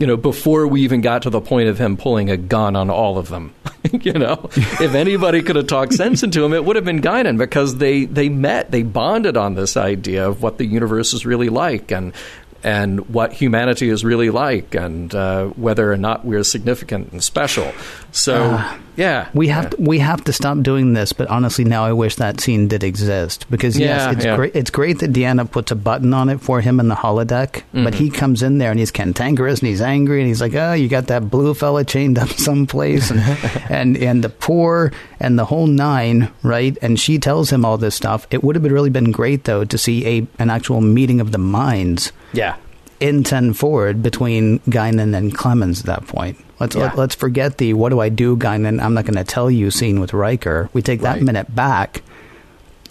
you 0.00 0.06
know, 0.06 0.16
before 0.16 0.66
we 0.66 0.80
even 0.80 1.02
got 1.02 1.22
to 1.22 1.30
the 1.30 1.42
point 1.42 1.68
of 1.68 1.78
him 1.78 1.98
pulling 1.98 2.30
a 2.30 2.36
gun 2.38 2.74
on 2.74 2.88
all 2.88 3.18
of 3.18 3.28
them. 3.28 3.54
you 3.92 4.14
know, 4.14 4.48
if 4.54 4.94
anybody 4.94 5.42
could 5.42 5.56
have 5.56 5.66
talked 5.66 5.92
sense 5.92 6.22
into 6.22 6.42
him, 6.42 6.54
it 6.54 6.64
would 6.64 6.76
have 6.76 6.86
been 6.86 7.02
Guinan 7.02 7.36
because 7.36 7.76
they, 7.76 8.06
they 8.06 8.30
met, 8.30 8.70
they 8.70 8.82
bonded 8.82 9.36
on 9.36 9.56
this 9.56 9.76
idea 9.76 10.26
of 10.26 10.42
what 10.42 10.56
the 10.56 10.64
universe 10.64 11.12
is 11.12 11.26
really 11.26 11.50
like 11.50 11.92
and 11.92 12.14
and 12.62 13.08
what 13.08 13.32
humanity 13.32 13.88
is 13.88 14.04
really 14.04 14.28
like 14.28 14.74
and 14.74 15.14
uh, 15.14 15.46
whether 15.46 15.90
or 15.90 15.96
not 15.96 16.26
we're 16.26 16.44
significant 16.44 17.10
and 17.10 17.24
special. 17.24 17.72
So, 18.12 18.62
yeah. 19.00 19.28
We 19.34 19.48
have 19.48 19.70
to, 19.70 19.76
we 19.80 19.98
have 19.98 20.22
to 20.24 20.32
stop 20.32 20.58
doing 20.60 20.92
this. 20.92 21.12
But 21.12 21.28
honestly, 21.28 21.64
now 21.64 21.84
I 21.84 21.92
wish 21.92 22.16
that 22.16 22.40
scene 22.40 22.68
did 22.68 22.84
exist 22.84 23.46
because 23.50 23.78
Yeah, 23.78 23.86
yes, 23.86 24.16
it's 24.16 24.24
yeah. 24.24 24.36
great. 24.36 24.54
It's 24.54 24.70
great 24.70 24.98
that 25.00 25.12
Deanna 25.12 25.50
puts 25.50 25.70
a 25.72 25.74
button 25.76 26.12
on 26.14 26.28
it 26.28 26.40
for 26.40 26.60
him 26.60 26.78
in 26.80 26.88
the 26.88 26.94
holodeck. 26.94 27.50
Mm-hmm. 27.62 27.84
But 27.84 27.94
he 27.94 28.10
comes 28.10 28.42
in 28.42 28.58
there 28.58 28.70
and 28.70 28.78
he's 28.78 28.90
cantankerous 28.92 29.60
and 29.60 29.68
he's 29.68 29.80
angry 29.80 30.20
and 30.20 30.28
he's 30.28 30.40
like, 30.40 30.54
"Oh, 30.54 30.74
you 30.74 30.88
got 30.88 31.06
that 31.08 31.30
blue 31.30 31.54
fella 31.54 31.84
chained 31.84 32.18
up 32.18 32.28
someplace," 32.48 33.10
and 33.10 33.20
and 33.70 33.96
and 33.96 34.22
the 34.22 34.28
poor 34.30 34.92
and 35.18 35.38
the 35.38 35.44
whole 35.46 35.66
nine, 35.66 36.30
right? 36.42 36.76
And 36.82 37.00
she 37.00 37.18
tells 37.18 37.50
him 37.50 37.64
all 37.64 37.78
this 37.78 37.94
stuff. 37.94 38.26
It 38.30 38.44
would 38.44 38.54
have 38.56 38.62
been 38.62 38.72
really 38.72 38.90
been 38.90 39.10
great 39.12 39.44
though 39.44 39.64
to 39.64 39.78
see 39.78 40.06
a 40.06 40.26
an 40.38 40.50
actual 40.50 40.80
meeting 40.80 41.20
of 41.20 41.32
the 41.32 41.38
minds 41.38 42.12
Yeah. 42.32 42.56
In 43.00 43.24
Ten 43.24 43.52
Forward 43.54 44.02
between 44.02 44.58
Guinan 44.68 45.16
and 45.16 45.34
Clemens 45.34 45.80
at 45.80 45.86
that 45.86 46.06
point. 46.06 46.36
Let's 46.60 46.76
Yeah. 46.76 46.92
let, 46.94 46.98
us 47.10 47.14
forget 47.14 47.56
the 47.56 47.72
what 47.72 47.88
do 47.88 48.00
I 48.00 48.10
do, 48.10 48.36
Guinan? 48.36 48.80
I'm 48.82 48.92
not 48.94 49.06
going 49.06 49.16
to 49.16 49.24
tell 49.24 49.50
you 49.50 49.70
scene 49.70 50.00
with 50.00 50.12
Riker. 50.12 50.68
We 50.74 50.82
take 50.82 51.00
that 51.00 51.14
Right. 51.14 51.22
minute 51.22 51.54
back, 51.54 52.02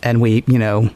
and 0.02 0.20
we, 0.20 0.44
you 0.48 0.58
know, 0.58 0.90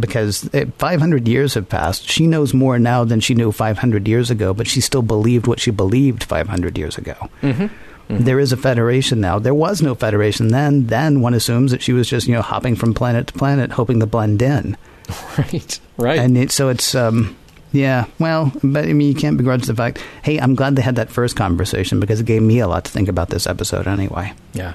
because 0.00 0.48
it, 0.52 0.72
500 0.78 1.28
years 1.28 1.54
have 1.54 1.68
passed. 1.68 2.08
She 2.08 2.26
knows 2.26 2.54
more 2.54 2.78
now 2.78 3.04
than 3.04 3.20
she 3.20 3.34
knew 3.34 3.52
500 3.52 4.08
years 4.08 4.30
ago, 4.30 4.54
but 4.54 4.66
she 4.66 4.80
still 4.80 5.02
believed 5.02 5.46
what 5.46 5.60
she 5.60 5.70
believed 5.70 6.24
500 6.24 6.78
years 6.78 6.96
ago. 6.96 7.14
Mm-hmm. 7.42 7.66
There 8.08 8.38
is 8.40 8.52
a 8.52 8.56
federation 8.58 9.20
now. 9.20 9.38
There 9.38 9.54
was 9.54 9.80
no 9.82 9.94
federation 9.94 10.48
then. 10.48 10.86
Then 10.88 11.20
one 11.22 11.34
assumes 11.34 11.70
that 11.70 11.82
she 11.82 11.92
was 11.92 12.08
just 12.08 12.26
you 12.28 12.34
know 12.34 12.42
hopping 12.42 12.76
from 12.76 12.92
planet 12.94 13.26
to 13.28 13.32
planet, 13.34 13.72
hoping 13.72 14.00
to 14.00 14.06
blend 14.06 14.42
in 14.42 14.76
Right. 15.38 15.80
Right. 15.96 16.18
and 16.18 16.36
it, 16.36 16.50
so 16.50 16.68
it's 16.68 16.94
um 16.94 17.36
yeah 17.72 18.06
well 18.18 18.52
but 18.62 18.84
i 18.84 18.92
mean 18.92 19.08
you 19.08 19.14
can't 19.14 19.36
begrudge 19.36 19.64
the 19.64 19.74
fact 19.74 20.02
hey 20.22 20.38
i'm 20.38 20.54
glad 20.54 20.76
they 20.76 20.82
had 20.82 20.96
that 20.96 21.10
first 21.10 21.36
conversation 21.36 22.00
because 22.00 22.20
it 22.20 22.26
gave 22.26 22.42
me 22.42 22.58
a 22.58 22.68
lot 22.68 22.84
to 22.84 22.90
think 22.90 23.08
about 23.08 23.28
this 23.30 23.46
episode 23.46 23.86
anyway 23.86 24.32
Yeah. 24.52 24.74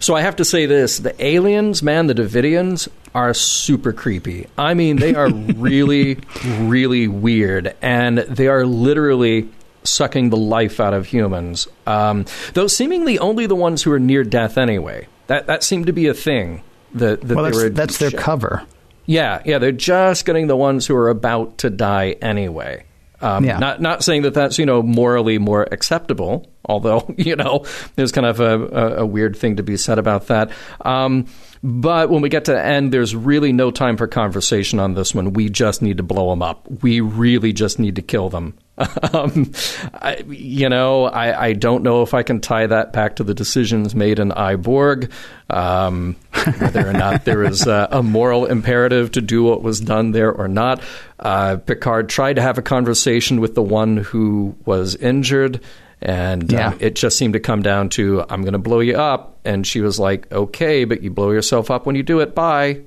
So 0.00 0.14
I 0.14 0.22
have 0.22 0.36
to 0.36 0.44
say 0.44 0.66
this: 0.66 0.98
the 0.98 1.14
aliens, 1.24 1.82
man, 1.82 2.06
the 2.06 2.14
Devidians 2.14 2.88
are 3.14 3.34
super 3.34 3.92
creepy. 3.92 4.46
I 4.58 4.74
mean, 4.74 4.96
they 4.96 5.14
are 5.14 5.30
really, 5.56 6.18
really 6.44 7.08
weird, 7.08 7.74
and 7.82 8.18
they 8.18 8.48
are 8.48 8.66
literally 8.66 9.48
sucking 9.84 10.30
the 10.30 10.36
life 10.36 10.80
out 10.80 10.94
of 10.94 11.06
humans. 11.06 11.68
Um, 11.86 12.24
though 12.54 12.66
seemingly 12.66 13.18
only 13.18 13.46
the 13.46 13.54
ones 13.54 13.82
who 13.82 13.92
are 13.92 14.00
near 14.00 14.24
death 14.24 14.56
anyway. 14.58 15.08
That 15.26 15.46
that 15.46 15.62
seemed 15.62 15.86
to 15.86 15.92
be 15.92 16.06
a 16.06 16.14
thing. 16.14 16.62
That, 16.94 17.22
that 17.22 17.34
well 17.34 17.44
that's, 17.44 17.74
that's 17.74 17.98
their 17.98 18.12
cover 18.12 18.64
yeah, 19.06 19.42
yeah, 19.44 19.58
they're 19.58 19.72
just 19.72 20.24
getting 20.24 20.46
the 20.46 20.56
ones 20.56 20.86
who 20.86 20.96
are 20.96 21.08
about 21.08 21.58
to 21.58 21.70
die 21.70 22.16
anyway. 22.22 22.84
Um, 23.20 23.44
Yeah. 23.44 23.58
Not 23.58 23.80
not 23.80 24.04
saying 24.04 24.22
that 24.22 24.34
that's 24.34 24.58
you 24.58 24.66
know 24.66 24.82
morally 24.82 25.38
more 25.38 25.66
acceptable, 25.70 26.46
although 26.64 27.12
you 27.16 27.36
know 27.36 27.64
there's 27.96 28.12
kind 28.12 28.26
of 28.26 28.40
a, 28.40 28.98
a, 28.98 29.06
weird 29.06 29.36
thing 29.36 29.56
to 29.56 29.62
be 29.62 29.76
said 29.76 29.98
about 29.98 30.28
that. 30.28 30.50
Um, 30.82 31.26
but 31.62 32.10
when 32.10 32.20
we 32.20 32.28
get 32.28 32.44
to 32.44 32.52
the 32.52 32.62
end, 32.62 32.92
there's 32.92 33.16
really 33.16 33.50
no 33.50 33.70
time 33.70 33.96
for 33.96 34.06
conversation 34.06 34.78
on 34.78 34.92
this 34.92 35.14
one. 35.14 35.32
We 35.32 35.48
just 35.48 35.80
need 35.80 35.96
to 35.96 36.02
blow 36.02 36.28
them 36.28 36.42
up. 36.42 36.66
We 36.82 37.00
really 37.00 37.54
just 37.54 37.78
need 37.78 37.96
to 37.96 38.02
kill 38.02 38.28
them. 38.28 38.54
um, 39.14 39.52
I, 39.94 40.22
you 40.28 40.68
know, 40.68 41.04
I, 41.04 41.46
I 41.46 41.52
don't 41.52 41.82
know 41.82 42.02
if 42.02 42.12
I 42.12 42.22
can 42.22 42.40
tie 42.40 42.66
that 42.66 42.92
back 42.92 43.16
to 43.16 43.24
the 43.24 43.32
decisions 43.32 43.94
made 43.94 44.18
in 44.18 44.32
I, 44.32 44.56
Borg, 44.56 45.10
um, 45.48 46.16
whether 46.58 46.86
or 46.86 46.92
not 46.92 47.24
there 47.24 47.44
is 47.44 47.66
a, 47.66 47.88
a 47.90 48.02
moral 48.02 48.46
imperative 48.46 49.12
to 49.12 49.20
do 49.20 49.44
what 49.44 49.62
was 49.62 49.80
done 49.80 50.10
there 50.10 50.32
or 50.32 50.48
not. 50.48 50.82
Uh, 51.18 51.56
Picard 51.56 52.08
tried 52.08 52.34
to 52.34 52.42
have 52.42 52.58
a 52.58 52.62
conversation 52.62 53.40
with 53.40 53.54
the 53.54 53.62
one 53.62 53.96
who 53.96 54.56
was 54.66 54.96
injured. 54.96 55.60
And 56.04 56.52
um, 56.54 56.76
it 56.80 56.94
just 56.96 57.16
seemed 57.16 57.32
to 57.32 57.40
come 57.40 57.62
down 57.62 57.88
to, 57.90 58.24
I'm 58.28 58.42
going 58.42 58.52
to 58.52 58.58
blow 58.58 58.80
you 58.80 58.96
up. 58.96 59.38
And 59.44 59.66
she 59.66 59.80
was 59.80 59.98
like, 59.98 60.30
okay, 60.30 60.84
but 60.84 61.02
you 61.02 61.10
blow 61.10 61.30
yourself 61.30 61.70
up 61.70 61.86
when 61.86 61.96
you 61.96 62.02
do 62.02 62.20
it. 62.20 62.34
Bye. 62.34 62.82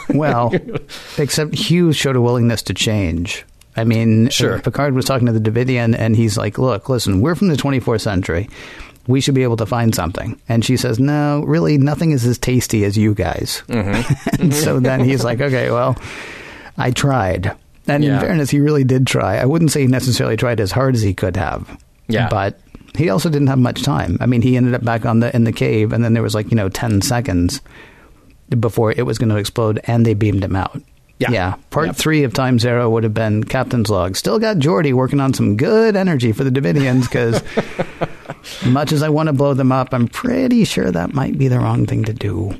well 0.14 0.50
except 1.18 1.54
hugh 1.54 1.92
showed 1.92 2.16
a 2.16 2.20
willingness 2.20 2.62
to 2.62 2.72
change 2.72 3.44
i 3.76 3.84
mean 3.84 4.30
Sure. 4.30 4.54
Uh, 4.56 4.60
picard 4.62 4.94
was 4.94 5.04
talking 5.04 5.26
to 5.26 5.32
the 5.34 5.38
Devidian 5.50 5.94
and 5.94 6.16
he's 6.16 6.38
like 6.38 6.56
look 6.56 6.88
listen 6.88 7.20
we're 7.20 7.34
from 7.34 7.48
the 7.48 7.56
24th 7.56 8.00
century 8.00 8.48
we 9.06 9.20
should 9.20 9.34
be 9.34 9.42
able 9.42 9.58
to 9.58 9.66
find 9.66 9.94
something 9.94 10.40
and 10.48 10.64
she 10.64 10.78
says 10.78 10.98
no 10.98 11.44
really 11.46 11.76
nothing 11.76 12.12
is 12.12 12.24
as 12.24 12.38
tasty 12.38 12.86
as 12.86 12.96
you 12.96 13.12
guys 13.14 13.62
mm-hmm. 13.68 13.90
Mm-hmm. 13.92 14.42
and 14.44 14.54
so 14.54 14.80
then 14.80 15.00
he's 15.04 15.24
like 15.24 15.42
okay 15.42 15.70
well 15.70 15.94
i 16.78 16.90
tried 16.90 17.54
and 17.86 18.02
Yeah. 18.02 18.14
in 18.14 18.20
fairness 18.20 18.48
he 18.48 18.60
really 18.60 18.84
did 18.84 19.06
try 19.06 19.36
i 19.36 19.44
wouldn't 19.44 19.72
say 19.72 19.82
he 19.82 19.88
necessarily 19.88 20.38
tried 20.38 20.58
as 20.58 20.72
hard 20.72 20.94
as 20.94 21.02
he 21.02 21.12
could 21.12 21.36
have 21.36 21.68
Yeah. 22.12 22.28
but 22.28 22.58
he 22.96 23.08
also 23.08 23.28
didn't 23.30 23.48
have 23.48 23.58
much 23.58 23.82
time 23.82 24.18
i 24.20 24.26
mean 24.26 24.42
he 24.42 24.56
ended 24.56 24.74
up 24.74 24.84
back 24.84 25.06
on 25.06 25.20
the 25.20 25.34
in 25.34 25.44
the 25.44 25.52
cave 25.52 25.92
and 25.92 26.04
then 26.04 26.12
there 26.14 26.22
was 26.22 26.34
like 26.34 26.50
you 26.50 26.56
know 26.56 26.68
10 26.68 27.00
seconds 27.02 27.60
before 28.60 28.92
it 28.92 29.02
was 29.06 29.18
going 29.18 29.30
to 29.30 29.36
explode 29.36 29.80
and 29.84 30.04
they 30.04 30.12
beamed 30.14 30.44
him 30.44 30.54
out 30.54 30.78
Yeah. 31.18 31.30
yeah 31.30 31.54
part 31.70 31.86
Yep. 31.86 31.96
three 31.96 32.22
of 32.24 32.34
Time's 32.34 32.66
Arrow 32.66 32.90
would 32.90 33.02
have 33.04 33.14
been 33.14 33.44
captain's 33.44 33.88
log 33.88 34.16
still 34.16 34.38
got 34.38 34.58
Geordi 34.58 34.92
working 34.92 35.20
on 35.20 35.32
some 35.32 35.56
good 35.56 35.96
energy 35.96 36.32
for 36.32 36.44
the 36.44 36.50
Devidians 36.50 37.02
because 37.08 37.42
much 38.66 38.92
as 38.92 39.02
i 39.02 39.08
want 39.08 39.28
to 39.28 39.32
blow 39.32 39.54
them 39.54 39.72
up 39.72 39.94
i'm 39.94 40.06
pretty 40.08 40.64
sure 40.64 40.90
that 40.90 41.14
might 41.14 41.38
be 41.38 41.48
the 41.48 41.58
wrong 41.58 41.86
thing 41.86 42.04
to 42.04 42.12
do 42.12 42.52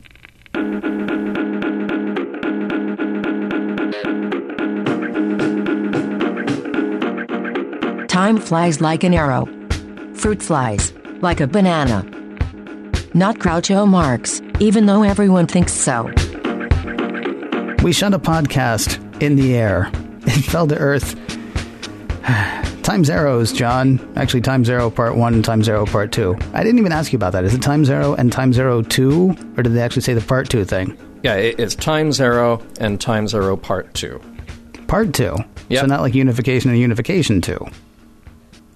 Time 8.23 8.39
flies 8.39 8.81
like 8.81 9.03
an 9.03 9.15
arrow. 9.15 9.47
Fruit 10.15 10.41
flies 10.41 10.93
like 11.23 11.41
a 11.41 11.47
banana. 11.49 12.05
Not 13.15 13.41
Groucho 13.41 13.85
Marx, 13.85 14.41
even 14.61 14.87
though 14.87 15.03
everyone 15.03 15.49
thinks 15.49 15.73
so. 15.73 16.05
We 17.83 17.93
shot 17.93 18.15
a 18.15 18.21
podcast 18.21 19.01
in 19.21 19.35
the 19.35 19.57
air. 19.57 19.91
It 20.25 20.45
fell 20.45 20.69
to 20.69 20.79
earth. 20.79 21.17
Time's 22.85 23.11
Arrows, 23.11 23.53
John. 23.53 23.99
Actually, 24.15 24.43
Time's 24.43 24.71
Arrow 24.71 24.89
Part 24.89 25.17
1 25.17 25.35
and 25.35 25.45
Time's 25.45 25.69
Arrow 25.69 25.85
Part 25.85 26.13
2. 26.13 26.37
I 26.55 26.63
didn't 26.63 26.79
even 26.79 26.93
ask 26.93 27.13
you 27.13 27.17
about 27.17 27.33
that. 27.33 27.43
Is 27.43 27.55
it 27.55 27.61
Time's 27.61 27.91
Arrow 27.91 28.15
and 28.15 28.31
Time's 28.31 28.57
Arrow 28.57 28.83
2? 28.83 29.31
Or 29.57 29.65
did 29.65 29.71
they 29.73 29.83
actually 29.83 30.03
say 30.03 30.15
the 30.15 30.21
Part 30.21 30.49
2 30.49 30.65
thing? 30.65 30.97
Yeah, 31.25 31.35
it's 31.35 31.75
Time's 31.75 32.21
Arrow 32.21 32.63
and 32.79 33.01
Time's 33.01 33.35
Arrow 33.35 33.57
Part 33.57 33.93
2. 33.95 34.21
Part 34.87 35.13
2. 35.13 35.35
Yep. 35.71 35.81
So 35.81 35.87
not 35.87 36.03
like 36.03 36.15
Unification 36.15 36.71
and 36.71 36.79
Unification 36.79 37.41
2. 37.41 37.67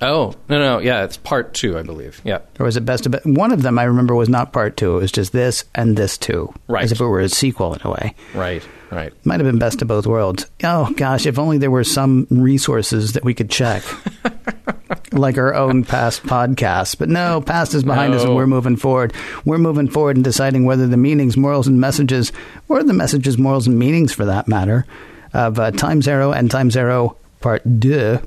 Oh, 0.03 0.35
no, 0.49 0.59
no, 0.59 0.79
yeah, 0.79 1.05
it's 1.05 1.17
Part 1.17 1.55
2, 1.55 1.79
I 1.79 1.83
believe. 1.83 2.21
Yeah. 2.25 2.41
Or 2.61 2.67
was 2.67 2.77
it 2.77 2.85
Best 2.85 3.07
of 3.07 3.13
Be- 3.13 3.33
One 3.33 3.53
of 3.53 3.63
them 3.63 3.79
I 3.79 3.85
remember 3.85 4.15
was 4.15 4.29
not 4.29 4.53
Part 4.53 4.77
2. 4.77 4.97
It 4.97 5.01
was 5.01 5.13
just 5.13 5.33
this 5.33 5.65
and 5.75 5.97
this 5.97 6.19
2. 6.19 6.53
Right. 6.69 6.85
As 6.85 6.93
if 6.93 7.01
it 7.01 7.05
were 7.07 7.21
a 7.21 7.29
sequel 7.29 7.75
in 7.75 7.81
a 7.83 7.91
way. 7.91 8.15
Right, 8.35 8.63
right. 8.91 9.13
Might 9.25 9.41
have 9.41 9.47
been 9.47 9.59
Best 9.59 9.81
of 9.81 9.89
Both 9.89 10.07
Worlds. 10.07 10.47
Oh, 10.63 10.93
gosh, 10.97 11.25
if 11.27 11.39
only 11.39 11.57
there 11.59 11.71
were 11.71 11.85
some 11.85 12.27
resources 12.31 13.15
that 13.15 13.25
we 13.25 13.33
could 13.33 13.51
check. 13.51 13.83
like 15.13 15.39
our 15.39 15.55
own 15.55 15.85
past 15.85 16.23
podcasts. 16.25 16.97
But 16.99 17.09
no, 17.09 17.41
past 17.41 17.75
is 17.75 17.83
behind 17.83 18.15
us 18.15 18.23
and 18.23 18.37
we're 18.37 18.47
moving 18.47 18.77
forward. 18.77 19.15
We're 19.45 19.59
moving 19.59 19.89
forward 19.89 20.17
and 20.17 20.25
deciding 20.25 20.65
whether 20.67 20.87
the 20.87 20.97
meanings, 20.97 21.37
morals, 21.37 21.67
and 21.67 21.81
messages, 21.81 22.33
or 22.69 22.83
the 22.83 22.93
messages, 22.93 23.39
morals, 23.39 23.67
and 23.67 23.79
meanings 23.79 24.13
for 24.13 24.27
that 24.27 24.47
matter, 24.47 24.85
of 25.33 25.59
uh, 25.59 25.71
Time's 25.71 26.07
Arrow 26.07 26.33
and 26.33 26.51
Time's 26.51 26.77
Arrow 26.77 27.17
Part 27.41 27.81
deux 27.81 28.21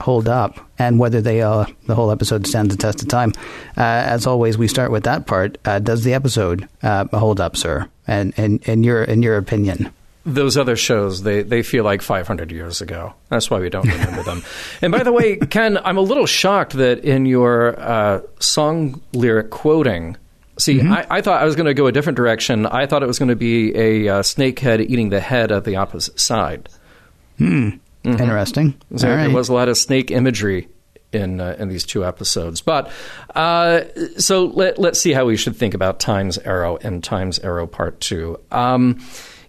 hold 0.00 0.28
up. 0.28 0.58
And 0.86 0.98
whether 0.98 1.20
they 1.20 1.42
uh, 1.42 1.64
the 1.86 1.94
whole 1.94 2.10
episode 2.10 2.46
stands 2.46 2.74
the 2.74 2.80
test 2.80 3.02
of 3.02 3.08
time. 3.08 3.32
Uh, 3.76 3.82
as 3.82 4.26
always, 4.26 4.56
we 4.58 4.68
start 4.68 4.90
with 4.90 5.04
that 5.04 5.26
part. 5.26 5.58
Uh, 5.64 5.78
does 5.78 6.04
the 6.04 6.14
episode 6.14 6.68
uh, 6.82 7.06
hold 7.16 7.40
up, 7.40 7.56
sir? 7.56 7.88
And 8.06 8.32
in, 8.38 8.58
in 8.64 8.84
your 8.84 9.02
in 9.04 9.22
your 9.22 9.36
opinion? 9.36 9.92
those 10.26 10.56
other 10.56 10.74
shows 10.74 11.22
they, 11.22 11.42
they 11.42 11.62
feel 11.62 11.84
like 11.84 12.00
500 12.00 12.50
years 12.50 12.80
ago 12.80 13.12
that's 13.28 13.50
why 13.50 13.58
we 13.60 13.68
don't 13.68 13.86
remember 13.86 14.22
them 14.22 14.42
and 14.80 14.90
by 14.90 15.02
the 15.02 15.12
way 15.12 15.36
ken 15.36 15.76
i'm 15.84 15.98
a 15.98 16.00
little 16.00 16.24
shocked 16.24 16.72
that 16.72 17.04
in 17.04 17.26
your 17.26 17.78
uh, 17.78 18.22
song 18.40 19.02
lyric 19.12 19.50
quoting 19.50 20.16
see 20.56 20.78
Mm-hmm. 20.78 20.92
I, 20.94 21.06
I 21.10 21.20
thought 21.20 21.42
i 21.42 21.44
was 21.44 21.56
going 21.56 21.66
to 21.66 21.74
go 21.74 21.88
a 21.88 21.92
different 21.92 22.16
direction 22.16 22.64
i 22.64 22.86
thought 22.86 23.02
it 23.02 23.06
was 23.06 23.18
going 23.18 23.28
to 23.28 23.36
be 23.36 23.76
a 23.76 24.08
uh, 24.08 24.22
snakehead 24.22 24.80
eating 24.88 25.10
the 25.10 25.20
head 25.20 25.50
of 25.50 25.64
the 25.64 25.76
opposite 25.76 26.18
side 26.18 26.70
Hmm. 27.36 27.68
Interesting. 28.02 28.80
so 28.96 29.08
All 29.10 29.14
right. 29.16 29.26
there 29.26 29.34
was 29.34 29.50
a 29.50 29.52
lot 29.54 29.68
of 29.68 29.76
snake 29.76 30.10
imagery 30.10 30.68
in 31.14 31.40
uh, 31.40 31.56
in 31.58 31.68
these 31.68 31.84
two 31.84 32.04
episodes. 32.04 32.60
But 32.60 32.90
uh, 33.34 33.82
so 34.18 34.46
let 34.46 34.78
let's 34.78 35.00
see 35.00 35.12
how 35.12 35.26
we 35.26 35.36
should 35.36 35.56
think 35.56 35.74
about 35.74 36.00
Times 36.00 36.38
Arrow 36.38 36.76
and 36.78 37.02
Times 37.02 37.38
Arrow 37.38 37.66
Part 37.66 38.00
Two. 38.00 38.40
Um, 38.50 39.00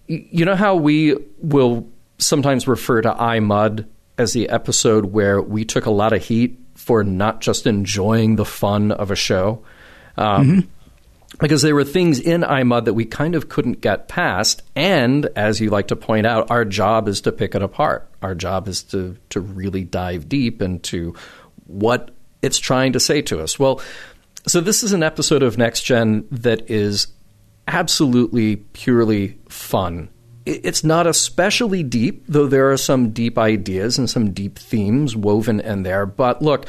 you 0.07 0.45
know 0.45 0.55
how 0.55 0.75
we 0.75 1.15
will 1.39 1.87
sometimes 2.17 2.67
refer 2.67 3.01
to 3.01 3.13
I, 3.13 3.39
Mudd 3.39 3.87
as 4.17 4.33
the 4.33 4.49
episode 4.49 5.05
where 5.05 5.41
we 5.41 5.65
took 5.65 5.85
a 5.85 5.91
lot 5.91 6.13
of 6.13 6.23
heat 6.23 6.59
for 6.75 7.03
not 7.03 7.41
just 7.41 7.67
enjoying 7.67 8.35
the 8.35 8.45
fun 8.45 8.91
of 8.91 9.11
a 9.11 9.15
show. 9.15 9.63
Um, 10.17 10.69
because 11.39 11.61
there 11.61 11.75
were 11.75 11.83
things 11.83 12.19
in 12.19 12.43
I, 12.43 12.63
Mudd 12.63 12.85
that 12.85 12.93
we 12.93 13.05
kind 13.05 13.35
of 13.35 13.49
couldn't 13.49 13.81
get 13.81 14.07
past. 14.07 14.61
And 14.75 15.25
as 15.35 15.59
you 15.59 15.69
like 15.69 15.89
to 15.89 15.95
point 15.95 16.25
out, 16.25 16.49
our 16.49 16.63
job 16.63 17.07
is 17.07 17.21
to 17.21 17.31
pick 17.31 17.55
it 17.55 17.61
apart. 17.61 18.09
Our 18.21 18.35
job 18.35 18.67
is 18.67 18.83
to, 18.83 19.17
to 19.31 19.41
really 19.41 19.83
dive 19.83 20.29
deep 20.29 20.61
into 20.61 21.15
what 21.65 22.11
it's 22.41 22.57
trying 22.57 22.93
to 22.93 22.99
say 22.99 23.21
to 23.23 23.41
us. 23.41 23.59
Well, 23.59 23.81
so 24.47 24.61
this 24.61 24.83
is 24.83 24.93
an 24.93 25.03
episode 25.03 25.43
of 25.43 25.57
Next 25.57 25.83
Gen 25.83 26.27
that 26.31 26.69
is 26.69 27.07
absolutely 27.67 28.57
purely 28.57 29.37
fun. 29.49 30.09
It's 30.45 30.83
not 30.83 31.07
especially 31.07 31.81
deep, 31.81 32.25
though 32.27 32.45
there 32.45 32.71
are 32.71 32.77
some 32.77 33.09
deep 33.09 33.37
ideas 33.39 33.97
and 33.97 34.07
some 34.07 34.31
deep 34.31 34.59
themes 34.59 35.15
woven 35.15 35.59
in 35.59 35.81
there. 35.81 36.05
But 36.05 36.43
look, 36.43 36.67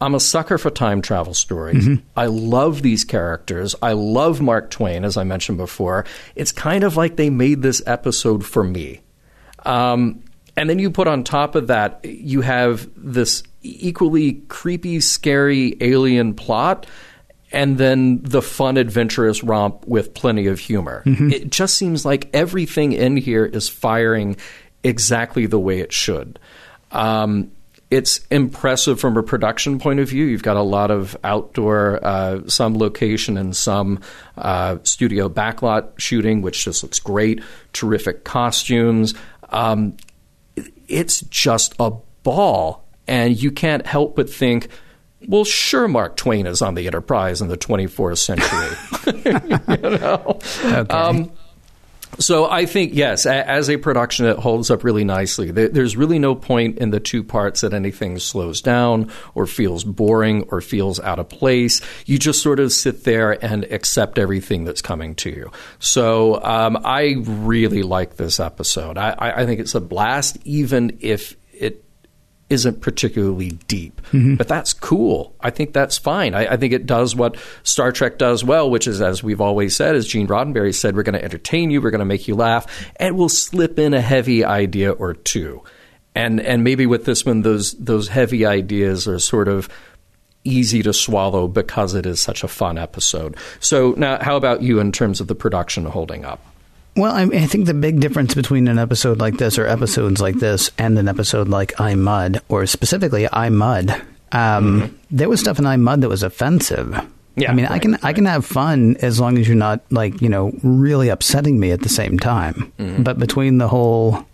I'm 0.00 0.16
a 0.16 0.20
sucker 0.20 0.58
for 0.58 0.70
time 0.70 1.00
travel 1.00 1.32
stories. 1.32 2.00
I 2.16 2.26
love 2.26 2.82
these 2.82 3.04
characters. 3.04 3.76
I 3.80 3.92
love 3.92 4.40
Mark 4.40 4.70
Twain, 4.70 5.04
as 5.04 5.16
I 5.16 5.22
mentioned 5.22 5.58
before. 5.58 6.04
It's 6.34 6.50
kind 6.50 6.82
of 6.82 6.96
like 6.96 7.14
they 7.14 7.30
made 7.30 7.62
this 7.62 7.80
episode 7.86 8.44
for 8.44 8.64
me. 8.64 9.02
Um, 9.64 10.24
and 10.56 10.68
then 10.68 10.78
you 10.78 10.90
put 10.90 11.08
on 11.08 11.24
top 11.24 11.54
of 11.54 11.68
that, 11.68 12.00
you 12.04 12.40
have 12.42 12.88
this 12.96 13.42
equally 13.62 14.34
creepy, 14.48 15.00
scary 15.00 15.76
alien 15.80 16.34
plot, 16.34 16.86
and 17.52 17.78
then 17.78 18.20
the 18.22 18.42
fun, 18.42 18.76
adventurous 18.76 19.42
romp 19.42 19.86
with 19.86 20.14
plenty 20.14 20.46
of 20.46 20.58
humor. 20.58 21.02
It 21.32 21.50
just 21.50 21.76
seems 21.76 22.04
like 22.04 22.28
everything 22.34 22.92
in 22.92 23.16
here 23.16 23.44
is 23.44 23.68
firing 23.68 24.36
exactly 24.82 25.46
the 25.46 25.58
way 25.58 25.80
it 25.80 25.92
should. 25.92 26.38
Um, 26.90 27.52
it's 27.90 28.26
impressive 28.30 28.98
from 28.98 29.18
a 29.18 29.22
production 29.22 29.78
point 29.78 30.00
of 30.00 30.08
view. 30.08 30.24
You've 30.24 30.42
got 30.42 30.56
a 30.56 30.62
lot 30.62 30.90
of 30.90 31.14
outdoor, 31.24 32.00
uh, 32.02 32.40
some 32.46 32.78
location 32.78 33.36
and 33.36 33.54
some 33.54 34.00
uh, 34.38 34.78
studio 34.82 35.28
backlot 35.28 35.98
shooting, 35.98 36.40
which 36.40 36.64
just 36.64 36.82
looks 36.82 36.98
great. 36.98 37.42
Terrific 37.74 38.24
costumes. 38.24 39.14
Um, 39.50 39.98
it's 40.88 41.20
just 41.22 41.74
a 41.78 41.92
ball, 42.22 42.84
and 43.06 43.40
you 43.40 43.50
can't 43.50 43.86
help 43.86 44.16
but 44.16 44.28
think. 44.30 44.68
Well, 45.28 45.44
sure, 45.44 45.86
Mark 45.86 46.16
Twain 46.16 46.46
is 46.46 46.62
on 46.62 46.74
the 46.74 46.86
Enterprise 46.86 47.40
in 47.40 47.46
the 47.46 47.56
24th 47.56 48.18
century. 48.18 49.72
you 49.82 49.98
know? 49.98 50.38
Okay. 50.64 50.92
Um, 50.92 51.30
so 52.18 52.48
I 52.48 52.66
think 52.66 52.94
yes, 52.94 53.26
as 53.26 53.70
a 53.70 53.76
production, 53.76 54.26
it 54.26 54.38
holds 54.38 54.70
up 54.70 54.84
really 54.84 55.04
nicely. 55.04 55.50
There's 55.50 55.96
really 55.96 56.18
no 56.18 56.34
point 56.34 56.78
in 56.78 56.90
the 56.90 57.00
two 57.00 57.24
parts 57.24 57.62
that 57.62 57.72
anything 57.72 58.18
slows 58.18 58.60
down 58.60 59.10
or 59.34 59.46
feels 59.46 59.82
boring 59.84 60.42
or 60.50 60.60
feels 60.60 61.00
out 61.00 61.18
of 61.18 61.28
place. 61.28 61.80
You 62.06 62.18
just 62.18 62.42
sort 62.42 62.60
of 62.60 62.72
sit 62.72 63.04
there 63.04 63.42
and 63.44 63.64
accept 63.64 64.18
everything 64.18 64.64
that's 64.64 64.82
coming 64.82 65.14
to 65.16 65.30
you. 65.30 65.50
So 65.78 66.42
um, 66.42 66.78
I 66.84 67.16
really 67.18 67.82
like 67.82 68.16
this 68.16 68.40
episode. 68.40 68.98
I, 68.98 69.14
I 69.18 69.46
think 69.46 69.60
it's 69.60 69.74
a 69.74 69.80
blast, 69.80 70.38
even 70.44 70.98
if 71.00 71.36
isn't 72.52 72.82
particularly 72.82 73.52
deep. 73.66 74.00
Mm-hmm. 74.12 74.36
But 74.36 74.46
that's 74.46 74.74
cool. 74.74 75.34
I 75.40 75.50
think 75.50 75.72
that's 75.72 75.96
fine. 75.96 76.34
I, 76.34 76.52
I 76.52 76.56
think 76.58 76.74
it 76.74 76.86
does 76.86 77.16
what 77.16 77.36
Star 77.62 77.90
Trek 77.90 78.18
does 78.18 78.44
well, 78.44 78.70
which 78.70 78.86
is, 78.86 79.00
as 79.00 79.22
we've 79.22 79.40
always 79.40 79.74
said, 79.74 79.96
as 79.96 80.06
Gene 80.06 80.28
Roddenberry 80.28 80.74
said, 80.74 80.94
we're 80.94 81.02
going 81.02 81.14
to 81.14 81.24
entertain 81.24 81.70
you, 81.70 81.80
we're 81.80 81.90
going 81.90 82.00
to 82.00 82.04
make 82.04 82.28
you 82.28 82.34
laugh, 82.34 82.66
and 82.96 83.16
we'll 83.16 83.30
slip 83.30 83.78
in 83.78 83.94
a 83.94 84.02
heavy 84.02 84.44
idea 84.44 84.92
or 84.92 85.14
two. 85.14 85.62
And 86.14 86.40
and 86.42 86.62
maybe 86.62 86.84
with 86.84 87.06
this 87.06 87.24
one, 87.24 87.40
those 87.40 87.72
those 87.72 88.08
heavy 88.08 88.44
ideas 88.44 89.08
are 89.08 89.18
sort 89.18 89.48
of 89.48 89.70
easy 90.44 90.82
to 90.82 90.92
swallow 90.92 91.48
because 91.48 91.94
it 91.94 92.04
is 92.04 92.20
such 92.20 92.44
a 92.44 92.48
fun 92.48 92.76
episode. 92.76 93.34
So 93.60 93.94
now, 93.96 94.22
how 94.22 94.36
about 94.36 94.60
you 94.60 94.78
in 94.78 94.92
terms 94.92 95.22
of 95.22 95.26
the 95.26 95.34
production 95.34 95.86
holding 95.86 96.26
up? 96.26 96.44
Well, 96.94 97.12
I, 97.14 97.22
I 97.22 97.46
think 97.46 97.66
the 97.66 97.74
big 97.74 98.00
difference 98.00 98.34
between 98.34 98.68
an 98.68 98.78
episode 98.78 99.18
like 99.18 99.38
this 99.38 99.58
or 99.58 99.66
episodes 99.66 100.20
like 100.20 100.36
this 100.36 100.70
and 100.76 100.98
an 100.98 101.08
episode 101.08 101.48
like 101.48 101.80
I, 101.80 101.94
Mudd, 101.94 102.42
or 102.48 102.66
specifically 102.66 103.26
I, 103.32 103.48
Mudd, 103.48 104.02
um, 104.32 104.98
there 105.10 105.28
was 105.28 105.40
stuff 105.40 105.58
in 105.58 105.66
I, 105.66 105.76
Mudd 105.76 106.02
that 106.02 106.10
was 106.10 106.22
offensive. 106.22 106.94
Yeah, 107.34 107.50
I 107.50 107.54
mean, 107.54 107.64
I 107.64 107.70
right, 107.70 107.82
can 107.82 107.98
I 108.02 108.12
can 108.12 108.26
have 108.26 108.44
fun 108.44 108.96
as 109.00 109.18
long 109.18 109.38
as 109.38 109.48
you're 109.48 109.56
not 109.56 109.80
like 109.90 110.20
you 110.20 110.28
know 110.28 110.52
really 110.62 111.08
upsetting 111.08 111.58
me 111.58 111.70
at 111.70 111.80
the 111.80 111.88
same 111.88 112.18
time. 112.18 112.70
But 113.02 113.18
between 113.18 113.56
the 113.56 113.68
whole, 113.68 114.26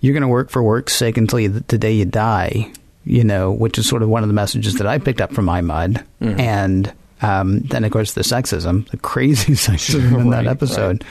you're 0.00 0.14
going 0.14 0.22
to 0.22 0.28
work 0.28 0.50
for 0.50 0.60
work's 0.60 0.94
sake 0.94 1.16
until 1.16 1.38
you, 1.38 1.48
the 1.48 1.78
day 1.78 1.92
you 1.92 2.06
die, 2.06 2.72
you 3.04 3.22
know, 3.22 3.52
which 3.52 3.78
is 3.78 3.88
sort 3.88 4.02
of 4.02 4.08
one 4.08 4.24
of 4.24 4.28
the 4.28 4.34
messages 4.34 4.74
that 4.74 4.86
I 4.88 4.98
picked 4.98 5.20
up 5.20 5.32
from 5.32 5.48
I 5.48 5.60
Mud, 5.60 6.04
and 6.20 6.92
um, 7.22 7.60
then 7.60 7.84
of 7.84 7.92
course 7.92 8.14
the 8.14 8.22
sexism, 8.22 8.90
the 8.90 8.96
crazy 9.12 9.52
sexism 9.52 10.20
in 10.20 10.30
that 10.30 10.38
Right, 10.38 10.46
episode 10.48 11.04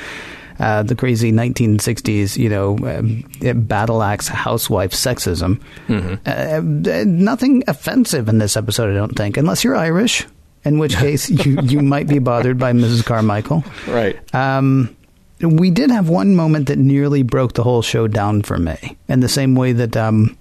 uh, 0.60 0.84
the 0.84 0.96
crazy 0.96 1.32
1960s, 1.32 2.38
you 2.38 2.50
know, 2.50 2.78
um, 2.80 3.24
battle 3.68 4.04
axe 4.04 4.28
housewife 4.28 4.92
sexism. 4.92 5.60
Uh, 5.90 6.90
uh, 6.92 7.04
nothing 7.06 7.64
offensive 7.68 8.30
in 8.30 8.38
this 8.38 8.58
episode, 8.58 8.92
I 8.92 8.96
don't 8.96 9.16
think, 9.16 9.38
unless 9.38 9.64
you're 9.64 9.76
Irish, 9.76 10.26
in 10.64 10.80
which 10.80 10.96
case 10.98 11.30
you, 11.30 11.62
you 11.62 11.82
might 11.82 12.08
be 12.08 12.20
bothered 12.20 12.58
by 12.58 12.74
Mrs. 12.74 13.06
Carmichael. 13.06 13.64
Right. 13.88 14.18
Um, 14.34 14.96
we 15.42 15.72
did 15.72 15.92
have 15.92 16.10
one 16.10 16.36
moment 16.36 16.68
that 16.68 16.78
nearly 16.78 17.24
broke 17.24 17.54
the 17.54 17.64
whole 17.64 17.82
show 17.82 18.08
down 18.08 18.44
for 18.44 18.58
me, 18.58 18.98
in 19.08 19.20
the 19.20 19.30
same 19.30 19.56
way 19.56 19.74
that 19.74 19.98
um, 19.98 20.38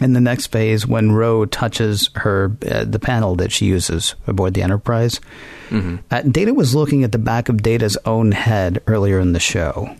in 0.00 0.12
the 0.12 0.20
next 0.20 0.46
phase, 0.48 0.86
when 0.86 1.12
Ro 1.12 1.44
touches 1.46 2.10
her 2.16 2.56
uh, 2.70 2.84
the 2.84 2.98
panel 2.98 3.36
that 3.36 3.52
she 3.52 3.66
uses 3.66 4.14
aboard 4.26 4.54
the 4.54 4.62
Enterprise, 4.62 5.20
uh, 6.10 6.22
Data 6.22 6.54
was 6.54 6.74
looking 6.74 7.04
at 7.04 7.12
the 7.12 7.18
back 7.18 7.48
of 7.48 7.62
Data's 7.62 7.96
own 8.04 8.32
head 8.32 8.82
earlier 8.86 9.20
in 9.20 9.32
the 9.32 9.40
show. 9.40 9.94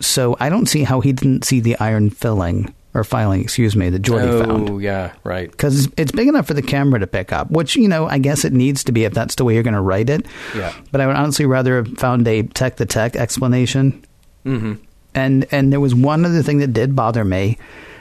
So 0.00 0.36
I 0.38 0.48
don't 0.50 0.66
see 0.66 0.84
how 0.84 1.00
he 1.00 1.12
didn't 1.12 1.44
see 1.44 1.58
the 1.58 1.76
iron 1.80 2.10
filling 2.10 2.72
or 2.94 3.04
filing, 3.04 3.40
excuse 3.40 3.76
me, 3.76 3.90
that 3.90 4.02
Geordi 4.02 4.28
oh, 4.28 4.44
found 4.44 4.70
Oh 4.70 4.78
yeah, 4.78 5.12
right. 5.24 5.50
because 5.50 5.88
it's 5.96 6.12
big 6.12 6.28
enough 6.28 6.46
for 6.46 6.54
the 6.54 6.62
camera 6.62 7.00
to 7.00 7.06
pick 7.06 7.32
up, 7.32 7.50
which 7.50 7.76
you 7.76 7.88
know 7.88 8.06
I 8.06 8.18
guess 8.18 8.44
it 8.44 8.52
needs 8.52 8.84
to 8.84 8.92
be 8.92 9.04
if 9.04 9.12
that's 9.12 9.34
the 9.34 9.44
way 9.44 9.54
you're 9.54 9.62
going 9.62 9.74
to 9.74 9.80
write 9.80 10.10
it. 10.10 10.26
Yeah. 10.54 10.72
But 10.92 11.00
I 11.00 11.06
would 11.06 11.16
honestly 11.16 11.44
rather 11.46 11.76
have 11.76 11.98
found 11.98 12.26
a 12.28 12.42
tech 12.44 12.76
the 12.76 12.86
tech 12.86 13.16
explanation. 13.16 14.04
Mm-hmm. 14.46 14.74
And 15.14 15.46
and 15.50 15.72
there 15.72 15.80
was 15.80 15.94
one 15.94 16.24
other 16.24 16.42
thing 16.42 16.58
that 16.58 16.72
did 16.72 16.94
bother 16.94 17.24
me. 17.24 17.58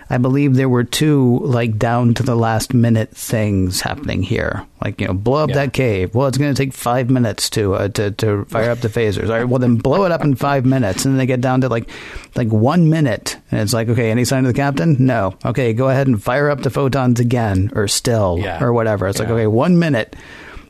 I 0.09 0.17
believe 0.17 0.55
there 0.55 0.69
were 0.69 0.83
two 0.85 1.39
like 1.43 1.77
down 1.77 2.13
to 2.15 2.23
the 2.23 2.35
last 2.35 2.73
minute 2.73 3.09
things 3.15 3.81
happening 3.81 4.23
here. 4.23 4.65
Like 4.83 5.01
you 5.01 5.07
know, 5.07 5.13
blow 5.13 5.43
up 5.43 5.49
Yeah. 5.49 5.55
that 5.55 5.73
cave. 5.73 6.15
Well, 6.15 6.27
it's 6.27 6.37
going 6.37 6.53
to 6.53 6.57
take 6.63 6.73
five 6.73 7.09
minutes 7.09 7.49
to 7.51 7.73
uh, 7.73 7.87
to 7.89 8.11
to 8.11 8.45
fire 8.45 8.69
up 8.71 8.79
the 8.79 8.87
phasers. 8.89 9.25
All 9.29 9.35
right, 9.35 9.43
well 9.47 9.59
then 9.59 9.75
blow 9.75 10.05
it 10.05 10.11
up 10.11 10.23
in 10.23 10.35
five 10.35 10.65
minutes, 10.65 11.03
and 11.03 11.13
then 11.13 11.17
they 11.17 11.25
get 11.25 11.41
down 11.41 11.61
to 11.61 11.69
like 11.69 11.89
like 12.35 12.47
one 12.49 12.89
minute, 12.89 13.37
and 13.51 13.59
it's 13.59 13.73
like 13.73 13.89
okay, 13.89 14.09
any 14.11 14.23
sign 14.23 14.45
of 14.45 14.53
the 14.53 14.59
captain? 14.59 14.95
No. 14.99 15.35
Okay, 15.43 15.73
go 15.73 15.89
ahead 15.89 16.07
and 16.07 16.21
fire 16.23 16.49
up 16.49 16.61
the 16.61 16.69
photons 16.69 17.19
again, 17.19 17.71
or 17.75 17.87
still, 17.87 18.37
Yeah. 18.39 18.63
or 18.63 18.71
whatever. 18.71 19.07
It's 19.07 19.19
like 19.19 19.29
okay, 19.29 19.47
one 19.47 19.77
minute. 19.79 20.15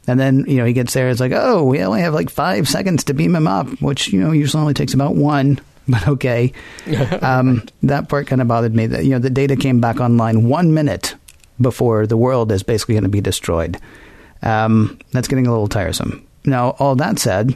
And 0.10 0.18
then, 0.18 0.46
you 0.48 0.56
know, 0.56 0.64
he 0.64 0.72
gets 0.72 0.94
there. 0.94 1.10
It's 1.10 1.20
like, 1.20 1.34
oh, 1.36 1.66
we 1.66 1.82
only 1.82 2.00
have 2.00 2.14
like 2.14 2.30
five 2.30 2.70
seconds 2.70 3.04
to 3.04 3.14
beam 3.14 3.36
him 3.36 3.46
up, 3.46 3.68
which, 3.82 4.08
you 4.14 4.22
know, 4.22 4.32
usually 4.32 4.62
only 4.62 4.74
takes 4.74 4.94
about 4.94 5.16
one. 5.16 5.60
But 5.92 6.08
okay. 6.08 6.52
um, 7.22 7.66
that 7.84 8.10
part 8.10 8.28
kind 8.28 8.42
of 8.42 8.48
bothered 8.50 8.76
me. 8.76 8.88
That, 8.88 9.06
you 9.06 9.12
know, 9.12 9.20
the 9.20 9.30
data 9.30 9.56
came 9.56 9.80
back 9.80 10.02
online 10.02 10.50
one 10.50 10.74
minute 10.74 11.16
before 11.62 12.06
the 12.06 12.18
world 12.18 12.52
is 12.52 12.62
basically 12.62 12.96
going 12.96 13.04
to 13.04 13.10
be 13.10 13.22
destroyed. 13.22 13.80
Um, 14.42 15.00
that's 15.12 15.30
getting 15.30 15.48
a 15.48 15.50
little 15.50 15.70
tiresome. 15.70 16.28
Now, 16.46 16.72
all 16.80 16.96
that 16.96 17.20
said, 17.20 17.56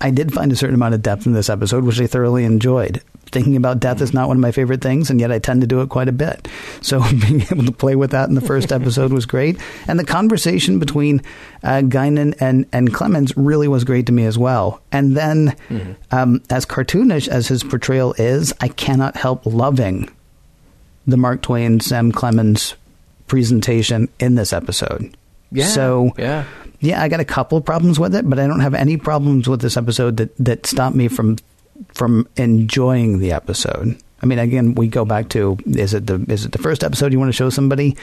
I 0.00 0.10
did 0.10 0.32
find 0.32 0.50
a 0.50 0.56
certain 0.56 0.74
amount 0.74 0.94
of 0.94 1.02
depth 1.02 1.26
in 1.26 1.34
this 1.34 1.50
episode, 1.50 1.84
which 1.84 2.00
I 2.00 2.06
thoroughly 2.06 2.44
enjoyed. 2.44 3.02
Thinking 3.34 3.56
about 3.56 3.80
death 3.80 4.00
is 4.00 4.14
not 4.14 4.28
one 4.28 4.38
of 4.38 4.40
my 4.40 4.52
favorite 4.52 4.80
things, 4.80 5.10
and 5.10 5.20
yet 5.20 5.30
I 5.30 5.38
tend 5.38 5.60
to 5.60 5.66
do 5.66 5.82
it 5.82 5.90
quite 5.90 6.08
a 6.08 6.12
bit. 6.12 6.48
So 6.80 7.02
being 7.20 7.42
able 7.42 7.66
to 7.66 7.72
play 7.72 7.96
with 7.96 8.12
that 8.12 8.30
in 8.30 8.34
the 8.34 8.40
first 8.40 8.72
episode 8.78 9.12
was 9.12 9.26
great, 9.26 9.58
and 9.86 9.98
the 9.98 10.04
conversation 10.04 10.78
between 10.78 11.20
uh, 11.62 11.82
Guinan 11.84 12.34
and 12.40 12.66
and 12.72 12.94
Clemens 12.94 13.36
really 13.36 13.68
was 13.68 13.84
great 13.84 14.06
to 14.06 14.12
me 14.12 14.24
as 14.24 14.38
well. 14.38 14.80
And 14.92 15.16
then, 15.16 15.56
mm-hmm. 15.68 15.92
um, 16.10 16.42
as 16.48 16.64
cartoonish 16.64 17.28
as 17.28 17.48
his 17.48 17.62
portrayal 17.62 18.14
is, 18.14 18.54
I 18.60 18.68
cannot 18.68 19.16
help 19.16 19.44
loving 19.44 20.08
the 21.06 21.18
Mark 21.18 21.42
Twain 21.42 21.80
Sam 21.80 22.12
Clemens 22.12 22.74
presentation 23.26 24.08
in 24.18 24.36
this 24.36 24.52
episode. 24.52 25.16
Yeah. 25.50 25.66
So 25.66 26.12
yeah. 26.16 26.44
Yeah, 26.80 27.02
I 27.02 27.08
got 27.08 27.20
a 27.20 27.24
couple 27.24 27.56
of 27.56 27.64
problems 27.64 27.98
with 27.98 28.14
it, 28.14 28.28
but 28.28 28.38
I 28.38 28.46
don't 28.46 28.60
have 28.60 28.74
any 28.74 28.98
problems 28.98 29.48
with 29.48 29.62
this 29.62 29.78
episode 29.78 30.18
that 30.18 30.36
that 30.36 30.66
stop 30.66 30.94
me 30.94 31.08
from 31.08 31.38
from 31.94 32.28
enjoying 32.36 33.18
the 33.18 33.32
episode. 33.32 33.98
I 34.22 34.26
mean, 34.26 34.38
again, 34.38 34.74
we 34.74 34.88
go 34.88 35.04
back 35.04 35.28
to 35.30 35.58
is 35.66 35.94
it 35.94 36.06
the 36.06 36.24
is 36.28 36.44
it 36.44 36.52
the 36.52 36.58
first 36.58 36.82
episode 36.82 37.12
you 37.12 37.18
want 37.18 37.28
to 37.28 37.36
show 37.36 37.50
somebody? 37.50 37.96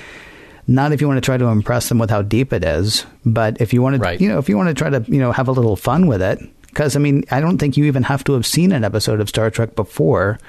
Not 0.67 0.91
if 0.91 1.01
you 1.01 1.07
want 1.07 1.17
to 1.17 1.21
try 1.21 1.37
to 1.37 1.45
impress 1.45 1.89
them 1.89 1.97
with 1.97 2.11
how 2.11 2.21
deep 2.21 2.53
it 2.53 2.63
is, 2.63 3.05
but 3.25 3.59
if 3.59 3.73
you 3.73 3.81
want 3.81 3.95
to, 3.95 3.99
right. 3.99 4.21
you 4.21 4.29
know, 4.29 4.37
if 4.37 4.47
you 4.47 4.55
want 4.55 4.69
to 4.69 4.75
try 4.75 4.89
to, 4.89 5.03
you 5.07 5.19
know, 5.19 5.31
have 5.31 5.47
a 5.47 5.51
little 5.51 5.75
fun 5.75 6.05
with 6.05 6.21
it. 6.21 6.39
Because 6.67 6.95
I 6.95 6.99
mean, 6.99 7.25
I 7.31 7.41
don't 7.41 7.57
think 7.57 7.75
you 7.75 7.85
even 7.85 8.03
have 8.03 8.23
to 8.25 8.33
have 8.33 8.45
seen 8.45 8.71
an 8.71 8.83
episode 8.83 9.19
of 9.19 9.27
Star 9.27 9.49
Trek 9.49 9.75
before 9.75 10.39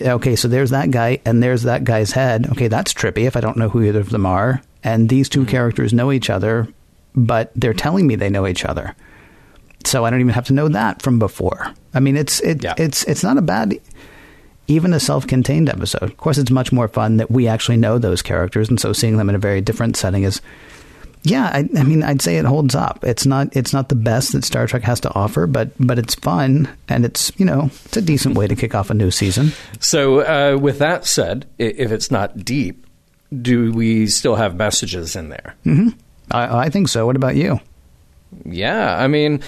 okay, 0.00 0.36
so 0.36 0.48
there's 0.48 0.70
that 0.70 0.90
guy, 0.90 1.20
and 1.24 1.42
there's 1.42 1.62
that 1.64 1.84
guy's 1.84 2.12
head. 2.12 2.46
Okay, 2.50 2.68
that's 2.68 2.92
trippy 2.94 3.26
if 3.26 3.36
I 3.36 3.40
don't 3.40 3.56
know 3.56 3.68
who 3.68 3.82
either 3.82 4.00
of 4.00 4.10
them 4.10 4.26
are. 4.26 4.62
And 4.82 5.08
these 5.08 5.28
2 5.28 5.40
mm-hmm. 5.40 5.50
characters 5.50 5.92
know 5.92 6.12
each 6.12 6.30
other, 6.30 6.68
but 7.14 7.52
they're 7.54 7.74
telling 7.74 8.06
me 8.06 8.16
they 8.16 8.30
know 8.30 8.46
each 8.46 8.64
other. 8.64 8.94
So 9.86 10.04
I 10.04 10.10
don't 10.10 10.20
even 10.20 10.32
have 10.32 10.46
to 10.46 10.52
know 10.52 10.68
that 10.68 11.02
from 11.02 11.18
before. 11.18 11.72
I 11.92 12.00
mean, 12.00 12.16
it's 12.16 12.40
it, 12.40 12.62
yeah. 12.62 12.74
it's 12.78 13.04
it's 13.04 13.22
not 13.22 13.38
a 13.38 13.42
bad, 13.42 13.78
even 14.66 14.92
a 14.92 15.00
self-contained 15.00 15.68
episode. 15.68 16.02
Of 16.02 16.16
course, 16.16 16.38
it's 16.38 16.50
much 16.50 16.72
more 16.72 16.88
fun 16.88 17.18
that 17.18 17.30
we 17.30 17.48
actually 17.48 17.76
know 17.76 17.98
those 17.98 18.22
characters, 18.22 18.68
and 18.68 18.80
so 18.80 18.92
seeing 18.92 19.16
them 19.16 19.28
in 19.28 19.34
a 19.34 19.38
very 19.38 19.60
different 19.60 19.96
setting 19.96 20.22
is 20.22 20.40
yeah, 21.24 21.46
I, 21.46 21.68
I, 21.78 21.82
mean, 21.84 22.02
I'd 22.02 22.20
say 22.20 22.36
it 22.36 22.44
holds 22.44 22.74
up. 22.74 23.02
It's 23.02 23.24
not 23.24 23.56
it's 23.56 23.72
not 23.72 23.88
the 23.88 23.94
best 23.94 24.32
that 24.32 24.44
Star 24.44 24.66
Trek 24.66 24.82
has 24.82 25.00
to 25.00 25.14
offer, 25.14 25.46
but 25.46 25.70
but 25.80 25.98
it's 25.98 26.14
fun 26.14 26.68
and 26.88 27.04
it's 27.04 27.32
you 27.38 27.46
know 27.46 27.70
it's 27.86 27.96
a 27.96 28.02
decent 28.02 28.36
way 28.36 28.46
to 28.46 28.54
kick 28.54 28.74
off 28.74 28.90
a 28.90 28.94
new 28.94 29.10
season. 29.10 29.52
So, 29.80 30.20
uh, 30.20 30.58
with 30.58 30.78
that 30.80 31.06
said, 31.06 31.46
if 31.58 31.90
it's 31.90 32.10
not 32.10 32.44
deep, 32.44 32.86
do 33.40 33.72
we 33.72 34.06
still 34.06 34.36
have 34.36 34.54
messages 34.54 35.16
in 35.16 35.30
there? 35.30 35.54
Mm-hmm. 35.64 35.98
I, 36.30 36.66
I 36.66 36.68
think 36.68 36.88
so. 36.88 37.06
What 37.06 37.16
about 37.16 37.36
you? 37.36 37.58
Yeah, 38.44 38.96
I 38.96 39.06
mean, 39.08 39.42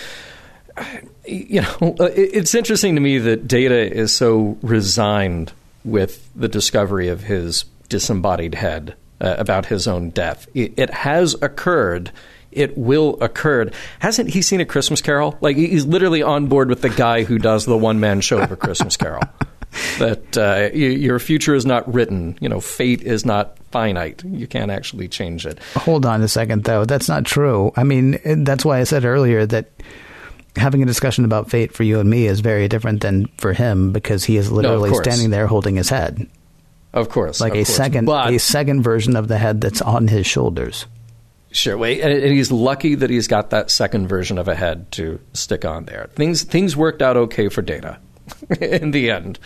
you 1.27 1.63
know, 1.63 1.97
it's 2.01 2.55
interesting 2.55 2.95
to 2.95 3.01
me 3.01 3.19
that 3.19 3.49
Data 3.49 3.93
is 3.93 4.15
so 4.15 4.59
resigned 4.63 5.53
with 5.85 6.29
the 6.35 6.49
discovery 6.49 7.09
of 7.09 7.23
his 7.23 7.65
disembodied 7.89 8.55
head 8.55 8.95
uh, 9.21 9.37
about 9.39 9.67
his 9.67 9.87
own 9.87 10.11
death. 10.11 10.49
It, 10.55 10.75
it, 10.77 10.91
has 10.91 11.35
occurred. 11.41 12.11
It 12.51 12.77
will 12.77 13.19
occur. 13.23 13.71
Hasn't 14.01 14.31
he 14.31 14.43
seen 14.43 14.61
a 14.61 14.65
Christmas 14.65 15.01
Carol? 15.01 15.39
Like 15.41 15.57
he's 15.57 15.87
literally 15.87 16.23
on 16.23 16.49
board 16.49 16.69
with 16.69 16.83
the 16.83 16.91
guy 16.91 17.25
who 17.25 17.39
does 17.39 17.65
the 17.65 17.77
one 17.77 18.01
man 18.01 18.21
show 18.21 18.39
of 18.41 18.51
a 18.53 18.57
Christmas 18.57 18.97
Carol. 18.97 19.23
that 19.99 20.37
uh, 20.37 20.75
your 20.75 21.19
future 21.19 21.55
is 21.55 21.67
not 21.67 21.93
written. 21.93 22.39
You 22.41 22.49
know, 22.49 22.61
fate 22.61 23.03
is 23.03 23.25
not 23.25 23.59
finite. 23.71 24.25
You 24.25 24.47
can't 24.47 24.71
actually 24.71 25.09
change 25.09 25.47
it. 25.47 25.59
Hold 25.75 26.07
on 26.07 26.23
a 26.23 26.29
second, 26.29 26.65
though. 26.65 26.85
That's 26.85 27.09
not 27.09 27.25
true. 27.25 27.73
I 27.77 27.85
mean, 27.85 28.19
that's 28.45 28.65
why 28.65 28.79
I 28.79 28.85
said 28.85 29.05
earlier 29.05 29.47
that 29.47 29.71
having 30.57 30.83
a 30.83 30.87
discussion 30.87 31.25
about 31.25 31.51
fate 31.51 31.73
for 31.73 31.83
you 31.83 32.01
and 32.01 32.09
me 32.09 32.27
is 32.27 32.41
very 32.41 32.69
different 32.69 33.03
than 33.03 33.27
for 33.39 33.53
him 33.53 33.93
because 33.93 34.25
he 34.25 34.37
is 34.37 34.51
literally 34.51 34.91
no, 34.91 35.03
standing 35.03 35.31
there 35.31 35.47
holding 35.47 35.77
his 35.77 35.89
head. 35.89 36.29
Of 36.93 37.11
course, 37.11 37.41
like 37.41 37.53
of 37.53 37.59
a 37.59 37.65
course. 37.65 37.77
second 37.77 38.07
but, 38.07 38.33
a 38.33 38.39
second 38.39 38.83
version 38.83 39.17
of 39.17 39.29
the 39.29 39.37
head 39.37 39.61
that's 39.61 39.83
on 39.83 40.09
his 40.09 40.27
shoulders. 40.27 40.87
Sure, 41.51 41.77
wait, 41.77 42.01
and, 42.01 42.13
and 42.13 42.33
he's 42.33 42.51
lucky 42.51 42.95
that 42.95 43.11
he's 43.11 43.29
got 43.29 43.51
that 43.51 43.71
second 43.71 44.09
version 44.09 44.39
of 44.39 44.49
a 44.49 44.55
head 44.55 44.91
to 44.93 45.21
stick 45.33 45.65
on 45.65 45.85
there. 45.85 46.09
Things 46.15 46.43
things 46.43 46.75
worked 46.77 47.03
out 47.03 47.17
okay 47.17 47.49
for 47.49 47.61
Data. 47.61 47.99
in 48.61 48.91
the 48.91 49.11
end, 49.11 49.39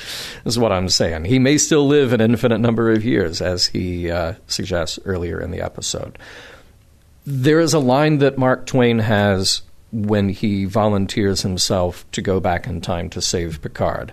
is 0.44 0.59
what 0.59 0.73
I'm 0.73 0.89
saying. 0.89 1.24
He 1.24 1.39
may 1.39 1.59
still 1.59 1.86
live 1.86 2.12
an 2.12 2.20
infinite 2.20 2.59
number 2.59 2.90
of 2.90 3.05
years, 3.05 3.40
as 3.40 3.66
he 3.66 4.11
uh, 4.11 4.35
suggests 4.47 4.98
earlier 5.05 5.40
in 5.40 5.51
the 5.51 5.61
episode. 5.61 6.19
There 7.27 7.61
is 7.61 7.74
a 7.74 7.78
line 7.78 8.19
that 8.19 8.39
Mark 8.39 8.66
Twain 8.66 9.01
has 9.01 9.62
when 9.93 10.28
he 10.28 10.65
volunteers 10.65 11.43
himself 11.43 12.11
to 12.12 12.23
go 12.23 12.40
back 12.40 12.66
in 12.66 12.81
time 12.81 13.11
to 13.11 13.20
save 13.20 13.61
Picard. 13.61 14.12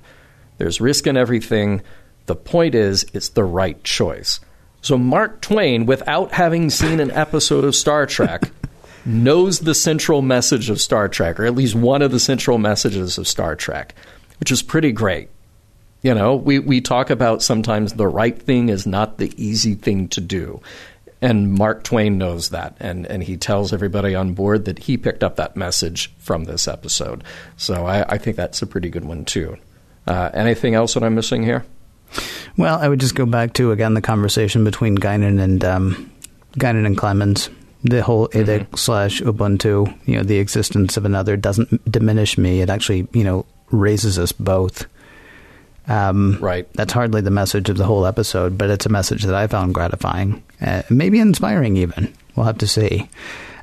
There's 0.57 0.81
risk 0.81 1.07
in 1.07 1.17
everything, 1.17 1.81
the 2.25 2.35
point 2.35 2.75
is, 2.75 3.05
it's 3.13 3.29
the 3.29 3.43
right 3.43 3.81
choice. 3.83 4.39
So 4.81 4.97
Mark 4.97 5.41
Twain, 5.41 5.85
without 5.85 6.33
having 6.33 6.69
seen 6.69 6.99
an 6.99 7.11
episode 7.11 7.63
of 7.63 7.75
Star 7.75 8.05
Trek, 8.05 8.51
knows 9.05 9.59
the 9.59 9.73
central 9.73 10.21
message 10.21 10.69
of 10.69 10.81
Star 10.81 11.07
Trek, 11.07 11.39
or 11.39 11.45
at 11.45 11.55
least 11.55 11.75
one 11.75 12.01
of 12.01 12.11
the 12.11 12.19
central 12.19 12.57
messages 12.57 13.17
of 13.17 13.27
Star 13.27 13.55
Trek, 13.55 13.95
which 14.39 14.51
is 14.51 14.61
pretty 14.61 14.91
great. 14.91 15.29
You 16.01 16.13
know, 16.13 16.35
we, 16.35 16.59
we 16.59 16.79
talk 16.81 17.09
about 17.09 17.41
sometimes 17.41 17.93
the 17.93 18.07
right 18.07 18.39
thing 18.39 18.69
is 18.69 18.85
not 18.85 19.17
the 19.17 19.33
easy 19.35 19.75
thing 19.75 20.07
to 20.09 20.21
do. 20.21 20.61
And 21.19 21.53
Mark 21.53 21.83
Twain 21.83 22.19
knows 22.19 22.49
that, 22.49 22.77
and, 22.79 23.07
and 23.07 23.23
he 23.23 23.37
tells 23.37 23.73
everybody 23.73 24.13
on 24.13 24.33
board 24.33 24.65
that 24.65 24.77
he 24.77 24.97
picked 24.97 25.23
up 25.23 25.37
that 25.37 25.55
message 25.55 26.13
from 26.19 26.43
this 26.43 26.67
episode. 26.67 27.23
So 27.57 27.87
I, 27.87 28.03
I 28.07 28.17
think 28.19 28.37
that's 28.37 28.61
a 28.61 28.67
pretty 28.67 28.89
good 28.89 29.03
one, 29.03 29.25
too. 29.25 29.57
Uh, 30.05 30.29
anything 30.33 30.75
else 30.75 30.93
that 30.93 31.03
I'm 31.03 31.15
missing 31.15 31.41
here? 31.43 31.65
Well, 32.55 32.79
I 32.79 32.87
would 32.87 32.99
just 32.99 33.15
go 33.15 33.25
back 33.25 33.53
to 33.53 33.71
again 33.71 33.95
the 33.95 34.01
conversation 34.01 34.63
between 34.63 34.97
Guinan 34.97 35.41
and 35.41 35.65
um, 35.65 36.11
Guinan 36.53 36.85
and 36.85 36.97
Clemens. 36.97 37.49
The 37.83 38.01
whole 38.01 38.27
mm-hmm. 38.29 38.75
slash 38.75 39.21
Ubuntu, 39.21 39.93
you 40.07 40.15
know, 40.15 40.23
the 40.23 40.37
existence 40.37 40.97
of 40.97 41.05
another 41.05 41.35
doesn't 41.37 41.91
diminish 41.91 42.37
me. 42.37 42.61
It 42.61 42.69
actually, 42.69 43.07
you 43.11 43.23
know, 43.23 43.45
raises 43.71 44.17
us 44.19 44.31
both. 44.31 44.85
Um, 45.87 46.37
right. 46.41 46.71
That's 46.73 46.93
hardly 46.93 47.21
the 47.21 47.31
message 47.31 47.69
of 47.69 47.77
the 47.77 47.85
whole 47.85 48.05
episode, 48.05 48.57
but 48.57 48.69
it's 48.69 48.85
a 48.85 48.89
message 48.89 49.23
that 49.23 49.35
I 49.35 49.47
found 49.47 49.73
gratifying, 49.73 50.43
uh, 50.61 50.83
maybe 50.89 51.19
inspiring. 51.19 51.77
Even 51.77 52.13
we'll 52.35 52.45
have 52.45 52.57
to 52.59 52.67
see. 52.67 53.09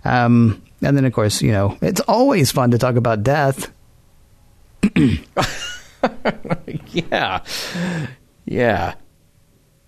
Um, 0.05 0.63
and 0.83 0.97
then, 0.97 1.05
of 1.05 1.13
course, 1.13 1.43
you 1.43 1.53
know, 1.53 1.79
it's 1.81 2.01
always 2.03 2.51
fun 2.51 2.71
to 2.71 2.79
talk 2.79 2.97
about 2.97 3.23
death. 3.23 3.71
yeah. 6.93 7.41
Yeah. 8.45 8.95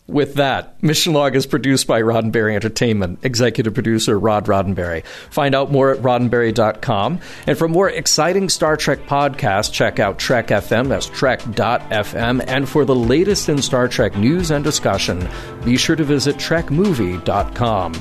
With 0.08 0.34
that, 0.34 0.80
Mission 0.84 1.14
Log 1.14 1.34
is 1.34 1.46
produced 1.46 1.88
by 1.88 2.00
Roddenberry 2.00 2.54
Entertainment, 2.54 3.24
executive 3.24 3.74
producer 3.74 4.16
Rod 4.18 4.46
Roddenberry. 4.46 5.04
Find 5.30 5.52
out 5.52 5.72
more 5.72 5.90
at 5.90 5.98
roddenberry.com. 5.98 7.18
And 7.48 7.58
for 7.58 7.66
more 7.66 7.90
exciting 7.90 8.48
Star 8.48 8.76
Trek 8.76 9.00
podcasts, 9.06 9.72
check 9.72 9.98
out 9.98 10.18
Trek 10.18 10.48
FM, 10.48 10.88
that's 10.88 11.06
trek.fm. 11.06 12.44
And 12.46 12.68
for 12.68 12.84
the 12.84 12.94
latest 12.94 13.48
in 13.48 13.60
Star 13.60 13.88
Trek 13.88 14.16
news 14.16 14.52
and 14.52 14.62
discussion, 14.62 15.28
be 15.64 15.76
sure 15.76 15.96
to 15.96 16.04
visit 16.04 16.36
trekmovie.com. 16.36 17.94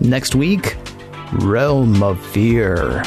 Next 0.00 0.34
week, 0.34 0.76
Realm 1.34 2.02
of 2.02 2.24
Fear. 2.28 3.02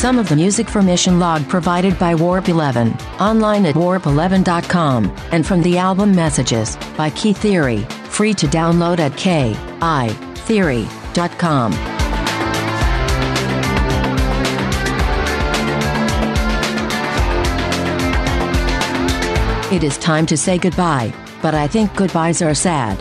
Some 0.00 0.18
of 0.18 0.28
the 0.30 0.36
music 0.36 0.66
for 0.66 0.80
Mission 0.80 1.18
Log 1.18 1.46
provided 1.46 1.98
by 1.98 2.14
Warp 2.14 2.48
11, 2.48 2.94
online 3.20 3.66
at 3.66 3.74
warp11.com, 3.74 5.14
and 5.30 5.46
from 5.46 5.60
the 5.60 5.76
album 5.76 6.14
Messages 6.14 6.78
by 6.96 7.10
Ki:Theory, 7.10 7.84
free 8.08 8.32
to 8.32 8.46
download 8.46 8.98
at 8.98 9.14
ki-theory.com. 9.18 9.62
It 19.70 19.84
is 19.84 19.98
time 19.98 20.24
to 20.24 20.36
say 20.38 20.56
goodbye, 20.56 21.12
but 21.42 21.52
I 21.54 21.66
think 21.66 21.94
goodbyes 21.94 22.40
are 22.40 22.54
sad. 22.54 22.98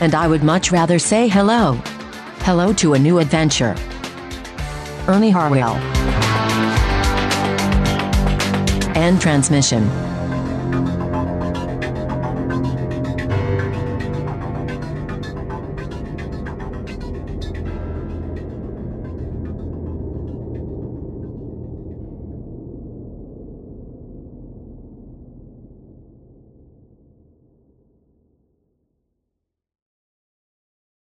And 0.00 0.16
I 0.16 0.26
would 0.26 0.42
much 0.42 0.72
rather 0.72 0.98
say 0.98 1.28
hello. 1.28 1.74
Hello 2.40 2.72
to 2.72 2.94
a 2.94 2.98
new 2.98 3.20
adventure. 3.20 3.76
Ernie 5.06 5.30
Harwell. 5.30 5.99
End 9.00 9.18
transmission. 9.18 10.09